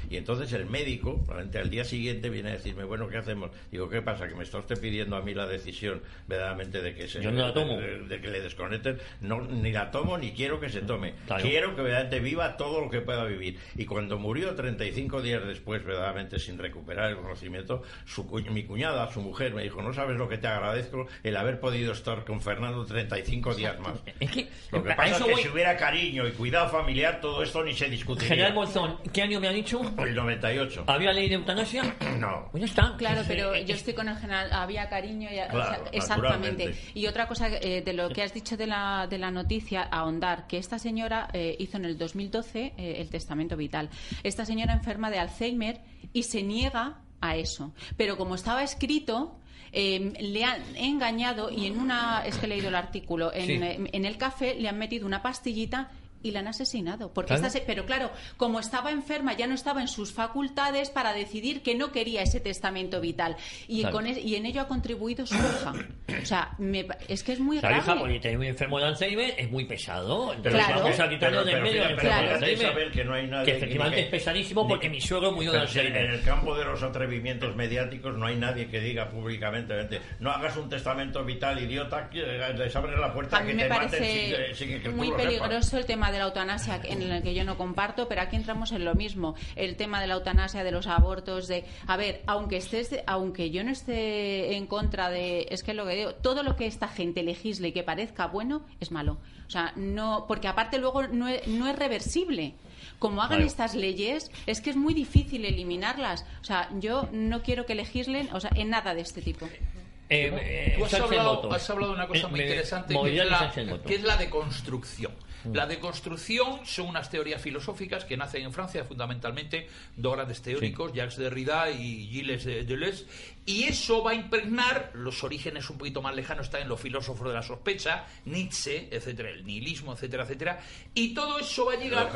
Y 0.10 0.18
entonces 0.18 0.52
el 0.54 0.66
médico, 0.66 1.24
realmente, 1.28 1.58
al 1.60 1.70
día 1.70 1.84
siguiente 1.86 2.30
viene 2.30 2.50
a 2.50 2.54
decirme, 2.54 2.84
bueno, 2.84 3.08
¿qué 3.08 3.18
hacemos? 3.18 3.52
Digo, 3.72 3.90
¿qué 3.90 4.02
pasa? 4.02 4.28
Que 4.28 4.36
me 4.36 4.44
está 4.44 4.58
usted 4.60 4.80
pidiendo 4.80 5.16
a 5.16 5.22
mí 5.22 5.34
la 5.34 5.48
decisión, 5.48 6.02
verdaderamente, 6.28 6.82
de 6.82 6.94
que 6.94 7.08
se 7.08 7.22
Yo 7.22 7.32
no 7.32 7.48
la 7.48 7.54
tomo. 7.54 7.78
de, 7.78 8.00
de 8.00 8.22
que 8.22 8.28
le 8.28 8.42
desconecten. 8.42 8.98
No, 9.22 9.42
ni 9.42 9.72
la 9.72 9.92
tomo 9.92 10.18
ni 10.18 10.32
quiero 10.34 10.60
que 10.60 10.70
se 10.70 10.82
tome. 10.82 11.14
Claro. 11.28 11.44
Quiero 11.44 11.76
que 11.76 11.82
verdaderamente 11.82 12.20
viva 12.20 12.58
todo 12.58 12.82
lo 12.82 12.90
que 12.90 13.02
pueda 13.02 13.24
vivir. 13.26 13.58
Y 13.76 13.86
cuando 13.86 14.18
murió 14.20 14.54
35 14.56 15.22
días 15.22 15.46
después, 15.48 15.84
verdaderamente 15.84 16.40
sin 16.40 16.58
recuperar 16.58 17.10
el 17.12 17.18
conocimiento, 17.18 17.84
su 18.06 18.26
mi 18.52 18.64
cuñada, 18.64 19.10
su 19.12 19.22
mujer, 19.22 19.54
me 19.54 19.64
dijo, 19.64 19.82
no 19.82 19.94
sabes 19.94 20.18
lo 20.18 20.25
que 20.28 20.38
te 20.38 20.48
agradezco 20.48 21.08
el 21.24 21.38
haber 21.38 21.60
podido 21.60 21.94
estar 21.94 22.24
con 22.26 22.42
Fernando 22.42 22.86
35 22.86 23.56
días 23.56 23.80
más. 23.80 24.00
Es 24.20 24.32
que, 24.32 24.50
Lo 24.72 24.84
que 24.84 24.94
pasa 24.94 25.18
es 25.18 25.24
que 25.24 25.32
voy. 25.32 25.42
si 25.42 25.50
hubiera 25.50 25.76
cariño 25.78 26.28
y 26.28 26.32
cuidado 26.32 26.70
familiar, 26.70 27.20
todo 27.22 27.44
esto 27.44 27.64
ni 27.64 27.74
se 27.74 27.90
discutiría. 27.90 28.30
General 28.30 28.54
Bolzón, 28.54 28.98
¿qué 29.14 29.22
año 29.22 29.40
me 29.40 29.48
ha 29.48 29.52
dicho? 29.52 29.82
El 29.98 30.16
98. 30.16 30.84
¿Había 30.88 31.14
ley 31.14 31.30
de 31.30 31.36
eutanasia? 31.36 31.96
No. 32.16 32.48
Pues 32.52 32.62
ya 32.62 32.68
está. 32.68 32.96
Claro, 32.98 33.22
pero 33.28 33.54
eh, 33.54 33.66
yo 33.66 33.76
estoy 33.76 33.94
con 33.94 34.08
el 34.08 34.16
general, 34.18 34.50
había 34.54 34.88
cariño 34.88 35.30
y, 35.30 35.34
o 35.36 35.38
sea, 35.38 35.48
Claro, 35.50 35.86
exactamente. 35.92 36.76
Y 36.94 37.08
otra 37.08 37.28
cosa 37.28 37.48
eh, 37.50 37.82
de 37.82 37.94
lo 37.94 38.10
que 38.10 38.24
has 38.24 38.34
dicho 38.34 38.56
de 38.58 38.68
la, 38.68 39.08
de 39.10 39.18
la 39.18 39.32
noticia, 39.32 39.84
ahondar, 39.84 40.48
que 40.48 40.58
esta 40.58 40.80
señora 40.80 41.28
eh, 41.34 41.56
hizo 41.60 41.78
en 41.78 41.86
el 41.86 41.98
2012 41.98 42.74
eh, 42.78 42.96
el 43.00 43.10
testamento 43.10 43.58
vital. 43.58 43.90
Esta 44.24 44.46
señora 44.46 44.74
enferma 44.74 45.10
de 45.12 45.20
Alzheimer 45.20 45.82
y 46.14 46.24
se 46.24 46.42
niega 46.44 47.00
a 47.22 47.36
eso. 47.36 47.74
Pero 47.98 48.18
como 48.18 48.36
estaba 48.36 48.64
escrito, 48.64 49.38
eh, 49.76 50.14
le 50.22 50.44
han 50.46 50.62
engañado 50.76 51.52
y 51.52 51.66
en 51.68 51.78
una, 51.78 52.24
es 52.26 52.38
que 52.38 52.46
he 52.46 52.50
leído 52.50 52.70
el 52.70 52.76
artículo, 52.76 53.32
en, 53.34 53.46
Sí. 53.46 53.54
eh, 53.62 53.90
en 53.92 54.06
el 54.06 54.18
café 54.18 54.56
le 54.56 54.70
han 54.70 54.78
metido 54.80 55.06
una 55.06 55.22
pastillita 55.22 55.92
y 56.24 56.32
la 56.32 56.40
han 56.40 56.48
asesinado. 56.48 57.14
Porque 57.14 57.30
Claro. 57.30 57.46
esta 57.48 57.60
se- 57.60 57.66
pero 57.66 57.86
claro, 57.86 58.12
como 58.38 58.60
estaba 58.60 58.92
enferma, 58.92 59.34
ya 59.34 59.48
no 59.48 59.54
estaba 59.56 59.82
en 59.82 59.88
sus 59.88 60.12
facultades 60.12 60.90
para 60.90 61.14
decidir 61.14 61.62
que 61.62 61.76
no 61.76 61.92
quería 61.92 62.22
ese 62.24 62.40
testamento 62.40 63.00
vital. 63.02 63.36
Y, 63.68 63.82
Claro. 63.82 63.96
con 63.96 64.08
es- 64.08 64.18
y 64.18 64.36
en 64.36 64.46
ello 64.46 64.62
ha 64.62 64.68
contribuido 64.68 65.26
su 65.26 65.36
hija. 65.36 65.74
O 66.22 66.26
sea, 66.26 66.56
me 66.58 66.88
es 67.08 67.24
que 67.24 67.34
es 67.34 67.40
muy 67.40 67.58
O 67.58 67.62
sea, 67.62 67.70
grave. 67.70 67.84
hija, 67.84 68.00
porque 68.00 68.20
tener 68.20 68.38
un 68.38 68.44
enfermo 68.46 68.80
de 68.80 68.86
Alzheimer 68.86 69.36
es 69.38 69.50
muy 69.52 69.66
pesado. 69.66 70.34
Entonces 70.34 70.66
Claro. 70.66 70.82
vamos 70.84 71.00
a 71.00 71.10
quitarlo 71.10 71.38
Pero- 71.44 71.46
de 71.46 71.52
pero 71.52 71.64
medio 71.64 71.82
de 71.84 71.96
fíjate, 71.96 72.10
Alzheimer. 72.34 72.54
Isabel, 72.66 72.92
que 72.92 73.04
no 73.06 73.14
hay 73.14 73.28
nadie 73.28 73.46
que 73.46 73.52
que- 73.52 73.58
efectivamente 73.58 73.96
ni 73.98 74.02
es 74.04 74.08
que- 74.10 74.18
pesadísimo 74.18 74.64
ni 74.64 74.70
porque 74.70 74.88
que- 74.88 74.94
mi 74.94 75.02
suegro 75.02 75.32
murió 75.32 75.52
de 75.52 75.68
si 75.68 75.80
en 75.80 75.86
Alzheimer. 75.88 76.10
el 76.16 76.22
campo 76.24 76.56
de 76.56 76.66
los 76.66 76.82
atrevimientos 76.84 77.56
mediáticos 77.56 78.18
no 78.18 78.26
hay 78.26 78.36
nadie 78.36 78.68
que 78.68 78.80
diga 78.80 79.10
públicamente 79.10 79.76
no 80.20 80.32
hagas 80.32 80.56
un 80.58 80.70
testamento 80.70 81.24
vital 81.24 81.62
idiota 81.62 82.10
que 82.10 82.20
les 82.58 82.76
abres 82.76 82.98
la 83.00 83.14
puerta 83.14 83.38
A 83.38 83.42
mí 83.42 83.48
que 83.50 83.54
me 83.56 83.64
te 83.64 83.70
maten 83.70 83.90
parece 83.90 84.56
sin, 84.56 84.56
sin 84.56 84.70
que 84.82 84.90
tú 84.90 84.96
muy 84.96 85.12
peligroso 85.12 85.78
el 85.78 85.86
tema 85.86 86.12
de 86.12 86.15
la 86.20 86.26
eutanasia, 86.26 86.80
en 86.84 87.02
el 87.02 87.22
que 87.24 87.34
yo 87.34 87.44
no 87.44 87.58
comparto, 87.58 88.08
pero 88.08 88.22
aquí 88.22 88.36
entramos 88.36 88.72
en 88.72 88.86
lo 88.86 88.96
mismo. 88.96 89.36
El 89.56 89.76
tema 89.76 90.02
de 90.02 90.08
la 90.08 90.16
eutanasia, 90.16 90.64
de 90.64 90.72
los 90.72 90.88
abortos, 90.88 91.48
de, 91.48 91.66
a 91.88 91.98
ver, 91.98 92.22
aunque 92.28 92.58
estés, 92.58 92.96
aunque 93.08 93.52
yo 93.52 93.64
no 93.64 93.72
esté 93.72 94.56
en 94.56 94.68
contra 94.68 95.10
de, 95.10 95.48
es 95.50 95.64
que 95.64 95.74
lo 95.74 95.86
que 95.86 95.96
digo, 95.96 96.14
todo 96.16 96.44
lo 96.44 96.56
que 96.56 96.66
esta 96.68 96.88
gente 96.88 97.24
legisle 97.24 97.70
y 97.70 97.72
que 97.72 97.84
parezca 97.84 98.28
bueno 98.28 98.62
es 98.80 98.92
malo. 98.92 99.18
O 99.48 99.50
sea, 99.50 99.74
no, 99.76 100.26
porque 100.28 100.48
aparte 100.48 100.78
luego 100.80 101.08
no 101.08 101.28
es, 101.28 101.46
no 101.48 101.68
es 101.68 101.76
reversible. 101.78 102.54
Como 103.00 103.22
hagan 103.22 103.38
Claro. 103.40 103.48
estas 103.48 103.76
leyes, 103.76 104.32
es 104.46 104.62
que 104.62 104.70
es 104.70 104.76
muy 104.76 104.94
difícil 104.94 105.44
eliminarlas. 105.46 106.26
O 106.42 106.46
sea, 106.46 106.70
yo 106.80 107.10
no 107.12 107.42
quiero 107.44 107.66
que 107.66 107.76
legislen, 107.76 108.30
o 108.34 108.40
sea, 108.40 108.52
en 108.56 108.70
nada 108.70 108.94
de 108.96 109.02
este 109.02 109.22
tipo. 109.22 109.46
Eh, 109.46 110.32
eh, 110.40 110.76
Tú 110.78 110.86
has 110.86 110.94
hablado, 110.94 111.52
has 111.52 111.70
hablado 111.70 111.92
de 111.94 111.98
una 111.98 112.08
cosa 112.08 112.28
Eh, 112.28 112.32
muy 112.32 112.42
interesante 112.42 112.94
que 112.94 113.10
es, 113.10 113.16
de 113.18 113.26
la, 113.26 113.82
que 113.86 113.96
es 113.96 114.04
la 114.04 114.18
deconstrucción. 114.18 115.12
La 115.54 115.66
deconstrucción 115.66 116.66
son 116.66 116.88
unas 116.88 117.10
teorías 117.10 117.42
filosóficas 117.42 118.06
que 118.06 118.18
nacen 118.18 118.44
en 118.44 118.54
Francia 118.54 118.84
fundamentalmente 118.86 119.68
dos 119.96 120.14
grandes 120.16 120.42
teóricos, 120.42 120.94
Jacques 120.94 121.18
Derrida 121.18 121.70
y 121.72 122.08
Gilles 122.08 122.44
Deleuze, 122.46 123.06
y 123.46 123.64
eso 123.66 124.04
va 124.04 124.12
a 124.12 124.16
impregnar 124.16 124.92
los 124.94 125.24
orígenes 125.24 125.70
un 125.70 125.78
poquito 125.78 126.02
más 126.02 126.16
lejanos 126.16 126.48
están 126.48 126.62
en 126.64 126.68
los 126.70 126.80
filósofos 126.82 127.28
de 127.28 127.34
la 127.34 127.44
sospecha, 127.44 128.06
Nietzsche, 128.26 128.88
etcétera, 128.92 129.30
el 129.30 129.46
nihilismo, 129.46 129.94
etcétera, 129.94 130.24
etcétera, 130.24 130.60
y 130.94 131.14
todo 131.14 131.38
eso 131.40 131.66
va 131.66 131.74
a 131.74 131.78
llegar 131.78 132.10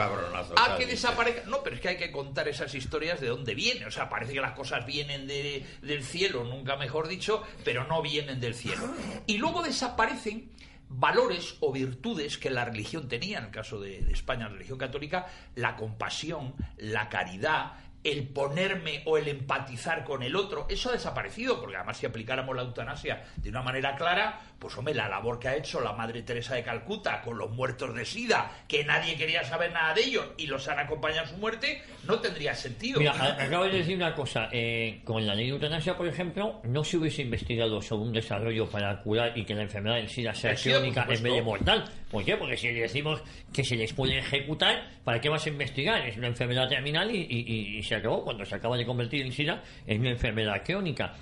a 0.57 0.77
que 0.77 0.85
desaparezca. 0.87 1.43
No, 1.47 1.61
pero 1.63 1.75
es 1.75 1.81
que 1.81 1.89
hay 1.89 1.97
que 1.97 2.11
contar 2.11 2.47
esas 2.47 2.73
historias 2.73 3.19
de 3.21 3.27
dónde 3.27 3.53
vienen. 3.55 3.87
O 3.87 3.91
sea, 3.91 4.09
parece 4.09 4.33
que 4.33 4.41
las 4.41 4.53
cosas 4.53 4.85
vienen 4.85 5.27
de- 5.27 5.65
del 5.81 6.03
cielo, 6.03 6.43
nunca 6.43 6.75
mejor 6.77 7.07
dicho, 7.07 7.43
pero 7.63 7.85
no 7.85 8.01
vienen 8.01 8.39
del 8.39 8.55
cielo. 8.55 8.93
Y 9.27 9.37
luego 9.37 9.61
desaparecen 9.61 10.49
valores 10.89 11.55
o 11.59 11.71
virtudes 11.71 12.37
que 12.37 12.49
la 12.49 12.65
religión 12.65 13.07
tenía, 13.07 13.37
en 13.37 13.45
el 13.45 13.51
caso 13.51 13.79
de, 13.79 13.99
España, 14.11 14.47
la 14.47 14.53
religión 14.53 14.77
católica, 14.77 15.27
la 15.55 15.75
compasión, 15.75 16.55
la 16.77 17.09
caridad, 17.09 17.73
el 18.03 18.27
ponerme 18.29 19.01
o 19.05 19.17
el 19.17 19.27
empatizar 19.27 20.03
con 20.05 20.23
el 20.23 20.35
otro, 20.35 20.67
eso 20.69 20.89
ha 20.89 20.93
desaparecido, 20.93 21.59
porque 21.59 21.75
además 21.75 21.97
si 21.97 22.05
aplicáramos 22.05 22.55
la 22.55 22.61
eutanasia 22.61 23.23
de 23.35 23.49
una 23.49 23.61
manera 23.61 23.95
clara, 23.95 24.39
pues 24.57 24.77
hombre, 24.77 24.93
la 24.93 25.09
labor 25.09 25.37
que 25.39 25.49
ha 25.49 25.55
hecho 25.55 25.81
la 25.81 25.91
Madre 25.93 26.21
Teresa 26.21 26.55
de 26.55 26.63
Calcuta 26.63 27.21
con 27.21 27.37
los 27.37 27.49
muertos 27.51 27.93
de 27.95 28.05
SIDA, 28.05 28.51
que 28.67 28.83
nadie 28.85 29.15
quería 29.17 29.43
saber 29.43 29.71
nada 29.73 29.93
de 29.93 30.01
ellos 30.05 30.25
y 30.37 30.47
los 30.47 30.67
han 30.69 30.79
acompañado 30.79 31.23
en 31.23 31.29
su 31.29 31.37
muerte, 31.37 31.81
no 32.05 32.19
tendría 32.19 32.53
sentido. 32.55 32.99
Mira, 32.99 33.11
a- 33.13 33.43
acabo 33.43 33.65
de 33.65 33.71
decir 33.79 33.95
una 33.95 34.15
cosa. 34.15 34.49
eh, 34.51 35.01
con 35.03 35.25
la 35.27 35.35
ley 35.35 35.45
de 35.47 35.51
eutanasia, 35.53 35.97
por 35.97 36.07
ejemplo, 36.07 36.61
no 36.63 36.83
se 36.83 36.97
hubiese 36.97 37.21
investigado 37.21 37.81
sobre 37.81 38.03
un 38.07 38.13
desarrollo 38.13 38.69
para 38.69 39.01
curar 39.01 39.37
y 39.37 39.43
que 39.45 39.53
la 39.55 39.63
enfermedad 39.63 39.95
del 39.97 40.09
SIDA 40.09 40.33
sea 40.33 40.51
crónica 40.55 41.01
en 41.03 41.07
vez 41.09 41.23
de 41.23 41.41
mortal. 41.41 41.85
¿Por 42.09 42.23
qué? 42.25 42.35
Porque 42.37 42.57
si 42.57 42.67
le 42.71 42.81
decimos 42.81 43.21
que 43.53 43.63
se 43.63 43.75
les 43.75 43.93
puede 43.93 44.17
ejecutar, 44.19 44.89
¿para 45.03 45.19
qué 45.21 45.29
vas 45.29 45.45
a 45.45 45.49
investigar? 45.49 46.05
Es 46.07 46.17
una 46.17 46.27
enfermedad 46.27 46.67
terminal 46.67 47.13
y, 47.13 47.19
y- 47.19 47.45
y- 47.47 47.77
y 47.77 47.83
se 47.89 47.95
acabó 47.95 48.23
cuando 48.23 48.45
se 48.45 48.55
acaba 48.55 48.77
de 48.77 48.85
convertir 48.85 49.25
el 49.25 49.33
SIDA 49.33 49.63
en 49.85 50.01
una 50.01 50.11
enfermedad 50.11 50.63
crónica. 50.63 51.15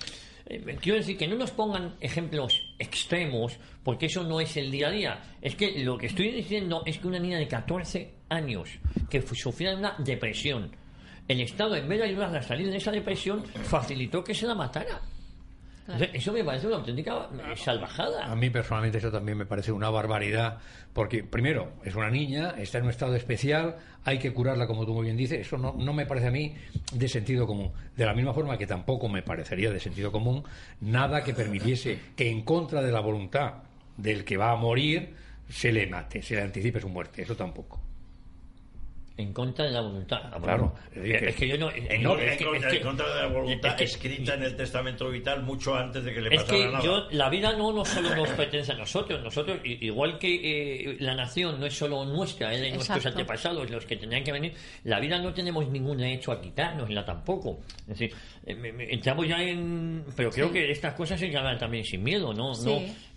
Eh, 0.45 0.77
Quiero 0.81 0.97
decir 0.97 1.17
que 1.17 1.27
no 1.27 1.35
nos 1.35 1.51
pongan 1.51 1.95
ejemplos 1.99 2.61
extremos, 2.77 3.57
porque 3.83 4.07
eso 4.07 4.23
no 4.23 4.39
es 4.39 4.55
el 4.57 4.69
día 4.69 4.87
a 4.87 4.91
día. 4.91 5.23
Es 5.41 5.55
que 5.55 5.83
lo 5.83 5.97
que 5.97 6.07
estoy 6.07 6.31
diciendo 6.31 6.83
es 6.85 6.97
que 6.99 7.07
una 7.07 7.19
niña 7.19 7.37
de 7.37 7.47
14 7.47 8.13
años 8.29 8.69
que 9.09 9.21
sufría 9.21 9.75
una 9.75 9.95
depresión, 9.99 10.71
el 11.27 11.41
Estado, 11.41 11.75
en 11.75 11.89
vez 11.89 11.99
de 11.99 12.05
ayudarla 12.05 12.39
a 12.39 12.43
salir 12.43 12.69
de 12.69 12.77
esa 12.77 12.91
depresión, 12.91 13.43
facilitó 13.45 14.23
que 14.23 14.33
se 14.33 14.47
la 14.47 14.55
matara. 14.55 15.01
Eso 16.13 16.33
me 16.33 16.43
parece 16.43 16.67
una 16.67 16.77
auténtica 16.77 17.29
eh, 17.31 17.55
salvajada. 17.55 18.25
A 18.25 18.35
mí 18.35 18.49
personalmente 18.49 18.97
eso 18.97 19.11
también 19.11 19.37
me 19.37 19.45
parece 19.45 19.71
una 19.71 19.89
barbaridad, 19.89 20.57
porque 20.93 21.23
primero 21.23 21.73
es 21.83 21.95
una 21.95 22.09
niña, 22.09 22.55
está 22.57 22.79
en 22.79 22.85
un 22.85 22.89
estado 22.89 23.15
especial, 23.15 23.77
hay 24.03 24.19
que 24.19 24.33
curarla 24.33 24.67
como 24.67 24.85
tú 24.85 24.93
muy 24.93 25.05
bien 25.05 25.17
dices, 25.17 25.39
eso 25.39 25.57
no, 25.57 25.73
no 25.77 25.93
me 25.93 26.05
parece 26.05 26.27
a 26.27 26.31
mí 26.31 26.55
de 26.91 27.07
sentido 27.07 27.47
común. 27.47 27.71
De 27.95 28.05
la 28.05 28.13
misma 28.13 28.33
forma 28.33 28.57
que 28.57 28.67
tampoco 28.67 29.07
me 29.07 29.21
parecería 29.21 29.71
de 29.71 29.79
sentido 29.79 30.11
común 30.11 30.43
nada 30.81 31.23
que 31.23 31.33
permitiese 31.33 31.99
que 32.15 32.29
en 32.29 32.41
contra 32.43 32.81
de 32.81 32.91
la 32.91 32.99
voluntad 32.99 33.53
del 33.95 34.25
que 34.25 34.37
va 34.37 34.51
a 34.51 34.55
morir 34.55 35.15
se 35.49 35.71
le 35.71 35.87
mate, 35.87 36.21
se 36.21 36.35
le 36.35 36.41
anticipe 36.41 36.81
su 36.81 36.89
muerte, 36.89 37.21
eso 37.21 37.35
tampoco. 37.35 37.86
En 39.17 39.33
contra 39.33 39.65
de 39.65 39.71
la 39.71 39.81
voluntad. 39.81 40.19
Ah, 40.25 40.39
Claro, 40.41 40.73
bueno, 40.93 41.03
es 41.07 41.11
decir, 41.11 41.27
es 41.29 41.35
que 41.35 41.47
yo 41.47 41.57
no. 41.57 41.71
En, 41.71 42.03
no, 42.03 42.17
en 42.19 42.29
es 42.29 42.37
que- 42.37 42.43
es 42.43 42.49
contra, 42.49 42.69
que- 42.69 42.77
en 42.77 42.83
contra 42.83 43.15
de 43.15 43.21
la 43.23 43.27
voluntad 43.27 43.69
es 43.71 43.75
que- 43.77 43.83
escrita 43.83 44.33
en 44.35 44.43
el 44.43 44.55
testamento 44.55 45.09
vital 45.09 45.43
mucho 45.43 45.75
antes 45.75 46.03
de 46.03 46.13
que 46.13 46.21
le 46.21 46.35
Es 46.35 46.43
pasara 46.43 46.57
que 46.59 46.65
nada. 46.71 46.83
yo, 46.83 47.07
la 47.11 47.29
vida 47.29 47.53
no, 47.53 47.73
no 47.73 47.83
solo 47.83 48.15
nos 48.15 48.29
pertenece 48.29 48.71
a 48.73 48.75
nosotros, 48.75 49.23
nosotros, 49.23 49.59
igual 49.63 50.19
que 50.19 50.91
eh, 50.91 50.97
la 50.99 51.15
nación 51.15 51.59
no 51.59 51.65
es 51.65 51.73
solo 51.77 52.05
nuestra, 52.05 52.53
es 52.53 52.61
de 52.61 52.69
nuestros 52.71 52.97
Exacto. 52.97 53.19
antepasados, 53.19 53.69
los 53.69 53.85
que 53.85 53.95
tenían 53.97 54.23
que 54.23 54.31
venir, 54.31 54.53
la 54.83 54.99
vida 54.99 55.17
no 55.19 55.33
tenemos 55.33 55.67
ningún 55.67 55.97
derecho 55.97 56.31
a 56.31 56.39
quitárnosla 56.39 57.03
tampoco. 57.03 57.59
Es 57.81 57.87
decir, 57.87 58.13
eh, 58.45 58.55
me- 58.55 58.71
me- 58.71 58.93
entramos 58.93 59.27
ya 59.27 59.41
en... 59.41 60.05
Pero 60.15 60.29
creo 60.29 60.47
Sí. 60.47 60.53
que 60.53 60.71
estas 60.71 60.93
cosas 60.93 61.19
se 61.19 61.35
hablar 61.35 61.57
también 61.57 61.83
sin 61.83 62.03
miedo, 62.03 62.33
¿no? 62.33 62.53
Sí. 62.53 62.65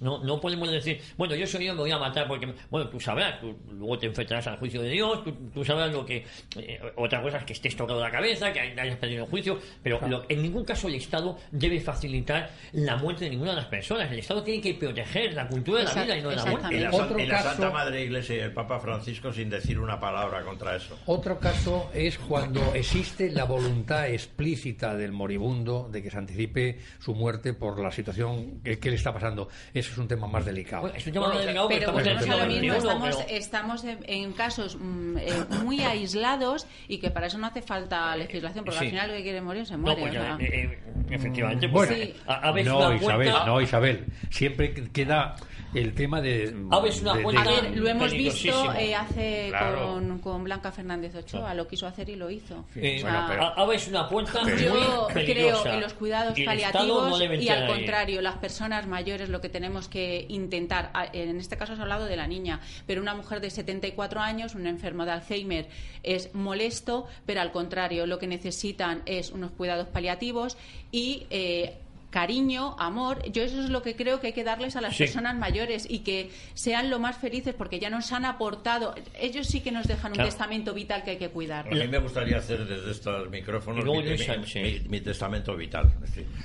No, 0.00 0.18
no, 0.18 0.24
no 0.24 0.40
podemos 0.40 0.70
decir, 0.70 0.98
bueno, 1.16 1.34
yo 1.34 1.46
soy 1.46 1.66
yo, 1.66 1.74
me 1.74 1.80
voy 1.80 1.90
a 1.90 1.98
matar 1.98 2.26
porque, 2.26 2.52
bueno, 2.70 2.88
tú 2.88 2.98
sabrás, 3.00 3.38
tú 3.40 3.56
luego 3.70 3.98
te 3.98 4.06
enfrentarás 4.06 4.46
al 4.48 4.56
juicio 4.56 4.82
de 4.82 4.90
Dios, 4.90 5.22
tú, 5.24 5.32
tú 5.54 5.64
sabrás 5.64 5.89
lo 5.92 6.04
que... 6.06 6.24
eh, 6.56 6.80
otra 6.96 7.22
cosa 7.22 7.38
es 7.38 7.44
que 7.44 7.52
estés 7.52 7.76
tocado 7.76 8.00
la 8.00 8.10
cabeza, 8.10 8.52
que 8.52 8.60
hayas 8.60 8.96
perdido 8.96 9.24
el 9.24 9.30
juicio, 9.30 9.58
pero 9.82 10.00
lo- 10.08 10.24
en 10.28 10.42
ningún 10.42 10.64
caso 10.64 10.88
el 10.88 10.94
Estado 10.94 11.38
debe 11.50 11.80
facilitar 11.80 12.50
la 12.72 12.96
muerte 12.96 13.24
de 13.24 13.30
ninguna 13.30 13.50
de 13.50 13.56
las 13.56 13.66
personas. 13.66 14.10
El 14.10 14.18
Estado 14.18 14.42
tiene 14.42 14.60
que 14.62 14.74
proteger 14.74 15.32
la 15.34 15.48
cultura 15.48 15.80
de 15.80 15.84
la 15.86 16.02
vida 16.02 16.16
y 16.18 16.22
no 16.22 16.30
de 16.30 16.36
la 16.36 16.44
muerte. 16.46 16.74
Y 16.76 16.80
la, 16.80 16.90
Otro 16.90 17.08
San- 17.10 17.20
y 17.20 17.26
la 17.26 17.34
caso- 17.36 17.48
Santa 17.50 17.70
Madre 17.70 18.02
Iglesia 18.04 18.36
y 18.36 18.38
el 18.40 18.52
Papa 18.52 18.80
Francisco 18.80 19.32
sin 19.32 19.50
decir 19.50 19.78
una 19.78 19.98
palabra 20.00 20.42
contra 20.42 20.76
eso. 20.76 20.98
Otro 21.06 21.38
caso 21.38 21.90
es 21.94 22.18
cuando 22.18 22.74
existe 22.74 23.30
la 23.30 23.44
voluntad 23.44 24.08
explícita 24.08 24.94
del 24.96 25.12
moribundo 25.12 25.88
de 25.90 26.02
que 26.02 26.10
se 26.10 26.18
anticipe 26.18 26.78
su 26.98 27.14
muerte 27.14 27.52
por 27.54 27.80
la 27.80 27.90
situación 27.92 28.60
que, 28.62 28.78
que 28.78 28.90
le 28.90 28.96
está 28.96 29.12
pasando. 29.12 29.48
Eso 29.74 29.92
es 29.92 29.98
un 29.98 30.08
tema 30.08 30.26
más 30.26 30.44
delicado. 30.44 30.82
Bueno, 30.82 30.96
es 30.96 31.06
un 31.06 31.12
tema 31.12 31.26
Bueno, 31.26 31.38
muy 31.40 31.46
delicado, 31.46 31.68
Pero 31.68 31.80
estamos 31.80 32.06
en 32.06 32.50
XXI, 32.60 32.66
estamos, 32.76 33.16
pero- 33.16 33.28
estamos 33.28 33.84
en, 33.84 33.98
en 34.06 34.32
casos 34.32 34.76
mm, 34.80 35.18
eh, 35.18 35.32
muy 35.62 35.79
aislados 35.84 36.66
y 36.88 36.98
que 36.98 37.10
para 37.10 37.26
eso 37.26 37.38
no 37.38 37.46
hace 37.46 37.62
falta 37.62 38.14
legislación, 38.16 38.64
porque 38.64 38.78
Sí. 38.78 38.84
al 38.86 38.90
final 38.90 39.10
el 39.10 39.16
que 39.18 39.22
quiere 39.22 39.40
morir 39.40 39.66
se 39.66 39.74
No, 39.74 39.78
muere. 39.80 40.00
pues 40.00 40.10
o 40.12 40.14
ya, 40.14 40.36
sea. 40.36 40.46
eh, 40.46 40.50
eh, 40.52 40.78
efectivamente, 41.10 41.66
Bueno, 41.68 41.94
a- 42.26 42.34
a 42.48 42.52
veces 42.52 42.72
no, 42.72 42.78
una 42.78 42.96
Isabel, 42.96 43.32
no, 43.46 43.60
Isabel. 43.60 44.04
Siempre 44.30 44.72
que- 44.74 44.90
queda 44.90 45.36
el 45.74 45.94
tema 45.94 46.20
de. 46.20 46.52
Abres 46.72 47.00
una 47.00 47.12
de- 47.12 47.18
de- 47.18 47.22
puerta- 47.24 47.42
A 47.42 47.44
ver, 47.62 47.76
lo 47.76 47.88
hemos 47.88 48.12
visto 48.12 48.72
eh, 48.74 48.92
hace 48.94 49.46
Claro. 49.50 49.86
con, 49.94 50.18
con 50.18 50.44
Blanca 50.44 50.72
Fernández 50.72 51.14
Ochoa, 51.14 51.54
lo 51.54 51.68
quiso 51.68 51.86
hacer 51.86 52.08
y 52.08 52.16
lo 52.16 52.28
hizo. 52.28 52.64
Eh, 52.74 52.96
O 52.98 53.06
sea, 53.08 53.26
pero- 53.28 53.42
a- 53.44 53.54
abres 53.54 53.86
una 53.86 54.08
puerta 54.08 54.42
muy 54.42 54.50
Yo 54.56 55.06
peligrosa. 55.14 55.62
creo 55.62 55.74
en 55.74 55.80
los 55.80 55.94
cuidados 55.94 56.36
Y 56.36 56.44
paliativos 56.44 57.18
no 57.20 57.34
y 57.34 57.48
al 57.48 57.66
contrario, 57.68 58.20
las 58.20 58.36
personas 58.38 58.86
mayores 58.88 59.28
lo 59.28 59.40
que 59.40 59.48
tenemos 59.48 59.86
que 59.88 60.26
intentar, 60.28 60.90
en 61.12 61.38
este 61.38 61.56
caso 61.56 61.74
has 61.74 61.78
hablado 61.80 62.06
de 62.06 62.16
la 62.16 62.26
niña, 62.26 62.58
pero 62.86 63.00
una 63.00 63.14
mujer 63.14 63.40
de 63.40 63.50
74 63.50 64.20
años, 64.20 64.56
un 64.56 64.66
enfermo 64.66 65.04
de 65.04 65.12
Alzheimer, 65.12 65.68
es 66.02 66.34
molesto, 66.34 67.06
pero 67.26 67.40
al 67.40 67.52
contrario, 67.52 68.06
lo 68.06 68.18
que 68.18 68.26
necesitan 68.26 69.02
es 69.06 69.30
unos 69.30 69.50
cuidados 69.52 69.86
paliativos 69.88 70.56
y 70.92 71.26
eh, 71.30 71.74
cariño, 72.10 72.74
amor. 72.80 73.22
Yo 73.30 73.44
eso 73.44 73.62
es 73.62 73.70
lo 73.70 73.82
que 73.82 73.94
creo 73.94 74.18
que 74.20 74.28
hay 74.28 74.32
que 74.32 74.42
darles 74.42 74.74
a 74.74 74.80
las 74.80 74.96
Sí. 74.96 75.04
personas 75.04 75.36
mayores 75.36 75.86
y 75.88 76.00
que 76.00 76.30
sean 76.54 76.90
lo 76.90 76.98
más 76.98 77.16
felices 77.18 77.54
porque 77.56 77.78
ya 77.78 77.88
nos 77.88 78.10
han 78.10 78.24
aportado. 78.24 78.96
Ellos 79.20 79.46
sí 79.46 79.60
que 79.60 79.70
nos 79.70 79.86
dejan 79.86 80.10
un 80.10 80.14
Claro. 80.16 80.28
testamento 80.28 80.74
vital 80.74 81.04
que 81.04 81.12
hay 81.12 81.18
que 81.18 81.28
cuidar. 81.28 81.68
A 81.68 81.70
mí 81.70 81.86
me 81.86 81.98
gustaría 81.98 82.38
hacer 82.38 82.66
desde 82.66 82.90
estos 82.90 83.30
micrófonos 83.30 83.84
mi, 83.84 84.02
Luisa, 84.02 84.36
mi- 84.36 84.44
sí. 84.46 84.58
mi- 84.58 84.88
mi 84.88 85.00
testamento 85.00 85.54
vital. 85.56 85.92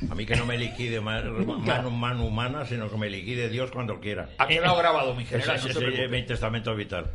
A 0.07 0.13
mí 0.13 0.23
que 0.27 0.35
no 0.35 0.45
me 0.45 0.55
liquide 0.55 1.01
ma- 1.01 1.23
mano, 1.57 1.89
mano 1.89 2.25
humana, 2.27 2.63
sino 2.65 2.87
que 2.87 2.97
me 2.97 3.09
liquide 3.09 3.49
Dios 3.49 3.71
cuando 3.71 3.99
quiera. 3.99 4.29
Ha 4.37 4.45
quedado 4.47 4.77
grabado, 4.77 5.15
mi 5.15 5.23
Ese, 5.23 5.39
general. 5.39 5.61
no 5.67 5.73
se 5.73 6.07
mi 6.09 6.23
testamento 6.27 6.75
vital. 6.75 7.09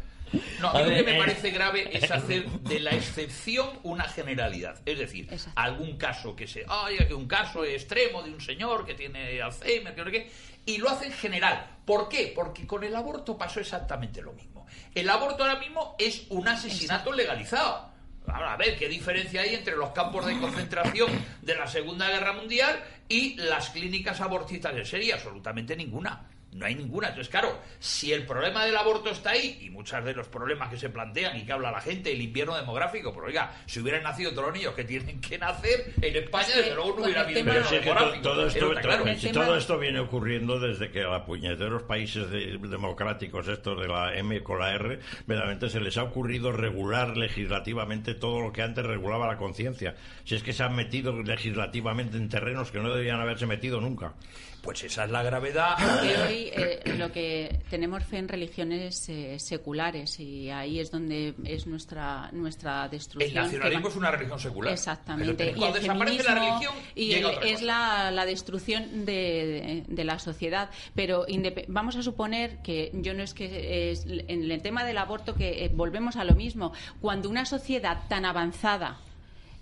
No, 0.60 0.68
a 0.68 0.78
A 0.78 0.82
mí 0.82 0.90
lo 0.90 0.96
que 0.96 1.02
me 1.02 1.16
eh. 1.16 1.18
parece 1.18 1.50
grave 1.50 1.96
es 1.96 2.10
hacer 2.10 2.48
de 2.48 2.80
la 2.80 2.90
excepción 2.90 3.68
una 3.82 4.04
generalidad. 4.04 4.80
Es 4.86 4.98
decir, 4.98 5.28
Exacto. 5.30 5.60
algún 5.60 5.96
caso 5.96 6.36
que 6.36 6.46
se. 6.46 6.64
Ay, 6.68 6.98
que 6.98 7.14
un 7.14 7.26
caso 7.26 7.64
extremo 7.64 8.22
de 8.22 8.30
un 8.30 8.40
señor 8.40 8.84
que 8.84 8.94
tiene 8.94 9.40
Alzheimer, 9.42 9.94
que 9.94 10.00
no 10.00 10.06
sé 10.06 10.12
qué. 10.12 10.30
Y 10.66 10.78
lo 10.78 10.90
hacen 10.90 11.12
general. 11.12 11.78
¿Por 11.84 12.08
qué? 12.08 12.32
Porque 12.34 12.66
con 12.66 12.84
el 12.84 12.94
aborto 12.94 13.36
pasó 13.36 13.60
exactamente 13.60 14.22
lo 14.22 14.32
mismo. 14.32 14.66
El 14.94 15.08
aborto 15.08 15.42
ahora 15.42 15.58
mismo 15.58 15.96
es 15.98 16.26
un 16.28 16.46
asesinato 16.46 17.12
legalizado. 17.12 17.90
Ahora, 18.26 18.52
a 18.52 18.56
ver, 18.56 18.78
¿qué 18.78 18.88
diferencia 18.88 19.40
hay 19.40 19.54
entre 19.54 19.76
los 19.76 19.90
campos 19.90 20.26
de 20.26 20.38
concentración 20.38 21.10
de 21.42 21.56
la 21.56 21.66
Segunda 21.66 22.08
Guerra 22.08 22.32
Mundial 22.32 22.80
y 23.08 23.34
las 23.36 23.70
clínicas 23.70 24.20
abortistas 24.20 24.76
en 24.76 24.86
serie? 24.86 25.14
Absolutamente 25.14 25.74
ninguna. 25.74 26.28
No 26.52 26.66
hay 26.66 26.74
ninguna. 26.74 27.08
Entonces, 27.08 27.30
claro, 27.30 27.60
si 27.78 28.12
el 28.12 28.26
problema 28.26 28.64
del 28.64 28.76
aborto 28.76 29.10
está 29.10 29.30
ahí, 29.30 29.58
y 29.60 29.70
muchos 29.70 30.04
de 30.04 30.12
los 30.14 30.26
problemas 30.26 30.68
que 30.68 30.76
se 30.76 30.88
plantean 30.90 31.36
y 31.38 31.44
que 31.44 31.52
habla 31.52 31.70
la 31.70 31.80
gente, 31.80 32.10
el 32.12 32.20
invierno 32.20 32.56
demográfico, 32.56 33.12
pero 33.14 33.26
oiga, 33.26 33.52
si 33.66 33.78
hubieran 33.78 34.02
nacido 34.02 34.32
todos 34.32 34.46
los 34.46 34.54
niños 34.56 34.74
que 34.74 34.82
tienen 34.82 35.20
que 35.20 35.38
nacer, 35.38 35.92
en 36.02 36.16
España, 36.16 36.46
Es 36.48 36.52
que 36.54 36.60
desde 36.62 36.74
luego 36.74 36.96
no 36.98 37.04
hubiera 37.04 37.20
habido 37.20 37.38
invierno 37.40 37.70
demográfico. 37.70 38.22
todo, 38.22 38.46
esto, 38.48 38.70
claro. 38.80 39.04
Si 39.16 39.30
todo 39.30 39.56
esto 39.56 39.78
viene 39.78 40.00
ocurriendo 40.00 40.58
desde 40.58 40.90
que 40.90 41.04
a 41.04 41.24
puñeteros 41.24 41.84
países 41.84 42.28
de- 42.30 42.58
democráticos, 42.58 43.46
estos 43.46 43.80
de 43.80 43.86
la 43.86 44.14
M 44.16 44.42
con 44.42 44.58
la 44.58 44.74
R, 44.74 44.98
verdaderamente 45.26 45.68
se 45.70 45.80
les 45.80 45.96
ha 45.98 46.02
ocurrido 46.02 46.50
regular 46.50 47.16
legislativamente 47.16 48.14
todo 48.14 48.40
lo 48.40 48.52
que 48.52 48.62
antes 48.62 48.84
regulaba 48.84 49.28
la 49.28 49.36
conciencia. 49.36 49.94
Si 50.24 50.34
es 50.34 50.42
que 50.42 50.52
se 50.52 50.64
han 50.64 50.74
metido 50.74 51.12
legislativamente 51.22 52.16
en 52.16 52.28
terrenos 52.28 52.70
que 52.72 52.80
no 52.80 52.92
debían 52.92 53.20
haberse 53.20 53.46
metido 53.46 53.80
nunca. 53.80 54.14
Pues 54.62 54.84
esa 54.84 55.04
es 55.04 55.10
la 55.10 55.22
gravedad. 55.22 55.76
que 56.02 56.16
hoy 56.22 56.50
eh, 56.54 56.80
lo 56.98 57.10
que 57.12 57.60
tenemos 57.70 58.04
fe 58.04 58.18
en 58.18 58.28
religiones 58.28 59.08
eh, 59.08 59.38
seculares 59.38 60.20
y 60.20 60.50
ahí 60.50 60.80
es 60.80 60.90
donde 60.90 61.34
es 61.44 61.66
nuestra 61.66 62.30
nuestra 62.32 62.88
destrucción. 62.88 63.30
El 63.30 63.42
nacionalismo 63.44 63.84
va- 63.84 63.90
es 63.90 63.96
una 63.96 64.10
religión 64.10 64.38
secular. 64.38 64.72
Exactamente. 64.72 65.54
Y 65.56 65.62
el 65.64 65.72
desaparece 65.72 66.22
la 66.24 66.34
religión, 66.34 66.74
y 66.94 67.12
el- 67.12 67.26
es 67.44 67.62
la, 67.62 68.10
la 68.10 68.26
destrucción 68.26 69.04
de, 69.06 69.12
de- 69.12 69.84
de 69.88 70.04
la 70.04 70.18
sociedad. 70.18 70.70
Pero 70.94 71.26
vamos 71.68 71.96
a 71.96 72.02
suponer 72.02 72.58
que 72.62 72.90
yo 72.94 73.14
no 73.14 73.22
es 73.22 73.34
que 73.34 73.90
es, 73.92 74.04
en 74.06 74.50
el 74.50 74.62
tema 74.62 74.84
del 74.84 74.98
aborto 74.98 75.34
que 75.34 75.64
eh, 75.64 75.70
volvemos 75.72 76.16
a 76.16 76.24
lo 76.24 76.34
mismo. 76.34 76.72
Cuando 77.00 77.28
una 77.30 77.44
sociedad 77.46 77.98
tan 78.08 78.24
avanzada 78.24 78.98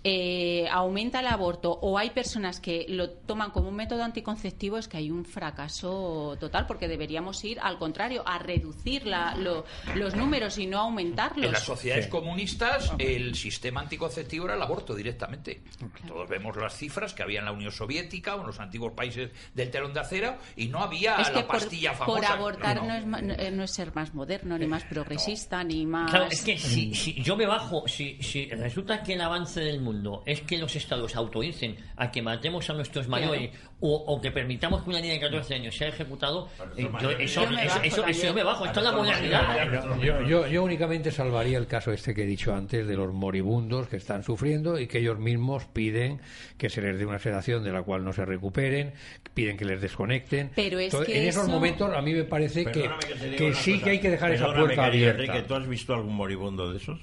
eh, 0.04 0.66
aumenta 0.70 1.20
el 1.20 1.26
aborto 1.26 1.72
o 1.72 1.98
hay 1.98 2.10
personas 2.10 2.60
que 2.60 2.86
lo 2.88 3.10
toman 3.10 3.50
como 3.50 3.68
un 3.68 3.74
método 3.74 4.04
anticonceptivo 4.04 4.78
es 4.78 4.86
que 4.88 4.96
hay 4.96 5.10
un 5.10 5.24
fracaso 5.24 6.36
total 6.38 6.66
porque 6.66 6.86
deberíamos 6.88 7.42
ir 7.44 7.58
al 7.60 7.78
contrario 7.78 8.22
a 8.26 8.38
reducir 8.38 9.06
la- 9.06 9.34
lo- 9.34 9.64
los 9.96 10.14
números 10.14 10.56
y 10.58 10.66
no 10.66 10.78
aumentarlos. 10.78 11.44
En 11.46 11.52
las 11.52 11.64
sociedades 11.64 12.06
comunistas 12.06 12.92
el 12.98 13.34
sistema 13.34 13.80
anticonceptivo 13.80 14.44
era 14.46 14.54
el 14.54 14.62
aborto 14.62 14.94
directamente. 14.94 15.62
Todos 16.06 16.28
vemos 16.28 16.56
las 16.56 16.76
cifras 16.76 17.12
que 17.12 17.22
había 17.24 17.40
en 17.40 17.46
la 17.46 17.52
Unión 17.52 17.72
Soviética 17.72 18.36
o 18.36 18.40
en 18.40 18.46
los 18.46 18.60
antiguos 18.60 18.92
países 18.92 19.30
del 19.54 19.70
telón 19.70 19.92
de 19.94 20.00
acero 20.00 20.36
y 20.56 20.68
no 20.68 20.78
había 20.78 21.16
es 21.16 21.28
que 21.30 21.34
la 21.40 21.46
por, 21.46 21.58
pastilla 21.58 21.92
por 21.98 22.06
famosa. 22.20 22.32
abortar 22.34 22.76
No, 22.76 23.00
no, 23.00 23.20
no. 23.20 23.32
es, 23.34 23.38
eh, 23.40 23.50
no 23.50 23.64
es 23.64 23.72
ser 23.72 23.94
más 23.94 24.14
moderno, 24.14 24.56
ni 24.56 24.66
más 24.66 24.84
progresista, 24.84 25.64
ni 25.64 25.84
más... 25.86 26.10
Claro, 26.10 26.26
es 26.30 26.42
que 26.42 26.56
si, 26.56 26.94
si 26.94 27.14
yo 27.22 27.36
me 27.36 27.46
bajo, 27.46 27.86
si, 27.88 28.22
si 28.22 28.46
resulta 28.50 29.02
que 29.02 29.14
el 29.14 29.20
avance 29.20 29.60
del 29.60 29.80
mundo 29.80 29.87
es 30.26 30.40
que 30.42 30.58
los 30.58 30.74
estados 30.76 31.16
autoricen 31.16 31.76
a 31.96 32.10
que 32.10 32.22
matemos 32.22 32.68
a 32.70 32.74
nuestros 32.74 33.08
mayores 33.08 33.50
o, 33.80 33.94
o 33.94 34.20
que 34.20 34.30
permitamos 34.30 34.82
que 34.82 34.90
una 34.90 35.00
niña 35.00 35.14
de 35.14 35.20
14 35.20 35.54
años 35.54 35.76
sea 35.76 35.88
ejecutado, 35.88 36.48
eh, 36.76 36.88
yo- 37.00 37.10
eso, 37.10 37.44
Yo 37.44 37.50
me 37.50 37.64
eso, 37.64 37.74
bajo 37.74 37.84
eso- 37.86 38.06
eso 38.06 38.26
yo 38.26 38.34
me 38.34 38.42
también. 38.42 38.46
bajo. 38.46 38.66
Esto 38.66 38.80
es 38.80 38.84
la 38.86 38.92
modernidad. 38.92 39.98
Yo, 40.02 40.22
yo, 40.22 40.46
yo 40.48 40.64
únicamente 40.64 41.10
salvaría 41.12 41.58
el 41.58 41.66
caso 41.66 41.92
este 41.92 42.14
que 42.14 42.22
he 42.24 42.26
dicho 42.26 42.54
antes 42.54 42.86
de 42.86 42.96
los 42.96 43.12
moribundos 43.12 43.88
que 43.88 43.96
están 43.96 44.22
sufriendo 44.24 44.78
y 44.78 44.86
que 44.86 44.98
ellos 44.98 45.18
mismos 45.18 45.64
piden 45.66 46.20
que 46.56 46.68
se 46.70 46.82
les 46.82 46.98
dé 46.98 47.06
una 47.06 47.18
sedación 47.18 47.62
de 47.64 47.72
la 47.72 47.82
cual 47.82 48.04
no 48.04 48.12
se 48.12 48.24
recuperen, 48.24 48.92
piden 49.34 49.56
que 49.56 49.64
les 49.64 49.80
desconecten. 49.80 50.50
Pero 50.56 50.78
es 50.78 50.86
Entonces, 50.92 51.14
que 51.14 51.22
en 51.22 51.28
esos 51.28 51.44
eso- 51.44 51.52
momentos 51.52 51.94
a 51.94 52.02
mí 52.02 52.12
me 52.14 52.24
parece 52.24 52.64
que, 52.64 52.80
Perdóname 52.80 53.54
sí 53.54 53.72
cosa. 53.74 53.84
que 53.84 53.90
hay 53.90 54.00
que 54.00 54.10
dejar 54.10 54.32
esa 54.32 54.52
puerta 54.54 54.84
abierta. 54.86 55.22
Enrique, 55.22 55.42
¿tú 55.46 55.54
has 55.54 55.68
visto 55.68 55.94
algún 55.94 56.14
moribundo 56.16 56.70
de 56.72 56.78
esos? 56.78 56.98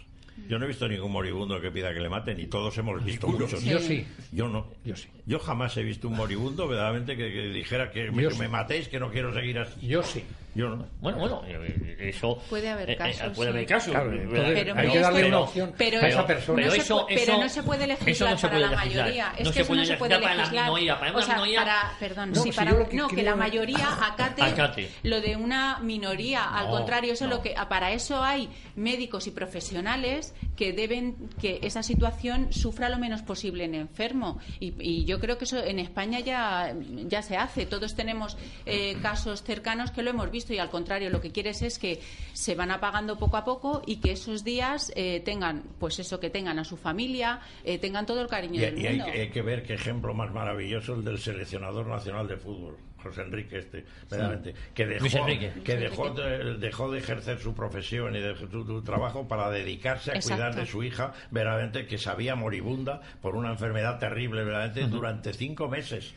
Yo 0.47 0.59
no 0.59 0.65
he 0.65 0.67
visto 0.67 0.87
ningún 0.87 1.11
moribundo 1.11 1.59
que 1.59 1.71
pida 1.71 1.93
que 1.93 1.99
le 1.99 2.09
maten 2.09 2.39
y 2.39 2.47
todos 2.47 2.77
hemos 2.77 3.03
visto 3.03 3.27
muchos. 3.27 3.63
Yo 3.63 3.79
sí. 3.79 4.05
Yo 4.31 4.47
no. 4.47 4.67
Yo 4.83 4.95
sí. 4.95 5.07
Yo 5.25 5.39
jamás 5.39 5.75
he 5.77 5.83
visto 5.83 6.07
un 6.07 6.15
moribundo 6.15 6.67
verdaderamente 6.67 7.15
que, 7.17 7.31
que 7.31 7.47
dijera 7.49 7.89
que, 7.89 8.11
me, 8.11 8.27
que 8.27 8.35
me 8.35 8.47
matéis, 8.47 8.87
que 8.87 8.99
no 8.99 9.09
quiero 9.11 9.33
seguir 9.33 9.59
así. 9.59 9.87
Yo 9.87 10.03
sí. 10.03 10.23
Yo 10.55 10.69
no. 10.69 10.87
Bueno, 11.01 11.17
bueno, 11.19 11.41
eh, 11.45 11.97
eso. 11.99 12.41
Puede 12.49 12.69
haber 12.69 12.89
eh, 12.91 12.93
eh, 12.93 12.97
casos, 12.97 13.33
puede 13.35 13.49
haber 13.49 13.65
casos. 13.65 13.93
Pero 13.93 14.73
hay 14.77 14.89
que 14.89 14.99
darle 14.99 15.25
una 15.27 15.39
opción 15.41 15.73
pero- 15.77 15.99
a 16.01 16.07
esa 16.07 16.25
persona. 16.25 16.69
se 16.71 16.77
eso- 16.77 17.05
pero 17.09 17.37
no 17.37 17.49
se 17.49 17.61
puede 17.61 17.87
legislar 17.87 18.09
eso 18.09 18.29
no 18.29 18.37
se 18.37 18.47
para 18.47 18.53
puede 18.59 18.65
la 18.71 18.71
legislar. 18.81 19.05
mayoría. 19.05 19.33
Es 19.37 19.43
No 19.43 19.49
que 19.49 19.53
se 19.53 19.61
eso 19.61 19.67
puede 19.67 19.81
no 19.81 19.85
se 19.85 19.97
puede 19.97 20.09
legislar 20.19 20.37
para 20.37 20.53
la 20.55 20.63
minoría, 20.65 20.99
para 20.99 21.11
una 21.11 21.19
o 21.19 21.21
sea, 21.23 21.35
minoría- 21.35 21.59
para, 21.59 21.93
perdón, 21.99 22.29
No, 22.31 22.35
sí, 22.41 22.51
si 22.51 22.55
para, 22.55 22.71
lo 22.71 22.87
que 22.89 22.95
no, 22.97 23.07
que 23.09 23.23
la 23.23 23.35
mayoría 23.35 23.87
acate, 24.07 24.41
Acate. 24.43 24.89
lo 25.03 25.19
de 25.19 25.35
una 25.35 25.79
minoría. 25.79 26.45
Al 26.45 26.69
contrario, 26.69 27.11
eso 27.13 27.25
es 27.25 27.29
no. 27.29 27.35
lo 27.37 27.41
que 27.43 27.53
para 27.67 27.91
eso 27.91 28.23
hay 28.23 28.49
médicos 28.77 29.27
y 29.27 29.31
profesionales 29.31 30.33
que 30.55 30.71
deben 30.71 31.15
que 31.41 31.59
esa 31.63 31.83
situación 31.83 32.53
sufra 32.53 32.87
lo 32.87 32.97
menos 32.97 33.21
posible 33.23 33.65
en 33.65 33.75
el 33.75 33.81
enfermo. 33.81 34.39
Y, 34.61 34.73
y 34.79 35.03
yo 35.05 35.19
creo 35.19 35.37
que 35.37 35.43
eso 35.43 35.61
en 35.61 35.79
España 35.79 36.21
ya, 36.21 36.73
ya 37.07 37.21
se 37.21 37.35
hace. 37.35 37.65
Todos 37.65 37.93
tenemos 37.95 38.37
eh, 38.65 38.95
casos 39.01 39.43
cercanos 39.43 39.91
que 39.91 40.01
lo 40.01 40.11
hemos 40.11 40.31
visto. 40.31 40.44
Y 40.53 40.59
al 40.59 40.69
contrario 40.69 41.09
lo 41.09 41.21
que 41.21 41.31
quieres 41.31 41.61
es 41.61 41.79
que 41.79 41.99
se 42.33 42.55
van 42.55 42.71
apagando 42.71 43.17
poco 43.17 43.37
a 43.37 43.43
poco 43.45 43.81
y 43.85 43.97
que 43.97 44.11
esos 44.11 44.43
días 44.43 44.91
eh, 44.95 45.21
tengan, 45.25 45.63
pues 45.79 45.99
eso, 45.99 46.19
que 46.19 46.29
tengan 46.29 46.59
a 46.59 46.63
su 46.63 46.77
familia, 46.77 47.39
eh, 47.63 47.77
tengan 47.79 48.05
todo 48.05 48.21
el 48.21 48.27
cariño 48.27 48.55
Y, 48.55 48.59
del 48.59 48.79
y 48.79 48.87
hay, 48.87 48.97
mundo. 48.97 49.11
hay 49.13 49.29
que 49.29 49.41
ver 49.41 49.63
qué 49.63 49.73
ejemplo 49.73 50.13
más 50.13 50.31
maravilloso 50.33 50.93
el 50.95 51.03
del 51.03 51.19
seleccionador 51.19 51.87
nacional 51.87 52.27
de 52.27 52.37
fútbol. 52.37 52.77
José 53.09 53.21
Enrique 53.21 53.59
este, 53.59 53.85
verdaderamente, 54.09 54.53
que 54.73 54.85
dejó, 54.85 55.25
que 55.63 55.75
dejó 55.77 56.09
de, 56.11 56.57
dejó 56.57 56.91
de 56.91 56.99
ejercer 56.99 57.39
su 57.39 57.53
profesión 57.53 58.15
y 58.15 58.19
de 58.19 58.35
su, 58.35 58.47
su 58.49 58.81
trabajo 58.83 59.27
para 59.27 59.49
dedicarse 59.49 60.11
a 60.11 60.15
Exacto. 60.15 60.35
cuidar 60.35 60.55
de 60.55 60.65
su 60.65 60.83
hija, 60.83 61.13
verdaderamente 61.31 61.85
que 61.85 61.97
sabía 61.97 62.35
moribunda 62.35 63.01
por 63.21 63.35
una 63.35 63.51
enfermedad 63.51 63.99
terrible, 63.99 64.43
verdaderamente 64.43 64.87
durante 64.87 65.33
cinco 65.33 65.67
meses. 65.67 66.13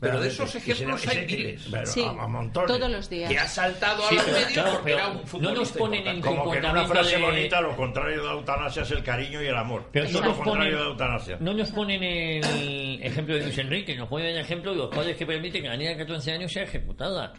Pero 0.00 0.20
de 0.20 0.28
esos 0.28 0.54
ejemplos 0.54 1.06
hay 1.08 1.26
miles. 1.26 1.68
Sí, 1.84 2.02
a, 2.04 2.10
a 2.22 2.26
montones. 2.28 2.68
todos 2.76 2.90
los 2.90 3.08
días. 3.08 3.30
Que 3.30 3.38
ha 3.38 3.46
saltado 3.48 4.04
a 4.04 4.08
Sí, 4.08 4.14
los 4.16 4.24
pero, 4.24 4.36
medios 4.36 4.52
claro, 4.52 4.72
porque 4.72 4.92
era 4.92 5.08
un 5.08 5.14
no 5.14 5.20
nos 5.22 5.30
futbolista 5.30 5.78
ponen 5.78 6.06
en. 6.06 6.20
Como 6.20 6.50
que 6.50 6.58
en 6.58 6.64
una 6.66 6.84
frase 6.86 7.16
de- 7.16 7.22
bonita, 7.22 7.60
lo 7.60 7.76
contrario 7.76 8.20
de 8.22 8.26
la 8.28 8.32
eutanasia 8.34 8.82
es 8.82 8.90
el 8.90 9.02
cariño 9.02 9.42
y 9.42 9.46
el 9.46 9.56
amor. 9.56 9.88
Pero 9.92 10.06
Eso 10.06 10.14
no 10.14 10.18
es 10.18 10.24
lo 10.24 10.30
nos, 10.30 10.36
contrario 10.44 10.62
ponen, 10.64 10.78
de 10.78 10.84
la 10.84 10.90
eutanasia. 10.90 11.36
no 11.40 11.54
nos 11.54 11.70
ponen 11.70 12.02
el 12.02 13.02
ejemplo 13.02 13.34
de 13.34 13.42
Luis 13.42 13.58
Enrique, 13.58 13.96
nos 13.96 14.08
ponen 14.08 14.28
el 14.28 14.38
ejemplo 14.38 14.72
de 14.72 14.76
los 14.78 14.88
padres 14.94 15.16
que 15.16 15.26
permiten 15.26 15.62
que 15.62 15.68
la 15.68 15.76
niña 15.76 15.90
de 15.90 15.96
14 15.98 16.31
años 16.32 16.52
sea 16.52 16.64
ejecutada. 16.64 17.32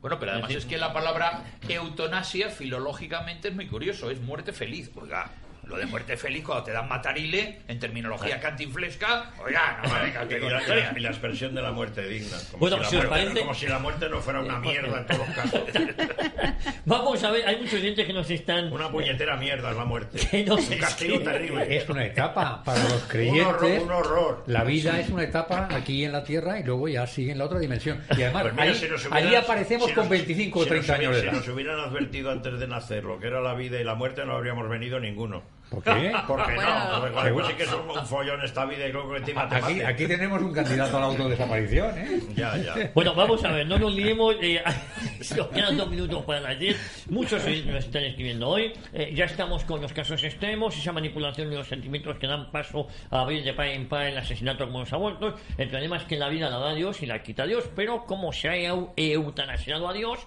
Bueno, 0.00 0.18
pero 0.18 0.32
además 0.32 0.50
es 0.52 0.64
que 0.64 0.78
la 0.78 0.92
palabra 0.92 1.44
eutanasia 1.68 2.50
filológicamente 2.50 3.48
es 3.48 3.54
muy 3.54 3.68
curioso, 3.68 4.10
es 4.10 4.20
muerte 4.20 4.52
feliz. 4.52 4.90
Oiga, 4.96 5.30
lo 5.64 5.76
de 5.76 5.86
muerte 5.86 6.16
feliz 6.16 6.44
cuando 6.44 6.64
te 6.64 6.72
dan 6.72 6.88
matarile, 6.88 7.60
en 7.68 7.78
terminología 7.78 8.38
cantinflesca, 8.40 9.30
oiga, 9.44 9.80
no 9.82 9.88
me 9.92 10.02
venga 10.02 10.24
Y 10.24 10.50
la, 10.50 10.60
historias. 10.60 10.96
y 10.96 11.00
la 11.00 11.08
expresión 11.10 11.54
de 11.54 11.62
la 11.62 11.72
muerte 11.72 12.06
digna. 12.06 12.36
Como, 12.50 12.60
Bueno, 12.60 12.78
si, 12.84 12.90
si 12.90 12.96
la 12.96 13.02
os 13.02 13.08
muerte, 13.08 13.24
parece- 13.26 13.40
como 13.40 13.54
si 13.54 13.66
la 13.66 13.78
muerte 13.78 14.08
no 14.08 14.20
fuera 14.20 14.40
una 14.40 14.58
mierda 14.58 14.98
en 14.98 15.06
todos 15.06 15.26
los 15.28 15.36
casos. 15.36 15.60
Vamos 16.84 17.22
a 17.24 17.30
ver, 17.30 17.46
hay 17.46 17.56
muchos 17.56 17.74
oyentes 17.74 18.06
que 18.06 18.12
nos 18.12 18.28
están... 18.30 18.72
Una 18.72 18.90
puñetera 18.90 19.36
mierda 19.36 19.70
es 19.70 19.76
la 19.76 19.84
muerte. 19.84 20.18
Que 20.30 20.44
nos 20.44 20.68
un 20.68 20.78
castigo 20.78 21.14
escriben. 21.14 21.24
terrible. 21.32 21.76
Es 21.76 21.88
una 21.88 22.04
etapa 22.06 22.62
para 22.64 22.82
los 22.82 22.92
Un 23.02 23.08
creyentes. 23.08 23.46
horror, 23.46 23.82
un 23.82 23.90
horror. 23.90 24.44
La 24.46 24.64
vida 24.64 24.98
es 24.98 25.08
una 25.10 25.22
etapa 25.24 25.68
aquí 25.70 26.04
en 26.04 26.12
la 26.12 26.24
Tierra 26.24 26.58
y 26.58 26.64
luego 26.64 26.88
ya 26.88 27.06
sigue 27.06 27.32
en 27.32 27.38
la 27.38 27.44
otra 27.44 27.58
dimensión. 27.58 28.02
Y 28.16 28.22
además, 28.22 28.42
Pues 28.42 28.54
mira, 28.54 28.64
ahí, 29.16 29.28
si 29.28 29.34
aparecemos 29.36 29.88
si 29.88 29.94
con 29.94 30.04
nos- 30.04 30.10
25 30.10 30.58
o 30.58 30.64
si 30.64 30.70
nos 30.70 30.84
30 30.86 30.94
años 30.94 31.12
de 31.14 31.20
hubieran- 31.20 31.34
edad. 31.34 31.42
Si 31.42 31.46
nos 31.48 31.54
hubieran 31.56 31.80
advertido 31.80 32.30
antes 32.30 32.58
de 32.58 32.66
nacer 32.68 33.04
lo 33.04 33.18
que 33.18 33.26
era 33.28 33.40
la 33.40 33.54
vida 33.54 33.80
y 33.80 33.84
la 33.84 33.94
muerte, 33.94 34.24
no 34.24 34.32
habríamos 34.36 34.68
venido 34.68 34.98
ninguno. 35.00 35.42
¿Por 35.70 35.82
qué? 35.82 36.12
Porque 36.26 36.54
Bueno. 36.54 36.90
no, 36.92 37.12
porque 37.14 37.30
pues 37.32 37.46
sí 37.46 37.52
que 37.54 37.62
es 37.62 37.72
un, 37.72 38.06
follón 38.06 38.42
esta 38.44 38.66
vida 38.66 38.86
y 38.86 38.90
creo 38.90 39.10
que 39.10 39.16
encima 39.18 39.48
te 39.48 39.56
Aquí, 39.56 39.72
mate. 39.72 39.86
aquí 39.86 40.06
tenemos 40.06 40.42
un 40.42 40.52
candidato 40.52 40.96
a 40.98 41.00
la 41.00 41.06
autodesaparición, 41.06 41.98
¿eh? 41.98 42.20
Ya, 42.36 42.56
ya. 42.58 42.90
Bueno, 42.94 43.14
vamos 43.14 43.42
a 43.44 43.52
ver, 43.52 43.66
no 43.66 43.78
nos 43.78 43.94
liemos. 43.94 44.34
Eh, 44.42 44.62
nos 45.36 45.46
quedan 45.48 45.76
dos 45.78 45.88
minutos 45.88 46.22
para 46.24 46.40
las 46.40 46.58
10. 46.58 47.06
Muchos 47.10 47.42
nos 47.42 47.84
están 47.84 48.04
escribiendo 48.04 48.48
hoy. 48.48 48.72
Eh, 48.92 49.12
ya 49.14 49.24
estamos 49.24 49.64
con 49.64 49.80
los 49.80 49.92
casos 49.94 50.22
extremos, 50.22 50.76
esa 50.76 50.92
manipulación 50.92 51.48
de 51.48 51.56
los 51.56 51.68
sentimientos 51.68 52.18
que 52.18 52.26
dan 52.26 52.50
paso 52.50 52.88
a 53.10 53.20
abrir 53.20 53.42
de 53.42 53.54
par 53.54 53.68
en 53.68 53.88
par 53.88 54.04
el 54.06 54.18
asesinato 54.18 54.66
como 54.66 54.80
los 54.80 54.92
abortos. 54.92 55.40
El 55.56 55.70
problema 55.70 55.96
es 55.96 56.02
que 56.04 56.16
la 56.18 56.28
vida 56.28 56.50
la 56.50 56.58
da 56.58 56.74
Dios 56.74 57.02
y 57.02 57.06
la 57.06 57.22
quita 57.22 57.46
Dios, 57.46 57.64
pero 57.74 58.04
como 58.04 58.32
se 58.34 58.50
ha 58.50 58.56
eu- 58.56 58.92
eutanasiado 58.96 59.88
a 59.88 59.94
Dios, 59.94 60.18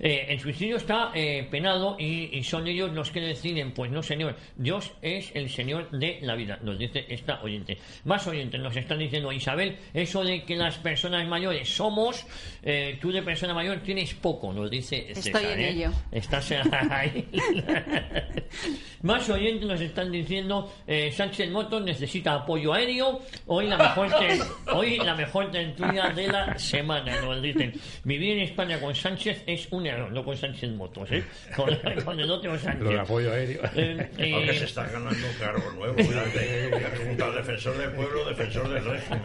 eh, 0.00 0.26
el 0.28 0.40
suicidio 0.40 0.76
está 0.76 1.12
eh, 1.14 1.46
penado 1.50 1.96
y, 1.98 2.36
y 2.36 2.42
son 2.42 2.66
ellos 2.66 2.92
los 2.92 3.10
que 3.10 3.20
deciden. 3.20 3.72
Pues 3.72 3.90
no, 3.90 4.02
señor, 4.02 4.36
Dios 4.56 4.92
es 5.02 5.30
el 5.34 5.48
Señor 5.48 5.90
de 5.90 6.18
la 6.22 6.34
vida, 6.34 6.58
nos 6.62 6.78
dice 6.78 7.04
esta 7.08 7.42
oyente. 7.42 7.78
Más 8.04 8.26
oyentes 8.26 8.60
nos 8.60 8.76
están 8.76 8.98
diciendo, 8.98 9.32
Isabel, 9.32 9.76
eso 9.92 10.24
de 10.24 10.44
que 10.44 10.56
las 10.56 10.78
personas 10.78 11.26
mayores 11.28 11.68
somos, 11.68 12.26
eh, 12.62 12.98
tú 13.00 13.12
de 13.12 13.22
persona 13.22 13.54
mayor 13.54 13.80
tienes 13.80 14.14
poco, 14.14 14.52
nos 14.52 14.70
dice 14.70 15.10
Estoy 15.10 15.32
César, 15.32 15.44
en 15.44 15.60
¿eh? 15.60 15.70
ello. 15.70 15.90
Estás 16.10 16.52
ahí. 16.90 17.28
Más 19.02 19.28
oyentes 19.30 19.66
nos 19.66 19.80
están 19.80 20.10
diciendo, 20.12 20.72
eh, 20.86 21.10
Sánchez 21.10 21.50
Motos 21.50 21.82
necesita 21.82 22.34
apoyo 22.34 22.72
aéreo, 22.72 23.20
hoy 23.46 23.66
la 23.66 23.78
mejor 23.78 24.10
hoy 24.74 24.98
la 24.98 25.14
mejor 25.14 25.50
tertulia 25.50 26.10
de 26.10 26.28
la 26.28 26.58
semana, 26.58 27.20
nos 27.20 27.40
dicen. 27.40 27.72
Vivir 28.04 28.38
en 28.38 28.40
España 28.44 28.80
con 28.80 28.94
Sánchez 28.94 29.42
es 29.46 29.68
un 29.70 29.86
error, 29.90 30.12
no 30.12 30.24
con 30.24 30.36
Sánchez 30.36 30.70
Motos, 30.70 31.10
¿eh? 31.12 31.24
Con, 31.56 31.70
con 32.04 32.18
el 32.20 32.30
otro 32.30 32.58
Sánchez. 32.58 32.82
Lo 32.82 32.90
de 32.90 33.00
apoyo 33.00 33.32
aéreo. 33.32 33.60
Eh, 33.80 34.10
eh, 34.18 34.54
se 34.58 34.64
está 34.64 34.84
ganando 34.84 35.10
un 35.10 35.34
cargo 35.38 35.70
nuevo, 35.72 35.96
junto 37.06 37.24
al 37.24 37.34
defensor 37.34 37.78
del 37.78 37.90
pueblo, 37.92 38.24
defensor 38.26 38.68
del 38.68 38.84
régimen. 38.84 39.22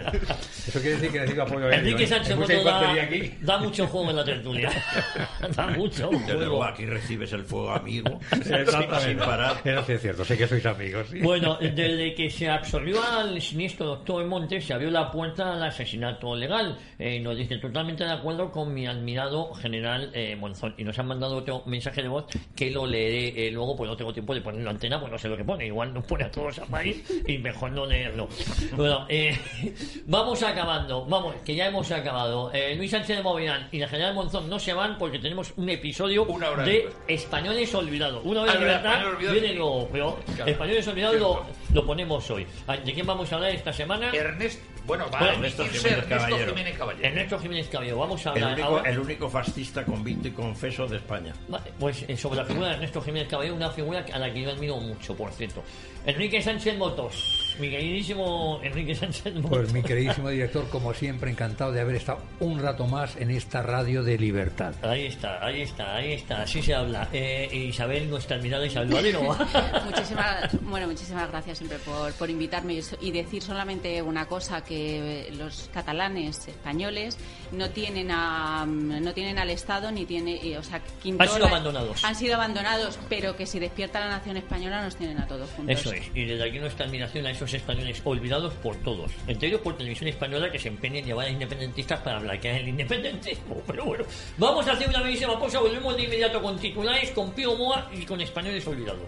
Eso 0.68 0.80
quiere 0.80 0.96
decir 0.96 1.12
que 1.12 1.20
necesito 1.20 1.42
apoyo 1.44 1.66
aéreo. 1.66 1.80
Enrique 1.80 2.04
¿eh? 2.04 2.08
Sánchez 2.08 2.36
Motos 2.38 2.64
da, 2.64 2.96
da 3.42 3.58
mucho 3.58 3.88
juego 3.88 4.10
en 4.12 4.16
la 4.16 4.24
tertulia. 4.26 4.72
da 5.56 5.68
mucho 5.68 6.10
Desde 6.12 6.34
luego 6.34 6.58
juego. 6.58 6.64
aquí 6.64 6.86
recibes 6.86 7.34
el 7.34 7.44
fuego 7.44 7.72
amigo 7.72 8.20
sin 8.32 9.18
parar. 9.18 9.58
Eso 9.64 9.84
sí 9.84 9.92
es 9.94 10.02
cierto, 10.02 10.26
sé 10.26 10.38
que 10.38 10.48
sois 10.48 10.66
amigos. 10.66 11.08
sí. 11.10 11.20
Bueno, 11.20 11.58
desde 11.60 12.14
que 12.14 12.30
se 12.30 12.50
absorbió 12.50 13.04
al 13.04 13.42
siniestro 13.42 13.86
doctor 13.86 14.26
Montes, 14.26 14.66
se 14.66 14.74
abrió 14.74 14.90
la 14.92 15.12
puerta 15.12 15.54
al 15.54 15.64
asesinato 15.64 16.36
legal. 16.36 16.78
Eh, 17.00 17.20
nos 17.20 17.38
dice 17.38 17.58
totalmente 17.58 18.04
de 18.04 18.12
acuerdo 18.12 18.52
con 18.52 18.74
mi 18.74 18.88
admirado 18.88 19.54
general 19.54 20.12
eh, 20.14 20.36
Y 20.78 20.84
nos 20.84 20.98
han 21.00 21.08
mandado 21.08 21.38
otro 21.38 21.64
mensaje 21.66 22.02
de 22.02 22.08
voz 22.08 22.26
que 22.56 22.70
lo 22.72 22.86
leeré 22.86 23.48
eh, 23.48 23.52
luego, 23.52 23.76
pues 23.76 23.90
no 23.90 23.96
tengo 23.98 24.14
tiempo 24.14 24.34
de 24.34 24.42
ponerlo 24.42 24.70
en 24.70 24.76
antena, 24.76 25.00
pues 25.00 25.12
no 25.12 25.18
sé 25.18 25.28
lo 25.28 25.38
que 25.38 25.44
pone. 25.44 25.66
Igual 25.66 25.94
nos 25.94 26.04
pone 26.06 26.24
a 26.26 26.32
todos 26.32 26.60
a 26.60 26.66
país 26.66 27.04
y 27.28 27.38
mejor 27.38 27.72
no 27.72 27.86
leerlo. 27.86 28.28
Bueno, 28.76 29.06
eh, 29.10 29.38
vamos 30.06 30.42
acabando. 30.44 31.06
Vamos, 31.06 31.36
que 31.46 31.56
ya 31.56 31.68
hemos 31.68 31.92
acabado. 31.92 32.52
Eh, 32.54 32.76
Luis 32.76 32.92
Sánchez 32.92 33.18
de 33.18 33.24
Movedán 33.24 33.68
y 33.72 33.80
la 33.80 33.88
general 33.88 34.14
Monzón 34.14 34.50
no 34.50 34.60
se 34.60 34.74
van 34.74 34.98
porque 34.98 35.20
tenemos 35.20 35.54
un 35.58 35.70
episodio 35.70 36.24
Una 36.26 36.50
hora 36.50 36.64
de 36.64 36.72
después. 36.74 36.96
Españoles 37.08 37.74
Olvidados. 37.76 38.22
Una 38.24 38.42
Ah, 38.42 38.54
en 38.54 38.60
verdad, 38.60 38.60
libertad 38.60 38.92
Españoles 38.94 39.16
Olvidados. 39.16 39.42
viene 39.42 39.56
luego, 39.56 39.90
pero 39.92 40.20
Claro. 40.36 40.52
Españoles 40.52 40.88
Olvidados 40.88 41.20
lo, 41.20 41.46
lo 41.74 41.86
ponemos 41.86 42.30
hoy. 42.32 42.46
Ah, 42.68 42.78
¿De 42.78 42.94
quién 42.94 43.06
vamos 43.06 43.32
a 43.32 43.36
hablar 43.36 43.52
esta 43.52 43.74
semana? 43.74 44.12
Ernest, 44.14 44.62
bueno, 44.86 45.06
va 45.06 45.20
Bueno, 45.20 45.26
a 45.26 45.36
Ernesto 45.36 45.64
Jiménez 45.66 45.86
Ernesto 45.86 46.10
Caballero. 46.16 46.50
Jiménez 46.54 46.78
Caballero. 46.78 47.08
Ernesto 47.08 47.40
Jiménez 47.40 47.68
Cabello. 47.70 47.98
Vamos 47.98 48.26
a 48.28 48.34
El 48.34 48.44
hablar 48.44 48.54
único, 48.60 48.68
ahora- 48.78 48.90
el 48.92 49.00
único 49.00 49.30
fascista 49.30 49.84
convicto 49.86 50.28
y 50.28 50.32
confeso 50.46 50.88
de 50.88 50.98
España. 50.98 51.34
Vale, 51.48 51.72
Pues 51.80 52.06
eh, 52.08 52.16
sobre 52.16 52.38
la 52.38 52.46
figura 52.46 52.68
de 52.68 52.74
Ernesto 52.76 53.02
Jiménez 53.02 53.28
Cabello, 53.28 53.56
una 53.56 53.72
figura 53.72 54.06
a 54.14 54.20
la 54.20 54.32
que 54.32 54.42
yo 54.42 54.52
admiro 54.52 54.78
mucho, 54.78 55.16
por 55.16 55.32
cierto. 55.32 55.64
Enrique 56.06 56.40
Sánchez 56.40 56.78
Motos, 56.78 57.56
mi 57.60 57.68
queridísimo 57.70 58.60
Enrique 58.62 58.94
Sánchez 58.94 59.34
Motos. 59.36 59.50
Pues 59.50 59.74
mi 59.74 59.82
queridísimo 59.82 60.30
director, 60.30 60.70
como 60.70 60.94
siempre, 60.94 61.32
encantado 61.32 61.72
de 61.72 61.82
haber 61.82 61.96
estado 61.96 62.20
un 62.40 62.60
rato 62.60 62.86
más 62.86 63.16
en 63.16 63.32
esta 63.32 63.64
radio 63.64 64.04
de 64.04 64.18
libertad. 64.20 64.76
Ahí 64.84 65.08
está, 65.08 65.44
ahí 65.44 65.62
está, 65.62 65.96
ahí 65.96 66.14
está, 66.14 66.44
así 66.44 66.62
se 66.62 66.76
habla. 66.76 67.10
Eh, 67.12 67.50
Isabel, 67.70 68.08
nuestra 68.08 68.38
admirada 68.38 68.68
Isabel 68.68 68.94
Valero. 68.94 69.22
Muchísimas, 69.86 70.62
bueno, 70.62 70.88
muchísimas 70.88 71.30
gracias 71.32 71.58
siempre 71.58 71.80
por, 71.80 72.14
por 72.14 72.30
invitarme 72.30 72.80
y 73.02 73.12
decir 73.12 73.42
solamente 73.42 74.02
una 74.02 74.28
cosa 74.28 74.64
que 74.64 75.34
los 75.38 75.70
catalanes 75.74 76.48
españoles 76.48 77.18
no 77.52 77.70
tienen 77.72 78.12
a, 78.12 78.66
no 78.66 79.14
tienen 79.14 79.40
al 79.40 79.50
Estado 79.50 79.92
ni 79.92 80.06
tiene 80.06 80.25
y, 80.28 80.56
o 80.56 80.64
sea 80.64 80.82
Quintola- 81.04 81.24
Han 81.30 81.36
sido 81.36 81.48
abandonados. 81.48 82.04
han 82.04 82.16
sido 82.16 82.36
abandonados 82.36 83.00
pero 83.10 83.36
que 83.36 83.46
si 83.46 83.60
despierta 83.60 84.00
la 84.00 84.10
nación 84.10 84.38
española 84.38 84.82
nos 84.84 84.96
tienen 84.96 85.18
a 85.20 85.28
todos 85.28 85.50
juntos 85.52 85.80
Eso 85.80 85.92
es, 85.94 86.04
y 86.14 86.26
desde 86.26 86.44
aquí 86.48 86.60
nuestra 86.60 86.86
admiración 86.86 87.26
a 87.26 87.32
esos 87.32 87.54
españoles 87.54 88.02
olvidados 88.04 88.54
por 88.56 88.76
todos, 88.78 89.12
entre 89.28 89.48
ellos 89.50 89.62
por 89.62 89.78
televisión 89.78 90.08
española 90.10 90.52
que 90.52 90.60
se 90.60 90.68
empeña 90.70 91.00
en 91.00 91.06
llevar 91.06 91.28
a 91.28 91.30
independentistas 91.30 92.00
para 92.02 92.20
blanquear 92.20 92.56
el 92.56 92.68
independentismo. 92.70 93.62
Pero 93.68 93.86
bueno, 93.86 94.06
vamos 94.38 94.68
a 94.68 94.74
hacer 94.74 94.90
una 94.90 95.02
brevísima 95.02 95.40
pausa, 95.40 95.60
volvemos 95.60 95.96
de 95.96 96.04
inmediato 96.04 96.42
con 96.42 96.58
titulares, 96.60 97.12
con 97.12 97.32
Pío 97.32 97.56
Moa 97.56 97.90
y 97.94 98.06
con 98.06 98.20
españoles 98.22 98.66
olvidados. 98.68 99.02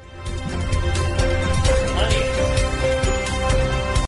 Vale. 1.95 2.16